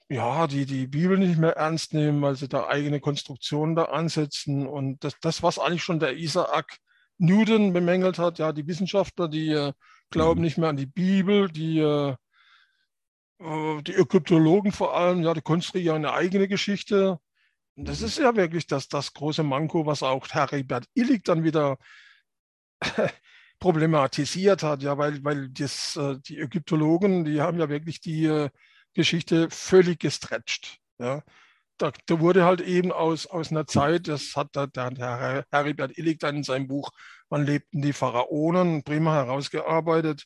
ja, 0.10 0.48
die, 0.48 0.66
die 0.66 0.88
Bibel 0.88 1.18
nicht 1.18 1.38
mehr 1.38 1.58
ernst 1.58 1.94
nehmen, 1.94 2.22
weil 2.22 2.36
sie 2.36 2.48
da 2.48 2.68
eigene 2.68 3.00
Konstruktionen 3.00 3.76
da 3.76 3.86
ansetzen. 3.86 4.66
Und 4.66 5.04
das, 5.04 5.20
das 5.20 5.44
was 5.44 5.60
eigentlich 5.60 5.84
schon 5.84 6.00
der 6.00 6.16
Isaac 6.16 6.78
Newton 7.18 7.74
bemängelt 7.74 8.20
hat, 8.20 8.40
ja, 8.40 8.54
die 8.54 8.68
Wissenschaftler, 8.68 9.28
die 9.28 9.52
äh, 9.52 9.74
glauben 10.10 10.40
mhm. 10.40 10.46
nicht 10.46 10.58
mehr 10.58 10.70
an 10.70 10.78
die 10.78 10.86
Bibel, 10.86 11.50
die, 11.50 11.80
äh, 11.80 12.16
äh, 13.40 13.82
die 13.82 13.96
Ägyptologen 13.96 14.72
vor 14.72 14.96
allem, 14.96 15.24
ja, 15.24 15.34
die 15.34 15.42
konstruieren 15.42 15.98
eine 15.98 16.14
eigene 16.14 16.48
Geschichte. 16.48 17.20
Und 17.76 17.88
das 17.88 18.02
ist 18.02 18.18
ja 18.18 18.36
wirklich 18.36 18.66
das, 18.68 18.88
das 18.88 19.14
große 19.14 19.44
Manko, 19.44 19.86
was 19.86 20.04
auch 20.04 20.28
Heribert 20.30 20.86
Illig 20.94 21.24
dann 21.26 21.44
wieder 21.44 21.78
problematisiert 23.60 24.64
hat, 24.64 24.84
ja, 24.84 24.98
weil, 24.98 25.24
weil 25.24 25.50
das, 25.50 25.96
äh, 25.98 26.18
die 26.28 26.40
Ägyptologen, 26.40 27.26
die 27.26 27.42
haben 27.42 27.60
ja 27.60 27.68
wirklich 27.68 28.00
die 28.00 28.26
äh, 28.26 28.50
Geschichte 28.98 29.50
völlig 29.50 30.00
gestretcht. 30.00 30.80
Ja. 31.00 31.24
Da, 31.78 31.92
da, 32.08 32.20
wurde 32.20 32.44
halt 32.44 32.62
eben 32.62 32.92
aus, 32.92 33.28
aus 33.28 33.52
einer 33.52 33.68
Zeit, 33.68 34.08
das 34.08 34.36
hat 34.36 34.56
der, 34.56 34.68
der 34.68 35.46
Heribert 35.52 35.98
Illig 35.98 36.20
dann 36.20 36.38
in 36.38 36.44
seinem 36.44 36.68
Buch 36.68 36.92
Wann 37.30 37.46
lebten 37.46 37.82
die 37.82 37.94
Pharaonen, 37.94 38.84
prima 38.84 39.14
herausgearbeitet. 39.14 40.26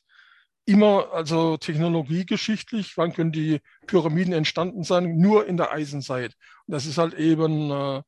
Immer 0.64 1.12
also 1.12 1.56
technologiegeschichtlich, 1.56 2.96
wann 2.96 3.12
können 3.12 3.32
die 3.32 3.60
Pyramiden 3.86 4.32
entstanden 4.32 4.84
sein? 4.84 5.16
Nur 5.16 5.46
in 5.46 5.56
der 5.56 5.72
Eisenzeit. 5.72 6.36
Und 6.66 6.72
das 6.72 6.86
ist 6.86 6.98
halt 6.98 7.14
eben 7.14 7.70
äh, 7.70 8.02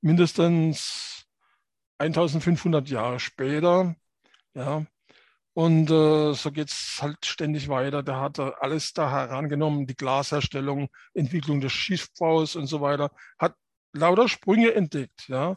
mindestens 0.00 1.24
1500 1.98 2.88
Jahre 2.88 3.20
später. 3.20 3.94
Ja. 4.54 4.84
Und 5.52 5.90
äh, 5.90 6.32
so 6.32 6.52
geht 6.52 6.70
es 6.70 6.98
halt 7.00 7.26
ständig 7.26 7.68
weiter. 7.68 8.02
Der 8.02 8.20
hat 8.20 8.38
alles 8.38 8.92
da 8.92 9.10
herangenommen, 9.10 9.86
die 9.86 9.96
Glasherstellung, 9.96 10.88
Entwicklung 11.12 11.60
des 11.60 11.72
Schiffbaus 11.72 12.56
und 12.56 12.66
so 12.66 12.80
weiter, 12.80 13.10
hat 13.38 13.54
lauter 13.92 14.28
Sprünge 14.28 14.72
entdeckt. 14.74 15.28
Ja 15.28 15.56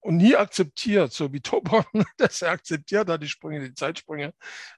und 0.00 0.16
nie 0.16 0.34
akzeptiert, 0.34 1.12
so 1.12 1.32
wie 1.32 1.40
Topon 1.42 1.84
das 2.16 2.42
akzeptiert 2.42 3.08
hat, 3.08 3.22
die 3.22 3.28
Sprünge, 3.28 3.60
die 3.60 3.74
Zeitsprünge, 3.74 4.32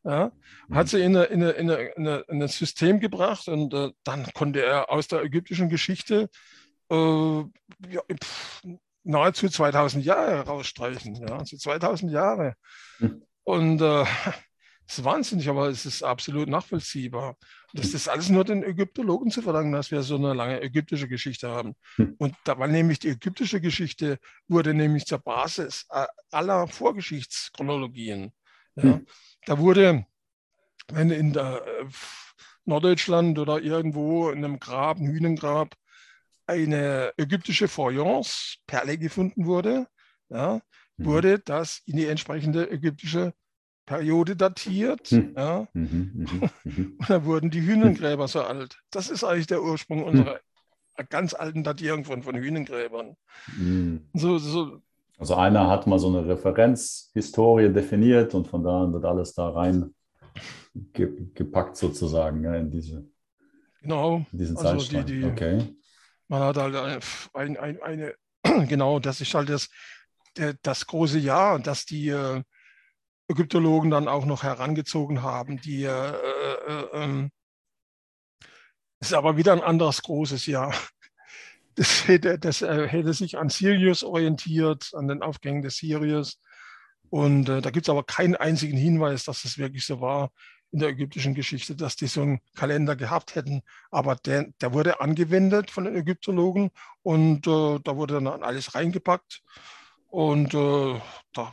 ja, 0.04 0.32
hat 0.70 0.88
sie 0.88 1.00
in, 1.00 1.16
eine, 1.16 1.26
in, 1.26 1.42
eine, 1.42 1.52
in, 1.52 1.70
eine, 1.70 2.24
in, 2.28 2.42
ein 2.42 2.48
System 2.48 3.00
gebracht 3.00 3.48
und 3.48 3.72
äh, 3.74 3.90
dann 4.04 4.26
konnte 4.34 4.62
er 4.62 4.90
aus 4.90 5.08
der 5.08 5.22
ägyptischen 5.22 5.68
Geschichte 5.68 6.28
äh, 6.90 6.94
ja, 6.94 8.02
pff, 8.22 8.62
nahezu 9.04 9.48
2000 9.48 10.04
Jahre 10.04 10.40
rausstreichen. 10.42 11.16
Ja, 11.16 11.38
also 11.38 11.56
2000 11.56 12.12
Jahre. 12.12 12.54
Hm. 12.98 13.22
Und 13.44 13.80
äh, 13.80 14.04
das 14.86 14.98
ist 14.98 15.04
wahnsinnig, 15.04 15.48
aber 15.48 15.68
es 15.68 15.86
ist 15.86 16.02
absolut 16.02 16.48
nachvollziehbar. 16.48 17.36
Das 17.72 17.94
ist 17.94 18.08
alles 18.08 18.28
nur 18.28 18.44
den 18.44 18.62
Ägyptologen 18.62 19.30
zu 19.30 19.42
verdanken, 19.42 19.72
dass 19.72 19.90
wir 19.90 20.02
so 20.02 20.16
eine 20.16 20.34
lange 20.34 20.60
ägyptische 20.60 21.08
Geschichte 21.08 21.48
haben. 21.48 21.74
Hm. 21.96 22.14
Und 22.18 22.34
da 22.44 22.58
war 22.58 22.68
nämlich 22.68 22.98
die 22.98 23.08
ägyptische 23.08 23.60
Geschichte, 23.60 24.18
wurde 24.48 24.74
nämlich 24.74 25.06
zur 25.06 25.18
Basis 25.18 25.86
äh, 25.90 26.06
aller 26.30 26.68
Vorgeschichtschronologien. 26.68 28.32
Ja. 28.76 28.82
Hm. 28.82 29.06
Da 29.46 29.58
wurde, 29.58 30.06
wenn 30.88 31.10
in 31.10 31.34
äh, 31.34 31.60
Norddeutschland 32.64 33.38
oder 33.38 33.60
irgendwo 33.60 34.30
in 34.30 34.44
einem 34.44 34.60
Grab, 34.60 34.98
ein 34.98 35.06
Hühnengrab, 35.06 35.74
eine 36.46 37.12
ägyptische 37.16 37.68
Feuillance, 37.68 38.58
Perle 38.66 38.98
gefunden 38.98 39.46
wurde, 39.46 39.86
ja. 40.28 40.60
Wurde 40.98 41.38
das 41.38 41.82
in 41.86 41.96
die 41.96 42.06
entsprechende 42.06 42.70
ägyptische 42.70 43.32
Periode 43.86 44.36
datiert. 44.36 45.10
Mhm. 45.12 45.34
Ja. 45.36 45.68
Mhm, 45.72 46.12
mhm, 46.14 46.50
mhm. 46.64 46.96
Und 46.98 47.10
da 47.10 47.24
wurden 47.24 47.50
die 47.50 47.62
Hühnengräber 47.62 48.28
so 48.28 48.42
alt. 48.42 48.78
Das 48.90 49.10
ist 49.10 49.24
eigentlich 49.24 49.46
der 49.46 49.62
Ursprung 49.62 50.00
hm. 50.00 50.06
unserer 50.06 50.40
ganz 51.08 51.34
alten 51.34 51.64
Datierung 51.64 52.04
von, 52.04 52.22
von 52.22 52.36
Hühnengräbern. 52.36 53.16
Hm. 53.56 54.08
So, 54.14 54.38
so. 54.38 54.82
Also 55.18 55.34
einer 55.34 55.68
hat 55.68 55.86
mal 55.86 55.98
so 55.98 56.08
eine 56.08 56.26
Referenzhistorie 56.26 57.72
definiert 57.72 58.34
und 58.34 58.48
von 58.48 58.62
da 58.62 58.82
an 58.82 58.92
wird 58.92 59.04
alles 59.04 59.34
da 59.34 59.48
rein 59.50 59.94
ge 60.74 61.30
gepackt 61.34 61.76
sozusagen 61.76 62.42
ja, 62.42 62.54
in 62.56 62.70
diese 62.70 63.06
genau. 63.82 64.24
in 64.32 64.38
diesen 64.38 64.56
also 64.56 65.02
die, 65.02 65.04
die, 65.04 65.24
okay. 65.24 65.76
Man 66.28 66.42
hat 66.42 66.56
halt 66.56 67.02
ein, 67.34 67.56
ein, 67.56 67.82
eine, 67.82 68.14
genau, 68.66 68.98
das 68.98 69.20
ist 69.20 69.34
halt 69.34 69.48
das, 69.48 69.68
das 70.62 70.86
große 70.86 71.18
Jahr, 71.18 71.58
das 71.58 71.86
die 71.86 72.08
äh, 72.08 72.42
Ägyptologen 73.28 73.90
dann 73.90 74.08
auch 74.08 74.24
noch 74.24 74.42
herangezogen 74.42 75.22
haben. 75.22 75.60
Die, 75.60 75.84
äh, 75.84 76.10
äh, 76.10 76.86
ähm, 76.92 77.30
ist 79.00 79.14
aber 79.14 79.36
wieder 79.36 79.52
ein 79.52 79.62
anderes 79.62 80.02
großes 80.02 80.46
Jahr. 80.46 80.74
Das 81.74 82.06
hätte, 82.06 82.38
das 82.38 82.60
hätte 82.60 83.14
sich 83.14 83.38
an 83.38 83.48
Sirius 83.48 84.04
orientiert, 84.04 84.90
an 84.92 85.08
den 85.08 85.22
Aufgängen 85.22 85.62
des 85.62 85.78
Sirius. 85.78 86.38
Und 87.08 87.46
da 87.46 87.70
gibt 87.70 87.86
es 87.86 87.88
aber 87.88 88.04
keinen 88.04 88.36
einzigen 88.36 88.76
Hinweis, 88.76 89.24
dass 89.24 89.46
es 89.46 89.56
wirklich 89.56 89.86
so 89.86 90.02
war 90.02 90.32
in 90.72 90.80
der 90.80 90.88
ägyptischen 90.88 91.34
Geschichte, 91.34 91.76
dass 91.76 91.96
die 91.96 92.08
so 92.08 92.22
einen 92.22 92.40
Kalender 92.56 92.96
gehabt 92.96 93.34
hätten. 93.36 93.62
Aber 93.90 94.16
der, 94.16 94.48
der 94.60 94.72
wurde 94.72 95.00
angewendet 95.00 95.70
von 95.70 95.84
den 95.84 95.96
Ägyptologen 95.96 96.70
und 97.02 97.46
äh, 97.46 97.78
da 97.82 97.96
wurde 97.96 98.20
dann 98.20 98.42
alles 98.42 98.74
reingepackt. 98.74 99.42
Und 100.12 100.52
äh, 100.52 101.00
da 101.32 101.52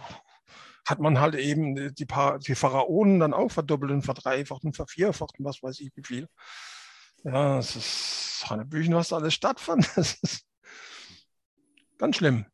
hat 0.85 0.99
man 0.99 1.17
halt 1.21 1.35
eben 1.35 1.75
die, 1.75 1.93
die 2.05 2.55
Pharaonen 2.55 3.21
dann 3.21 3.33
auch 3.33 3.49
verdoppelt 3.51 3.89
und 3.89 4.01
verdreifacht 4.01 4.65
und 4.65 4.75
vervierfacht 4.75 5.39
und 5.39 5.45
was 5.45 5.63
weiß 5.63 5.79
ich 5.79 5.91
wie 5.95 6.03
viel. 6.03 6.27
Ja, 7.23 7.59
es 7.59 7.77
ist 7.77 8.45
Hanebüchen, 8.49 8.93
was 8.95 9.09
da 9.09 9.15
alles 9.15 9.33
stattfand. 9.33 9.89
Das 9.95 10.15
ist 10.21 10.45
ganz 11.97 12.17
schlimm. 12.17 12.45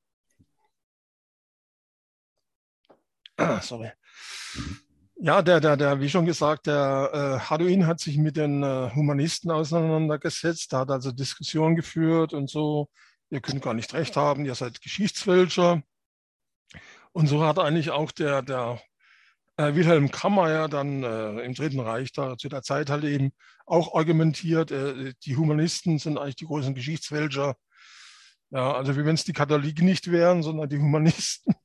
Ah, 3.38 3.60
sorry. 3.62 3.92
Ja, 5.16 5.42
der, 5.42 5.60
der, 5.60 5.76
der, 5.76 6.00
wie 6.02 6.10
schon 6.10 6.28
gesagt, 6.28 6.68
der 6.68 7.10
äh, 7.14 7.50
Haduin 7.50 7.88
hat 7.88 8.00
sich 8.00 8.18
mit 8.20 8.38
den 8.38 8.62
äh, 8.62 8.92
Humanisten 8.94 9.50
auseinandergesetzt, 9.50 10.72
hat 10.72 10.92
also 10.92 11.12
Diskussionen 11.12 11.76
geführt 11.76 12.34
und 12.34 12.48
so. 12.48 12.90
Ihr 13.32 13.42
könnt 13.42 13.64
gar 13.64 13.74
nicht 13.74 13.94
recht 13.96 14.16
haben, 14.18 14.46
ihr 14.46 14.54
seid 14.54 14.82
Geschichtsfälscher. 14.82 15.82
Und 17.16 17.28
so 17.28 17.46
hat 17.46 17.60
eigentlich 17.60 17.92
auch 17.92 18.12
der, 18.12 18.42
der 18.42 18.82
äh, 19.56 19.74
Wilhelm 19.74 20.12
Kammeyer 20.12 20.68
dann 20.68 21.02
äh, 21.04 21.40
im 21.46 21.54
Dritten 21.54 21.80
Reich 21.80 22.12
da 22.12 22.38
zu 22.38 22.50
der 22.50 22.62
Zeit 22.62 22.90
halt 22.90 23.06
eben 23.06 23.32
auch 23.66 23.96
argumentiert, 23.96 24.70
äh, 24.72 25.14
die 25.24 25.38
Humanisten 25.38 25.98
sind 25.98 26.18
eigentlich 26.18 26.36
die 26.36 26.46
großen 26.46 26.76
Geschichtsfälscher. 26.76 27.56
Ja, 28.50 28.74
also 28.74 28.98
wie 28.98 29.06
wenn 29.06 29.16
es 29.16 29.24
die 29.24 29.32
Katholiken 29.32 29.86
nicht 29.86 30.12
wären, 30.12 30.44
sondern 30.44 30.68
die 30.68 30.78
Humanisten. 30.78 31.56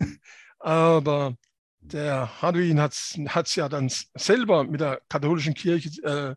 Aber 0.58 1.34
der 1.78 2.42
Haduin 2.42 2.78
hat 2.78 2.92
es 2.92 3.54
ja 3.54 3.70
dann 3.70 3.90
selber 4.14 4.64
mit 4.64 4.82
der 4.82 5.00
katholischen 5.08 5.54
Kirche 5.54 5.88
äh, 6.02 6.34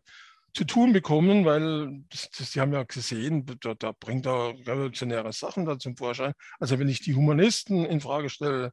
zu 0.54 0.64
tun 0.64 0.92
bekommen, 0.92 1.44
weil 1.44 2.04
das, 2.10 2.30
das, 2.30 2.52
die 2.52 2.60
haben 2.60 2.72
ja 2.72 2.84
gesehen, 2.84 3.44
da, 3.60 3.74
da 3.74 3.92
bringt 3.92 4.26
er 4.26 4.54
revolutionäre 4.66 5.32
Sachen 5.32 5.64
da 5.64 5.78
zum 5.78 5.96
Vorschein. 5.96 6.32
Also 6.60 6.78
wenn 6.78 6.88
ich 6.88 7.00
die 7.00 7.14
Humanisten 7.14 7.84
in 7.84 8.00
Frage 8.00 8.30
stelle, 8.30 8.72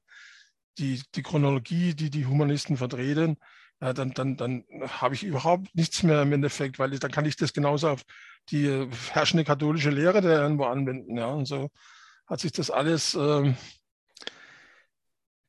die, 0.78 1.02
die 1.16 1.24
Chronologie, 1.24 1.96
die 1.96 2.10
die 2.10 2.28
Humanisten 2.28 2.78
vertreten, 2.78 3.38
ja, 3.82 3.94
dann, 3.94 4.14
dann, 4.14 4.38
dann 4.38 4.64
habe 4.88 5.16
ich 5.16 5.24
überhaupt 5.24 5.74
nichts 5.76 6.04
mehr 6.04 6.22
im 6.22 6.34
Endeffekt, 6.34 6.78
weil 6.78 6.94
ich, 6.94 7.00
dann 7.00 7.12
kann 7.12 7.26
ich 7.26 7.36
das 7.36 7.52
genauso 7.52 7.90
auf 7.90 8.04
die 8.50 8.88
herrschende 9.12 9.44
katholische 9.44 9.90
Lehre 9.90 10.22
der 10.22 10.40
irgendwo 10.40 10.66
anwenden. 10.66 11.18
Ja, 11.18 11.28
und 11.28 11.46
so 11.46 11.70
hat 12.28 12.40
sich 12.40 12.52
das 12.52 12.70
alles 12.70 13.16
ähm, 13.16 13.58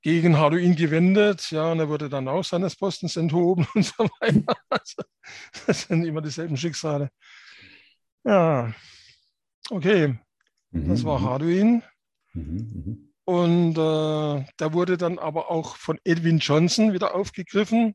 gegen 0.03 0.37
Harduin 0.37 0.75
gewendet, 0.75 1.51
ja, 1.53 1.71
und 1.71 1.79
er 1.79 1.89
wurde 1.89 2.09
dann 2.09 2.29
auch 2.29 2.45
seines 2.45 2.77
Postens 2.77 3.17
enthoben 3.17 3.67
und 3.75 3.85
so 3.85 4.05
weiter. 4.21 4.55
Also, 4.69 5.03
das 5.67 5.83
sind 5.83 6.05
immer 6.05 6.21
dieselben 6.21 6.57
Schicksale. 6.57 7.11
Ja, 8.25 8.75
okay, 9.71 10.19
mhm. 10.71 10.89
das 10.89 11.05
war 11.05 11.21
mhm. 11.21 11.25
Harduin. 11.25 11.83
Mhm, 12.35 12.73
mhm. 12.75 13.09
Und 13.25 13.79
äh, 13.79 14.45
da 14.57 14.73
wurde 14.73 14.97
dann 14.97 15.19
aber 15.19 15.51
auch 15.51 15.77
von 15.77 15.99
Edwin 16.05 16.39
Johnson 16.39 16.93
wieder 16.93 17.15
aufgegriffen. 17.15 17.95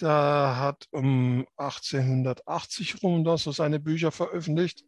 Der 0.00 0.56
hat 0.58 0.88
um 0.90 1.46
1880 1.56 3.02
rum 3.02 3.24
da 3.24 3.36
so 3.36 3.52
seine 3.52 3.78
Bücher 3.78 4.10
veröffentlicht. 4.10 4.84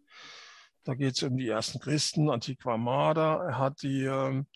Da 0.84 0.94
geht 0.94 1.16
es 1.16 1.22
um 1.22 1.36
die 1.36 1.48
ersten 1.48 1.80
Christen, 1.80 2.30
Antiqua 2.30 2.72
Armada. 2.72 3.44
Er 3.44 3.59
hat 3.59 3.82
die 3.82 4.05
ähm, 4.05 4.47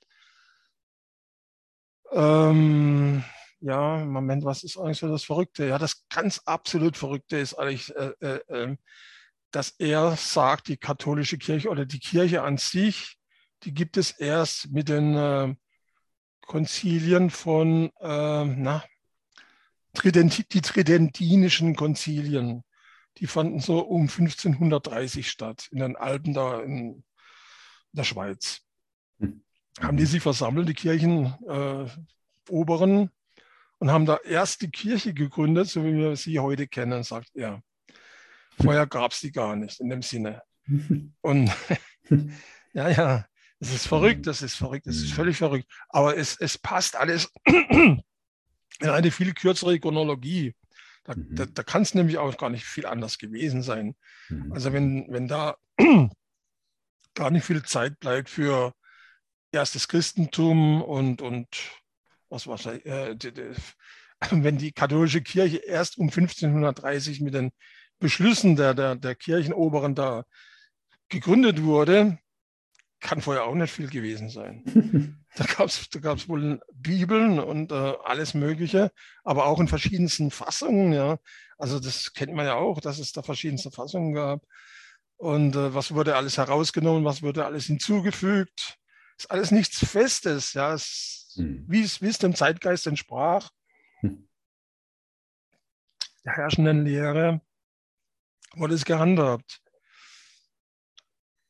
ähm, 2.12 3.24
ja, 3.60 4.04
Moment, 4.04 4.44
was 4.44 4.62
ist 4.62 4.78
eigentlich 4.78 4.98
so 4.98 5.08
das 5.08 5.24
Verrückte? 5.24 5.66
Ja, 5.66 5.78
das 5.78 6.06
ganz 6.08 6.40
absolut 6.44 6.96
Verrückte 6.96 7.36
ist 7.36 7.54
eigentlich, 7.54 7.94
äh, 7.94 8.12
äh, 8.20 8.40
ähm, 8.48 8.78
dass 9.50 9.70
er 9.78 10.16
sagt, 10.16 10.68
die 10.68 10.76
katholische 10.76 11.38
Kirche 11.38 11.68
oder 11.68 11.84
die 11.84 11.98
Kirche 11.98 12.42
an 12.42 12.56
sich, 12.56 13.18
die 13.64 13.74
gibt 13.74 13.96
es 13.96 14.12
erst 14.12 14.70
mit 14.70 14.88
den 14.88 15.14
äh, 15.14 15.54
Konzilien 16.46 17.30
von, 17.30 17.90
äh, 18.00 18.44
na, 18.44 18.82
Trident, 19.94 20.52
die 20.54 20.60
tridentinischen 20.60 21.74
Konzilien. 21.74 22.62
Die 23.18 23.26
fanden 23.26 23.60
so 23.60 23.80
um 23.80 24.02
1530 24.02 25.28
statt, 25.28 25.68
in 25.72 25.80
den 25.80 25.96
Alpen 25.96 26.32
da 26.32 26.60
in 26.60 27.04
der 27.92 28.04
Schweiz. 28.04 28.62
Haben 29.78 29.96
die 29.96 30.06
sich 30.06 30.22
versammelt, 30.22 30.68
die 30.68 30.74
Kirchenoberen, 30.74 31.90
äh, 32.48 33.08
und 33.78 33.90
haben 33.90 34.04
da 34.04 34.18
erst 34.24 34.62
die 34.62 34.70
Kirche 34.70 35.14
gegründet, 35.14 35.68
so 35.68 35.84
wie 35.84 35.94
wir 35.94 36.14
sie 36.16 36.38
heute 36.38 36.66
kennen, 36.68 37.02
sagt 37.02 37.30
er. 37.34 37.62
Vorher 38.60 38.86
gab 38.86 39.12
es 39.12 39.20
die 39.20 39.32
gar 39.32 39.56
nicht 39.56 39.80
in 39.80 39.88
dem 39.88 40.02
Sinne. 40.02 40.42
Und 41.22 41.50
ja, 42.74 42.88
ja, 42.90 43.26
es 43.58 43.72
ist 43.72 43.86
verrückt, 43.86 44.26
das 44.26 44.42
ist 44.42 44.56
verrückt, 44.56 44.86
das 44.86 44.96
ist 44.96 45.12
völlig 45.12 45.38
verrückt. 45.38 45.66
Aber 45.88 46.16
es, 46.16 46.36
es 46.38 46.58
passt 46.58 46.94
alles 46.94 47.30
in 47.44 48.02
eine 48.80 49.10
viel 49.10 49.32
kürzere 49.32 49.80
Chronologie. 49.80 50.54
Da, 51.04 51.14
da, 51.16 51.46
da 51.46 51.62
kann 51.62 51.82
es 51.82 51.94
nämlich 51.94 52.18
auch 52.18 52.36
gar 52.36 52.50
nicht 52.50 52.64
viel 52.64 52.84
anders 52.84 53.18
gewesen 53.18 53.62
sein. 53.62 53.96
Also 54.50 54.72
wenn, 54.72 55.06
wenn 55.10 55.26
da 55.26 55.56
gar 57.14 57.30
nicht 57.30 57.44
viel 57.44 57.62
Zeit 57.62 57.98
bleibt 57.98 58.28
für 58.28 58.74
erstes 59.52 59.88
Christentum 59.88 60.82
und, 60.82 61.22
und 61.22 61.48
was 62.28 62.46
war 62.46 62.64
äh, 62.66 63.16
die, 63.16 63.32
die, 63.32 63.52
wenn 64.30 64.58
die 64.58 64.72
katholische 64.72 65.22
Kirche 65.22 65.58
erst 65.58 65.98
um 65.98 66.08
1530 66.08 67.20
mit 67.20 67.34
den 67.34 67.50
Beschlüssen 67.98 68.56
der, 68.56 68.74
der, 68.74 68.96
der 68.96 69.14
Kirchenoberen 69.14 69.94
da 69.94 70.24
gegründet 71.08 71.62
wurde, 71.62 72.18
kann 73.00 73.20
vorher 73.20 73.44
auch 73.44 73.54
nicht 73.54 73.72
viel 73.72 73.88
gewesen 73.88 74.28
sein. 74.28 75.24
da 75.36 75.44
gab 75.44 75.66
es 75.66 75.88
da 75.90 75.98
gab's 76.00 76.28
wohl 76.28 76.60
Bibeln 76.72 77.38
und 77.38 77.72
äh, 77.72 77.94
alles 78.04 78.34
Mögliche, 78.34 78.92
aber 79.24 79.46
auch 79.46 79.58
in 79.58 79.68
verschiedensten 79.68 80.30
Fassungen. 80.30 80.92
Ja. 80.92 81.18
Also 81.58 81.80
das 81.80 82.12
kennt 82.12 82.34
man 82.34 82.46
ja 82.46 82.54
auch, 82.54 82.80
dass 82.80 82.98
es 82.98 83.12
da 83.12 83.22
verschiedenste 83.22 83.70
Fassungen 83.70 84.14
gab. 84.14 84.46
Und 85.16 85.56
äh, 85.56 85.74
was 85.74 85.94
wurde 85.94 86.16
alles 86.16 86.38
herausgenommen, 86.38 87.04
was 87.04 87.22
wurde 87.22 87.44
alles 87.44 87.66
hinzugefügt 87.66 88.79
ist 89.20 89.30
alles 89.30 89.50
nichts 89.50 89.86
Festes, 89.86 90.54
ja, 90.54 90.72
es, 90.72 91.32
hm. 91.34 91.64
wie, 91.68 91.82
es, 91.82 92.00
wie 92.00 92.08
es 92.08 92.18
dem 92.18 92.34
Zeitgeist 92.34 92.86
entsprach, 92.86 93.50
hm. 94.00 94.26
der 96.24 96.36
herrschenden 96.36 96.84
Lehre, 96.84 97.42
wurde 98.54 98.74
es 98.74 98.84
gehandhabt. 98.84 99.60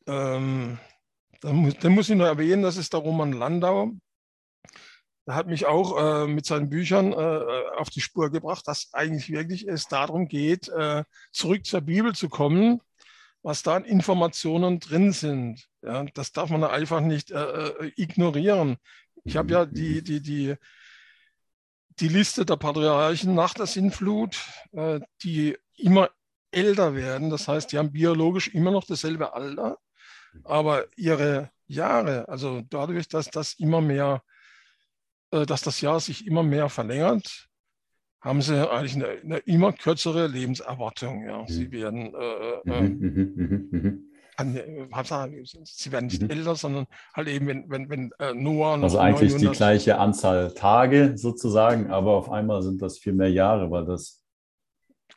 Ähm, 0.07 0.81
dann 1.41 1.57
muss, 1.57 1.75
dann 1.79 1.93
muss 1.93 2.09
ich 2.09 2.17
nur 2.17 2.27
erwähnen, 2.27 2.63
das 2.63 2.77
ist 2.77 2.93
der 2.93 3.01
Roman 3.01 3.33
Landau. 3.33 3.93
Der 5.27 5.37
hat 5.37 5.47
mich 5.47 5.67
auch 5.67 6.25
äh, 6.25 6.27
mit 6.27 6.47
seinen 6.47 6.71
Büchern 6.71 7.13
äh, 7.13 7.77
auf 7.77 7.89
die 7.89 8.01
Spur 8.01 8.31
gebracht, 8.31 8.67
dass 8.67 8.93
eigentlich 8.93 9.31
wirklich 9.31 9.69
es 9.69 9.87
darum 9.87 10.27
geht, 10.27 10.69
äh, 10.71 11.05
zurück 11.31 11.65
zur 11.67 11.83
Bibel 11.83 12.17
zu 12.17 12.29
kommen, 12.29 12.81
was 13.43 13.63
da 13.63 13.77
an 13.77 13.85
Informationen 13.85 14.81
drin 14.81 15.13
sind. 15.13 15.69
Ja, 15.83 16.05
das 16.15 16.33
darf 16.33 16.51
man 16.51 16.63
einfach 16.65 17.01
nicht 17.01 17.31
äh, 17.31 17.69
äh, 17.69 17.93
ignorieren. 17.97 18.77
Ich 19.25 19.37
habe 19.37 19.53
ja 19.53 19.67
die, 19.67 20.03
die, 20.03 20.21
die, 20.21 20.55
die 22.01 22.09
Liste 22.09 22.45
der 22.45 22.57
Patriarchen 22.57 23.35
nach 23.35 23.55
der 23.55 23.67
Sintflut, 23.67 24.37
äh, 24.73 25.01
die 25.23 25.57
immer 25.77 26.11
älter 26.51 26.95
werden. 26.95 27.31
Das 27.31 27.49
heißt, 27.49 27.73
die 27.73 27.79
haben 27.79 27.93
biologisch 27.93 28.49
immer 28.49 28.71
noch 28.71 28.85
dasselbe 28.85 29.33
Alter, 29.33 29.79
aber 30.45 30.87
ihre 30.97 31.51
Jahre, 31.67 32.29
also 32.29 32.63
dadurch, 32.69 33.09
dass 33.09 33.31
das 33.31 33.55
immer 33.55 33.81
mehr, 33.81 34.23
äh, 35.31 35.47
dass 35.47 35.63
das 35.63 35.81
Jahr 35.81 36.01
sich 36.01 36.27
immer 36.27 36.43
mehr 36.43 36.69
verlängert, 36.69 37.50
haben 38.21 38.43
sie 38.43 38.71
eigentlich 38.71 38.95
eine, 38.97 39.09
eine 39.09 39.39
immer 39.39 39.73
kürzere 39.73 40.27
Lebenserwartung. 40.27 41.25
Ja. 41.25 41.45
Sie 41.47 41.67
mhm. 41.67 41.73
werden 41.73 42.15
äh, 42.15 42.71
äh, 42.71 43.01
sie 45.65 45.93
werden 45.93 46.07
nicht 46.07 46.23
mhm. 46.23 46.31
älter, 46.31 46.55
sondern 46.57 46.87
halt 47.15 47.29
eben, 47.29 47.47
wenn, 47.47 47.71
wenn, 47.71 47.91
wenn 47.91 48.11
äh, 48.19 48.33
Noah 48.35 48.77
noch 48.77 48.85
Also 48.85 48.99
eigentlich 48.99 49.33
900 49.33 49.53
die 49.53 49.57
gleiche 49.57 49.99
Anzahl 49.99 50.53
Tage 50.55 51.13
sozusagen, 51.17 51.91
aber 51.91 52.13
auf 52.13 52.31
einmal 52.31 52.63
sind 52.63 52.81
das 52.81 52.99
viel 52.99 53.13
mehr 53.13 53.31
Jahre, 53.31 53.71
weil 53.71 53.85
das. 53.85 54.23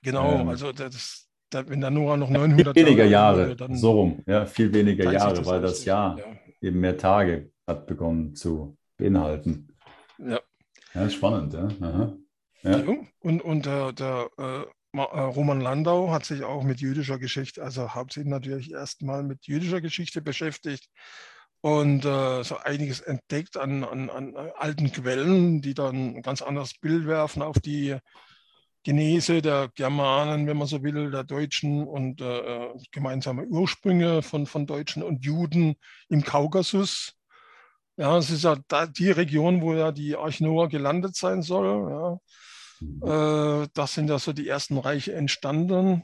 Genau, 0.02 0.40
ähm, 0.40 0.50
also 0.50 0.72
das, 0.72 1.30
da, 1.50 1.68
wenn 1.70 1.82
der 1.82 1.92
Noah 1.92 2.18
noch 2.18 2.30
900 2.30 2.74
viel 2.74 2.86
weniger 2.86 3.06
Jahre, 3.06 3.42
Jahre 3.42 3.56
dann 3.56 3.76
so 3.76 3.92
rum, 3.92 4.24
ja, 4.26 4.46
viel 4.46 4.74
weniger 4.74 5.12
Jahre, 5.12 5.46
weil 5.46 5.62
das 5.62 5.86
Jahr 5.86 6.18
ja. 6.20 6.26
eben 6.62 6.80
mehr 6.80 6.98
Tage 6.98 7.52
hat 7.66 7.88
begonnen 7.88 8.36
zu 8.36 8.78
beinhalten. 8.98 9.70
Ja. 10.18 10.40
Ja, 10.94 11.10
spannend, 11.10 11.54
ja. 11.54 11.68
Aha. 11.82 12.14
Ja. 12.64 12.84
Und, 13.20 13.42
und 13.42 13.66
der, 13.66 13.94
der 13.94 14.30
äh, 14.38 14.64
äh, 14.96 15.02
Roman 15.02 15.62
Landau 15.62 16.12
hat 16.12 16.26
sich 16.26 16.44
auch 16.44 16.64
mit 16.64 16.80
jüdischer 16.80 17.18
Geschichte, 17.18 17.64
also 17.64 17.94
hauptsächlich 17.96 18.30
natürlich 18.32 18.72
erstmal 18.72 19.24
mit 19.24 19.46
jüdischer 19.48 19.82
Geschichte 19.82 20.22
beschäftigt 20.22 20.90
und 21.62 22.06
äh, 22.06 22.44
so 22.44 22.58
einiges 22.58 23.00
entdeckt 23.00 23.58
an, 23.58 23.84
an, 23.84 24.10
an, 24.10 24.36
alten 24.58 24.92
Quellen, 24.92 25.62
die 25.62 25.74
dann 25.74 26.18
ein 26.18 26.22
ganz 26.22 26.42
anderes 26.42 26.74
Bild 26.80 27.08
werfen 27.08 27.42
auf 27.42 27.60
die 27.60 27.98
Genese 28.84 29.42
der 29.42 29.70
Germanen, 29.74 30.46
wenn 30.46 30.58
man 30.58 30.68
so 30.68 30.84
will, 30.84 31.10
der 31.10 31.24
Deutschen 31.24 31.88
und 31.88 32.20
äh, 32.22 32.68
gemeinsame 32.92 33.46
Ursprünge 33.46 34.22
von, 34.22 34.46
von 34.46 34.68
Deutschen 34.68 35.04
und 35.04 35.24
Juden 35.24 35.76
im 36.10 36.24
Kaukasus. 36.24 37.14
Ja, 37.96 38.18
es 38.18 38.30
ist 38.30 38.44
ja 38.44 38.58
da 38.68 38.86
die 38.86 39.12
Region, 39.12 39.62
wo 39.62 39.74
ja 39.74 39.92
die 39.92 40.18
Arch 40.18 40.42
Noah 40.42 40.68
gelandet 40.68 41.16
sein 41.16 41.42
soll. 41.42 41.90
Ja. 41.90 42.18
Äh, 43.04 43.68
das 43.74 43.94
sind 43.94 44.10
ja 44.10 44.20
so 44.20 44.34
die 44.34 44.48
ersten 44.48 44.78
Reiche 44.78 45.14
entstanden. 45.14 46.04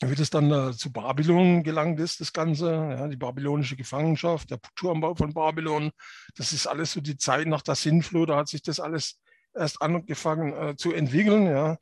Wie 0.00 0.14
das 0.14 0.30
dann 0.30 0.50
äh, 0.52 0.72
zu 0.72 0.92
Babylon 0.92 1.64
gelangt 1.64 1.98
ist, 1.98 2.20
das 2.20 2.32
Ganze, 2.32 2.70
ja, 2.70 3.08
die 3.08 3.16
babylonische 3.16 3.74
Gefangenschaft, 3.74 4.50
der 4.50 4.60
Turmbau 4.76 5.16
von 5.16 5.34
Babylon, 5.34 5.90
das 6.36 6.52
ist 6.52 6.68
alles 6.68 6.92
so 6.92 7.00
die 7.00 7.16
Zeit 7.16 7.48
nach 7.48 7.62
der 7.62 7.74
Sinnflut, 7.74 8.28
da 8.28 8.36
hat 8.36 8.48
sich 8.48 8.62
das 8.62 8.78
alles 8.78 9.20
erst 9.54 9.82
angefangen 9.82 10.52
äh, 10.52 10.76
zu 10.76 10.92
entwickeln. 10.92 11.46
Ja. 11.46 11.78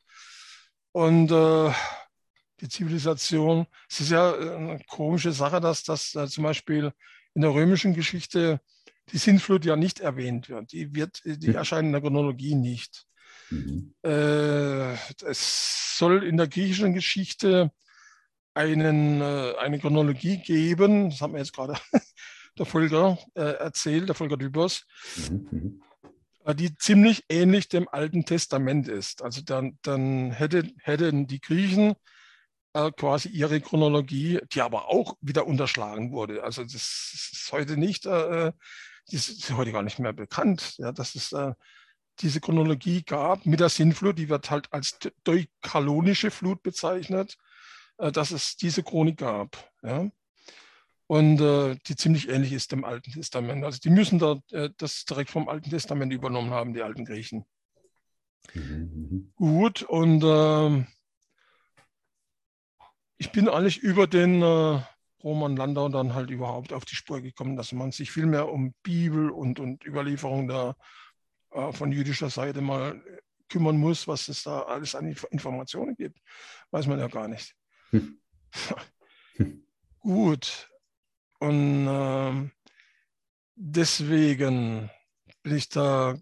Und 0.92 1.30
äh, 1.30 1.70
die 2.60 2.68
Zivilisation, 2.68 3.66
es 3.88 4.00
ist 4.00 4.10
ja 4.10 4.34
äh, 4.34 4.56
eine 4.56 4.80
komische 4.88 5.32
Sache, 5.32 5.60
dass 5.60 5.82
das 5.82 6.14
äh, 6.14 6.26
zum 6.26 6.44
Beispiel 6.44 6.92
in 7.34 7.42
der 7.42 7.52
römischen 7.52 7.92
Geschichte 7.92 8.60
die 9.12 9.18
Sinnflut 9.18 9.66
ja 9.66 9.76
nicht 9.76 10.00
erwähnt 10.00 10.48
wird. 10.48 10.72
Die, 10.72 10.94
wird, 10.94 11.20
die 11.24 11.54
erscheint 11.54 11.86
in 11.86 11.92
der 11.92 12.00
Chronologie 12.00 12.54
nicht. 12.54 13.06
Mhm. 13.50 13.94
Äh, 14.02 14.94
es 15.24 15.96
soll 15.98 16.24
in 16.24 16.36
der 16.36 16.48
griechischen 16.48 16.94
Geschichte 16.94 17.70
einen, 18.54 19.20
äh, 19.20 19.54
eine 19.58 19.78
Chronologie 19.78 20.38
geben, 20.38 21.10
das 21.10 21.20
hat 21.20 21.30
mir 21.30 21.38
jetzt 21.38 21.52
gerade 21.52 21.74
der 22.58 22.66
Volker 22.66 23.18
äh, 23.34 23.42
erzählt, 23.58 24.08
der 24.08 24.14
Volker 24.14 24.36
Dübers, 24.36 24.86
mhm, 25.30 25.48
mhm. 25.50 25.82
Die 26.54 26.76
ziemlich 26.76 27.24
ähnlich 27.28 27.68
dem 27.68 27.88
Alten 27.88 28.24
Testament 28.24 28.86
ist. 28.86 29.20
Also 29.20 29.42
dann, 29.42 29.80
dann 29.82 30.30
hätte, 30.30 30.70
hätten 30.78 31.26
die 31.26 31.40
Griechen 31.40 31.94
äh, 32.72 32.92
quasi 32.92 33.30
ihre 33.30 33.60
Chronologie, 33.60 34.38
die 34.52 34.60
aber 34.60 34.88
auch 34.88 35.16
wieder 35.20 35.44
unterschlagen 35.48 36.12
wurde. 36.12 36.44
Also 36.44 36.62
das 36.62 37.30
ist 37.32 37.48
heute 37.50 37.76
nicht, 37.76 38.06
äh, 38.06 38.52
das 39.10 39.28
ist 39.28 39.50
heute 39.54 39.72
gar 39.72 39.82
nicht 39.82 39.98
mehr 39.98 40.12
bekannt. 40.12 40.74
Ja, 40.78 40.92
das 40.92 41.16
ist 41.16 41.34
diese 42.20 42.40
Chronologie 42.40 43.02
gab 43.02 43.46
mit 43.46 43.60
der 43.60 43.68
Sintflut, 43.68 44.18
die 44.18 44.28
wird 44.28 44.50
halt 44.50 44.72
als 44.72 44.98
deukalonische 45.24 46.30
Flut 46.30 46.62
bezeichnet, 46.62 47.36
äh, 47.98 48.12
dass 48.12 48.30
es 48.30 48.56
diese 48.56 48.82
Chronik 48.82 49.18
gab. 49.18 49.70
Ja? 49.82 50.10
Und 51.06 51.40
äh, 51.40 51.76
die 51.86 51.96
ziemlich 51.96 52.28
ähnlich 52.28 52.52
ist 52.52 52.72
dem 52.72 52.84
Alten 52.84 53.12
Testament. 53.12 53.64
Also 53.64 53.78
die 53.78 53.90
müssen 53.90 54.18
da 54.18 54.40
äh, 54.50 54.70
das 54.76 55.04
direkt 55.04 55.30
vom 55.30 55.48
Alten 55.48 55.70
Testament 55.70 56.12
übernommen 56.12 56.50
haben, 56.50 56.74
die 56.74 56.82
alten 56.82 57.04
Griechen. 57.04 57.44
Mhm. 58.54 59.32
Gut, 59.36 59.82
und 59.82 60.22
äh, 60.24 60.84
ich 63.18 63.30
bin 63.32 63.48
eigentlich 63.48 63.78
über 63.78 64.06
den 64.06 64.42
äh, 64.42 64.80
Roman 65.22 65.56
Landau 65.56 65.88
dann 65.88 66.14
halt 66.14 66.30
überhaupt 66.30 66.72
auf 66.72 66.84
die 66.84 66.96
Spur 66.96 67.20
gekommen, 67.20 67.56
dass 67.56 67.72
man 67.72 67.92
sich 67.92 68.10
viel 68.10 68.26
mehr 68.26 68.48
um 68.48 68.74
Bibel 68.82 69.30
und, 69.30 69.58
und 69.58 69.84
Überlieferung 69.84 70.48
der 70.48 70.76
äh, 70.78 70.82
von 71.72 71.92
jüdischer 71.92 72.30
Seite 72.30 72.60
mal 72.60 73.02
kümmern 73.48 73.78
muss, 73.78 74.08
was 74.08 74.28
es 74.28 74.42
da 74.42 74.62
alles 74.62 74.94
an 74.94 75.14
Informationen 75.30 75.94
gibt. 75.96 76.18
Weiß 76.70 76.86
man 76.86 76.98
ja 76.98 77.08
gar 77.08 77.28
nicht. 77.28 77.54
Hm. 77.90 78.20
Gut. 80.00 80.70
Und 81.38 81.86
äh, 81.86 82.50
deswegen 83.54 84.90
bin 85.42 85.56
ich 85.56 85.68
da 85.68 86.18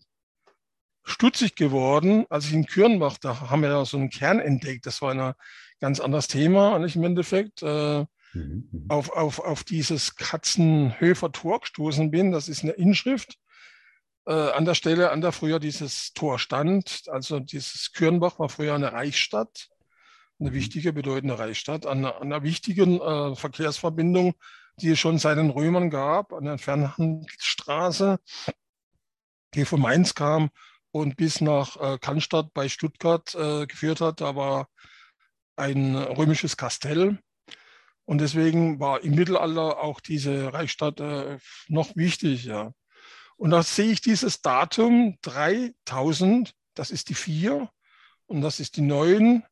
stutzig 1.03 1.55
geworden, 1.55 2.27
als 2.31 2.47
ich 2.47 2.55
in 2.55 2.67
Kürnbach, 2.67 3.19
da 3.19 3.51
haben 3.51 3.63
wir 3.63 3.69
ja 3.71 3.85
so 3.85 3.97
einen 3.97 4.11
Kern 4.11 4.41
entdeckt. 4.41 4.87
Das 4.87 5.03
war 5.03 5.15
ein 5.15 5.35
ganz 5.81 6.01
anderes 6.01 6.29
Thema, 6.29 6.75
eigentlich 6.75 6.97
im 6.97 7.05
Endeffekt. 7.05 7.63
Äh, 7.63 8.01
mhm, 8.33 8.69
mhm. 8.71 8.87
auf, 8.89 9.11
auf, 9.11 9.39
auf 9.39 9.65
dieses 9.65 10.17
Katzenhöfer 10.17 11.31
Tor 11.33 11.61
gestoßen 11.61 12.11
bin. 12.11 12.33
Das 12.33 12.49
ist 12.49 12.63
eine 12.63 12.73
Inschrift 12.73 13.39
äh, 14.27 14.33
an 14.33 14.65
der 14.65 14.75
Stelle, 14.75 15.11
an 15.11 15.21
der 15.21 15.33
früher 15.33 15.59
dieses 15.59 16.13
Tor 16.13 16.39
stand. 16.39 17.03
Also 17.09 17.41
dieses 17.41 17.93
Kürnbach 17.93 18.39
war 18.39 18.49
früher 18.49 18.75
eine 18.75 18.93
Reichsstadt, 18.93 19.69
eine 20.41 20.51
mhm. 20.51 20.55
wichtige, 20.55 20.93
bedeutende 20.93 21.39
Reichsstadt, 21.39 21.87
an, 21.87 22.05
an 22.05 22.23
einer 22.23 22.43
wichtigen 22.43 23.01
äh, 23.01 23.35
Verkehrsverbindung, 23.37 24.35
die 24.81 24.91
es 24.91 24.99
schon 24.99 25.19
seit 25.19 25.39
den 25.39 25.51
Römern 25.51 25.91
gab, 25.91 26.33
an 26.33 26.45
der 26.45 26.59
Fernhandelsstraße, 26.59 28.19
die 29.55 29.65
von 29.65 29.81
Mainz 29.81 30.15
kam 30.15 30.51
und 30.91 31.17
bis 31.17 31.41
nach 31.41 31.77
äh, 31.77 31.99
Cannstatt 31.99 32.53
bei 32.55 32.69
Stuttgart 32.69 33.35
äh, 33.35 33.67
geführt 33.67 34.01
hat. 34.01 34.21
Da 34.21 34.37
war 34.37 34.69
ein 35.57 35.97
römisches 35.97 36.57
Kastell. 36.57 37.19
Und 38.07 38.21
deswegen 38.21 38.81
war 38.81 39.03
im 39.03 39.15
Mittelalter 39.15 39.83
auch 39.83 40.01
diese 40.01 40.53
Reichsstadt 40.53 41.01
äh, 41.01 41.39
noch 41.69 41.97
wichtig. 41.97 42.45
Ja. 42.45 42.73
Und 43.37 43.51
da 43.51 43.63
sehe 43.63 43.91
ich 43.91 44.01
dieses 44.01 44.43
Datum 44.43 45.19
3000, 45.23 46.55
das 46.75 46.91
ist 46.91 47.09
die 47.09 47.15
4 47.15 47.69
und 48.27 48.41
das 48.41 48.61
ist 48.61 48.77
die 48.77 48.83
9 48.83 49.45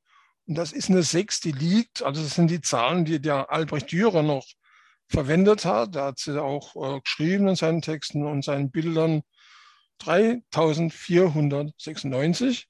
und 0.46 0.54
das 0.54 0.72
ist 0.72 0.90
eine 0.90 1.02
6, 1.02 1.40
die 1.40 1.52
liegt. 1.52 2.02
Also 2.02 2.22
das 2.22 2.34
sind 2.34 2.50
die 2.50 2.60
Zahlen, 2.60 3.04
die 3.04 3.20
der 3.20 3.50
Albrecht 3.50 3.92
Dürer 3.92 4.22
noch 4.22 4.46
verwendet 5.08 5.64
hat. 5.64 5.94
Da 5.94 6.06
hat 6.06 6.18
sie 6.18 6.42
auch 6.42 6.96
äh, 6.96 7.00
geschrieben 7.00 7.46
in 7.48 7.56
seinen 7.56 7.82
Texten 7.82 8.26
und 8.26 8.44
seinen 8.44 8.70
Bildern 8.70 9.22
3496 9.98 12.68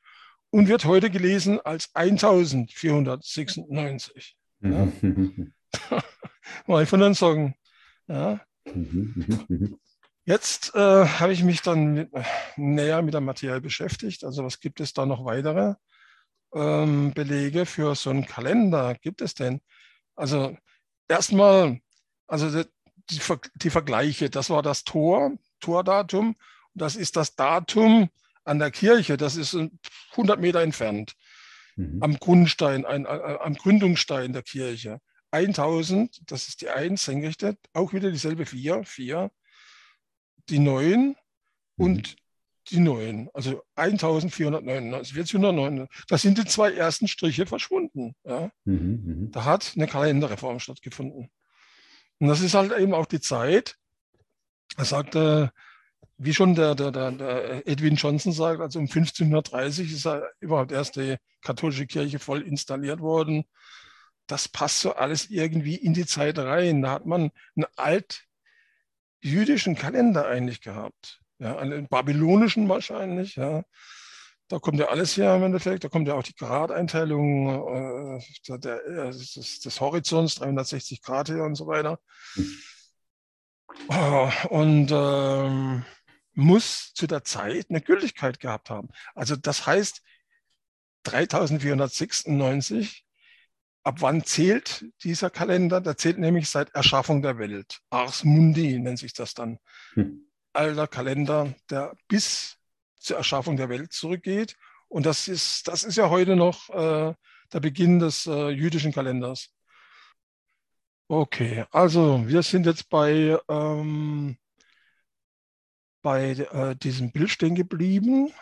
und 0.51 0.68
wird 0.68 0.84
heute 0.84 1.10
gelesen 1.10 1.60
als 1.60 1.94
1496. 1.94 4.36
Ja. 4.60 4.89
Mal 6.66 6.86
von 6.86 7.01
den 7.01 7.14
Sorgen. 7.14 7.55
Ja. 8.06 8.40
Jetzt 10.24 10.74
äh, 10.74 11.07
habe 11.07 11.32
ich 11.32 11.43
mich 11.43 11.62
dann 11.62 11.94
mit, 11.94 12.11
näher 12.57 13.03
mit 13.03 13.15
der 13.15 13.20
Materie 13.20 13.61
beschäftigt. 13.61 14.24
Also 14.24 14.44
was 14.44 14.61
gibt 14.61 14.81
es 14.81 14.93
da 14.93 15.05
noch 15.05 15.24
weitere 15.24 15.74
ähm, 16.55 17.12
Belege 17.12 17.66
für 17.66 17.94
so 17.97 18.11
einen 18.11 18.27
Kalender? 18.27 18.94
Gibt 18.94 19.20
es 19.20 19.35
denn? 19.35 19.61
Also 20.15 20.57
erstmal, 21.09 21.81
also 22.28 22.62
die, 23.11 23.19
die, 23.57 23.70
Vergleiche, 23.70 24.31
das 24.31 24.49
war 24.49 24.62
das 24.62 24.85
Tor, 24.85 25.32
Tordatum. 25.61 26.36
Das 26.74 26.94
ist 26.94 27.16
das 27.16 27.35
Datum 27.35 28.09
an 28.44 28.61
der 28.61 28.70
Kirche. 28.70 29.16
Das 29.16 29.36
ist 29.36 29.57
100 30.12 30.40
Meter 30.40 30.62
entfernt. 30.62 31.15
Mhm. 31.74 31.99
Am 32.01 32.16
Grundstein, 32.19 32.86
ein, 32.86 33.07
am 33.07 33.55
Gründungsstein 33.55 34.32
der 34.32 34.43
Kirche. 34.43 35.01
1000, 35.32 36.31
das 36.31 36.49
ist 36.49 36.61
die 36.61 36.69
1 36.69 37.03
senkrechte, 37.03 37.57
auch 37.73 37.94
wieder 37.94 38.11
dieselbe 38.11 38.44
4, 38.44 38.85
4, 38.85 39.31
die 40.48 40.59
9 40.59 41.01
mhm. 41.01 41.14
und 41.77 42.16
die 42.70 42.78
9, 42.78 43.28
also 43.35 43.62
1499, 43.74 45.14
1409. 45.14 45.89
Da 46.09 46.19
sind 46.19 46.39
die 46.39 46.44
zwei 46.44 46.73
ersten 46.73 47.09
Striche 47.09 47.47
verschwunden. 47.47 48.14
Ja. 48.24 48.51
Mhm, 48.64 49.02
mhm, 49.05 49.31
da 49.32 49.44
hat 49.44 49.73
eine 49.74 49.86
Kalenderreform 49.86 50.60
stattgefunden. 50.60 51.31
Und 52.19 52.28
das 52.28 52.40
ist 52.40 52.55
halt 52.55 52.73
eben 52.78 52.94
auch 52.94 53.06
die 53.06 53.20
Zeit, 53.20 53.77
er 54.77 54.85
sagte, 54.85 55.52
wie 56.19 56.35
schon 56.35 56.55
der, 56.55 56.74
der, 56.74 56.93
der, 56.93 57.66
Edwin 57.66 57.97
Johnson 57.97 58.32
sagt, 58.32 58.60
also 58.60 58.78
um 58.78 58.85
1530 58.85 59.93
ist 59.93 60.09
überhaupt 60.40 60.73
erst 60.73 60.97
die 60.97 61.16
katholische 61.43 61.86
Kirche 61.86 62.19
voll 62.19 62.43
installiert 62.43 63.01
worden. 63.01 63.44
Das 64.28 64.48
passt 64.48 64.81
so 64.81 64.94
alles 64.94 65.31
irgendwie 65.31 65.74
in 65.74 65.94
die 65.94 66.06
Zeit 66.06 66.39
rein. 66.39 66.82
Da 66.82 66.93
hat 66.93 67.06
man 67.06 67.32
einen 67.56 67.66
alt-jüdischen 69.23 69.74
Kalender 69.74 70.27
eigentlich 70.27 70.61
gehabt. 70.61 71.20
Ja, 71.39 71.57
einen 71.57 71.89
babylonischen 71.89 72.69
wahrscheinlich. 72.69 73.36
Ja. 73.36 73.65
Da 74.49 74.59
kommt 74.59 74.78
ja 74.78 74.89
alles 74.89 75.16
her 75.16 75.36
im 75.36 75.44
Endeffekt. 75.44 75.85
Da 75.85 75.89
kommt 75.89 76.09
ja 76.09 76.15
auch 76.15 76.23
die 76.23 76.35
Gradeinteilung 76.35 78.19
äh, 78.19 78.59
der, 78.59 78.86
äh, 78.86 79.11
des, 79.11 79.61
des, 79.61 79.81
Horizonts, 79.81 80.36
360 80.36 81.03
Grad 81.03 81.31
her 81.31 81.44
und 81.44 81.55
so 81.55 81.66
weiter. 81.66 81.99
Oh, 83.89 84.31
und 84.51 84.90
ähm, 84.93 85.85
muss 86.35 86.93
zu 86.94 87.07
der 87.07 87.24
Zeit 87.24 87.66
eine 87.70 87.81
Gültigkeit 87.81 88.40
gehabt 88.40 88.69
haben. 88.69 88.89
Also 89.15 89.36
das 89.36 89.66
heißt, 89.66 90.03
3496, 91.05 93.02
ab 93.84 94.00
wann 94.00 94.24
zählt 94.24 94.84
dieser 95.02 95.30
Kalender? 95.30 95.80
Der 95.80 95.96
zählt 95.96 96.18
nämlich 96.18 96.48
seit 96.48 96.70
Erschaffung 96.74 97.22
der 97.22 97.38
Welt. 97.38 97.80
Ars 97.90 98.24
Mundi 98.24 98.78
nennt 98.78 98.98
sich 98.98 99.12
das 99.12 99.34
dann. 99.34 99.59
Hm. 99.94 100.26
Alter 100.52 100.86
Kalender, 100.86 101.54
der 101.70 101.96
bis 102.09 102.59
zur 102.96 103.16
Erschaffung 103.16 103.56
der 103.56 103.68
Welt 103.68 103.92
zurückgeht. 103.92 104.56
Und 104.88 105.06
das 105.06 105.26
ist, 105.26 105.66
das 105.68 105.84
ist 105.84 105.96
ja 105.96 106.10
heute 106.10 106.36
noch 106.36 106.68
äh, 106.70 107.14
der 107.52 107.60
Beginn 107.60 107.98
des 107.98 108.26
äh, 108.26 108.48
jüdischen 108.48 108.92
Kalenders. 108.92 109.54
Okay, 111.09 111.64
also 111.70 112.26
wir 112.26 112.42
sind 112.42 112.66
jetzt 112.66 112.88
bei 112.88 113.38
ähm, 113.48 114.36
bei 116.02 116.30
äh, 116.30 116.76
diesem 116.76 117.12
Bild 117.12 117.30
stehen 117.30 117.54
geblieben. 117.54 118.32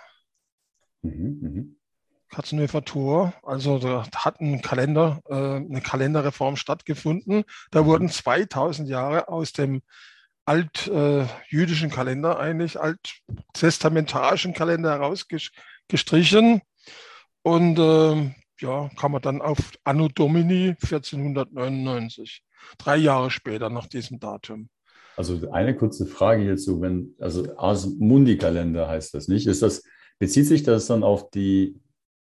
Mhm, 1.03 1.39
mhm. 1.41 1.80
Katzenhöfer 2.31 2.85
Tor. 2.85 3.35
Also 3.43 3.79
da 3.79 4.07
hat 4.15 4.41
ein 4.41 4.63
Kalender, 4.63 5.21
äh, 5.29 5.35
eine 5.35 5.81
Kalenderreform 5.81 6.57
stattgefunden. 6.57 7.45
Da 7.71 7.85
wurden 7.85 8.09
2000 8.09 8.89
Jahre 8.89 9.29
aus 9.29 9.53
dem 9.53 9.83
altjüdischen 10.45 11.91
äh, 11.91 11.93
Kalender, 11.93 12.39
eigentlich 12.39 12.79
alttestamentarischen 12.81 14.55
Kalender 14.55 14.91
herausgestrichen. 14.91 16.63
Und 17.43 17.79
äh, 17.79 18.35
ja, 18.61 18.91
kam 18.97 19.13
man 19.13 19.23
dann 19.23 19.41
auf 19.41 19.59
Anno 19.85 20.09
Domini 20.09 20.77
1499, 20.83 22.43
drei 22.79 22.97
Jahre 22.97 23.31
später 23.31 23.71
nach 23.71 23.87
diesem 23.87 24.21
Datum. 24.21 24.69
Also 25.17 25.51
eine 25.51 25.77
kurze 25.77 26.07
Frage 26.07 26.43
hierzu, 26.43 26.81
wenn, 26.81 27.15
also 27.19 27.57
Ars 27.59 27.87
Mundi-Kalender 27.87 28.89
heißt 28.89 29.15
das 29.15 29.29
nicht. 29.29 29.47
Ist 29.47 29.63
das, 29.63 29.83
bezieht 30.19 30.47
sich 30.47 30.63
das 30.63 30.87
dann 30.87 31.03
auf 31.03 31.31
die, 31.31 31.79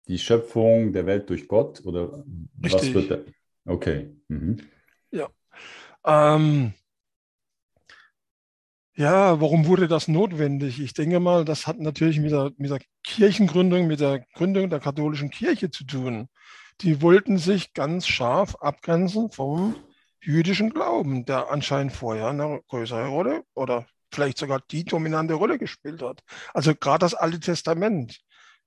die 0.07 0.19
Schöpfung 0.19 0.93
der 0.93 1.05
Welt 1.05 1.29
durch 1.29 1.47
Gott 1.47 1.83
oder 1.85 2.23
Richtig. 2.63 2.73
was 2.73 2.93
wird 2.93 3.11
da? 3.11 3.71
Okay. 3.71 4.15
Mhm. 4.27 4.57
Ja. 5.11 5.29
Ähm, 6.05 6.73
ja, 8.97 9.41
warum 9.41 9.65
wurde 9.65 9.87
das 9.87 10.07
notwendig? 10.07 10.79
Ich 10.79 10.93
denke 10.93 11.19
mal, 11.19 11.43
das 11.43 11.67
hat 11.67 11.79
natürlich 11.79 12.19
mit 12.19 12.31
der, 12.31 12.51
mit 12.57 12.71
der 12.71 12.79
Kirchengründung, 13.03 13.87
mit 13.87 13.99
der 13.99 14.19
Gründung 14.35 14.69
der 14.69 14.79
katholischen 14.79 15.29
Kirche 15.29 15.69
zu 15.69 15.83
tun. 15.83 16.29
Die 16.81 17.01
wollten 17.01 17.37
sich 17.37 17.73
ganz 17.73 18.07
scharf 18.07 18.55
abgrenzen 18.55 19.31
vom 19.31 19.75
jüdischen 20.21 20.69
Glauben, 20.69 21.25
der 21.25 21.51
anscheinend 21.51 21.93
vorher 21.93 22.27
eine 22.27 22.61
größere 22.67 23.07
Rolle 23.07 23.43
oder 23.53 23.85
vielleicht 24.11 24.37
sogar 24.37 24.61
die 24.71 24.85
dominante 24.85 25.33
Rolle 25.33 25.57
gespielt 25.57 26.01
hat. 26.01 26.21
Also 26.53 26.73
gerade 26.73 26.99
das 26.99 27.13
Alte 27.13 27.39
Testament, 27.39 28.21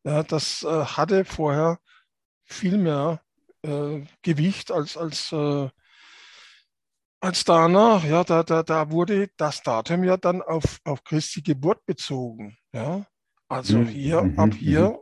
ja, 0.05 0.23
das 0.23 0.62
äh, 0.62 0.85
hatte 0.85 1.25
vorher 1.25 1.79
viel 2.45 2.79
mehr 2.79 3.20
äh, 3.62 4.03
Gewicht 4.23 4.70
als, 4.70 4.97
als, 4.97 5.33
äh, 5.33 5.69
als 7.20 7.45
danach. 7.45 8.05
Ja, 8.05 8.25
da, 8.25 8.43
da, 8.43 8.62
da 8.62 8.91
wurde 8.91 9.29
das 9.37 9.62
Datum 9.62 10.05
ja 10.05 10.16
dann 10.16 10.43
auf, 10.43 10.79
auf 10.85 11.05
Christi 11.05 11.43
Geburt 11.43 11.85
bezogen. 11.87 12.57
Ja. 12.73 13.07
Also 13.49 13.79
mhm. 13.79 13.89
hier, 13.89 14.23
mhm. 14.23 14.39
ab 14.39 14.55
hier 14.55 14.91
mhm 14.91 14.99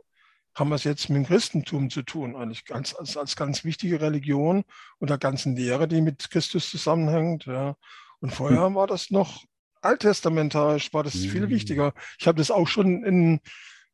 haben 0.57 0.69
wir 0.69 0.75
es 0.75 0.83
jetzt 0.83 1.09
mit 1.09 1.17
dem 1.17 1.27
Christentum 1.27 1.89
zu 1.89 2.01
tun, 2.01 2.35
eigentlich 2.35 2.65
ganz, 2.65 2.95
als, 2.95 3.15
als 3.15 3.35
ganz 3.35 3.63
wichtige 3.63 4.01
Religion 4.01 4.63
und 4.97 5.09
der 5.09 5.17
ganzen 5.19 5.55
Lehre, 5.55 5.87
die 5.87 6.01
mit 6.01 6.29
Christus 6.31 6.69
zusammenhängt. 6.69 7.45
Ja. 7.45 7.75
Und 8.19 8.33
vorher 8.33 8.65
hm. 8.65 8.75
war 8.75 8.87
das 8.87 9.11
noch 9.11 9.43
alttestamentarisch, 9.81 10.93
war 10.93 11.03
das 11.03 11.15
viel 11.15 11.49
wichtiger. 11.49 11.93
Ich 12.19 12.27
habe 12.27 12.39
das 12.39 12.49
auch 12.49 12.67
schon 12.67 13.03
in 13.03 13.39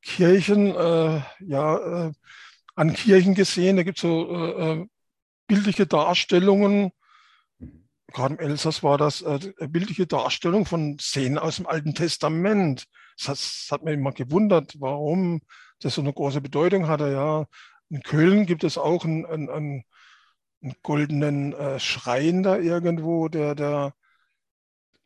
Kirchen, 0.03 0.75
äh, 0.75 1.21
ja, 1.39 2.07
äh, 2.07 2.11
an 2.75 2.93
Kirchen 2.93 3.35
gesehen, 3.35 3.77
da 3.77 3.83
gibt 3.83 3.97
es 3.97 4.01
so 4.01 4.29
äh, 4.35 4.71
äh 4.73 4.87
bildliche 5.47 5.85
Darstellungen, 5.85 6.91
gerade 8.13 8.35
im 8.35 8.39
Elsass 8.39 8.83
war 8.83 8.97
das 8.97 9.21
äh, 9.21 9.39
bildliche 9.67 10.07
Darstellung 10.07 10.65
von 10.65 10.97
Szenen 10.99 11.37
aus 11.37 11.57
dem 11.57 11.67
Alten 11.67 11.95
Testament. 11.95 12.85
Das 13.17 13.27
hat, 13.27 13.37
das 13.37 13.67
hat 13.71 13.83
mich 13.83 13.95
immer 13.95 14.11
gewundert, 14.13 14.75
warum 14.79 15.41
das 15.81 15.95
so 15.95 16.01
eine 16.01 16.13
große 16.13 16.41
Bedeutung 16.41 16.87
hatte. 16.87 17.11
Ja. 17.11 17.47
In 17.89 18.01
Köln 18.01 18.45
gibt 18.45 18.63
es 18.63 18.77
auch 18.77 19.03
einen, 19.03 19.25
einen, 19.25 19.49
einen 19.49 19.83
goldenen 20.83 21.53
äh, 21.53 21.79
Schrein 21.79 22.43
da 22.43 22.57
irgendwo, 22.57 23.27
der, 23.27 23.55
der 23.55 23.93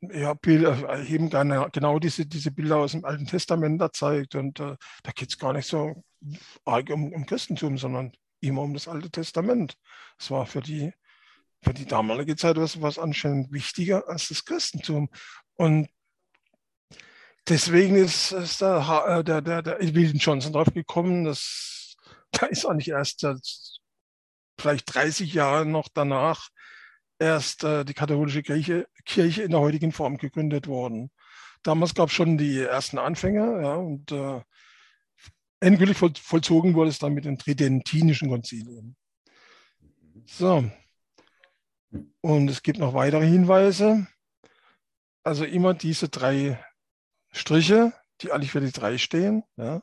ja, 0.02 0.34
Bilder, 0.34 0.90
äh, 0.90 1.07
eben 1.07 1.30
genau 1.30 1.99
diese, 1.99 2.26
diese 2.26 2.52
Bilder 2.52 2.78
aus 2.78 2.91
dem 2.91 3.06
Alten 3.06 3.26
Testament 3.26 3.82
da 3.82 3.91
zeigt. 3.91 4.36
Und 4.36 4.60
äh, 4.60 4.76
da 5.03 5.11
geht 5.11 5.30
es 5.30 5.40
gar 5.40 5.53
nicht 5.53 5.68
so 5.68 6.03
arg 6.65 6.90
um, 6.90 7.14
um 7.14 7.26
Christentum, 7.26 7.78
sondern 7.78 8.11
immer 8.40 8.61
um 8.61 8.74
das 8.74 8.88
Alte 8.88 9.10
Testament. 9.10 9.76
Es 10.19 10.30
war 10.32 10.45
für 10.45 10.61
die, 10.61 10.94
für 11.61 11.74
die 11.74 11.86
damalige 11.86 12.36
Zeit 12.36 12.57
was, 12.57 12.82
was 12.82 12.99
anscheinend 12.99 13.52
wichtiger 13.52 14.07
als 14.07 14.30
das 14.30 14.45
Christentum. 14.45 15.10
Und 15.56 15.90
deswegen 17.48 17.95
ist, 17.95 18.32
ist 18.32 18.61
der, 18.61 19.06
äh, 19.07 19.24
der, 19.24 19.41
der, 19.41 19.61
der 19.64 19.80
William 19.80 20.18
Johnson 20.18 20.53
drauf 20.53 20.72
gekommen, 20.74 21.26
dass 21.26 21.95
da 22.32 22.45
ist 22.48 22.65
eigentlich 22.65 22.90
erst 22.90 23.26
vielleicht 24.60 24.94
30 24.94 25.34
Jahre 25.34 25.65
noch 25.65 25.88
danach 25.94 26.49
erst 27.19 27.64
äh, 27.64 27.84
die 27.84 27.94
katholische 27.94 28.44
Kirche, 28.44 28.88
Kirche 29.08 29.44
in 29.44 29.52
der 29.52 29.62
heutigen 29.62 29.92
Form 29.92 30.18
gegründet 30.18 30.68
worden. 30.68 31.10
Damals 31.64 31.96
gab 31.96 32.10
es 32.10 32.16
schon 32.16 32.38
die 32.38 32.62
ersten 32.62 32.98
Anfänge 32.98 33.62
ja, 33.62 33.76
und 33.76 34.12
äh, 34.12 34.42
endgültig 35.60 35.98
voll, 35.98 36.14
vollzogen 36.16 36.76
wurde 36.76 36.90
es 36.90 37.00
dann 37.00 37.14
mit 37.14 37.26
den 37.26 37.40
tridentinischen 37.40 38.30
Konzilien. 38.30 38.96
So. 40.26 40.70
Und 42.22 42.50
es 42.50 42.62
gibt 42.62 42.80
noch 42.80 42.94
weitere 42.94 43.26
Hinweise. 43.26 44.08
Also 45.24 45.46
immer 45.46 45.74
diese 45.74 46.10
drei 46.10 46.64
Striche, 47.32 47.94
die 48.22 48.32
eigentlich 48.32 48.52
für 48.52 48.62
die 48.62 48.72
drei 48.72 48.98
stehen. 48.98 49.44
Ja. 49.58 49.82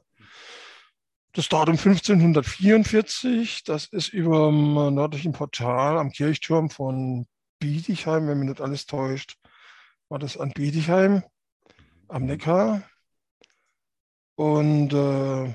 Das 1.32 1.48
Datum 1.48 1.76
1544, 1.76 3.64
das 3.64 3.86
ist 3.86 4.08
über 4.08 4.46
dem 4.46 4.94
nördlichen 4.94 5.32
Portal 5.32 5.98
am 5.98 6.12
Kirchturm 6.12 6.70
von 6.70 7.26
Bietigheim, 7.64 8.28
wenn 8.28 8.38
mich 8.40 8.50
nicht 8.50 8.60
alles 8.60 8.84
täuscht, 8.84 9.38
war 10.10 10.18
das 10.18 10.36
an 10.36 10.52
Bietigheim 10.52 11.22
am 12.08 12.26
Neckar. 12.26 12.82
Und 14.34 14.92
äh, 14.92 15.54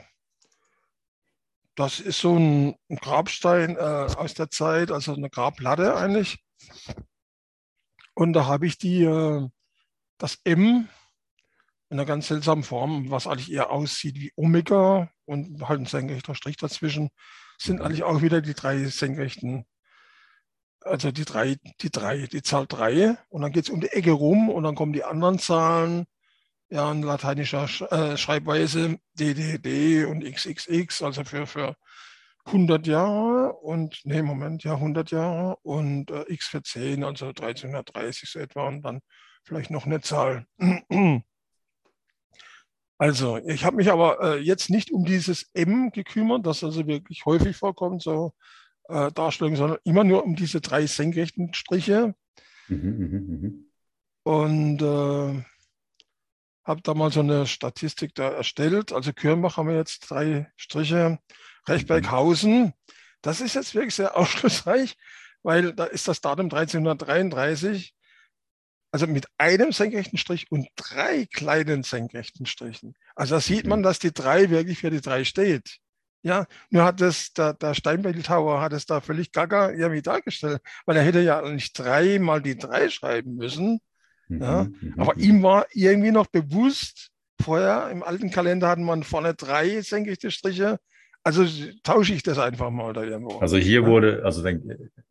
das 1.75 1.99
ist 1.99 2.19
so 2.19 2.35
ein, 2.35 2.75
ein 2.89 2.95
Grabstein 2.95 3.75
äh, 3.75 3.79
aus 3.79 4.33
der 4.33 4.49
Zeit, 4.49 4.89
also 4.89 5.13
eine 5.13 5.29
Grabplatte 5.29 5.95
eigentlich. 5.95 6.43
Und 8.15 8.33
da 8.33 8.47
habe 8.47 8.65
ich 8.65 8.79
die, 8.79 9.03
äh, 9.03 9.47
das 10.17 10.39
M 10.45 10.89
in 11.89 11.99
einer 11.99 12.05
ganz 12.05 12.27
seltsamen 12.27 12.63
Form, 12.63 13.11
was 13.11 13.27
eigentlich 13.27 13.51
eher 13.51 13.69
aussieht 13.69 14.15
wie 14.15 14.33
Omega 14.35 15.11
und 15.25 15.69
halt 15.69 15.81
ein 15.81 15.85
senkrechter 15.85 16.33
Strich 16.33 16.57
dazwischen, 16.57 17.11
sind 17.59 17.77
mhm. 17.77 17.85
eigentlich 17.85 18.03
auch 18.03 18.23
wieder 18.23 18.41
die 18.41 18.55
drei 18.55 18.85
senkrechten, 18.85 19.65
also 20.81 21.11
die 21.11 21.25
drei, 21.25 21.57
die 21.81 21.91
drei, 21.91 22.27
die 22.27 22.41
Zahl 22.41 22.65
drei 22.67 23.17
und 23.29 23.41
dann 23.41 23.51
geht 23.51 23.65
es 23.65 23.69
um 23.69 23.81
die 23.81 23.91
Ecke 23.91 24.11
rum 24.11 24.49
und 24.49 24.63
dann 24.63 24.75
kommen 24.75 24.93
die 24.93 25.03
anderen 25.03 25.39
Zahlen, 25.39 26.05
ja, 26.69 26.91
in 26.91 27.01
lateinischer 27.01 27.67
äh, 27.91 28.17
Schreibweise 28.17 28.97
DDD 29.13 30.05
und 30.05 30.23
XXX, 30.23 31.01
also 31.01 31.23
für, 31.23 31.47
für 31.47 31.75
100 32.45 32.87
Jahre 32.87 33.53
und, 33.53 34.01
nee, 34.03 34.21
Moment, 34.21 34.63
ja, 34.63 34.73
100 34.73 35.11
Jahre 35.11 35.57
und 35.63 36.11
äh, 36.11 36.25
x 36.27 36.47
für 36.47 36.61
10, 36.61 37.03
also 37.03 37.27
1330 37.27 38.29
so 38.29 38.39
etwa 38.39 38.67
und 38.67 38.81
dann 38.83 39.01
vielleicht 39.43 39.71
noch 39.71 39.85
eine 39.85 40.01
Zahl. 40.01 40.45
Also, 43.01 43.37
ich 43.37 43.63
habe 43.63 43.77
mich 43.77 43.89
aber 43.89 44.19
äh, 44.19 44.39
jetzt 44.39 44.69
nicht 44.69 44.91
um 44.91 45.05
dieses 45.05 45.49
M 45.53 45.89
gekümmert, 45.89 46.45
das 46.45 46.65
also 46.65 46.85
wirklich 46.85 47.23
häufig 47.23 47.55
vorkommt, 47.55 48.01
so 48.01 48.33
äh, 48.89 49.11
Darstellungen, 49.11 49.57
sondern 49.57 49.79
immer 49.83 50.03
nur 50.03 50.23
um 50.23 50.35
diese 50.35 50.61
drei 50.61 50.85
senkrechten 50.85 51.53
Striche. 51.53 52.15
Mhm, 52.67 52.77
mh, 52.97 53.47
mh. 53.47 53.51
Und 54.23 54.81
äh, 54.81 55.43
habe 56.65 56.81
da 56.81 56.93
mal 56.93 57.11
so 57.11 57.21
eine 57.21 57.47
Statistik 57.47 58.13
da 58.15 58.29
erstellt. 58.29 58.91
Also 58.91 59.13
Kürnbach 59.13 59.57
haben 59.57 59.69
wir 59.69 59.75
jetzt 59.75 60.09
drei 60.09 60.51
Striche, 60.57 61.19
Rechberghausen. 61.67 62.73
Das 63.21 63.41
ist 63.41 63.55
jetzt 63.55 63.73
wirklich 63.75 63.95
sehr 63.95 64.17
aufschlussreich, 64.17 64.97
weil 65.43 65.73
da 65.73 65.85
ist 65.85 66.07
das 66.07 66.21
Datum 66.21 66.45
1333 66.45 67.95
also 68.91 69.05
mit 69.05 69.27
einem 69.37 69.71
senkrechten 69.71 70.17
Strich 70.17 70.51
und 70.51 70.67
drei 70.75 71.27
kleinen 71.31 71.83
senkrechten 71.83 72.47
Strichen. 72.47 72.95
Also 73.15 73.35
da 73.35 73.41
sieht 73.41 73.67
man, 73.67 73.83
dass 73.83 73.99
die 73.99 74.11
drei 74.11 74.49
wirklich 74.49 74.79
für 74.79 74.89
die 74.89 75.01
drei 75.01 75.25
steht. 75.25 75.77
Ja, 76.21 76.45
nur 76.69 76.83
hat 76.83 76.99
das, 76.99 77.31
der, 77.33 77.53
der 77.53 77.73
Steinbildhauer 77.73 78.59
hat 78.61 78.73
es 78.73 78.85
da 78.85 78.99
völlig 78.99 79.31
gaga 79.31 79.71
irgendwie 79.71 80.01
dargestellt, 80.01 80.61
weil 80.85 80.97
er 80.97 81.03
hätte 81.03 81.21
ja 81.21 81.41
nicht 81.49 81.77
drei 81.79 82.19
mal 82.19 82.41
die 82.41 82.57
drei 82.57 82.89
schreiben 82.89 83.35
müssen. 83.35 83.79
Ja, 84.27 84.63
mhm, 84.63 84.75
mhm, 84.81 84.99
aber 84.99 85.15
mhm. 85.15 85.21
ihm 85.21 85.43
war 85.43 85.65
irgendwie 85.73 86.11
noch 86.11 86.27
bewusst, 86.27 87.09
vorher 87.41 87.89
im 87.89 88.03
alten 88.03 88.31
Kalender 88.31 88.67
hatten 88.67 88.83
man 88.83 89.03
vorne 89.03 89.33
drei 89.33 89.81
senkrechte 89.81 90.29
Striche. 90.29 90.77
Also 91.23 91.45
tausche 91.83 92.13
ich 92.13 92.23
das 92.23 92.37
einfach 92.37 92.69
mal 92.69 92.93
da 92.93 93.03
irgendwo. 93.03 93.39
Also 93.39 93.57
hier 93.57 93.81
ja. 93.81 93.87
wurde, 93.87 94.21
also 94.23 94.43
dann, 94.43 94.61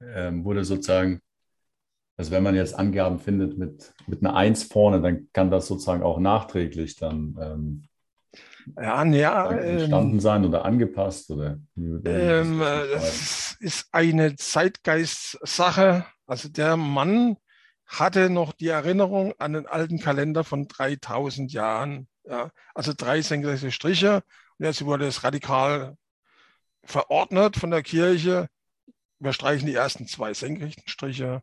äh, 0.00 0.30
wurde 0.32 0.64
sozusagen 0.64 1.20
also 2.18 2.32
wenn 2.32 2.42
man 2.42 2.56
jetzt 2.56 2.76
Angaben 2.76 3.20
findet 3.20 3.56
mit, 3.56 3.94
mit 4.08 4.24
einer 4.24 4.34
Eins 4.34 4.64
vorne, 4.64 5.00
dann 5.00 5.28
kann 5.32 5.52
das 5.52 5.68
sozusagen 5.68 6.02
auch 6.02 6.18
nachträglich 6.18 6.96
dann 6.96 7.38
ähm, 7.40 7.87
ja, 8.76 9.04
ja, 9.04 9.50
entstanden 9.50 10.14
ähm, 10.14 10.20
sein 10.20 10.44
oder 10.44 10.64
angepasst 10.64 11.30
oder 11.30 11.58
ähm, 11.76 12.60
das 12.60 13.56
ist 13.60 13.88
eine 13.92 14.36
Zeitgeist-Sache. 14.36 16.06
Also 16.26 16.48
der 16.48 16.76
Mann 16.76 17.36
hatte 17.86 18.30
noch 18.30 18.52
die 18.52 18.68
Erinnerung 18.68 19.34
an 19.38 19.54
den 19.54 19.66
alten 19.66 19.98
Kalender 19.98 20.44
von 20.44 20.68
3000 20.68 21.52
Jahren. 21.52 22.08
Ja, 22.24 22.50
also 22.74 22.92
drei 22.96 23.22
senkrechte 23.22 23.72
Striche. 23.72 24.22
Und 24.58 24.66
jetzt 24.66 24.84
wurde 24.84 25.06
es 25.06 25.24
radikal 25.24 25.96
verordnet 26.84 27.56
von 27.56 27.70
der 27.70 27.82
Kirche. 27.82 28.48
Wir 29.18 29.32
streichen 29.32 29.66
die 29.66 29.74
ersten 29.74 30.06
zwei 30.06 30.34
senkrechten 30.34 30.86
Striche 30.86 31.42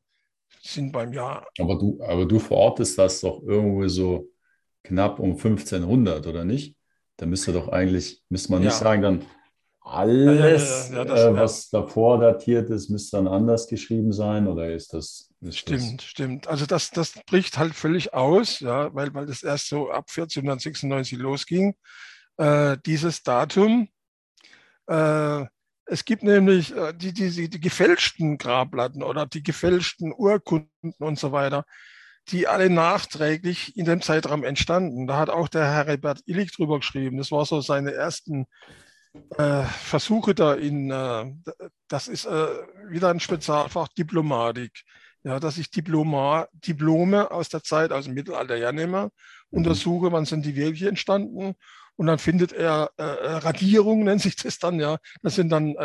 sind 0.62 0.92
beim 0.92 1.14
Jahr. 1.14 1.48
Aber 1.60 1.78
du, 1.78 2.00
aber 2.02 2.26
du 2.26 2.40
verortest 2.40 2.98
das 2.98 3.22
doch 3.22 3.42
irgendwo 3.44 3.88
so 3.88 4.30
knapp 4.84 5.20
um 5.20 5.32
1500, 5.32 6.28
oder 6.28 6.46
nicht? 6.46 6.75
Da 7.18 7.26
müsste 7.26 7.54
doch 7.54 7.70
eigentlich, 7.70 8.24
müsste 8.30 8.52
man 8.52 8.62
nicht 8.62 8.74
ja. 8.74 8.78
sagen, 8.78 9.02
dann 9.02 9.26
alles, 9.82 10.90
ja, 10.90 11.06
ja, 11.06 11.30
äh, 11.30 11.36
was 11.36 11.70
davor 11.70 12.20
datiert 12.20 12.72
ist, 12.72 12.90
müsste 12.90 13.18
dann 13.18 13.28
anders 13.28 13.68
geschrieben 13.68 14.12
sein, 14.12 14.48
oder 14.48 14.74
ist 14.74 14.94
das? 14.94 15.30
Ist 15.42 15.60
stimmt, 15.60 16.02
das? 16.02 16.06
stimmt. 16.06 16.48
Also 16.48 16.66
das, 16.66 16.90
das 16.90 17.14
bricht 17.28 17.60
halt 17.60 17.76
völlig 17.76 18.14
aus, 18.14 18.62
ja, 18.62 18.94
weil, 18.96 19.14
weil 19.14 19.28
das 19.28 19.44
erst 19.44 19.70
so 19.70 19.92
ab 19.92 20.06
1496 20.10 21.20
losging. 21.20 21.76
Äh, 22.38 22.78
dieses 22.86 23.24
Datum. 23.24 23.88
Äh, 24.88 25.46
es 25.86 26.04
gibt 26.04 26.24
nämlich 26.24 26.76
äh, 26.76 26.94
die, 26.94 27.14
die, 27.14 27.50
die 27.50 27.60
gefälschten 27.60 28.38
Grabplatten 28.38 29.04
oder 29.04 29.26
die 29.28 29.44
gefälschten 29.44 30.14
Urkunden 30.14 30.94
und 30.98 31.20
so 31.20 31.32
weiter, 31.32 31.64
die 32.30 32.48
alle 32.48 32.70
nachträglich 32.70 33.78
in 33.78 33.86
dem 33.86 34.02
Zeitraum 34.02 34.44
entstanden. 34.44 35.08
Da 35.08 35.18
hat 35.18 35.30
auch 35.30 35.48
der 35.48 35.66
Herr 35.66 35.86
Herbert 35.86 36.22
Illig 36.26 36.52
drüber 36.52 36.80
geschrieben. 36.80 37.18
Das 37.18 37.32
war 37.32 37.46
so 37.46 37.62
seine 37.62 37.94
ersten 37.94 38.46
äh, 39.38 39.64
Versuche 39.64 40.34
da 40.34 40.54
in, 40.54 40.92
äh, 40.92 41.26
das 41.88 42.08
ist 42.08 42.26
äh, 42.26 42.48
wieder 42.90 43.10
ein 43.10 43.20
Spezialfach 43.20 43.88
Diplomatik. 43.90 44.72
Ja, 45.24 45.40
dass 45.40 45.58
ich 45.58 45.72
Diploma, 45.72 46.48
Diplome 46.54 47.32
aus 47.32 47.50
der 47.50 47.64
Zeit, 47.64 47.92
aus 47.92 48.06
dem 48.06 48.14
Mittelalter 48.14 48.58
hernehme, 48.58 49.06
mhm. 49.50 49.58
untersuche, 49.58 50.12
wann 50.12 50.26
sind 50.26 50.46
die 50.46 50.56
wirklich 50.56 50.84
entstanden 50.84 51.56
und 51.96 52.08
dann 52.08 52.20
findet 52.20 52.54
er 52.54 52.92
äh, 52.98 53.04
äh, 53.04 53.32
Radierung, 53.38 54.04
nennt 54.04 54.22
sich 54.22 54.36
das 54.36 54.60
dann, 54.60 54.80
ja. 54.80 54.98
Das 55.24 55.36
sind 55.36 55.50
dann, 55.50 55.76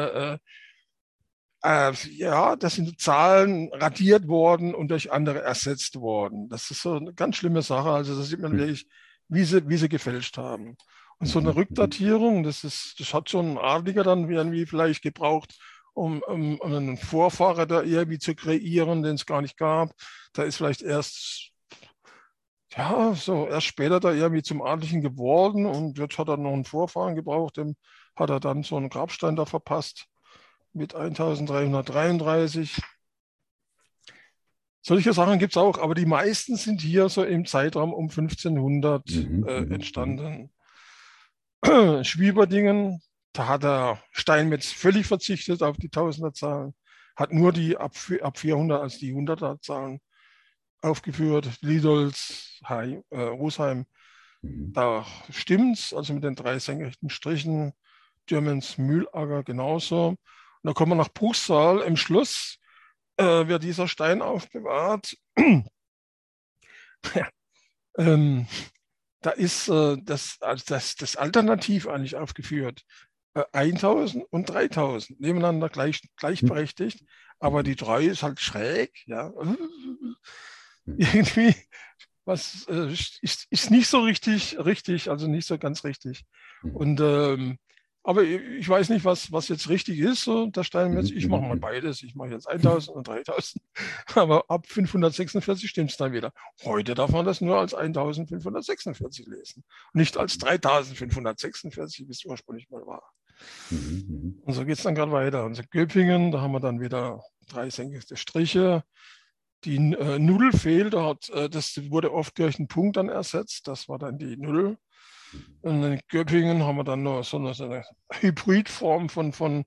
äh, 1.62 1.92
ja, 2.10 2.56
das 2.56 2.74
sind 2.76 3.00
Zahlen 3.00 3.70
radiert 3.72 4.28
worden 4.28 4.74
und 4.74 4.88
durch 4.90 5.12
andere 5.12 5.42
ersetzt 5.42 5.96
worden. 6.00 6.48
Das 6.48 6.70
ist 6.70 6.82
so 6.82 6.94
eine 6.94 7.12
ganz 7.14 7.36
schlimme 7.36 7.62
Sache. 7.62 7.90
Also 7.90 8.16
da 8.16 8.22
sieht 8.22 8.40
man 8.40 8.52
hm. 8.52 8.58
wirklich, 8.58 8.86
wie 9.28 9.44
sie, 9.44 9.68
wie 9.68 9.76
sie 9.76 9.88
gefälscht 9.88 10.38
haben. 10.38 10.76
Und 11.18 11.26
so 11.26 11.38
eine 11.38 11.54
Rückdatierung, 11.54 12.44
das 12.44 12.64
ist, 12.64 12.98
das 12.98 13.12
hat 13.12 13.28
so 13.28 13.40
ein 13.40 13.58
Adliger 13.58 14.04
dann 14.04 14.30
irgendwie 14.30 14.64
vielleicht 14.64 15.02
gebraucht, 15.02 15.58
um, 15.92 16.22
um, 16.22 16.58
um 16.58 16.72
einen 16.72 16.96
Vorfahrer 16.96 17.66
da 17.66 17.82
irgendwie 17.82 18.18
zu 18.18 18.34
kreieren, 18.34 19.02
den 19.02 19.16
es 19.16 19.26
gar 19.26 19.42
nicht 19.42 19.58
gab. 19.58 19.90
Da 20.32 20.44
ist 20.44 20.56
vielleicht 20.56 20.80
erst 20.80 21.50
ja, 22.74 23.14
so 23.14 23.48
erst 23.48 23.66
später 23.66 24.00
da 24.00 24.12
irgendwie 24.12 24.42
zum 24.42 24.62
Adligen 24.62 25.02
geworden 25.02 25.66
und 25.66 25.98
jetzt 25.98 26.18
hat 26.18 26.28
er 26.28 26.36
noch 26.36 26.52
einen 26.52 26.64
Vorfahren 26.64 27.16
gebraucht, 27.16 27.56
dem 27.56 27.76
hat 28.16 28.30
er 28.30 28.40
dann 28.40 28.62
so 28.62 28.76
einen 28.76 28.90
Grabstein 28.90 29.36
da 29.36 29.44
verpasst 29.44 30.06
mit 30.72 30.94
1333. 30.94 32.80
Solche 34.82 35.12
Sachen 35.12 35.38
gibt 35.38 35.52
es 35.52 35.56
auch, 35.56 35.78
aber 35.78 35.94
die 35.94 36.06
meisten 36.06 36.56
sind 36.56 36.80
hier 36.80 37.08
so 37.08 37.22
im 37.22 37.44
Zeitraum 37.44 37.92
um 37.92 38.08
1500 38.08 39.08
mhm, 39.10 39.46
äh, 39.46 39.60
mhm, 39.60 39.72
entstanden. 39.72 40.50
Mhm. 41.64 42.04
Schwieberdingen, 42.04 43.02
da 43.32 43.46
hat 43.46 43.62
der 43.62 44.02
Steinmetz 44.10 44.72
völlig 44.72 45.06
verzichtet 45.06 45.62
auf 45.62 45.76
die 45.76 45.90
Tausenderzahlen, 45.90 46.74
hat 47.14 47.32
nur 47.32 47.52
die 47.52 47.76
ab, 47.76 47.94
ab 48.22 48.38
400 48.38 48.80
als 48.80 48.98
die 48.98 49.12
Hunderterzahlen 49.12 50.00
aufgeführt, 50.80 51.58
Lidolz, 51.60 52.58
Heim, 52.66 53.04
äh, 53.10 53.20
Rosheim. 53.20 53.84
Mhm. 54.40 54.72
Da 54.72 55.04
stimmt's, 55.30 55.92
also 55.92 56.14
mit 56.14 56.24
den 56.24 56.34
drei 56.34 56.58
senkrechten 56.58 57.10
Strichen, 57.10 57.72
Dürmens, 58.30 58.78
Mühlager 58.78 59.42
genauso. 59.42 60.16
Und 60.62 60.68
dann 60.68 60.74
kommen 60.74 60.92
wir 60.92 60.96
nach 60.96 61.12
Bruchsal. 61.12 61.80
Im 61.80 61.96
Schluss 61.96 62.58
äh, 63.16 63.46
wird 63.48 63.62
dieser 63.62 63.88
Stein 63.88 64.22
aufbewahrt. 64.22 65.16
ja, 67.14 67.28
ähm, 67.96 68.46
da 69.22 69.30
ist 69.30 69.68
äh, 69.68 69.96
das, 70.02 70.38
also 70.40 70.64
das, 70.68 70.96
das 70.96 71.16
Alternativ 71.16 71.86
eigentlich 71.86 72.16
aufgeführt. 72.16 72.82
Äh, 73.34 73.44
1000 73.52 74.24
und 74.30 74.48
3000 74.48 75.20
nebeneinander 75.20 75.68
gleich, 75.68 76.02
gleichberechtigt, 76.16 77.04
aber 77.38 77.62
die 77.62 77.76
3 77.76 78.04
ist 78.04 78.22
halt 78.22 78.40
schräg. 78.40 79.02
Ja. 79.06 79.32
irgendwie, 80.86 81.54
was 82.24 82.66
äh, 82.68 82.92
ist, 82.92 83.46
ist 83.50 83.70
nicht 83.70 83.88
so 83.88 84.00
richtig, 84.00 84.58
richtig, 84.58 85.10
also 85.10 85.26
nicht 85.26 85.46
so 85.46 85.58
ganz 85.58 85.84
richtig. 85.84 86.24
Mhm. 86.62 86.76
Und 86.76 87.00
ähm, 87.00 87.58
aber 88.02 88.22
ich 88.22 88.66
weiß 88.66 88.88
nicht, 88.88 89.04
was, 89.04 89.30
was 89.30 89.48
jetzt 89.48 89.68
richtig 89.68 89.98
ist. 89.98 90.24
So, 90.24 90.46
da 90.46 90.64
Steinmetz, 90.64 91.10
ich 91.10 91.28
mache 91.28 91.42
mal 91.42 91.56
mhm. 91.56 91.60
beides. 91.60 92.02
Ich 92.02 92.14
mache 92.14 92.30
jetzt 92.30 92.48
1000 92.48 92.96
und 92.96 93.06
3000. 93.06 93.62
Aber 94.14 94.44
ab 94.48 94.66
546 94.66 95.68
stimmt 95.68 95.90
es 95.90 95.96
dann 95.98 96.12
wieder. 96.12 96.32
Heute 96.64 96.94
darf 96.94 97.10
man 97.10 97.26
das 97.26 97.42
nur 97.42 97.58
als 97.58 97.74
1546 97.74 99.26
lesen. 99.26 99.64
Nicht 99.92 100.16
als 100.16 100.38
3546, 100.38 102.06
wie 102.06 102.10
es 102.10 102.24
ursprünglich 102.24 102.70
mal 102.70 102.86
war. 102.86 103.02
Mhm, 103.70 104.40
und 104.42 104.52
so 104.52 104.64
geht 104.64 104.78
es 104.78 104.82
dann 104.82 104.94
gerade 104.94 105.12
weiter. 105.12 105.44
Und 105.44 105.54
so 105.54 105.62
Göppingen, 105.70 106.30
da 106.32 106.40
haben 106.40 106.52
wir 106.52 106.60
dann 106.60 106.80
wieder 106.80 107.22
drei 107.48 107.68
senkrechte 107.68 108.16
Striche. 108.16 108.82
Die 109.64 109.76
äh, 109.76 110.18
Null 110.18 110.52
fehlt, 110.52 110.94
hat, 110.94 111.28
äh, 111.30 111.50
das 111.50 111.78
wurde 111.90 112.14
oft 112.14 112.38
durch 112.38 112.58
einen 112.58 112.68
Punkt 112.68 112.96
dann 112.96 113.10
ersetzt. 113.10 113.68
Das 113.68 113.90
war 113.90 113.98
dann 113.98 114.18
die 114.18 114.38
Null. 114.38 114.78
Und 115.62 115.82
in 115.82 116.00
Göppingen 116.08 116.62
haben 116.62 116.76
wir 116.76 116.84
dann 116.84 117.02
noch 117.02 117.22
so 117.24 117.36
eine, 117.36 117.54
so 117.54 117.64
eine 117.64 117.84
Hybridform 118.12 119.08
von, 119.08 119.32
von 119.32 119.64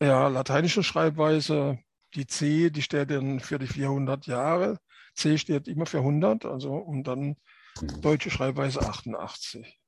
ja, 0.00 0.28
lateinischer 0.28 0.82
Schreibweise. 0.82 1.78
Die 2.14 2.26
C, 2.26 2.70
die 2.70 2.82
steht 2.82 3.10
dann 3.10 3.40
für 3.40 3.58
die 3.58 3.66
400 3.66 4.26
Jahre. 4.26 4.78
C 5.14 5.38
steht 5.38 5.68
immer 5.68 5.86
für 5.86 5.98
100, 5.98 6.44
also 6.44 6.74
und 6.74 7.04
dann 7.04 7.36
mhm. 7.80 8.00
deutsche 8.00 8.30
Schreibweise 8.30 8.80
88. 8.80 9.78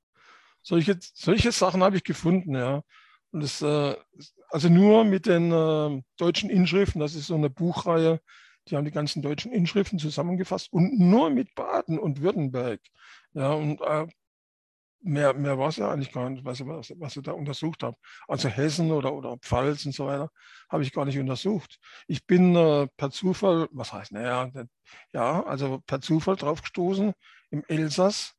Solche, 0.61 0.97
solche 0.99 1.51
Sachen 1.51 1.83
habe 1.83 1.97
ich 1.97 2.03
gefunden, 2.03 2.55
ja. 2.55 2.81
Und 3.31 3.43
das, 3.43 3.61
äh, 3.61 3.95
also 4.49 4.69
nur 4.69 5.03
mit 5.03 5.25
den 5.25 5.51
äh, 5.51 6.01
deutschen 6.17 6.49
Inschriften, 6.49 6.99
das 6.99 7.15
ist 7.15 7.27
so 7.27 7.35
eine 7.35 7.49
Buchreihe, 7.49 8.21
die 8.67 8.75
haben 8.75 8.85
die 8.85 8.91
ganzen 8.91 9.21
deutschen 9.21 9.51
Inschriften 9.51 9.99
zusammengefasst 9.99 10.71
und 10.73 10.97
nur 10.97 11.29
mit 11.29 11.53
Baden 11.53 11.99
und 11.99 12.21
Württemberg. 12.21 12.81
Ja, 13.33 13.53
und 13.53 13.81
äh, 13.81 14.07
mehr, 15.05 15.33
mehr 15.33 15.57
war 15.57 15.69
es 15.69 15.77
ja 15.77 15.91
eigentlich 15.91 16.11
gar 16.11 16.29
nicht, 16.29 16.43
was, 16.43 16.65
was, 16.65 16.93
was 16.97 17.15
ich 17.15 17.23
da 17.23 17.31
untersucht 17.31 17.83
habe. 17.83 17.97
Also 18.27 18.49
Hessen 18.49 18.91
oder, 18.91 19.13
oder 19.13 19.37
Pfalz 19.37 19.85
und 19.85 19.93
so 19.93 20.07
weiter 20.07 20.29
habe 20.69 20.83
ich 20.83 20.91
gar 20.91 21.05
nicht 21.05 21.19
untersucht. 21.19 21.79
Ich 22.07 22.25
bin 22.25 22.55
äh, 22.55 22.87
per 22.97 23.11
Zufall, 23.11 23.67
was 23.71 23.93
heißt, 23.93 24.11
naja, 24.11 24.51
ja, 25.13 25.43
also 25.43 25.79
per 25.85 26.01
Zufall 26.01 26.35
drauf 26.35 26.61
gestoßen 26.61 27.13
im 27.51 27.63
Elsass, 27.67 28.33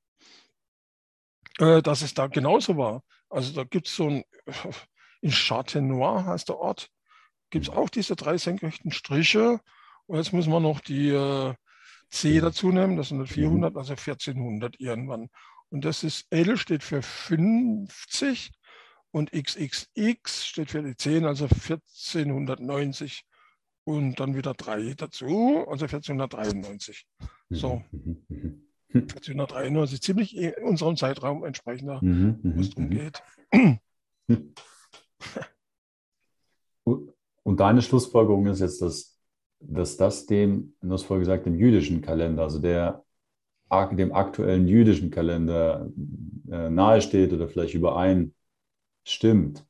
äh, 1.58 1.82
dass 1.82 2.02
es 2.02 2.14
da 2.14 2.26
genauso 2.26 2.76
war. 2.76 3.02
Also 3.30 3.52
da 3.52 3.64
gibt 3.64 3.86
es 3.86 3.96
so 3.96 4.08
ein, 4.08 4.24
in 5.20 5.30
Châtenois 5.30 6.24
heißt 6.24 6.48
der 6.48 6.58
Ort, 6.58 6.88
gibt 7.50 7.68
es 7.68 7.74
auch 7.74 7.88
diese 7.88 8.16
drei 8.16 8.38
senkrechten 8.38 8.90
Striche. 8.90 9.60
Und 10.06 10.16
jetzt 10.18 10.32
muss 10.32 10.46
man 10.46 10.62
noch 10.62 10.80
die 10.80 11.10
äh, 11.10 11.54
C 12.10 12.40
dazu 12.40 12.70
nehmen, 12.70 12.96
das 12.96 13.08
sind 13.08 13.26
400, 13.26 13.76
also 13.76 13.92
1400 13.92 14.78
irgendwann. 14.80 15.28
Und 15.70 15.84
das 15.84 16.04
ist 16.04 16.26
L 16.30 16.56
steht 16.56 16.82
für 16.82 17.02
50 17.02 18.52
und 19.10 19.32
XXX 19.32 20.46
steht 20.46 20.70
für 20.70 20.82
die 20.82 20.96
10, 20.96 21.24
also 21.24 21.44
1490 21.44 23.24
und 23.84 24.20
dann 24.20 24.36
wieder 24.36 24.54
3 24.54 24.94
dazu, 24.94 25.66
also 25.68 25.84
1493. 25.84 27.06
So. 27.50 27.82
1493, 28.94 30.00
ziemlich 30.00 30.36
in 30.36 30.54
unserem 30.62 30.96
Zeitraum 30.96 31.44
entsprechender, 31.44 32.00
mhm, 32.02 32.38
wo 32.42 32.60
es 32.60 32.70
darum 32.70 32.90
geht. 32.90 33.22
Und 37.42 37.60
deine 37.60 37.82
Schlussfolgerung 37.82 38.46
ist 38.46 38.60
jetzt, 38.60 38.82
dass, 38.82 39.20
dass 39.60 39.96
das 39.96 40.26
dem, 40.26 40.74
du 40.80 40.92
hast 40.92 41.04
vorher 41.04 41.20
gesagt, 41.20 41.46
dem 41.46 41.54
jüdischen 41.54 42.00
Kalender, 42.00 42.42
also 42.42 42.58
der 42.58 43.04
dem 43.70 44.12
aktuellen 44.12 44.68
jüdischen 44.68 45.10
Kalender 45.10 45.88
äh, 46.50 46.70
nahesteht 46.70 47.32
oder 47.32 47.48
vielleicht 47.48 47.74
übereinstimmt. 47.74 49.64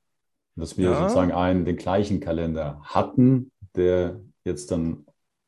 Dass 0.55 0.78
wir 0.78 0.90
ja. 0.90 1.01
sozusagen 1.01 1.32
einen, 1.32 1.64
den 1.64 1.77
gleichen 1.77 2.20
Kalender 2.20 2.81
hatten, 2.82 3.52
der 3.74 4.20
jetzt 4.44 4.70
dann 4.70 5.05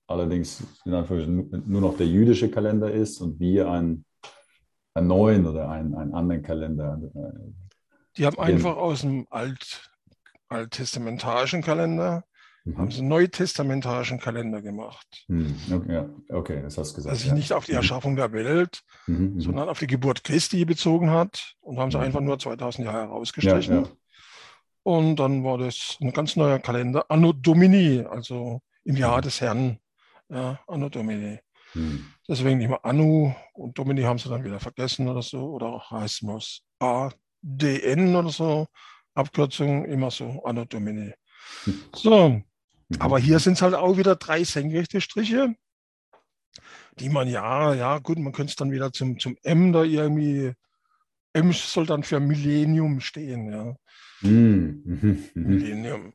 allerdings 0.07 0.63
in 0.85 0.95
Anführungszeichen 0.95 1.65
nur 1.67 1.81
noch 1.81 1.97
der 1.97 2.07
jüdische 2.07 2.51
Kalender 2.51 2.91
ist 2.91 3.21
und 3.21 3.41
wir 3.41 3.71
einen, 3.71 4.05
einen 4.95 5.07
neuen 5.07 5.47
oder 5.47 5.71
einen, 5.71 5.95
einen 5.95 6.15
anderen 6.15 6.43
Kalender. 6.43 7.01
Äh, 7.15 7.53
Die 8.17 8.27
haben 8.27 8.39
einfach 8.39 8.77
aus 8.77 9.03
dem 9.03 9.27
Alt, 9.31 9.91
alttestamentarischen 10.49 11.63
Kalender 11.63 12.25
Mhm. 12.69 12.79
Haben 12.79 12.91
sie 12.91 12.99
einen 13.01 13.09
neutestamentarischen 13.09 14.21
Kalender 14.21 14.61
gemacht. 14.61 15.25
Mhm. 15.29 15.57
Okay, 15.73 16.05
okay, 16.29 16.63
das 16.63 16.77
hast 16.77 16.93
du 16.93 16.97
gesagt. 16.97 17.13
Der 17.13 17.19
sich 17.19 17.29
ja. 17.29 17.35
nicht 17.35 17.53
auf 17.53 17.65
die 17.65 17.73
mhm. 17.73 17.79
Erschaffung 17.79 18.17
der 18.17 18.33
Welt, 18.33 18.83
mhm, 19.07 19.35
mhm. 19.35 19.41
sondern 19.41 19.69
auf 19.69 19.79
die 19.79 19.87
Geburt 19.87 20.25
Christi 20.25 20.65
bezogen 20.65 21.11
hat. 21.11 21.55
Und 21.61 21.79
haben 21.79 21.91
sie 21.91 21.99
einfach 21.99 22.21
nur 22.21 22.39
2000 22.39 22.87
Jahre 22.87 23.09
herausgestrichen. 23.09 23.75
Ja, 23.75 23.81
ja. 23.83 23.89
Und 24.83 25.17
dann 25.17 25.45
war 25.45 25.59
das 25.59 25.97
ein 26.01 26.13
ganz 26.13 26.37
neuer 26.37 26.59
Kalender, 26.59 27.07
Anno 27.11 27.33
Domini, 27.33 28.05
also 28.09 28.61
im 28.85 28.97
Jahr 28.97 29.21
des 29.21 29.41
Herrn. 29.41 29.79
Ja, 30.29 30.61
Anno 30.67 30.89
Domini. 30.89 31.39
Mhm. 31.75 32.07
Deswegen 32.29 32.59
nicht 32.59 32.69
mehr 32.69 32.85
Anno 32.85 33.35
und 33.55 33.79
Domini 33.79 34.03
haben 34.03 34.19
sie 34.19 34.29
dann 34.29 34.45
wieder 34.45 34.61
vergessen 34.61 35.09
oder 35.09 35.23
so. 35.23 35.51
Oder 35.53 35.83
heißt 35.91 36.23
es 36.23 36.63
ADN 36.79 38.15
oder 38.15 38.29
so. 38.29 38.67
Abkürzung 39.15 39.85
immer 39.87 40.11
so, 40.11 40.43
Anno 40.45 40.65
Domini. 40.65 41.13
So, 41.95 42.43
aber 42.99 43.19
hier 43.19 43.39
sind 43.39 43.55
es 43.55 43.63
halt 43.63 43.75
auch 43.75 43.97
wieder 43.99 44.17
drei 44.17 44.45
senkrechte 44.45 45.01
Striche, 45.01 45.55
die 46.99 47.09
man 47.09 47.29
ja, 47.29 47.75
ja, 47.75 47.99
gut, 47.99 48.19
man 48.19 48.33
könnte 48.33 48.51
es 48.51 48.57
dann 48.57 48.73
wieder 48.73 48.93
zum, 48.93 49.19
zum 49.19 49.37
M 49.43 49.73
da 49.73 49.83
irgendwie, 49.83 50.53
M 51.33 51.53
soll 51.53 51.87
dann 51.87 52.03
für 52.03 52.21
Millennium 52.21 53.01
stehen, 53.01 53.53
ja. 53.53 53.77
Mhm. 54.21 54.83
mhm. 54.85 55.29
Millennium. 55.35 56.13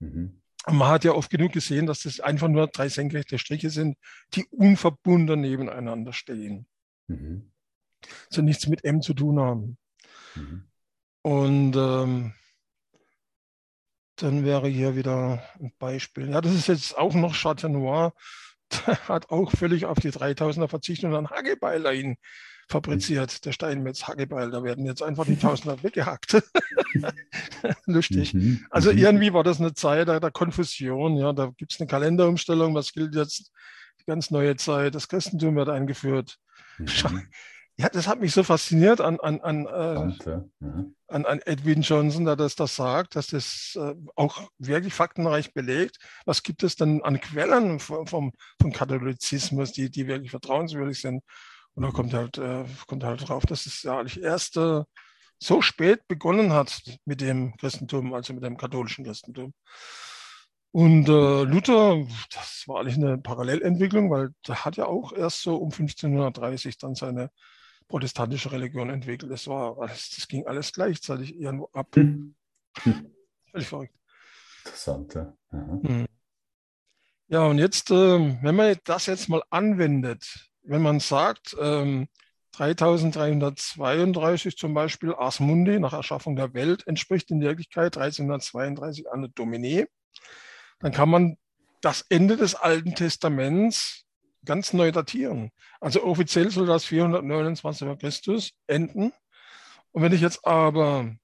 Mhm. 0.00 0.42
Man 0.66 0.88
hat 0.88 1.04
ja 1.04 1.12
oft 1.12 1.30
genug 1.30 1.52
gesehen, 1.52 1.86
dass 1.86 2.02
das 2.02 2.20
einfach 2.20 2.48
nur 2.48 2.66
drei 2.66 2.88
senkrechte 2.88 3.38
Striche 3.38 3.70
sind, 3.70 3.96
die 4.34 4.44
unverbunden 4.50 5.40
nebeneinander 5.40 6.12
stehen. 6.12 6.66
Mhm. 7.06 7.52
Also 8.28 8.42
nichts 8.42 8.66
mit 8.66 8.84
M 8.84 9.02
zu 9.02 9.14
tun 9.14 9.38
haben. 9.38 9.78
Mhm. 10.34 10.64
Und 11.22 11.76
ähm, 11.76 12.32
dann 14.16 14.44
wäre 14.44 14.68
hier 14.68 14.96
wieder 14.96 15.42
ein 15.60 15.72
Beispiel. 15.78 16.30
Ja, 16.30 16.40
das 16.40 16.54
ist 16.54 16.68
jetzt 16.68 16.96
auch 16.96 17.14
noch 17.14 17.34
Chateau 17.34 17.68
Noir. 17.68 18.12
Der 18.86 19.08
hat 19.08 19.30
auch 19.30 19.52
völlig 19.52 19.84
auf 19.84 20.00
die 20.00 20.10
3000er 20.10 20.68
verzichtet 20.68 21.04
und 21.04 21.12
dann 21.12 21.30
Hagebeiler 21.30 21.92
ihn 21.92 22.16
fabriziert, 22.68 23.44
der 23.44 23.52
Steinmetz 23.52 24.04
Hagebeil. 24.04 24.50
Da 24.50 24.62
werden 24.62 24.84
jetzt 24.84 25.02
einfach 25.02 25.24
die 25.26 25.36
Tausender 25.40 25.82
weggehackt. 25.82 26.42
Lustig. 27.86 28.34
Mhm, 28.34 28.66
also 28.70 28.92
mhm. 28.92 28.98
irgendwie 28.98 29.32
war 29.32 29.44
das 29.44 29.60
eine 29.60 29.74
Zeit 29.74 30.08
der, 30.08 30.20
der 30.20 30.30
Konfusion. 30.30 31.16
Ja, 31.16 31.32
da 31.32 31.52
gibt 31.56 31.72
es 31.72 31.80
eine 31.80 31.86
Kalenderumstellung. 31.86 32.74
Was 32.74 32.92
gilt 32.92 33.14
jetzt? 33.14 33.52
Die 34.00 34.04
ganz 34.06 34.30
neue 34.30 34.56
Zeit. 34.56 34.94
Das 34.94 35.08
Christentum 35.08 35.56
wird 35.56 35.68
eingeführt. 35.68 36.38
Mhm. 36.78 36.88
Ja, 37.76 37.88
das 37.88 38.06
hat 38.06 38.20
mich 38.20 38.32
so 38.32 38.44
fasziniert 38.44 39.00
an, 39.00 39.18
an, 39.18 39.40
an, 39.40 39.66
äh, 39.66 40.34
mhm. 40.60 40.94
an, 41.08 41.26
an 41.26 41.40
Edwin 41.40 41.82
Johnson, 41.82 42.24
der 42.24 42.36
das, 42.36 42.54
das 42.54 42.76
sagt, 42.76 43.16
dass 43.16 43.28
das 43.28 43.76
äh, 43.76 43.94
auch 44.14 44.48
wirklich 44.58 44.94
faktenreich 44.94 45.52
belegt. 45.54 45.98
Was 46.24 46.44
gibt 46.44 46.62
es 46.62 46.76
denn 46.76 47.02
an 47.02 47.20
Quellen 47.20 47.80
vom, 47.80 48.06
vom, 48.06 48.32
vom 48.60 48.72
Katholizismus, 48.72 49.72
die, 49.72 49.90
die 49.90 50.06
wirklich 50.06 50.30
vertrauenswürdig 50.30 51.00
sind? 51.00 51.24
Und 51.74 51.82
da 51.82 51.90
kommt 51.90 52.14
halt, 52.14 52.38
äh, 52.38 52.64
kommt 52.86 53.02
halt 53.02 53.28
drauf, 53.28 53.44
dass 53.44 53.66
es 53.66 53.82
ja 53.82 53.98
eigentlich 53.98 54.22
erst 54.22 54.56
so 55.38 55.60
spät 55.60 56.06
begonnen 56.08 56.52
hat 56.52 56.80
mit 57.04 57.20
dem 57.20 57.56
Christentum, 57.56 58.14
also 58.14 58.32
mit 58.34 58.44
dem 58.44 58.56
katholischen 58.56 59.04
Christentum. 59.04 59.52
Und 60.70 61.08
äh, 61.08 61.42
Luther, 61.44 62.04
das 62.32 62.64
war 62.66 62.80
eigentlich 62.80 62.96
eine 62.96 63.18
Parallelentwicklung, 63.18 64.10
weil 64.10 64.30
der 64.46 64.64
hat 64.64 64.76
ja 64.76 64.86
auch 64.86 65.12
erst 65.12 65.42
so 65.42 65.56
um 65.56 65.70
1530 65.70 66.78
dann 66.78 66.94
seine 66.94 67.30
protestantische 67.88 68.52
Religion 68.52 68.90
entwickelt. 68.90 69.30
Das 69.30 69.46
war 69.46 69.78
alles, 69.78 70.10
das 70.10 70.28
ging 70.28 70.46
alles 70.46 70.72
gleichzeitig 70.72 71.36
irgendwo 71.36 71.68
ab. 71.72 71.94
Hm. 71.94 72.34
Völlig 73.50 73.68
verrückt. 73.68 73.94
Interessant, 74.64 75.14
ja. 75.14 75.36
Hm. 75.50 76.06
Ja, 77.28 77.46
und 77.46 77.58
jetzt, 77.58 77.90
äh, 77.90 78.42
wenn 78.42 78.54
man 78.54 78.76
das 78.84 79.06
jetzt 79.06 79.28
mal 79.28 79.42
anwendet, 79.50 80.50
wenn 80.62 80.82
man 80.82 81.00
sagt, 81.00 81.56
ähm, 81.60 82.08
3332 82.52 84.56
zum 84.56 84.74
Beispiel 84.74 85.14
Ars 85.14 85.40
Mundi 85.40 85.80
nach 85.80 85.92
Erschaffung 85.92 86.36
der 86.36 86.54
Welt 86.54 86.86
entspricht 86.86 87.30
in 87.30 87.40
Wirklichkeit 87.40 87.96
1332 87.96 89.10
Anno 89.10 89.28
Domini, 89.28 89.86
dann 90.80 90.92
kann 90.92 91.08
man 91.08 91.36
das 91.80 92.04
Ende 92.08 92.36
des 92.36 92.54
Alten 92.54 92.94
Testaments 92.94 94.04
ganz 94.44 94.72
neu 94.72 94.92
datieren. 94.92 95.50
Also 95.80 96.04
offiziell 96.04 96.50
soll 96.50 96.66
das 96.66 96.84
429 96.84 97.86
vor 97.86 97.98
Christus 97.98 98.52
enden. 98.66 99.12
Und 99.92 100.02
wenn 100.02 100.12
ich 100.12 100.20
jetzt 100.20 100.44
aber 100.44 101.14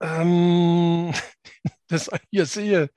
ähm, 0.00 1.12
das 1.88 2.10
hier 2.30 2.46
sehe, 2.46 2.90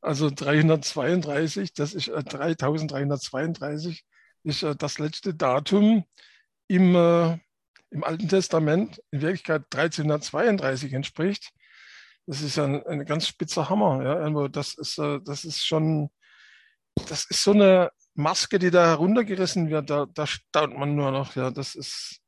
also 0.00 0.30
332, 0.30 1.74
das 1.74 1.94
ist 1.94 2.08
äh, 2.08 2.22
3332, 2.22 4.04
ist 4.44 4.62
äh, 4.62 4.76
das 4.76 4.98
letzte 4.98 5.34
Datum 5.34 6.04
im, 6.68 6.94
äh, 6.94 7.38
im 7.90 8.04
Alten 8.04 8.28
Testament, 8.28 9.02
in 9.10 9.20
Wirklichkeit 9.20 9.62
1332 9.72 10.92
entspricht. 10.92 11.50
Das 12.26 12.42
ist 12.42 12.58
ein, 12.58 12.86
ein 12.86 13.04
ganz 13.04 13.26
spitzer 13.26 13.68
Hammer. 13.68 14.04
Ja? 14.04 14.48
Das, 14.48 14.74
ist, 14.74 14.98
äh, 14.98 15.20
das 15.22 15.44
ist 15.44 15.66
schon 15.66 16.10
das 17.08 17.26
ist 17.30 17.42
so 17.42 17.52
eine 17.52 17.90
Maske, 18.14 18.58
die 18.58 18.70
da 18.70 18.86
heruntergerissen 18.86 19.70
wird. 19.70 19.90
Da, 19.90 20.06
da 20.12 20.26
staunt 20.26 20.78
man 20.78 20.94
nur 20.94 21.10
noch. 21.10 21.36
Ja, 21.36 21.50
das 21.50 21.74
ist, 21.74 22.20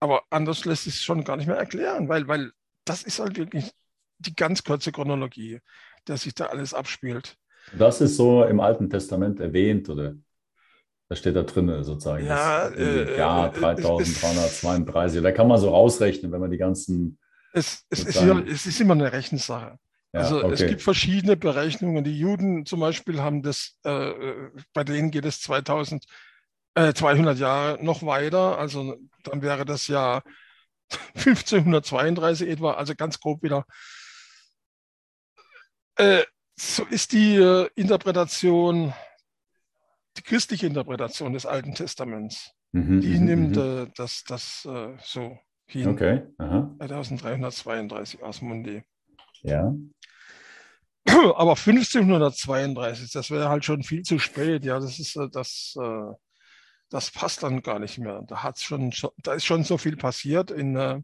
aber 0.00 0.22
anders 0.30 0.64
lässt 0.64 0.84
sich 0.84 0.94
es 0.94 1.02
schon 1.02 1.24
gar 1.24 1.36
nicht 1.36 1.46
mehr 1.46 1.56
erklären, 1.56 2.08
weil, 2.08 2.28
weil 2.28 2.52
das 2.84 3.02
ist 3.02 3.18
halt 3.18 3.36
wirklich 3.36 3.70
die 4.18 4.34
ganz 4.34 4.64
kurze 4.64 4.92
Chronologie, 4.92 5.60
der 6.06 6.16
sich 6.16 6.34
da 6.34 6.46
alles 6.46 6.74
abspielt. 6.74 7.36
Das 7.76 8.00
ist 8.00 8.16
so 8.16 8.44
im 8.44 8.60
Alten 8.60 8.88
Testament 8.88 9.40
erwähnt, 9.40 9.88
oder? 9.88 10.14
Das 11.08 11.20
steht 11.20 11.36
da 11.36 11.42
drin 11.42 11.82
sozusagen. 11.84 12.26
Ja, 12.26 12.68
äh, 12.68 13.16
Jahr 13.16 13.50
3332. 13.50 15.22
Da 15.22 15.32
kann 15.32 15.48
man 15.48 15.58
so 15.58 15.70
rausrechnen, 15.70 16.30
wenn 16.32 16.40
man 16.40 16.50
die 16.50 16.58
ganzen. 16.58 17.18
Es, 17.52 17.86
es, 17.88 18.04
ist, 18.04 18.20
immer, 18.20 18.46
es 18.46 18.66
ist 18.66 18.80
immer 18.80 18.92
eine 18.92 19.10
Rechensache. 19.10 19.78
Ja, 20.12 20.20
also 20.20 20.42
okay. 20.42 20.54
es 20.54 20.66
gibt 20.66 20.82
verschiedene 20.82 21.36
Berechnungen. 21.36 22.02
Die 22.02 22.18
Juden 22.18 22.64
zum 22.64 22.80
Beispiel 22.80 23.20
haben 23.20 23.42
das, 23.42 23.78
äh, 23.84 24.12
bei 24.72 24.84
denen 24.84 25.10
geht 25.10 25.26
es 25.26 25.40
2000, 25.42 26.06
äh, 26.74 26.94
200 26.94 27.38
Jahre 27.38 27.84
noch 27.84 28.02
weiter. 28.02 28.58
Also 28.58 28.96
dann 29.24 29.42
wäre 29.42 29.64
das 29.64 29.86
Jahr 29.86 30.22
1532 31.14 32.48
etwa, 32.48 32.72
also 32.72 32.94
ganz 32.94 33.20
grob 33.20 33.42
wieder. 33.42 33.66
Äh, 35.96 36.24
so 36.56 36.84
ist 36.84 37.12
die 37.12 37.36
äh, 37.36 37.68
Interpretation, 37.74 38.94
die 40.16 40.22
christliche 40.22 40.66
Interpretation 40.66 41.32
des 41.32 41.44
Alten 41.44 41.74
Testaments. 41.74 42.52
Mhm, 42.72 43.00
die 43.00 43.18
mhm, 43.18 43.24
nimmt 43.24 43.56
mhm. 43.56 43.62
äh, 43.62 43.90
das, 43.96 44.24
das 44.24 44.64
äh, 44.64 44.96
so 45.02 45.38
hin. 45.66 45.88
Okay. 45.88 46.22
Aha. 46.38 46.74
2332 46.78 48.24
Asmundi. 48.24 48.82
Ja. 49.42 49.74
Aber 51.36 51.56
1532, 51.56 53.12
das 53.12 53.30
wäre 53.30 53.48
halt 53.48 53.64
schon 53.64 53.82
viel 53.82 54.02
zu 54.02 54.18
spät. 54.18 54.64
Ja, 54.64 54.78
das 54.78 54.98
ist 54.98 55.16
äh, 55.16 55.28
das, 55.30 55.74
äh, 55.80 56.12
das 56.90 57.10
passt 57.10 57.42
dann 57.42 57.62
gar 57.62 57.78
nicht 57.78 57.98
mehr. 57.98 58.22
Da 58.26 58.42
hat's 58.42 58.62
schon, 58.62 58.92
da 59.18 59.34
ist 59.34 59.44
schon 59.44 59.64
so 59.64 59.78
viel 59.78 59.96
passiert 59.96 60.50
in 60.50 60.76
äh, 60.76 61.00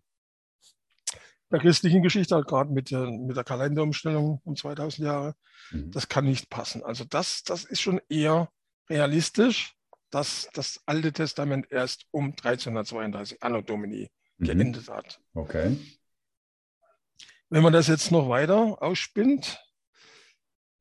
der 1.51 1.61
christlichen 1.61 2.03
Geschichte, 2.03 2.35
halt 2.35 2.47
gerade 2.47 2.73
mit, 2.73 2.91
mit 2.91 3.37
der 3.37 3.45
Kalenderumstellung 3.45 4.41
um 4.45 4.57
2000 4.57 5.07
Jahre. 5.07 5.35
Mhm. 5.71 5.91
Das 5.91 6.09
kann 6.09 6.25
nicht 6.25 6.51
passen. 6.51 6.83
Also 6.83 7.05
das, 7.05 7.43
das 7.45 7.65
ist 7.65 7.81
schon 7.81 8.01
eher 8.09 8.49
realistisch, 8.91 9.75
dass 10.11 10.49
das 10.53 10.81
Alte 10.87 11.13
Testament 11.13 11.71
erst 11.71 12.07
um 12.11 12.31
1332 12.31 13.43
Anno 13.43 13.63
Domini 13.63 14.11
mhm. 14.39 14.45
geendet 14.45 14.89
hat. 14.89 15.21
Okay. 15.35 15.79
Wenn 17.51 17.63
man 17.63 17.73
das 17.73 17.87
jetzt 17.87 18.11
noch 18.11 18.29
weiter 18.29 18.83
ausspinnt, 18.83 19.64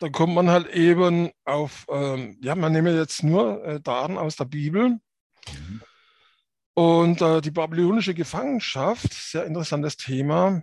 dann 0.03 0.11
kommt 0.11 0.35
man 0.35 0.49
halt 0.49 0.67
eben 0.67 1.31
auf, 1.45 1.85
ähm, 1.89 2.37
ja, 2.41 2.55
man 2.55 2.73
nehme 2.73 2.93
jetzt 2.93 3.23
nur 3.23 3.63
äh, 3.63 3.79
Daten 3.79 4.17
aus 4.17 4.35
der 4.35 4.43
Bibel. 4.43 4.89
Mhm. 4.89 5.81
Und 6.73 7.21
äh, 7.21 7.39
die 7.39 7.51
babylonische 7.51 8.13
Gefangenschaft, 8.13 9.13
sehr 9.13 9.45
interessantes 9.45 9.95
Thema, 9.95 10.61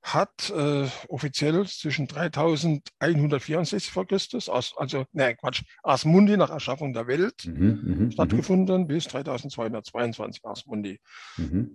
hat 0.00 0.50
äh, 0.50 0.86
offiziell 1.08 1.66
zwischen 1.66 2.06
3164 2.06 3.90
vor 3.90 4.06
Christus, 4.06 4.48
aus, 4.48 4.74
also, 4.76 5.06
ne, 5.12 5.34
Quatsch, 5.34 5.64
Asmundi 5.82 6.36
nach 6.36 6.50
Erschaffung 6.50 6.92
der 6.92 7.08
Welt 7.08 7.44
mhm, 7.44 7.80
mhm, 7.82 7.98
mhm. 7.98 8.10
stattgefunden, 8.12 8.86
bis 8.86 9.08
3222 9.08 10.44
Asmundi. 10.44 11.00
Mhm. 11.36 11.72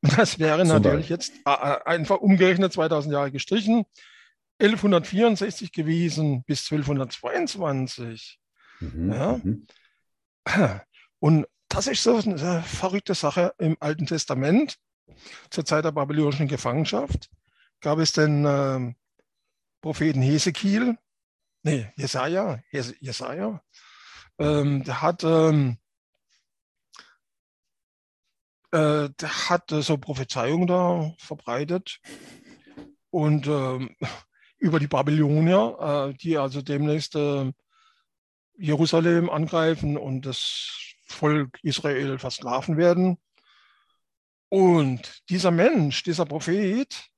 Das 0.00 0.38
wäre 0.38 0.64
natürlich 0.64 1.10
jetzt 1.10 1.32
äh, 1.46 1.50
äh, 1.50 1.84
einfach 1.84 2.16
umgerechnet 2.16 2.72
2000 2.72 3.12
Jahre 3.12 3.30
gestrichen. 3.30 3.84
1164 4.62 5.72
gewesen 5.72 6.44
bis 6.44 6.70
1222. 6.70 8.38
Mhm, 8.80 9.12
ja. 9.12 9.40
Mhm. 9.42 9.66
Und 11.18 11.46
das 11.68 11.86
ist 11.86 12.02
so 12.02 12.16
eine 12.16 12.62
verrückte 12.62 13.14
Sache 13.14 13.54
im 13.58 13.76
Alten 13.80 14.06
Testament. 14.06 14.76
Zur 15.50 15.64
Zeit 15.64 15.84
der 15.84 15.92
babylonischen 15.92 16.48
Gefangenschaft 16.48 17.28
gab 17.80 17.98
es 17.98 18.12
den 18.12 18.44
äh, 18.44 18.94
Propheten 19.80 20.22
Hesekiel, 20.22 20.96
nee, 21.64 21.92
Jesaja, 21.96 22.62
Jesaja, 22.70 23.62
ähm, 24.38 24.84
der 24.84 25.02
hat, 25.02 25.24
ähm, 25.24 25.78
äh, 28.70 29.08
der 29.10 29.48
hat 29.48 29.70
so 29.70 29.98
Prophezeiungen 29.98 30.66
da 30.66 31.14
verbreitet 31.18 32.00
und 33.10 33.46
ähm, 33.48 33.96
über 34.62 34.78
die 34.78 34.86
Babylonier, 34.86 36.12
äh, 36.12 36.14
die 36.14 36.38
also 36.38 36.62
demnächst 36.62 37.16
äh, 37.16 37.52
Jerusalem 38.56 39.28
angreifen 39.28 39.98
und 39.98 40.24
das 40.24 40.94
Volk 41.04 41.58
Israel 41.62 42.18
versklaven 42.20 42.76
werden. 42.76 43.18
Und 44.48 45.28
dieser 45.28 45.50
Mensch, 45.50 46.04
dieser 46.04 46.26
Prophet, 46.26 47.08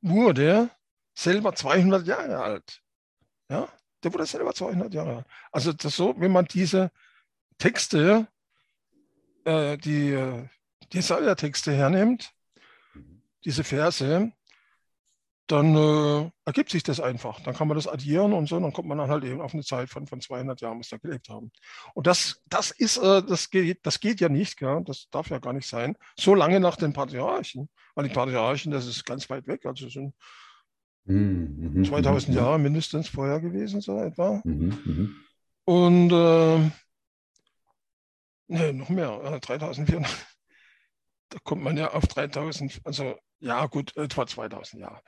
wurde 0.00 0.70
selber 1.12 1.54
200 1.54 2.06
Jahre 2.06 2.38
alt. 2.38 2.80
Ja, 3.48 3.68
der 4.04 4.14
wurde 4.14 4.26
selber 4.26 4.54
200 4.54 4.94
Jahre 4.94 5.16
alt. 5.16 5.26
Also 5.50 5.72
das 5.72 5.96
so, 5.96 6.14
wenn 6.18 6.30
man 6.30 6.44
diese 6.44 6.92
Texte, 7.58 8.28
äh, 9.44 9.76
die 9.76 10.10
äh, 10.10 10.48
Jesaja-Texte 10.92 11.72
hernimmt, 11.72 12.32
diese 13.44 13.64
Verse, 13.64 14.30
dann 15.52 15.76
äh, 15.76 16.30
ergibt 16.46 16.70
sich 16.70 16.82
das 16.82 16.98
einfach. 16.98 17.40
Dann 17.40 17.54
kann 17.54 17.68
man 17.68 17.76
das 17.76 17.86
addieren 17.86 18.32
und 18.32 18.48
so, 18.48 18.58
dann 18.58 18.72
kommt 18.72 18.88
man 18.88 18.96
dann 18.98 19.10
halt 19.10 19.22
eben 19.24 19.42
auf 19.42 19.52
eine 19.52 19.62
Zeit 19.62 19.90
von, 19.90 20.06
von 20.06 20.20
200 20.20 20.60
Jahren, 20.62 20.78
was 20.78 20.88
da 20.88 20.96
gelebt 20.96 21.28
haben. 21.28 21.52
Und 21.94 22.06
das, 22.06 22.42
das 22.48 22.70
ist, 22.70 22.96
äh, 22.96 23.22
das 23.22 23.50
geht, 23.50 23.84
das 23.84 24.00
geht 24.00 24.20
ja 24.20 24.30
nicht, 24.30 24.56
gell? 24.56 24.82
das 24.84 25.08
darf 25.10 25.28
ja 25.28 25.38
gar 25.38 25.52
nicht 25.52 25.68
sein, 25.68 25.96
so 26.18 26.34
lange 26.34 26.58
nach 26.58 26.76
den 26.76 26.94
Patriarchen, 26.94 27.68
weil 27.94 28.08
die 28.08 28.14
Patriarchen, 28.14 28.72
das 28.72 28.86
ist 28.86 29.04
ganz 29.04 29.28
weit 29.28 29.46
weg, 29.46 29.66
also 29.66 29.88
sind 29.90 30.14
mhm, 31.04 31.84
2000 31.84 32.28
mhm, 32.28 32.34
mhm. 32.34 32.40
Jahre 32.40 32.58
mindestens 32.58 33.08
vorher 33.08 33.40
gewesen, 33.40 33.82
so 33.82 33.98
etwa. 33.98 34.40
Mhm, 34.44 34.78
mhm. 34.84 35.16
Und 35.64 36.12
äh, 36.12 36.70
nee, 38.48 38.72
noch 38.72 38.88
mehr, 38.88 39.38
3400. 39.40 40.10
Da 41.32 41.38
kommt 41.44 41.62
man 41.62 41.78
ja 41.78 41.92
auf 41.92 42.06
3000, 42.06 42.82
also 42.84 43.16
ja, 43.40 43.64
gut, 43.66 43.96
etwa 43.96 44.26
2000 44.26 44.82
Jahre. 44.82 45.00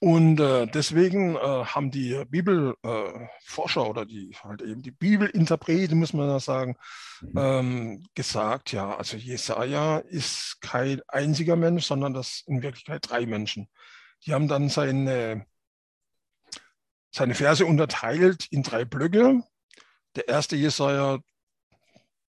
Und 0.00 0.40
äh, 0.40 0.66
deswegen 0.66 1.36
äh, 1.36 1.38
haben 1.40 1.90
die 1.90 2.24
Bibelforscher 2.28 3.80
äh, 3.84 3.88
oder 3.88 4.06
die 4.06 4.34
halt 4.42 4.62
eben 4.62 4.80
die 4.80 4.92
Bibelinterpreten, 4.92 5.98
muss 5.98 6.14
man 6.14 6.28
da 6.28 6.40
sagen, 6.40 6.76
mhm. 7.20 7.32
ähm, 7.36 8.06
gesagt, 8.14 8.72
ja, 8.72 8.96
also 8.96 9.18
Jesaja 9.18 9.98
ist 9.98 10.58
kein 10.62 11.02
einziger 11.08 11.56
Mensch, 11.56 11.84
sondern 11.84 12.14
das 12.14 12.42
in 12.46 12.62
Wirklichkeit 12.62 13.10
drei 13.10 13.26
Menschen. 13.26 13.68
Die 14.24 14.32
haben 14.32 14.48
dann 14.48 14.70
seine, 14.70 15.44
seine 17.10 17.34
Verse 17.34 17.66
unterteilt 17.66 18.46
in 18.50 18.62
drei 18.62 18.86
Blöcke. 18.86 19.42
Der 20.16 20.26
erste 20.26 20.56
Jesaja, 20.56 21.18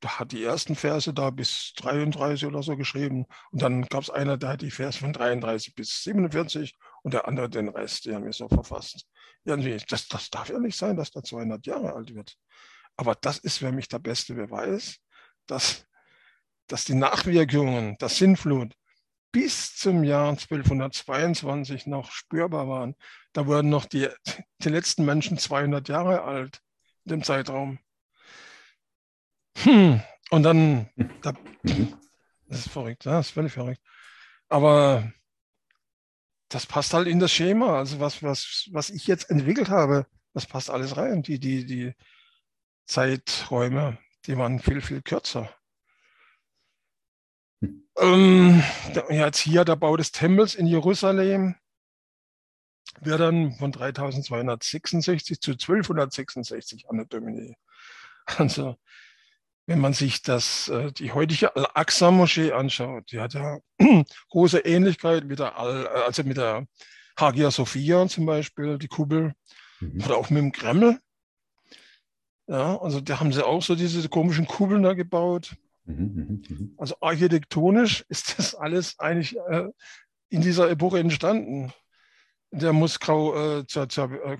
hat 0.05 0.33
die 0.33 0.45
ersten 0.45 0.77
Verse 0.77 1.13
da 1.13 1.31
bis 1.31 1.73
33 1.77 2.47
oder 2.47 2.63
so 2.63 2.77
geschrieben. 2.77 3.27
Und 3.51 3.63
dann 3.63 3.83
gab 3.83 4.03
es 4.03 4.11
einer, 4.11 4.37
der 4.37 4.51
hat 4.51 4.63
die 4.63 4.71
Verse 4.71 4.99
von 4.99 5.13
33 5.13 5.75
bis 5.75 6.03
47 6.05 6.77
und 7.03 7.15
der 7.15 7.27
andere 7.27 7.49
den 7.49 7.69
Rest. 7.69 8.05
Die 8.05 8.15
haben 8.15 8.25
wir 8.25 8.33
so 8.33 8.49
verfasst. 8.49 9.07
Irgendwie, 9.45 9.77
das, 9.89 10.09
das 10.09 10.31
darf 10.31 10.49
ja 10.49 10.59
nicht 10.59 10.77
sein, 10.77 10.97
dass 10.97 11.11
der 11.11 11.23
200 11.25 11.67
Jahre 11.67 11.95
alt 11.95 12.15
wird. 12.15 12.37
Aber 12.97 13.15
das 13.15 13.39
ist 13.39 13.59
für 13.59 13.73
mich 13.73 13.89
der 13.89 13.99
beste 13.99 14.35
Beweis, 14.35 14.99
dass, 15.47 15.87
dass 16.67 16.85
die 16.85 16.95
Nachwirkungen 16.95 17.97
der 17.99 18.09
Sinnflut 18.09 18.75
bis 19.33 19.77
zum 19.77 20.05
Jahr 20.05 20.31
1222 20.31 21.87
noch 21.87 22.11
spürbar 22.11 22.69
waren. 22.69 22.95
Da 23.33 23.47
wurden 23.47 23.69
noch 23.69 23.85
die, 23.85 24.09
die 24.59 24.69
letzten 24.69 25.05
Menschen 25.05 25.39
200 25.39 25.89
Jahre 25.89 26.23
alt 26.23 26.61
in 27.05 27.11
dem 27.11 27.23
Zeitraum. 27.23 27.79
Hm. 29.65 30.01
Und 30.31 30.43
dann, 30.43 30.89
da, 31.23 31.33
das 32.49 32.61
ist 32.61 32.71
verrückt, 32.71 33.05
ja, 33.05 33.13
das 33.13 33.29
ist 33.29 33.33
völlig 33.33 33.53
verrückt. 33.53 33.81
Aber 34.49 35.13
das 36.49 36.67
passt 36.67 36.95
halt 36.95 37.07
in 37.07 37.19
das 37.19 37.33
Schema. 37.33 37.79
Also 37.79 38.01
was, 38.01 38.23
was, 38.23 38.69
was 38.73 38.91
ich 38.91 39.07
jetzt 39.07 39.31
entwickelt 39.31 39.69
habe, 39.69 40.07
das 40.35 40.47
passt 40.47 40.71
alles 40.71 40.97
rein. 40.97 41.23
Die, 41.23 41.39
die, 41.39 41.67
die 41.67 41.95
Zeiträume, 42.87 43.99
die 44.27 44.37
waren 44.37 44.61
viel, 44.61 44.81
viel 44.81 45.03
kürzer. 45.03 45.55
Hm. 47.61 47.89
Ähm, 47.99 48.63
jetzt 49.11 49.41
hier 49.41 49.65
der 49.65 49.77
Bau 49.77 49.97
des 49.97 50.13
Tempels 50.13 50.55
in 50.55 50.67
Jerusalem 50.67 51.57
wird 53.01 53.21
dann 53.21 53.53
von 53.53 53.73
3266 53.73 55.41
zu 55.41 55.53
1266 55.53 56.89
an 56.89 56.99
der 56.99 57.07
Domini. 57.07 57.57
Also 58.27 58.77
wenn 59.69 59.81
man 59.81 59.93
sich 59.93 60.23
das, 60.23 60.69
äh, 60.69 60.91
die 60.93 61.13
heutige 61.13 61.55
Al-Aqsa-Moschee 61.55 62.53
anschaut, 62.53 63.13
die 63.13 63.21
hat 63.21 63.35
ja 63.35 63.59
große 64.31 64.61
Ähnlichkeit 64.61 65.27
mit 65.27 65.41
der, 65.41 65.59
Al, 65.59 65.85
äh, 65.85 65.89
also 66.07 66.23
mit 66.23 66.39
der 66.39 66.67
Hagia 67.19 67.51
Sophia 67.51 68.09
zum 68.09 68.25
Beispiel, 68.25 68.79
die 68.79 68.89
Kuppel, 68.89 69.35
mhm. 69.81 70.03
oder 70.03 70.17
auch 70.17 70.31
mit 70.31 70.39
dem 70.39 70.53
Kreml. 70.53 70.99
Ja, 72.47 72.81
also 72.81 73.03
da 73.03 73.21
haben 73.21 73.31
sie 73.31 73.47
auch 73.47 73.63
so 73.63 73.75
diese 73.75 74.09
komischen 74.09 74.47
Kuppeln 74.47 74.83
da 74.83 74.95
gebaut. 74.95 75.55
Mhm, 75.85 75.95
mhm, 75.95 76.43
mhm. 76.49 76.75
Also 76.79 76.97
architektonisch 77.03 78.01
ist 78.09 78.39
das 78.39 78.55
alles 78.55 78.99
eigentlich 78.99 79.37
äh, 79.37 79.69
in 80.31 80.41
dieser 80.41 80.71
Epoche 80.71 80.99
entstanden. 80.99 81.75
Der 82.53 82.73
Moskau 82.73 83.59
äh, 83.59 83.67
zur, 83.67 83.87
zur, 83.91 84.13
äh, 84.13 84.39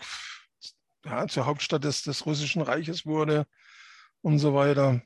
ja, 1.05 1.29
zur 1.29 1.45
Hauptstadt 1.45 1.85
des, 1.85 2.03
des 2.03 2.25
Russischen 2.25 2.63
Reiches 2.63 3.05
wurde 3.05 3.47
und 4.23 4.39
so 4.39 4.55
weiter 4.55 5.03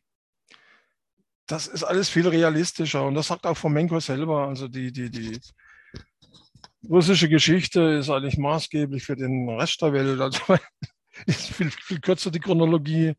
das 1.52 1.66
ist 1.66 1.84
alles 1.84 2.08
viel 2.08 2.26
realistischer. 2.26 3.04
Und 3.04 3.14
das 3.14 3.26
sagt 3.26 3.44
auch 3.44 3.56
Fomenko 3.56 4.00
selber. 4.00 4.48
Also 4.48 4.68
die, 4.68 4.90
die, 4.90 5.10
die 5.10 5.38
russische 6.88 7.28
Geschichte 7.28 7.82
ist 7.82 8.08
eigentlich 8.08 8.38
maßgeblich 8.38 9.04
für 9.04 9.16
den 9.16 9.46
Rest 9.50 9.82
der 9.82 9.92
Welt. 9.92 10.18
Also 10.18 10.40
ist 11.26 11.50
viel, 11.50 11.70
viel 11.70 12.00
kürzer 12.00 12.30
die 12.30 12.40
Chronologie. 12.40 13.12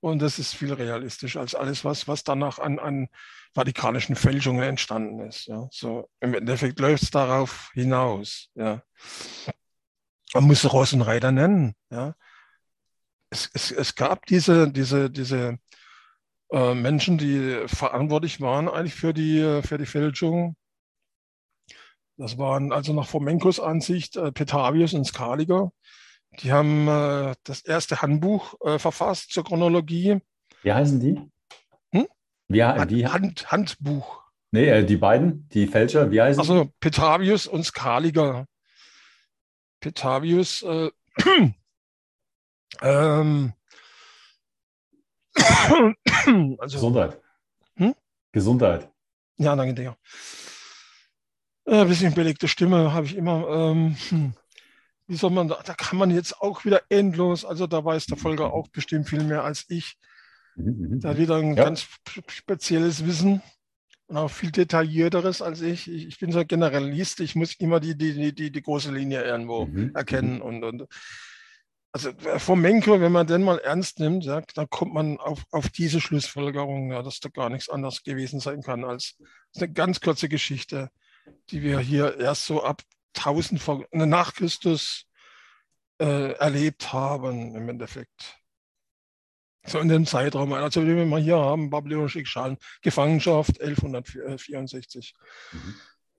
Und 0.00 0.20
das 0.20 0.38
ist 0.38 0.54
viel 0.54 0.74
realistischer 0.74 1.40
als 1.40 1.54
alles, 1.54 1.82
was, 1.82 2.06
was 2.06 2.22
danach 2.22 2.58
an, 2.58 2.78
an 2.78 3.08
vatikanischen 3.54 4.14
Fälschungen 4.14 4.62
entstanden 4.62 5.20
ist. 5.20 5.46
Ja. 5.46 5.66
So, 5.70 6.06
Im 6.20 6.34
Endeffekt 6.34 6.78
läuft 6.80 7.04
es 7.04 7.10
darauf 7.10 7.70
hinaus. 7.72 8.50
Ja. 8.54 8.82
Man 10.34 10.44
muss 10.44 10.70
Ross 10.70 10.92
und 10.92 11.00
Reiter 11.00 11.32
nennen. 11.32 11.74
Ja. 11.90 12.14
es, 13.30 13.48
es, 13.54 13.70
es 13.70 13.94
gab 13.94 14.26
diese, 14.26 14.70
diese, 14.70 15.10
diese 15.10 15.58
äh, 16.52 16.74
Menschen, 16.74 17.18
die 17.18 17.62
verantwortlich 17.66 18.40
waren 18.40 18.68
eigentlich 18.68 18.94
für 18.94 19.12
die, 19.12 19.60
für 19.62 19.78
die 19.78 19.86
Fälschung. 19.86 20.56
Das 22.20 22.36
waren 22.36 22.70
also 22.70 22.92
nach 22.92 23.06
Fomenkos 23.06 23.60
Ansicht 23.60 24.16
äh, 24.16 24.30
Petavius 24.30 24.92
und 24.92 25.06
Skaliger. 25.06 25.72
Die 26.40 26.52
haben 26.52 26.86
äh, 26.86 27.34
das 27.44 27.62
erste 27.62 28.02
Handbuch 28.02 28.54
äh, 28.62 28.78
verfasst 28.78 29.32
zur 29.32 29.42
Chronologie. 29.42 30.20
Wie 30.62 30.72
heißen 30.72 31.00
die? 31.00 31.18
Hm? 31.92 32.06
Wie, 32.48 32.58
wie? 32.58 33.06
Hand, 33.06 33.50
Handbuch. 33.50 34.22
Nee, 34.50 34.68
äh, 34.68 34.84
die 34.84 34.98
beiden, 34.98 35.48
die 35.48 35.66
Fälscher, 35.66 36.10
wie 36.10 36.20
heißen 36.20 36.40
Also 36.40 36.70
Petavius 36.80 37.46
und 37.46 37.64
Skaliger. 37.64 38.46
Petavius, 39.80 40.62
äh, 40.62 40.90
ähm, 42.82 43.54
also, 46.58 46.76
Gesundheit. 46.76 47.20
Hm? 47.76 47.94
Gesundheit. 48.32 48.90
Ja, 49.36 49.56
danke 49.56 49.74
dir. 49.74 49.96
Äh, 51.64 51.82
ein 51.82 51.88
bisschen 51.88 52.14
belegte 52.14 52.48
Stimme 52.48 52.92
habe 52.92 53.06
ich 53.06 53.16
immer. 53.16 53.48
Ähm, 53.48 53.96
hm. 54.08 54.32
Wie 55.06 55.16
soll 55.16 55.30
man 55.30 55.48
da, 55.48 55.60
da 55.64 55.74
kann 55.74 55.98
man 55.98 56.12
jetzt 56.12 56.40
auch 56.40 56.64
wieder 56.64 56.82
endlos, 56.88 57.44
also 57.44 57.66
da 57.66 57.84
weiß 57.84 58.06
der 58.06 58.16
Volker 58.16 58.52
auch 58.52 58.68
bestimmt 58.68 59.08
viel 59.08 59.24
mehr 59.24 59.42
als 59.42 59.64
ich. 59.68 59.98
Mhm, 60.54 60.88
mhm, 60.88 61.00
da 61.00 61.10
hat 61.10 61.18
wieder 61.18 61.36
ein 61.36 61.56
ja. 61.56 61.64
ganz 61.64 61.88
spezielles 62.28 63.04
Wissen 63.04 63.42
und 64.06 64.16
auch 64.16 64.30
viel 64.30 64.52
detaillierteres 64.52 65.42
als 65.42 65.62
ich. 65.62 65.90
Ich, 65.90 66.06
ich 66.06 66.18
bin 66.18 66.30
so 66.30 66.38
ein 66.38 66.46
Generalist, 66.46 67.18
ich 67.20 67.34
muss 67.34 67.54
immer 67.54 67.80
die, 67.80 67.96
die, 67.96 68.32
die, 68.32 68.52
die 68.52 68.62
große 68.62 68.92
Linie 68.92 69.24
irgendwo 69.24 69.66
mhm. 69.66 69.94
erkennen 69.94 70.36
mhm. 70.36 70.42
und, 70.42 70.64
und 70.64 70.86
also 71.92 72.10
äh, 72.10 72.38
vom 72.38 72.60
Menko, 72.60 73.00
wenn 73.00 73.12
man 73.12 73.26
den 73.26 73.42
mal 73.42 73.58
ernst 73.58 73.98
nimmt, 73.98 74.24
ja, 74.24 74.40
dann 74.54 74.68
kommt 74.70 74.94
man 74.94 75.18
auf, 75.18 75.44
auf 75.50 75.68
diese 75.68 76.00
Schlussfolgerung, 76.00 76.92
ja, 76.92 77.02
dass 77.02 77.20
da 77.20 77.28
gar 77.28 77.50
nichts 77.50 77.68
anderes 77.68 78.02
gewesen 78.02 78.40
sein 78.40 78.62
kann 78.62 78.84
als 78.84 79.16
eine 79.56 79.72
ganz 79.72 80.00
kurze 80.00 80.28
Geschichte, 80.28 80.90
die 81.50 81.62
wir 81.62 81.80
hier 81.80 82.18
erst 82.18 82.46
so 82.46 82.62
ab 82.62 82.82
1000 83.16 83.60
vor, 83.60 83.86
nach 83.92 84.34
Christus 84.34 85.06
äh, 85.98 86.32
erlebt 86.32 86.92
haben 86.92 87.54
im 87.56 87.68
Endeffekt. 87.68 88.36
So 89.66 89.78
in 89.78 89.88
dem 89.88 90.06
Zeitraum, 90.06 90.52
also 90.54 90.86
wie 90.86 90.96
wir 90.96 91.18
hier 91.18 91.36
haben, 91.36 91.70
babylonische 91.70 92.24
Schalen, 92.24 92.56
Gefangenschaft 92.80 93.60
1164. 93.60 95.14
Mhm. 95.52 95.74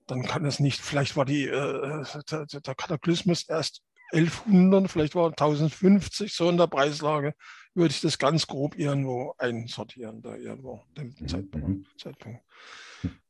Dann 0.06 0.22
kann 0.22 0.44
es 0.44 0.60
nicht, 0.60 0.80
vielleicht 0.80 1.16
war 1.16 1.24
die, 1.24 1.46
äh, 1.46 2.04
der, 2.30 2.46
der 2.46 2.74
Kataklysmus 2.74 3.48
erst 3.48 3.82
1100, 4.12 4.90
vielleicht 4.90 5.14
war 5.14 5.28
1050 5.28 6.32
so 6.32 6.48
in 6.48 6.56
der 6.56 6.66
Preislage, 6.66 7.34
würde 7.74 7.92
ich 7.92 8.00
das 8.00 8.18
ganz 8.18 8.46
grob 8.46 8.78
irgendwo 8.78 9.34
einsortieren, 9.38 10.22
da 10.22 10.36
irgendwo, 10.36 10.82
dem 10.96 11.14
mhm. 11.18 11.28
Zeitpunkt. 11.28 11.68
Mhm. 11.68 11.86
Zeitpunkt. 11.96 12.40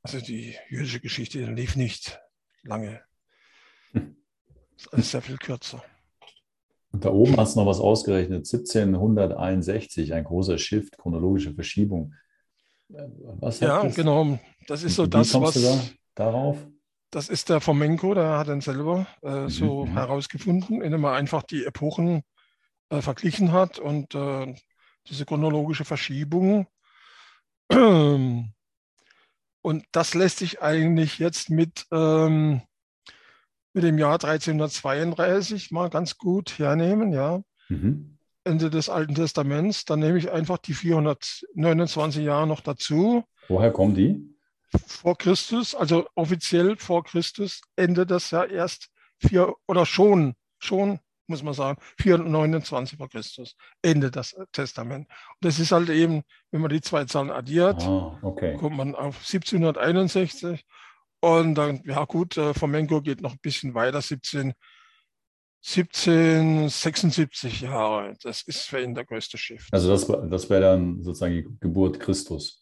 Also 0.03 0.21
die 0.21 0.57
jüdische 0.69 1.01
Geschichte 1.01 1.45
lief 1.45 1.77
nicht 1.77 2.21
lange. 2.63 3.01
Das 3.93 4.03
ist 4.77 4.93
alles 4.93 5.11
sehr 5.13 5.23
viel 5.23 5.39
kürzer. 5.39 5.83
Und 6.91 7.05
da 7.05 7.11
oben 7.11 7.37
hast 7.37 7.55
du 7.55 7.61
noch 7.61 7.67
was 7.67 7.81
ausgerechnet, 7.81 8.47
1761, 8.53 10.13
ein 10.13 10.25
großer 10.25 10.59
Shift, 10.59 10.99
chronologische 10.99 11.55
Verschiebung. 11.55 12.15
Was 12.89 13.61
ja, 13.61 13.83
das? 13.83 13.95
genau. 13.95 14.39
Das 14.67 14.83
ist 14.83 14.97
so 14.97 15.07
Wie 15.07 15.11
das, 15.11 15.33
was. 15.35 15.55
Da 15.55 15.81
darauf? 16.27 16.59
Das 17.13 17.29
ist 17.29 17.51
der 17.51 17.61
Fomenko, 17.61 18.15
der 18.15 18.39
hat 18.39 18.49
ihn 18.49 18.63
selber 18.63 19.07
äh, 19.23 19.43
mhm, 19.43 19.49
so 19.51 19.85
mhm. 19.85 19.93
herausgefunden, 19.93 20.81
indem 20.81 21.05
er 21.05 21.13
einfach 21.13 21.43
die 21.43 21.67
Epochen 21.67 22.23
äh, 22.89 23.03
verglichen 23.03 23.53
hat 23.53 23.79
und 23.79 24.15
äh, 24.15 24.55
diese 25.07 25.27
chronologische 25.27 25.85
Verschiebung. 25.85 26.67
Und 29.65 29.85
das 29.93 30.15
lässt 30.15 30.39
sich 30.39 30.61
eigentlich 30.61 31.19
jetzt 31.19 31.51
mit, 31.51 31.87
ähm, 31.93 32.63
mit 33.75 33.85
dem 33.85 33.99
Jahr 33.99 34.15
1332 34.15 35.71
mal 35.71 35.89
ganz 35.89 36.19
gut 36.19 36.59
hernehmen, 36.59 37.13
ja. 37.13 37.43
Mhm. 37.69 38.19
Ende 38.43 38.71
des 38.71 38.89
Alten 38.89 39.15
Testaments. 39.15 39.85
Dann 39.85 40.01
nehme 40.01 40.19
ich 40.19 40.33
einfach 40.33 40.59
die 40.59 40.75
429 40.75 42.25
Jahre 42.25 42.49
noch 42.49 42.61
dazu. 42.61 43.23
Woher 43.47 43.71
kommen 43.71 43.95
die? 43.95 44.32
Vor 44.87 45.17
Christus, 45.17 45.75
also 45.75 46.07
offiziell 46.15 46.77
vor 46.77 47.05
Christus, 47.05 47.61
endet 47.77 48.11
das 48.11 48.31
ja 48.31 48.45
erst 48.45 48.89
vier 49.19 49.55
oder 49.67 49.87
schon, 49.87 50.35
schon, 50.59 51.01
muss 51.27 51.43
man 51.43 51.55
sagen, 51.55 51.81
429 51.99 52.99
vor 52.99 53.09
Christus, 53.09 53.57
endet 53.83 54.17
das 54.17 54.37
Testament. 54.53 55.09
Und 55.09 55.37
das 55.41 55.59
ist 55.59 55.73
halt 55.73 55.89
eben, 55.91 56.23
wenn 56.51 56.61
man 56.61 56.71
die 56.71 56.81
zwei 56.81 57.05
Zahlen 57.05 57.31
addiert, 57.31 57.83
ah, 57.83 58.19
okay. 58.23 58.57
kommt 58.57 58.77
man 58.77 58.95
auf 58.95 59.17
1761. 59.19 60.65
Und 61.21 61.55
dann, 61.55 61.83
ja 61.85 62.05
gut, 62.05 62.37
äh, 62.37 62.53
Fomenko 62.53 63.01
geht 63.01 63.21
noch 63.21 63.33
ein 63.33 63.39
bisschen 63.41 63.75
weiter, 63.75 64.03
17, 64.03 64.55
1776 65.65 67.61
Jahre. 67.61 68.15
Das 68.23 68.43
ist 68.43 68.63
für 68.63 68.83
ihn 68.83 68.95
der 68.95 69.05
größte 69.05 69.39
Schiff. 69.39 69.69
Also 69.71 69.91
das, 69.91 70.07
das 70.29 70.51
wäre 70.51 70.63
dann 70.63 71.01
sozusagen 71.03 71.35
die 71.35 71.47
Geburt 71.61 72.01
Christus. 72.01 72.62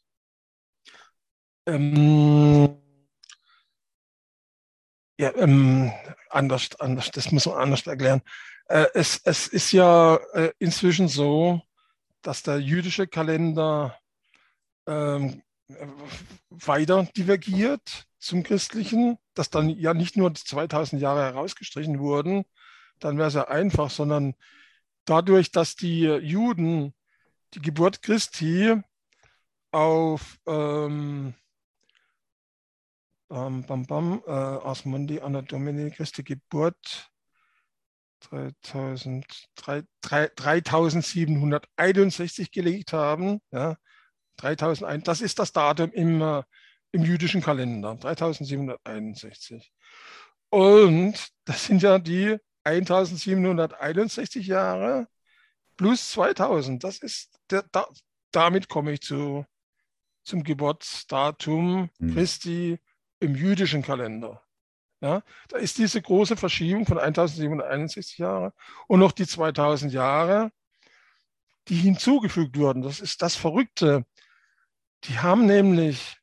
Ähm, 1.70 2.76
ja, 5.20 5.32
ähm, 5.36 5.92
anders, 6.30 6.68
anders, 6.80 7.12
das 7.12 7.30
muss 7.30 7.46
man 7.46 7.58
anders 7.58 7.86
erklären. 7.86 8.22
Äh, 8.66 8.86
es, 8.94 9.20
es 9.22 9.46
ist 9.46 9.70
ja 9.70 10.16
äh, 10.32 10.52
inzwischen 10.58 11.06
so, 11.06 11.62
dass 12.22 12.42
der 12.42 12.58
jüdische 12.58 13.06
Kalender 13.06 13.96
ähm, 14.86 15.42
weiter 16.50 17.04
divergiert 17.16 18.06
zum 18.18 18.42
christlichen, 18.42 19.16
dass 19.34 19.50
dann 19.50 19.68
ja 19.68 19.94
nicht 19.94 20.16
nur 20.16 20.34
2000 20.34 21.00
Jahre 21.00 21.22
herausgestrichen 21.22 22.00
wurden, 22.00 22.44
dann 22.98 23.16
wäre 23.16 23.28
es 23.28 23.34
ja 23.34 23.46
einfach, 23.46 23.90
sondern 23.90 24.34
dadurch, 25.04 25.52
dass 25.52 25.76
die 25.76 26.02
Juden 26.02 26.94
die 27.54 27.62
Geburt 27.62 28.02
Christi 28.02 28.74
auf 29.70 30.38
ähm, 30.46 31.34
Bam, 33.30 33.62
bam, 33.62 33.86
bam. 33.86 34.22
Äh, 34.26 34.32
Asmundi 34.32 35.20
Anna 35.20 35.42
Domini 35.42 35.92
Christi 35.92 36.24
Geburt 36.24 37.08
3000, 38.22 39.24
3, 39.54 39.84
3, 40.00 40.30
3761 40.30 42.50
gelegt 42.50 42.92
haben. 42.92 43.40
Ja, 43.52 43.76
3001, 44.38 45.04
das 45.04 45.20
ist 45.20 45.38
das 45.38 45.52
Datum 45.52 45.92
im, 45.92 46.20
äh, 46.20 46.42
im 46.90 47.04
jüdischen 47.04 47.40
Kalender, 47.40 47.94
3761. 47.94 49.72
Und 50.48 51.14
das 51.44 51.66
sind 51.66 51.82
ja 51.82 52.00
die 52.00 52.36
1761 52.64 54.44
Jahre 54.44 55.06
plus 55.76 56.10
2000. 56.10 56.82
Das 56.82 56.98
ist 56.98 57.38
der, 57.48 57.64
da, 57.70 57.86
damit 58.32 58.68
komme 58.68 58.94
ich 58.94 59.02
zu, 59.02 59.46
zum 60.24 60.42
Geburtsdatum 60.42 61.90
hm. 61.96 62.12
Christi 62.12 62.80
im 63.20 63.34
jüdischen 63.34 63.82
Kalender. 63.82 64.42
Ja, 65.02 65.22
da 65.48 65.56
ist 65.56 65.78
diese 65.78 66.02
große 66.02 66.36
Verschiebung 66.36 66.84
von 66.84 66.98
1761 66.98 68.18
Jahren 68.18 68.52
und 68.86 69.00
noch 69.00 69.12
die 69.12 69.26
2000 69.26 69.92
Jahre, 69.92 70.50
die 71.68 71.76
hinzugefügt 71.76 72.58
wurden. 72.58 72.82
Das 72.82 73.00
ist 73.00 73.22
das 73.22 73.34
Verrückte. 73.34 74.04
Die 75.04 75.18
haben 75.18 75.46
nämlich 75.46 76.20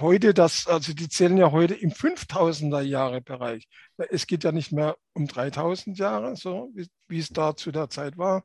heute 0.00 0.34
das, 0.34 0.66
also 0.66 0.92
die 0.92 1.08
zählen 1.08 1.38
ja 1.38 1.50
heute 1.50 1.74
im 1.74 1.90
5000er 1.90 2.82
Jahre 2.82 3.20
Bereich. 3.22 3.66
Es 3.96 4.26
geht 4.26 4.44
ja 4.44 4.52
nicht 4.52 4.72
mehr 4.72 4.96
um 5.14 5.26
3000 5.26 5.98
Jahre, 5.98 6.36
so 6.36 6.70
wie, 6.74 6.86
wie 7.08 7.18
es 7.18 7.30
da 7.30 7.56
zu 7.56 7.72
der 7.72 7.88
Zeit 7.88 8.18
war, 8.18 8.44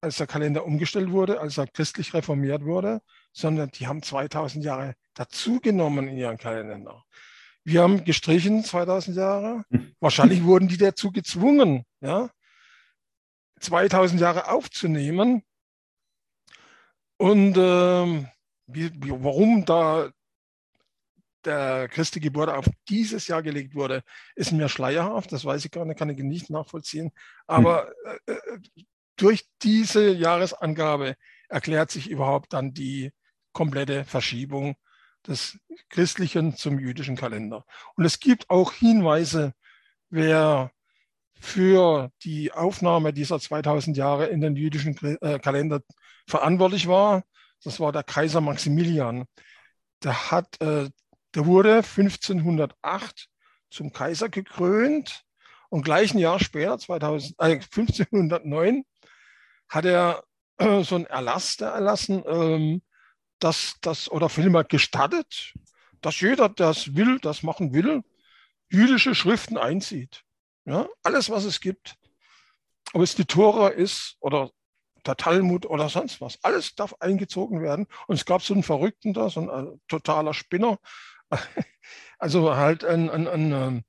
als 0.00 0.16
der 0.16 0.26
Kalender 0.26 0.64
umgestellt 0.64 1.10
wurde, 1.10 1.40
als 1.40 1.58
er 1.58 1.66
christlich 1.68 2.12
reformiert 2.12 2.64
wurde, 2.64 3.00
sondern 3.32 3.70
die 3.70 3.86
haben 3.86 4.02
2000 4.02 4.64
Jahre 4.64 4.94
dazugenommen 5.14 6.08
in 6.08 6.16
ihren 6.16 6.38
Kalender. 6.38 7.04
Wir 7.64 7.82
haben 7.82 8.04
gestrichen 8.04 8.64
2000 8.64 9.16
Jahre. 9.16 9.64
Wahrscheinlich 10.00 10.44
wurden 10.44 10.68
die 10.68 10.78
dazu 10.78 11.12
gezwungen, 11.12 11.84
ja, 12.00 12.30
2000 13.60 14.20
Jahre 14.20 14.50
aufzunehmen. 14.50 15.42
Und 17.18 17.56
ähm, 17.58 18.28
wie, 18.66 18.90
warum 18.98 19.64
da 19.66 20.10
der 21.44 21.88
Christi 21.88 22.20
Geburt 22.20 22.50
auf 22.50 22.66
dieses 22.88 23.26
Jahr 23.26 23.42
gelegt 23.42 23.74
wurde, 23.74 24.02
ist 24.34 24.52
mir 24.52 24.68
schleierhaft. 24.68 25.32
Das 25.32 25.44
weiß 25.44 25.64
ich 25.64 25.70
gar 25.70 25.84
nicht, 25.84 25.98
kann 25.98 26.10
ich 26.10 26.18
nicht 26.18 26.50
nachvollziehen. 26.50 27.12
Aber 27.46 27.92
äh, 28.26 28.32
äh 28.32 28.58
durch 29.16 29.46
diese 29.62 30.12
Jahresangabe 30.12 31.14
erklärt 31.50 31.90
sich 31.90 32.08
überhaupt 32.08 32.54
dann 32.54 32.72
die 32.72 33.12
komplette 33.52 34.04
Verschiebung 34.04 34.76
des 35.26 35.58
christlichen 35.88 36.56
zum 36.56 36.78
jüdischen 36.78 37.16
Kalender. 37.16 37.64
Und 37.94 38.04
es 38.04 38.20
gibt 38.20 38.48
auch 38.50 38.72
Hinweise, 38.72 39.52
wer 40.08 40.70
für 41.40 42.10
die 42.22 42.52
Aufnahme 42.52 43.12
dieser 43.12 43.40
2000 43.40 43.96
Jahre 43.96 44.26
in 44.26 44.40
den 44.40 44.56
jüdischen 44.56 44.96
äh, 45.22 45.38
Kalender 45.38 45.80
verantwortlich 46.26 46.86
war. 46.86 47.24
Das 47.64 47.80
war 47.80 47.92
der 47.92 48.02
Kaiser 48.02 48.40
Maximilian. 48.40 49.24
Der, 50.02 50.30
hat, 50.30 50.60
äh, 50.60 50.88
der 51.34 51.46
wurde 51.46 51.76
1508 51.76 53.28
zum 53.70 53.92
Kaiser 53.92 54.28
gekrönt 54.28 55.24
und 55.70 55.82
gleich 55.82 56.12
ein 56.12 56.18
Jahr 56.18 56.40
später, 56.40 56.78
2000, 56.78 57.34
äh, 57.38 57.44
1509, 57.44 58.84
hat 59.68 59.84
er 59.84 60.24
äh, 60.58 60.82
so 60.82 60.96
einen 60.96 61.06
Erlass 61.06 61.56
erlassen, 61.56 62.22
ähm, 62.26 62.82
dass 63.40 63.76
das 63.80 64.10
oder 64.10 64.28
vielmehr 64.28 64.64
gestattet, 64.64 65.54
dass 66.00 66.20
jeder, 66.20 66.48
der 66.48 66.68
das 66.68 66.94
will, 66.94 67.18
das 67.18 67.42
machen 67.42 67.72
will, 67.72 68.02
jüdische 68.68 69.14
Schriften 69.14 69.58
einzieht. 69.58 70.22
Ja, 70.64 70.88
alles, 71.02 71.30
was 71.30 71.44
es 71.44 71.60
gibt. 71.60 71.96
Ob 72.92 73.02
es 73.02 73.14
die 73.14 73.24
Tora 73.24 73.68
ist 73.68 74.16
oder 74.20 74.50
der 75.06 75.16
Talmud 75.16 75.66
oder 75.66 75.88
sonst 75.88 76.20
was. 76.20 76.38
Alles 76.42 76.74
darf 76.74 76.94
eingezogen 77.00 77.62
werden. 77.62 77.86
Und 78.06 78.16
es 78.16 78.24
gab 78.24 78.42
so 78.42 78.54
einen 78.54 78.62
Verrückten 78.62 79.14
da, 79.14 79.30
so 79.30 79.40
ein 79.40 79.48
äh, 79.48 79.78
totaler 79.88 80.34
Spinner. 80.34 80.78
Also 82.22 82.54
halt 82.54 82.84
ein, 82.84 83.08
ein, 83.08 83.26
ein, 83.26 83.52
ein 83.52 83.68
ähm, 83.68 83.84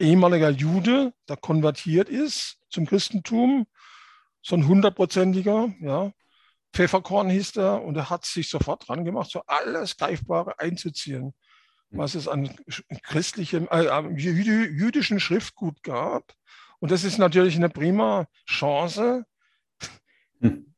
ehemaliger 0.00 0.50
Jude, 0.50 1.14
der 1.28 1.36
konvertiert 1.36 2.08
ist 2.08 2.58
zum 2.70 2.86
Christentum, 2.86 3.68
so 4.42 4.56
ein 4.56 4.66
hundertprozentiger, 4.66 5.72
ja. 5.80 6.12
Pfefferkorn 6.72 7.30
hieß 7.30 7.52
der 7.52 7.82
und 7.82 7.96
er 7.96 8.10
hat 8.10 8.24
sich 8.24 8.48
sofort 8.48 8.88
dran 8.88 9.04
gemacht, 9.04 9.30
so 9.30 9.42
alles 9.46 9.96
Greifbare 9.96 10.58
einzuziehen, 10.58 11.34
was 11.90 12.14
es 12.14 12.28
an 12.28 12.54
christlichem, 13.02 13.68
äh, 13.70 14.00
jüdischen 14.16 15.20
Schriftgut 15.20 15.82
gab. 15.82 16.32
Und 16.80 16.90
das 16.90 17.04
ist 17.04 17.18
natürlich 17.18 17.56
eine 17.56 17.70
prima 17.70 18.26
Chance, 18.46 19.24
hm. 20.40 20.72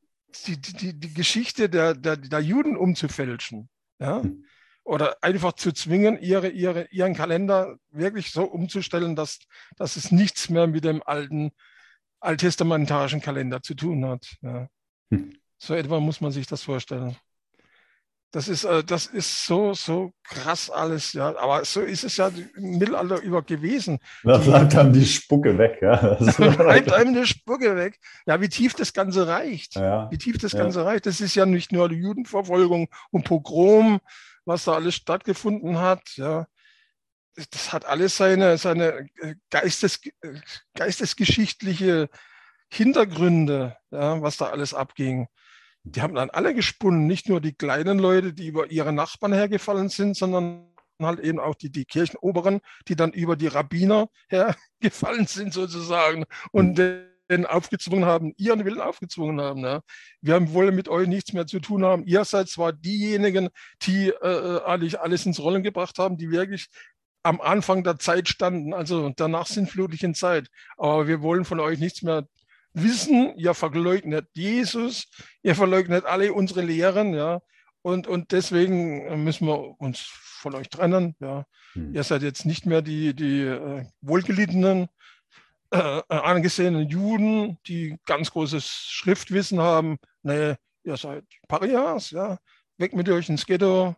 die, 0.46 0.60
die, 0.60 0.98
die 0.98 1.14
Geschichte 1.14 1.68
der, 1.68 1.94
der, 1.94 2.16
der 2.16 2.40
Juden 2.40 2.76
umzufälschen. 2.76 3.68
Ja? 3.98 4.22
Hm. 4.22 4.44
Oder 4.82 5.22
einfach 5.22 5.52
zu 5.52 5.72
zwingen, 5.72 6.18
ihre, 6.20 6.48
ihre, 6.48 6.88
ihren 6.90 7.14
Kalender 7.14 7.76
wirklich 7.90 8.32
so 8.32 8.44
umzustellen, 8.44 9.14
dass, 9.14 9.40
dass 9.76 9.96
es 9.96 10.10
nichts 10.10 10.48
mehr 10.48 10.66
mit 10.66 10.84
dem 10.84 11.02
alten 11.02 11.52
alttestamentarischen 12.20 13.20
Kalender 13.20 13.62
zu 13.62 13.74
tun 13.74 14.04
hat. 14.04 14.36
Ja. 14.42 14.68
Hm. 15.10 15.39
So 15.62 15.74
etwa 15.74 16.00
muss 16.00 16.22
man 16.22 16.32
sich 16.32 16.46
das 16.46 16.62
vorstellen. 16.62 17.16
Das 18.32 18.48
ist, 18.48 18.64
äh, 18.64 18.82
das 18.82 19.06
ist 19.06 19.44
so, 19.44 19.74
so 19.74 20.12
krass 20.22 20.70
alles, 20.70 21.12
ja. 21.12 21.36
Aber 21.36 21.64
so 21.64 21.82
ist 21.82 22.04
es 22.04 22.16
ja 22.16 22.28
im 22.56 22.78
Mittelalter 22.78 23.20
über 23.20 23.42
gewesen. 23.42 23.98
Da 24.22 24.38
bleibt 24.38 24.74
einem 24.74 24.92
die 24.94 25.04
Spucke 25.04 25.58
weg, 25.58 25.78
ja. 25.82 26.14
bleibt 26.56 26.92
einem 26.92 27.12
die 27.12 27.26
Spucke 27.26 27.76
weg. 27.76 27.98
Ja, 28.24 28.40
wie 28.40 28.48
tief 28.48 28.74
das 28.74 28.94
Ganze 28.94 29.26
reicht. 29.26 29.74
Ja. 29.74 30.10
Wie 30.10 30.16
tief 30.16 30.38
das 30.38 30.52
Ganze 30.52 30.80
ja. 30.80 30.86
reicht. 30.86 31.04
Das 31.04 31.20
ist 31.20 31.34
ja 31.34 31.44
nicht 31.44 31.72
nur 31.72 31.90
die 31.90 31.96
Judenverfolgung 31.96 32.88
und 33.10 33.24
Pogrom, 33.24 34.00
was 34.46 34.64
da 34.64 34.74
alles 34.74 34.94
stattgefunden 34.94 35.78
hat, 35.78 36.16
ja. 36.16 36.46
Das 37.50 37.72
hat 37.72 37.84
alles 37.84 38.16
seine, 38.16 38.58
seine 38.58 39.08
äh, 39.20 39.34
Geistes, 39.50 40.00
äh, 40.22 40.34
geistesgeschichtliche 40.74 42.08
Hintergründe, 42.68 43.76
ja, 43.90 44.22
was 44.22 44.36
da 44.36 44.46
alles 44.46 44.72
abging 44.72 45.28
die 45.84 46.02
haben 46.02 46.14
dann 46.14 46.30
alle 46.30 46.54
gesponnen, 46.54 47.06
nicht 47.06 47.28
nur 47.28 47.40
die 47.40 47.54
kleinen 47.54 47.98
Leute, 47.98 48.32
die 48.32 48.46
über 48.46 48.70
ihre 48.70 48.92
Nachbarn 48.92 49.32
hergefallen 49.32 49.88
sind, 49.88 50.16
sondern 50.16 50.66
halt 51.00 51.20
eben 51.20 51.40
auch 51.40 51.54
die, 51.54 51.70
die 51.70 51.84
Kirchenoberen, 51.84 52.60
die 52.88 52.96
dann 52.96 53.12
über 53.12 53.36
die 53.36 53.46
Rabbiner 53.46 54.08
hergefallen 54.28 55.26
sind 55.26 55.54
sozusagen 55.54 56.24
und 56.52 56.78
mhm. 56.78 57.06
den 57.30 57.46
aufgezwungen 57.46 58.04
haben, 58.04 58.34
ihren 58.36 58.64
Willen 58.64 58.80
aufgezwungen 58.80 59.40
haben. 59.40 59.60
Ja. 59.60 59.80
Wir 60.20 60.34
haben, 60.34 60.52
wollen 60.52 60.74
mit 60.74 60.88
euch 60.88 61.08
nichts 61.08 61.32
mehr 61.32 61.46
zu 61.46 61.60
tun 61.60 61.84
haben. 61.84 62.04
Ihr 62.04 62.24
seid 62.24 62.48
zwar 62.48 62.72
diejenigen, 62.72 63.48
die 63.82 64.08
äh, 64.08 64.60
eigentlich 64.64 65.00
alles 65.00 65.24
ins 65.24 65.40
Rollen 65.40 65.62
gebracht 65.62 65.98
haben, 65.98 66.18
die 66.18 66.30
wirklich 66.30 66.68
am 67.22 67.40
Anfang 67.40 67.84
der 67.84 67.98
Zeit 67.98 68.28
standen, 68.28 68.72
also 68.72 69.10
der 69.10 69.28
nachsinnflutlichen 69.28 70.14
Zeit. 70.14 70.48
Aber 70.76 71.06
wir 71.06 71.22
wollen 71.22 71.44
von 71.44 71.60
euch 71.60 71.78
nichts 71.78 72.02
mehr 72.02 72.26
wissen, 72.72 73.34
ihr 73.36 73.54
verleugnet 73.54 74.28
Jesus, 74.32 75.06
ihr 75.42 75.54
verleugnet 75.54 76.04
alle 76.04 76.32
unsere 76.32 76.62
Lehren, 76.62 77.14
ja. 77.14 77.40
Und, 77.82 78.06
und 78.06 78.32
deswegen 78.32 79.24
müssen 79.24 79.46
wir 79.46 79.80
uns 79.80 80.00
von 80.40 80.54
euch 80.54 80.68
trennen. 80.68 81.14
Ja. 81.20 81.46
Hm. 81.72 81.94
Ihr 81.94 82.04
seid 82.04 82.22
jetzt 82.22 82.44
nicht 82.44 82.66
mehr 82.66 82.82
die, 82.82 83.14
die 83.14 83.42
äh, 83.42 83.84
wohlgelittenen, 84.00 84.88
äh, 85.70 85.98
äh, 85.98 86.02
angesehenen 86.08 86.88
Juden, 86.88 87.58
die 87.66 87.96
ganz 88.06 88.30
großes 88.32 88.64
Schriftwissen 88.64 89.60
haben. 89.60 89.98
Nee, 90.22 90.56
ihr 90.84 90.96
seid 90.96 91.24
Parias, 91.48 92.10
ja. 92.10 92.38
Weg 92.76 92.94
mit 92.94 93.08
euch 93.08 93.28
ins 93.28 93.46
Ghetto, 93.46 93.94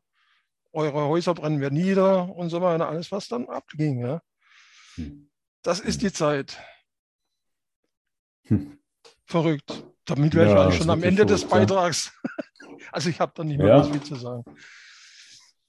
eure 0.72 1.06
Häuser 1.08 1.34
brennen 1.34 1.60
wir 1.60 1.70
nieder 1.70 2.28
und 2.34 2.50
so 2.50 2.60
weiter. 2.60 2.88
Alles, 2.88 3.12
was 3.12 3.28
dann 3.28 3.48
abging, 3.48 4.00
ja. 4.00 4.20
Hm. 4.96 5.30
Das 5.62 5.80
ist 5.80 6.00
hm. 6.00 6.08
die 6.08 6.12
Zeit. 6.12 6.58
Hm. 8.52 8.78
Verrückt. 9.24 9.84
Damit 10.04 10.34
wäre 10.34 10.46
ja, 10.46 10.52
ich 10.52 10.58
eigentlich 10.58 10.78
schon 10.78 10.90
am 10.90 11.02
Ende 11.02 11.24
des 11.24 11.44
Beitrags. 11.44 12.12
also 12.92 13.08
ich 13.08 13.20
habe 13.20 13.32
da 13.34 13.44
nicht 13.44 13.58
mehr 13.58 13.68
ja. 13.68 13.78
was 13.78 13.88
viel 13.88 14.02
zu 14.02 14.16
sagen. 14.16 14.44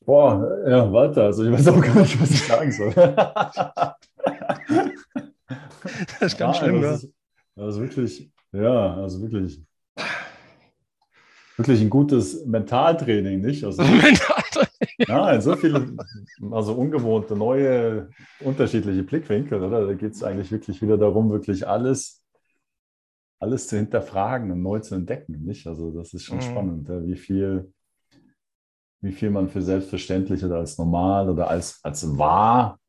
Boah, 0.06 0.46
ja, 0.68 0.92
warte, 0.92 1.24
also 1.24 1.46
ich 1.46 1.52
weiß 1.52 1.68
auch 1.70 1.80
gar 1.80 1.96
nicht, 1.96 2.22
was 2.22 2.32
ich 2.32 2.44
sagen 2.44 2.72
soll. 2.74 2.92
das 5.86 6.22
ist 6.22 6.38
ganz 6.38 6.58
ja, 6.58 6.64
schlimm, 6.64 6.82
das 6.82 7.04
ja. 7.04 7.08
Ist, 7.08 7.14
also 7.56 7.82
wirklich, 7.82 8.30
ja, 8.52 8.96
also 8.96 9.22
wirklich, 9.22 9.62
wirklich 11.56 11.82
ein 11.82 11.90
gutes 11.90 12.46
Mentaltraining, 12.46 13.40
nicht? 13.40 13.64
Also, 13.64 13.82
Mentaltraining. 13.84 14.68
Ja, 15.08 15.40
so 15.40 15.56
viele, 15.56 15.96
also 16.52 16.74
ungewohnte, 16.74 17.38
neue, 17.38 18.10
unterschiedliche 18.42 19.04
Blickwinkel, 19.04 19.64
oder? 19.64 19.88
Da 19.88 19.94
geht 19.94 20.14
es 20.14 20.24
eigentlich 20.24 20.52
wirklich 20.52 20.82
wieder 20.82 20.98
darum, 20.98 21.32
wirklich 21.32 21.66
alles 21.66 22.23
alles 23.44 23.68
zu 23.68 23.78
hinterfragen 23.78 24.52
und 24.52 24.62
neu 24.62 24.80
zu 24.80 24.96
entdecken. 24.96 25.44
Nicht? 25.44 25.68
Also 25.68 25.92
das 25.92 26.14
ist 26.14 26.24
schon 26.24 26.38
mhm. 26.38 26.42
spannend, 26.42 26.90
wie 26.90 27.16
viel, 27.16 27.72
wie 29.02 29.12
viel 29.12 29.30
man 29.30 29.50
für 29.50 29.62
selbstverständlich 29.62 30.44
oder 30.44 30.58
als 30.58 30.78
normal 30.78 31.30
oder 31.30 31.50
als, 31.50 31.80
als 31.84 32.18
wahr, 32.18 32.80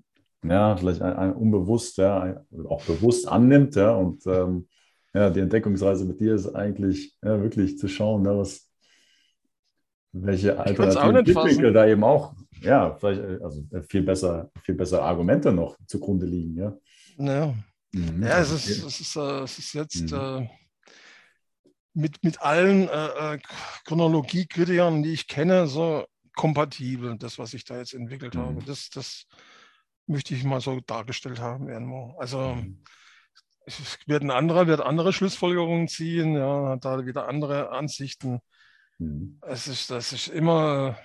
ja, 0.42 0.76
vielleicht 0.76 1.02
ein, 1.02 1.16
ein 1.16 1.32
unbewusst, 1.32 1.96
ja, 1.98 2.42
auch 2.68 2.84
bewusst 2.84 3.26
annimmt. 3.28 3.74
Ja, 3.76 3.92
und 3.94 4.26
ähm, 4.26 4.68
ja, 5.14 5.30
die 5.30 5.40
Entdeckungsreise 5.40 6.04
mit 6.04 6.20
dir 6.20 6.34
ist 6.34 6.54
eigentlich 6.54 7.16
ja, 7.22 7.40
wirklich 7.40 7.78
zu 7.78 7.88
schauen, 7.88 8.24
ja, 8.24 8.36
was, 8.36 8.70
welche 10.12 10.58
alternativen 10.58 11.24
Blickwinkel 11.24 11.72
da 11.72 11.86
eben 11.86 12.04
auch, 12.04 12.34
ja, 12.60 12.94
vielleicht 12.94 13.20
äh, 13.20 13.38
also 13.42 13.62
äh, 13.72 13.82
viel 13.82 14.02
besser, 14.02 14.50
viel 14.62 14.74
bessere 14.74 15.02
Argumente 15.02 15.52
noch 15.52 15.76
zugrunde 15.86 16.26
liegen. 16.26 16.56
Ja. 16.56 16.76
ja. 17.18 17.54
Mhm, 17.94 18.22
ja, 18.24 18.40
es 18.40 18.50
ist, 18.50 18.82
es 18.82 19.00
ist, 19.00 19.16
äh, 19.16 19.40
es 19.40 19.58
ist 19.58 19.72
jetzt 19.72 20.10
mhm. 20.10 20.18
äh, 20.18 20.48
mit, 21.94 22.24
mit 22.24 22.42
allen 22.42 22.88
äh, 22.88 23.34
äh 23.34 23.38
Chronologiekritikern, 23.84 25.02
die 25.02 25.12
ich 25.12 25.28
kenne, 25.28 25.68
so 25.68 26.04
kompatibel, 26.34 27.16
das, 27.16 27.38
was 27.38 27.54
ich 27.54 27.64
da 27.64 27.78
jetzt 27.78 27.94
entwickelt 27.94 28.34
mhm. 28.34 28.40
habe. 28.40 28.64
Das, 28.64 28.90
das 28.90 29.26
möchte 30.06 30.34
ich 30.34 30.42
mal 30.42 30.60
so 30.60 30.80
dargestellt 30.80 31.38
haben 31.38 31.68
irgendwo. 31.68 32.16
Also 32.18 32.56
mhm. 32.56 32.82
es 33.64 33.98
wird 34.06 34.24
ein 34.24 34.32
anderer, 34.32 34.66
wird 34.66 34.80
andere 34.80 35.12
Schlussfolgerungen 35.12 35.86
ziehen, 35.86 36.34
ja, 36.34 36.70
hat 36.70 36.84
da 36.84 37.06
wieder 37.06 37.28
andere 37.28 37.70
Ansichten. 37.70 38.40
Mhm. 38.98 39.38
Es 39.42 39.68
ist, 39.68 39.90
das 39.92 40.12
ist 40.12 40.26
immer, 40.26 40.98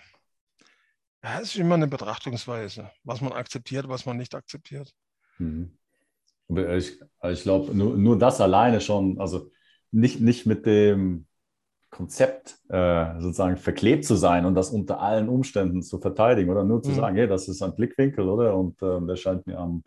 ja, 1.24 1.40
es 1.40 1.49
ist 1.49 1.57
immer 1.57 1.76
eine 1.76 1.88
Betrachtungsweise, 1.88 2.91
was 3.03 3.22
man 3.22 3.34
akzeptiert, 3.34 3.88
was 3.88 4.07
man 4.07 4.18
nicht 4.18 4.34
akzeptiert. 4.34 4.91
Mhm. 5.38 5.78
Ich, 6.50 7.00
ich 7.24 7.44
glaube, 7.44 7.76
nur, 7.76 7.96
nur 7.96 8.18
das 8.18 8.42
alleine 8.42 8.82
schon, 8.82 9.20
also 9.20 9.52
nicht, 9.92 10.20
nicht 10.20 10.46
mit 10.46 10.66
dem 10.66 11.26
Konzept 11.90 12.60
äh, 12.70 13.20
sozusagen 13.20 13.58
verklebt 13.58 14.06
zu 14.06 14.16
sein 14.16 14.46
und 14.46 14.56
das 14.56 14.70
unter 14.70 15.00
allen 15.02 15.28
Umständen 15.28 15.82
zu 15.82 16.00
verteidigen 16.00 16.50
oder 16.50 16.64
nur 16.64 16.82
zu 16.82 16.92
mhm. 16.92 16.96
sagen, 16.96 17.16
hey, 17.16 17.28
das 17.28 17.48
ist 17.48 17.62
ein 17.62 17.76
Blickwinkel, 17.76 18.28
oder? 18.28 18.56
Und 18.56 18.82
äh, 18.82 19.06
der 19.06 19.16
scheint 19.16 19.48
mir 19.48 19.58
am 19.58 19.84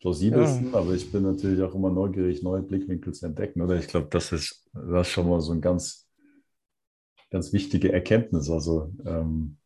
plausibelsten, 0.00 0.72
ja. 0.72 0.78
aber 0.78 0.92
ich 0.92 1.10
bin 1.10 1.22
natürlich 1.22 1.62
auch 1.62 1.74
immer 1.74 1.90
neugierig, 1.90 2.42
neue 2.42 2.62
Blickwinkel 2.62 3.14
zu 3.14 3.26
entdecken, 3.26 3.62
oder? 3.62 3.76
Ich 3.76 3.88
glaube, 3.88 4.08
das 4.10 4.32
ist, 4.32 4.68
das 4.72 5.06
ist 5.06 5.12
schon 5.12 5.28
mal 5.28 5.40
so 5.40 5.52
ein 5.52 5.60
ganz, 5.60 6.08
ganz 7.30 7.52
wichtige 7.52 7.92
Erkenntnis. 7.92 8.50
Also 8.50 8.92
ähm, 9.04 9.56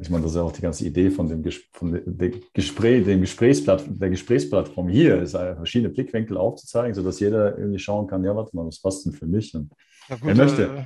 ich 0.00 0.10
meine, 0.10 0.22
das 0.22 0.32
ist 0.32 0.36
ja 0.36 0.42
auch 0.42 0.52
die 0.52 0.62
ganze 0.62 0.84
Idee 0.84 1.10
von 1.10 1.28
dem, 1.28 1.44
von 1.72 1.92
der 1.92 2.30
Gespräch, 2.52 3.04
dem 3.04 3.20
Gesprächsplatt, 3.20 3.84
der 3.88 4.10
Gesprächsplattform 4.10 4.88
hier, 4.88 5.22
ist 5.22 5.32
verschiedene 5.32 5.92
Blickwinkel 5.92 6.36
aufzuzeigen, 6.36 6.94
sodass 6.94 7.20
jeder 7.20 7.58
irgendwie 7.58 7.78
schauen 7.78 8.06
kann, 8.06 8.24
ja, 8.24 8.34
warte 8.34 8.54
mal, 8.56 8.66
was 8.66 8.80
passt 8.80 9.06
denn 9.06 9.12
für 9.12 9.26
mich? 9.26 9.54
Und 9.54 9.72
ja, 10.08 10.16
gut, 10.16 10.36
möchte. 10.36 10.62
Äh, 10.64 10.84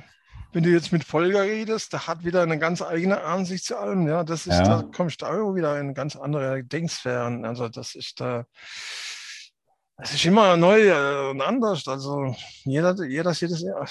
wenn 0.51 0.63
du 0.63 0.69
jetzt 0.69 0.91
mit 0.91 1.03
Volker 1.03 1.43
redest, 1.43 1.93
der 1.93 2.07
hat 2.07 2.23
wieder 2.23 2.41
eine 2.41 2.57
ganz 2.57 2.81
eigene 2.81 3.21
Ansicht 3.21 3.65
zu 3.65 3.77
allem, 3.77 4.07
ja, 4.07 4.23
das 4.23 4.47
ist, 4.47 4.57
ja. 4.57 4.81
da 4.81 4.89
kommst 4.95 5.21
du 5.21 5.27
auch 5.27 5.53
wieder 5.53 5.79
in 5.79 5.93
ganz 5.93 6.15
andere 6.15 6.63
Denksphären, 6.63 7.45
also 7.45 7.69
das 7.69 7.93
ist 7.93 8.19
da, 8.19 8.45
Es 10.01 10.13
ist 10.13 10.25
immer 10.25 10.55
neu 10.55 10.87
äh, 10.87 11.29
und 11.29 11.41
anders. 11.41 11.87
Also 11.87 12.33
jeder, 12.63 12.95
jeder 13.05 13.33
sieht 13.33 13.51
es 13.51 13.61
ja. 13.61 13.85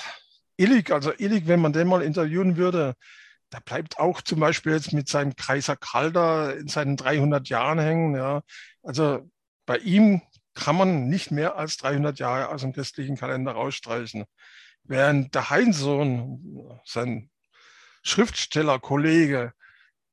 Illig, 0.57 0.91
also 0.91 1.13
Illig, 1.19 1.47
wenn 1.47 1.61
man 1.61 1.73
den 1.73 1.87
mal 1.87 2.03
interviewen 2.03 2.57
würde, 2.57 2.95
da 3.51 3.61
bleibt 3.61 3.99
auch 3.99 4.23
zum 4.23 4.41
Beispiel 4.41 4.73
jetzt 4.73 4.93
mit 4.93 5.09
seinem 5.09 5.35
Kaiser 5.37 5.77
Calder 5.77 6.57
in 6.57 6.69
seinen 6.69 6.97
300 6.97 7.49
Jahren 7.49 7.79
hängen. 7.79 8.15
Ja. 8.15 8.43
Also 8.83 9.29
bei 9.67 9.79
ihm 9.79 10.23
kann 10.55 10.77
man 10.77 11.09
nicht 11.09 11.31
mehr 11.31 11.57
als 11.57 11.77
300 11.79 12.19
Jahre 12.19 12.49
aus 12.49 12.63
dem 12.63 12.73
christlichen 12.73 13.17
Kalender 13.17 13.53
rausstreichen. 13.53 14.25
Während 14.85 15.35
der 15.35 15.51
Heinsohn, 15.51 16.81
sein 16.85 17.31
Schriftstellerkollege, 18.03 19.53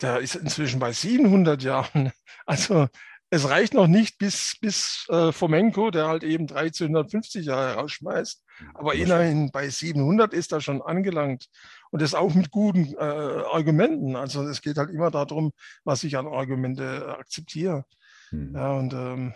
der 0.01 0.19
ist 0.19 0.35
inzwischen 0.35 0.79
bei 0.79 0.91
700 0.91 1.63
Jahren. 1.63 2.11
Also 2.47 2.87
es 3.31 3.49
reicht 3.49 3.73
noch 3.73 3.87
nicht 3.87 4.19
bis, 4.19 4.55
bis 4.61 5.07
äh, 5.09 5.31
Fomenko, 5.31 5.89
der 5.89 6.07
halt 6.07 6.23
eben 6.23 6.43
1350 6.47 7.47
Jahre 7.47 7.73
rausschmeißt. 7.73 8.43
Aber 8.75 8.93
immerhin 8.93 9.49
bei 9.51 9.67
700 9.67 10.31
ist 10.31 10.51
er 10.51 10.61
schon 10.61 10.81
angelangt. 10.83 11.47
Und 11.95 12.01
das 12.01 12.13
auch 12.13 12.33
mit 12.33 12.51
guten 12.51 12.93
äh, 12.95 12.97
Argumenten. 12.99 14.17
Also 14.17 14.45
es 14.49 14.61
geht 14.61 14.75
halt 14.75 14.89
immer 14.89 15.11
darum, 15.11 15.53
was 15.85 16.03
ich 16.03 16.17
an 16.17 16.27
Argumente 16.27 17.15
akzeptiere. 17.17 17.85
Mhm. 18.31 18.53
Ja, 18.53 18.73
und 18.73 18.93
ähm, 18.93 19.33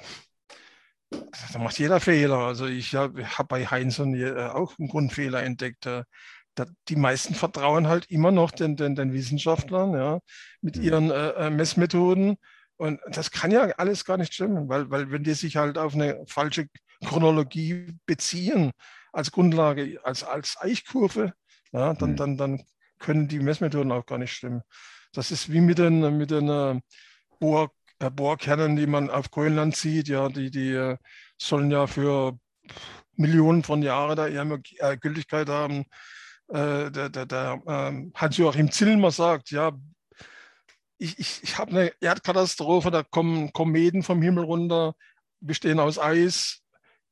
da 1.09 1.59
macht 1.59 1.79
jeder 1.79 2.01
Fehler. 2.01 2.39
Also 2.39 2.65
ich 2.65 2.95
habe 2.95 3.25
hab 3.25 3.47
bei 3.47 3.65
Heinzon 3.65 4.13
äh, 4.13 4.33
auch 4.47 4.77
einen 4.77 4.89
Grundfehler 4.89 5.41
entdeckt. 5.41 5.85
Äh, 5.85 6.03
die 6.89 6.97
meisten 6.97 7.33
vertrauen 7.33 7.87
halt 7.87 8.11
immer 8.11 8.31
noch 8.33 8.51
den, 8.51 8.75
den, 8.75 8.93
den 8.93 9.13
Wissenschaftlern 9.13 9.93
ja, 9.93 10.19
mit 10.59 10.75
mhm. 10.75 10.83
ihren 10.83 11.11
äh, 11.11 11.29
äh, 11.29 11.49
Messmethoden. 11.49 12.35
Und 12.75 12.99
das 13.09 13.31
kann 13.31 13.51
ja 13.51 13.69
alles 13.77 14.03
gar 14.03 14.17
nicht 14.17 14.33
stimmen, 14.33 14.67
weil, 14.67 14.89
weil 14.89 15.09
wenn 15.11 15.23
die 15.23 15.33
sich 15.33 15.55
halt 15.55 15.77
auf 15.77 15.93
eine 15.93 16.25
falsche 16.27 16.67
Chronologie 17.05 17.93
beziehen, 18.05 18.73
als 19.13 19.31
Grundlage, 19.31 20.01
als, 20.03 20.25
als 20.25 20.57
Eichkurve, 20.59 21.33
ja, 21.71 21.93
dann, 21.93 22.11
mhm. 22.11 22.15
dann, 22.15 22.37
dann 22.37 22.63
können 22.99 23.27
die 23.27 23.39
Messmethoden 23.39 23.91
auch 23.91 24.05
gar 24.05 24.17
nicht 24.17 24.33
stimmen. 24.33 24.61
Das 25.13 25.31
ist 25.31 25.51
wie 25.51 25.61
mit 25.61 25.77
den, 25.77 26.17
mit 26.17 26.31
den 26.31 26.49
äh, 26.49 26.79
Bohr, 27.39 27.71
äh, 27.99 28.09
Bohrkernen, 28.09 28.75
die 28.75 28.87
man 28.87 29.09
auf 29.09 29.31
Grönland 29.31 29.75
sieht. 29.75 30.07
Ja, 30.07 30.29
die, 30.29 30.51
die 30.51 30.73
äh, 30.73 30.97
sollen 31.37 31.71
ja 31.71 31.87
für 31.87 32.37
Millionen 33.15 33.63
von 33.63 33.81
Jahren 33.81 34.15
da 34.15 34.27
ihre 34.27 34.61
äh, 34.77 34.97
Gültigkeit 34.97 35.49
haben. 35.49 35.85
Äh, 36.49 36.91
der, 36.91 37.09
der, 37.09 37.25
der 37.25 37.61
ähm, 37.67 38.11
Hans-Joachim 38.15 38.71
Zillmer 38.71 39.11
sagt, 39.11 39.51
ja, 39.51 39.71
ich, 40.97 41.17
ich, 41.19 41.43
ich 41.43 41.57
habe 41.57 41.71
eine 41.71 41.93
Erdkatastrophe, 42.01 42.91
da 42.91 43.03
kommen 43.03 43.53
Kometen 43.53 44.03
vom 44.03 44.21
Himmel 44.21 44.43
runter, 44.43 44.95
bestehen 45.39 45.79
aus 45.79 45.97
Eis, 45.97 46.61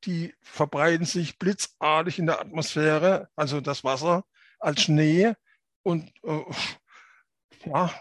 die 0.04 0.34
verbreiten 0.42 1.06
sich 1.06 1.38
blitzartig 1.40 2.20
in 2.20 2.26
der 2.26 2.42
Atmosphäre, 2.42 3.30
also 3.36 3.62
das 3.62 3.84
Wasser, 3.84 4.24
als 4.60 4.82
Schnee 4.82 5.34
und 5.84 6.12
äh, 6.24 6.42
ja, 7.66 7.92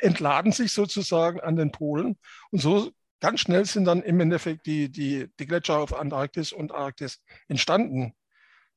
entladen 0.00 0.52
sich 0.52 0.72
sozusagen 0.72 1.40
an 1.40 1.56
den 1.56 1.72
Polen. 1.72 2.18
Und 2.50 2.60
so 2.60 2.90
ganz 3.20 3.40
schnell 3.40 3.64
sind 3.64 3.84
dann 3.84 4.02
im 4.02 4.20
Endeffekt 4.20 4.66
die, 4.66 4.90
die, 4.90 5.28
die 5.38 5.46
Gletscher 5.46 5.78
auf 5.78 5.94
Antarktis 5.94 6.52
und 6.52 6.72
Arktis 6.72 7.22
entstanden. 7.48 8.14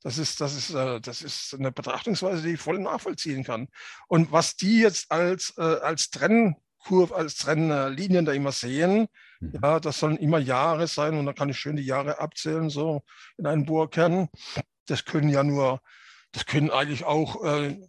Das 0.02 0.20
ist, 0.20 0.40
das, 0.40 0.56
ist, 0.56 0.74
äh, 0.74 1.02
das 1.02 1.24
ist 1.24 1.56
eine 1.56 1.72
Betrachtungsweise, 1.72 2.44
die 2.44 2.54
ich 2.54 2.62
voll 2.62 2.78
nachvollziehen 2.78 3.44
kann. 3.44 3.68
Und 4.08 4.32
was 4.32 4.56
die 4.56 4.82
jetzt 4.82 5.12
als, 5.12 5.56
äh, 5.58 5.62
als 5.62 6.12
Trennkurve, 6.12 7.16
als 7.16 7.38
Trennlinien 7.38 8.24
da 8.24 8.32
immer 8.32 8.52
sehen, 8.52 9.08
mhm. 9.40 9.60
ja, 9.64 9.80
das 9.80 10.00
sollen 10.00 10.18
immer 10.18 10.38
Jahre 10.38 10.88
sein 10.88 11.18
und 11.18 11.26
da 11.26 11.34
kann 11.34 11.50
ich 11.50 11.58
schön 11.58 11.76
die 11.76 11.86
Jahre 11.86 12.20
abzählen, 12.20 12.70
so 12.70 13.02
in 13.38 13.48
einem 13.48 13.66
Bohrkern. 13.66 14.30
Das 14.86 15.06
können 15.06 15.30
ja 15.30 15.44
nur, 15.44 15.82
das 16.36 16.46
können 16.46 16.70
eigentlich 16.70 17.06
auch 17.06 17.44
äh, 17.46 17.80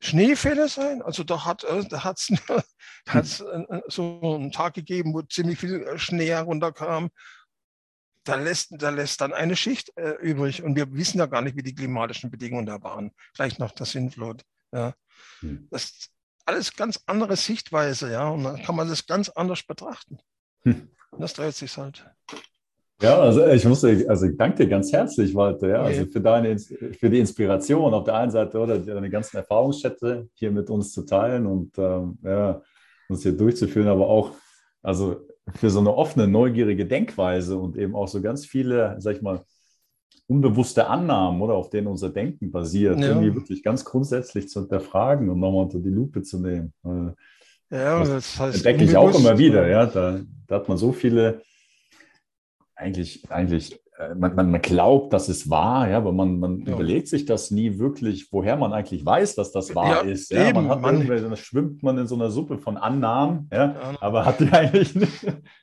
Schneefälle 0.00 0.68
sein. 0.68 1.00
Also 1.00 1.24
da 1.24 1.46
hat 1.46 1.64
äh, 1.64 1.82
da 1.88 2.04
hat's, 2.04 2.30
hat's 3.08 3.40
äh, 3.40 3.80
so 3.88 4.20
einen 4.22 4.52
Tag 4.52 4.74
gegeben, 4.74 5.14
wo 5.14 5.22
ziemlich 5.22 5.58
viel 5.58 5.98
Schnee 5.98 6.28
herunterkam 6.28 7.10
da 8.24 8.36
lässt, 8.36 8.70
da 8.78 8.90
lässt 8.90 9.20
dann 9.20 9.32
eine 9.32 9.56
Schicht 9.56 9.96
äh, 9.96 10.12
übrig. 10.20 10.62
Und 10.62 10.76
wir 10.76 10.92
wissen 10.92 11.18
ja 11.18 11.26
gar 11.26 11.42
nicht, 11.42 11.56
wie 11.56 11.62
die 11.62 11.74
klimatischen 11.74 12.30
Bedingungen 12.30 12.66
da 12.66 12.82
waren. 12.82 13.12
Vielleicht 13.34 13.58
noch 13.58 13.72
das 13.72 13.92
Sintflut. 13.92 14.42
Ja. 14.72 14.94
Hm. 15.40 15.68
Das 15.70 15.84
ist 15.84 16.10
alles 16.46 16.74
ganz 16.74 17.00
andere 17.06 17.36
Sichtweise, 17.36 18.10
ja. 18.10 18.28
Und 18.28 18.44
dann 18.44 18.62
kann 18.62 18.76
man 18.76 18.88
das 18.88 19.06
ganz 19.06 19.28
anders 19.28 19.62
betrachten. 19.62 20.18
Hm. 20.62 20.90
Und 21.10 21.20
das 21.20 21.34
dreht 21.34 21.54
sich 21.54 21.76
halt. 21.76 22.06
Ja, 23.02 23.18
also 23.18 23.46
ich 23.46 23.64
muss, 23.64 23.84
also 23.84 24.26
ich 24.26 24.36
danke 24.36 24.64
dir 24.64 24.68
ganz 24.68 24.92
herzlich, 24.92 25.34
Walter, 25.34 25.68
ja, 25.68 25.82
also 25.82 26.06
für 26.06 26.20
deine, 26.20 26.58
für 26.58 27.10
die 27.10 27.18
Inspiration 27.18 27.92
auf 27.92 28.04
der 28.04 28.14
einen 28.14 28.30
Seite 28.30 28.58
oder 28.58 28.78
deine 28.78 29.10
ganzen 29.10 29.36
Erfahrungsschätze 29.36 30.28
hier 30.34 30.52
mit 30.52 30.70
uns 30.70 30.92
zu 30.92 31.02
teilen 31.02 31.46
und 31.46 31.76
ähm, 31.76 32.18
ja, 32.22 32.62
uns 33.08 33.22
hier 33.22 33.36
durchzuführen, 33.36 33.88
aber 33.88 34.06
auch, 34.06 34.30
also 34.82 35.26
für 35.56 35.70
so 35.70 35.80
eine 35.80 35.94
offene, 35.94 36.28
neugierige 36.28 36.86
Denkweise 36.86 37.58
und 37.58 37.76
eben 37.76 37.94
auch 37.96 38.08
so 38.08 38.22
ganz 38.22 38.46
viele, 38.46 38.96
sag 38.98 39.16
ich 39.16 39.22
mal, 39.22 39.42
unbewusste 40.26 40.86
Annahmen, 40.86 41.42
oder 41.42 41.54
auf 41.54 41.68
denen 41.70 41.88
unser 41.88 42.10
Denken 42.10 42.50
basiert, 42.50 42.98
ja. 43.00 43.08
irgendwie 43.08 43.34
wirklich 43.34 43.62
ganz 43.62 43.84
grundsätzlich 43.84 44.48
zu 44.48 44.60
hinterfragen 44.60 45.28
und 45.28 45.40
nochmal 45.40 45.64
unter 45.64 45.80
die 45.80 45.90
Lupe 45.90 46.22
zu 46.22 46.40
nehmen. 46.40 46.72
Ja, 47.70 47.98
das, 47.98 48.08
das 48.08 48.40
heißt 48.40 48.56
entdecke 48.56 48.84
ich 48.84 48.96
auch 48.96 49.14
immer 49.18 49.36
wieder, 49.36 49.68
ja. 49.68 49.84
Da, 49.84 50.20
da 50.46 50.54
hat 50.54 50.68
man 50.68 50.78
so 50.78 50.92
viele 50.92 51.42
eigentlich, 52.76 53.30
eigentlich 53.30 53.80
äh, 53.98 54.14
man, 54.14 54.34
man, 54.34 54.60
glaubt, 54.60 55.12
dass 55.12 55.28
es 55.28 55.48
wahr, 55.48 55.88
ja, 55.88 55.98
aber 55.98 56.12
man, 56.12 56.38
man 56.38 56.60
ja. 56.60 56.74
überlegt 56.74 57.08
sich 57.08 57.26
das 57.26 57.50
nie 57.50 57.78
wirklich, 57.78 58.32
woher 58.32 58.56
man 58.56 58.72
eigentlich 58.72 59.06
weiß, 59.06 59.36
dass 59.36 59.52
das 59.52 59.74
wahr 59.74 60.04
ja, 60.04 60.10
ist. 60.10 60.32
Ja, 60.32 60.48
eben, 60.48 60.66
man 60.66 60.68
hat 60.68 60.80
man, 60.80 61.06
dann 61.06 61.36
schwimmt 61.36 61.82
man 61.82 61.98
in 61.98 62.06
so 62.06 62.16
einer 62.16 62.30
Suppe 62.30 62.58
von 62.58 62.76
Annahmen, 62.76 63.48
ja, 63.52 63.96
aber 64.00 64.24
hat 64.24 64.40
die 64.40 64.50
eigentlich 64.50 64.94
nie, 64.94 65.06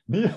nie, 0.06 0.30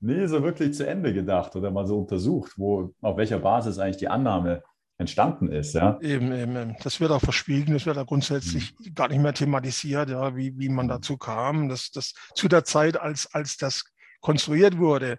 nie, 0.00 0.26
so 0.26 0.42
wirklich 0.42 0.74
zu 0.74 0.86
Ende 0.86 1.14
gedacht 1.14 1.56
oder 1.56 1.70
mal 1.70 1.86
so 1.86 2.00
untersucht, 2.00 2.52
wo, 2.56 2.92
auf 3.00 3.16
welcher 3.16 3.38
Basis 3.38 3.78
eigentlich 3.78 3.96
die 3.96 4.08
Annahme 4.08 4.62
entstanden 4.98 5.50
ist. 5.50 5.74
Ja. 5.74 5.98
Eben, 6.02 6.32
eben. 6.32 6.76
Das 6.82 7.00
wird 7.00 7.10
auch 7.10 7.20
verschwiegen, 7.20 7.72
das 7.72 7.86
wird 7.86 7.96
auch 7.96 8.06
grundsätzlich 8.06 8.74
mhm. 8.78 8.94
gar 8.94 9.08
nicht 9.08 9.20
mehr 9.20 9.32
thematisiert, 9.32 10.10
ja, 10.10 10.36
wie, 10.36 10.52
wie 10.58 10.68
man 10.68 10.86
mhm. 10.86 10.90
dazu 10.90 11.16
kam. 11.16 11.70
Das, 11.70 11.90
das 11.90 12.12
zu 12.34 12.46
der 12.48 12.64
Zeit, 12.64 13.00
als, 13.00 13.32
als 13.32 13.56
das 13.56 13.84
konstruiert 14.20 14.78
wurde, 14.78 15.18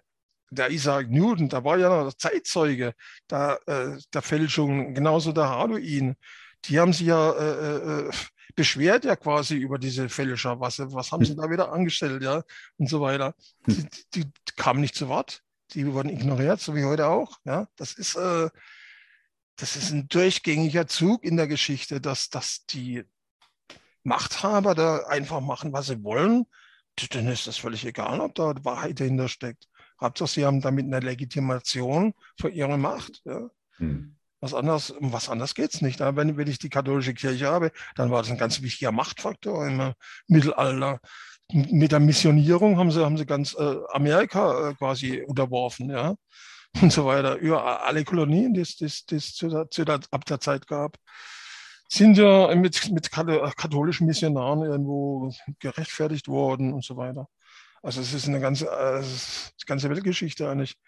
der 0.54 0.70
Isaac 0.70 1.10
Newton, 1.10 1.48
da 1.48 1.64
war 1.64 1.78
ja 1.78 1.88
noch 1.88 2.10
der 2.10 2.18
Zeitzeuge 2.18 2.94
der, 3.30 3.60
äh, 3.66 3.98
der 4.12 4.22
Fälschung, 4.22 4.94
genauso 4.94 5.32
der 5.32 5.48
Harduin. 5.48 6.16
Die 6.66 6.78
haben 6.80 6.92
sich 6.92 7.06
ja 7.08 7.32
äh, 7.32 8.06
äh, 8.06 8.10
beschwert 8.54 9.04
ja 9.04 9.16
quasi 9.16 9.56
über 9.56 9.78
diese 9.78 10.08
Fälscher. 10.08 10.60
Was, 10.60 10.78
was 10.78 11.12
haben 11.12 11.24
sie 11.24 11.36
da 11.36 11.50
wieder 11.50 11.72
angestellt, 11.72 12.22
ja, 12.22 12.42
und 12.76 12.88
so 12.88 13.00
weiter. 13.00 13.34
Die, 13.66 13.86
die, 14.14 14.24
die 14.24 14.52
kamen 14.56 14.80
nicht 14.80 14.94
zu 14.94 15.08
Wort. 15.08 15.42
Die 15.72 15.92
wurden 15.92 16.10
ignoriert, 16.10 16.60
so 16.60 16.74
wie 16.74 16.84
heute 16.84 17.08
auch. 17.08 17.38
Ja, 17.44 17.68
das 17.76 17.94
ist, 17.94 18.16
äh, 18.16 18.48
das 19.56 19.76
ist 19.76 19.90
ein 19.90 20.08
durchgängiger 20.08 20.86
Zug 20.86 21.24
in 21.24 21.36
der 21.36 21.48
Geschichte, 21.48 22.00
dass, 22.00 22.28
dass 22.28 22.64
die 22.66 23.04
Machthaber 24.02 24.74
da 24.74 24.98
einfach 25.06 25.40
machen, 25.40 25.72
was 25.72 25.86
sie 25.86 26.02
wollen. 26.02 26.46
Dann 27.10 27.26
ist 27.26 27.46
das 27.46 27.56
völlig 27.56 27.84
egal, 27.84 28.20
ob 28.20 28.34
da 28.34 28.54
Wahrheit 28.62 29.00
dahinter 29.00 29.28
steckt. 29.28 29.68
Hauptsache, 30.00 30.28
sie 30.28 30.44
haben 30.44 30.60
damit 30.60 30.86
eine 30.86 31.00
Legitimation 31.00 32.14
für 32.40 32.48
ihre 32.48 32.78
Macht. 32.78 33.22
Ja. 33.24 33.48
Hm. 33.76 34.16
Was 34.40 34.52
anderes, 34.52 34.90
um 34.90 35.12
was 35.12 35.30
anderes 35.30 35.54
geht 35.54 35.72
es 35.72 35.80
nicht. 35.80 36.00
Wenn, 36.00 36.36
wenn 36.36 36.48
ich 36.48 36.58
die 36.58 36.68
katholische 36.68 37.14
Kirche 37.14 37.46
habe, 37.46 37.72
dann 37.96 38.10
war 38.10 38.20
das 38.20 38.30
ein 38.30 38.36
ganz 38.36 38.60
wichtiger 38.60 38.92
Machtfaktor 38.92 39.66
im 39.66 39.94
Mittelalter. 40.26 41.00
Mit 41.50 41.92
der 41.92 42.00
Missionierung 42.00 42.78
haben 42.78 42.90
sie, 42.90 43.04
haben 43.04 43.16
sie 43.16 43.26
ganz 43.26 43.54
äh, 43.54 43.76
Amerika 43.92 44.70
äh, 44.70 44.74
quasi 44.74 45.22
unterworfen, 45.22 45.90
ja. 45.90 46.14
Und 46.82 46.92
so 46.92 47.06
weiter. 47.06 47.36
Über 47.36 47.84
alle 47.86 48.04
Kolonien, 48.04 48.52
die 48.52 48.60
es 48.60 48.76
zu 48.76 49.48
der, 49.48 49.70
zu 49.70 49.84
der, 49.84 50.00
ab 50.10 50.24
der 50.24 50.40
Zeit 50.40 50.66
gab, 50.66 50.98
sind 51.88 52.18
ja 52.18 52.54
mit, 52.54 52.90
mit 52.90 53.10
katholischen 53.10 54.06
Missionaren 54.06 54.62
irgendwo 54.62 55.32
gerechtfertigt 55.58 56.28
worden 56.28 56.72
und 56.72 56.84
so 56.84 56.96
weiter. 56.96 57.28
Also 57.84 58.00
es 58.00 58.14
ist 58.14 58.26
eine 58.26 58.40
ganze, 58.40 58.66
äh, 58.66 59.02
die 59.60 59.66
ganze 59.66 59.90
Weltgeschichte 59.90 60.48
eigentlich 60.48 60.78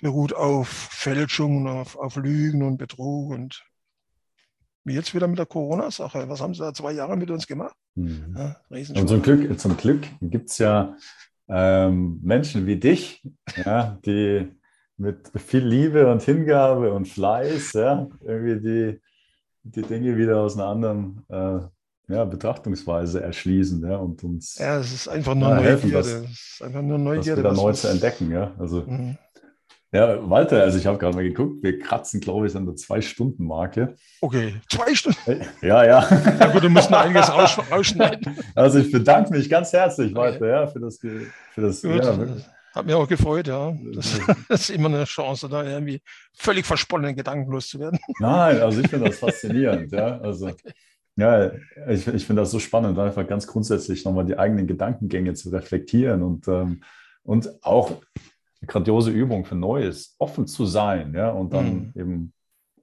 beruht 0.00 0.32
auf 0.32 0.68
Fälschungen, 0.68 1.68
auf, 1.68 1.96
auf 1.96 2.16
Lügen 2.16 2.62
und 2.62 2.78
Betrug 2.78 3.30
und 3.30 3.62
wie 4.84 4.94
jetzt 4.94 5.14
wieder 5.14 5.28
mit 5.28 5.38
der 5.38 5.44
Corona-Sache. 5.44 6.26
Was 6.30 6.40
haben 6.40 6.54
sie 6.54 6.60
da 6.60 6.72
zwei 6.72 6.92
Jahre 6.92 7.14
mit 7.18 7.30
uns 7.30 7.46
gemacht? 7.46 7.76
Mhm. 7.94 8.34
Ja, 8.38 8.56
und 8.94 9.06
zum 9.06 9.20
Glück, 9.20 9.60
zum 9.60 9.76
Glück 9.76 10.06
gibt 10.22 10.48
es 10.48 10.56
ja 10.56 10.96
ähm, 11.46 12.20
Menschen 12.22 12.66
wie 12.66 12.76
dich, 12.76 13.22
ja, 13.56 13.98
die 14.06 14.48
mit 14.96 15.30
viel 15.36 15.64
Liebe 15.64 16.10
und 16.10 16.22
Hingabe 16.22 16.90
und 16.94 17.06
Fleiß 17.06 17.74
ja, 17.74 18.08
irgendwie 18.22 18.60
die, 18.60 19.00
die 19.62 19.82
Dinge 19.82 20.16
wieder 20.16 20.40
aus 20.40 20.56
einer 20.56 20.68
anderen 20.68 21.22
äh, 21.28 21.60
ja, 22.08 22.24
Betrachtungsweise 22.24 23.22
erschließen 23.22 23.82
ja, 23.88 23.96
und 23.96 24.24
uns 24.24 24.56
ja, 24.58 24.78
es 24.78 24.92
ist 24.92 25.08
einfach 25.08 25.34
nur 25.34 25.50
ja, 25.50 25.56
helfen, 25.58 25.92
das, 25.92 26.22
das 26.22 26.30
ist 26.30 26.62
einfach 26.62 26.82
nur 26.82 26.98
Neugierde. 26.98 27.42
Das 27.42 27.52
wieder 27.52 27.62
neu 27.62 27.72
zu 27.72 27.88
entdecken. 27.88 28.30
Ja? 28.30 28.52
Also, 28.58 28.82
mhm. 28.86 29.18
Ja, 29.90 30.28
Walter, 30.28 30.60
also 30.62 30.76
ich 30.76 30.86
habe 30.86 30.98
gerade 30.98 31.16
mal 31.16 31.24
geguckt, 31.24 31.62
wir 31.62 31.78
kratzen, 31.78 32.20
glaube 32.20 32.46
ich, 32.46 32.54
an 32.54 32.66
der 32.66 32.76
Zwei-Stunden-Marke. 32.76 33.94
Okay, 34.20 34.56
zwei 34.68 34.94
Stunden? 34.94 35.40
Ja, 35.62 35.82
ja. 35.82 36.06
Ja 36.38 36.52
gut, 36.52 36.62
du 36.62 36.68
musst 36.68 36.90
noch 36.90 36.98
einiges 36.98 37.30
rausschneiden. 37.32 38.36
Also 38.54 38.80
ich 38.80 38.92
bedanke 38.92 39.32
mich 39.32 39.48
ganz 39.48 39.72
herzlich, 39.72 40.14
Walter, 40.14 40.36
okay. 40.36 40.50
ja, 40.50 40.66
für 40.66 40.80
das, 40.80 40.98
für 40.98 41.60
das 41.62 41.80
gut, 41.80 42.04
ja, 42.04 42.18
hat 42.74 42.86
mich 42.86 42.94
auch 42.94 43.08
gefreut, 43.08 43.48
ja. 43.48 43.74
Das, 43.94 44.20
das, 44.48 44.60
ist 44.60 44.70
immer 44.70 44.88
eine 44.88 45.04
Chance, 45.04 45.48
da 45.48 45.64
irgendwie 45.64 46.02
völlig 46.34 46.66
versponnen 46.66 47.16
Gedanken 47.16 47.50
loszuwerden. 47.50 47.98
Nein, 48.18 48.60
also 48.60 48.80
ich 48.80 48.88
finde 48.88 49.08
das 49.08 49.18
faszinierend, 49.18 49.90
ja. 49.90 50.18
Also 50.18 50.48
okay. 50.48 50.72
Ja, 51.18 51.50
ich, 51.88 52.06
ich 52.06 52.26
finde 52.26 52.42
das 52.42 52.52
so 52.52 52.60
spannend, 52.60 52.96
einfach 52.96 53.26
ganz 53.26 53.48
grundsätzlich 53.48 54.04
nochmal 54.04 54.24
die 54.24 54.38
eigenen 54.38 54.68
Gedankengänge 54.68 55.34
zu 55.34 55.50
reflektieren 55.50 56.22
und, 56.22 56.46
ähm, 56.46 56.82
und 57.24 57.50
auch 57.64 57.90
eine 57.90 58.66
grandiose 58.66 59.10
Übung 59.10 59.44
für 59.44 59.56
Neues, 59.56 60.14
offen 60.18 60.46
zu 60.46 60.64
sein, 60.64 61.14
ja, 61.14 61.30
und 61.30 61.52
dann 61.52 61.92
mhm. 61.92 61.92
eben 61.96 62.32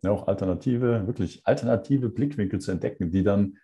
ja, 0.04 0.12
auch 0.12 0.28
alternative, 0.28 1.08
wirklich 1.08 1.48
alternative 1.48 2.10
Blickwinkel 2.10 2.60
zu 2.60 2.72
entdecken, 2.72 3.10
die 3.10 3.24
dann 3.24 3.58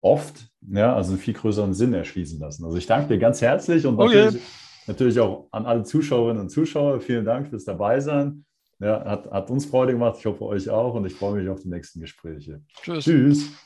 oft, 0.00 0.48
ja, 0.68 0.96
also 0.96 1.12
einen 1.12 1.20
viel 1.20 1.34
größeren 1.34 1.72
Sinn 1.72 1.94
erschließen 1.94 2.40
lassen. 2.40 2.64
Also 2.64 2.76
ich 2.78 2.86
danke 2.86 3.14
dir 3.14 3.18
ganz 3.18 3.40
herzlich 3.40 3.86
und 3.86 4.00
okay. 4.00 4.24
natürlich, 4.24 4.42
natürlich, 4.88 5.20
auch 5.20 5.46
an 5.52 5.64
alle 5.64 5.84
Zuschauerinnen 5.84 6.42
und 6.42 6.48
Zuschauer. 6.48 7.00
Vielen 7.00 7.24
Dank 7.24 7.48
fürs 7.48 7.64
Dabeisein. 7.64 8.44
Ja, 8.80 9.04
hat, 9.04 9.30
hat 9.30 9.48
uns 9.48 9.64
Freude 9.64 9.92
gemacht. 9.92 10.16
Ich 10.18 10.26
hoffe 10.26 10.44
euch 10.44 10.68
auch 10.68 10.94
und 10.94 11.06
ich 11.06 11.14
freue 11.14 11.40
mich 11.40 11.48
auf 11.48 11.60
die 11.60 11.68
nächsten 11.68 12.00
Gespräche. 12.00 12.62
Tschüss. 12.82 13.04
Tschüss. 13.04 13.65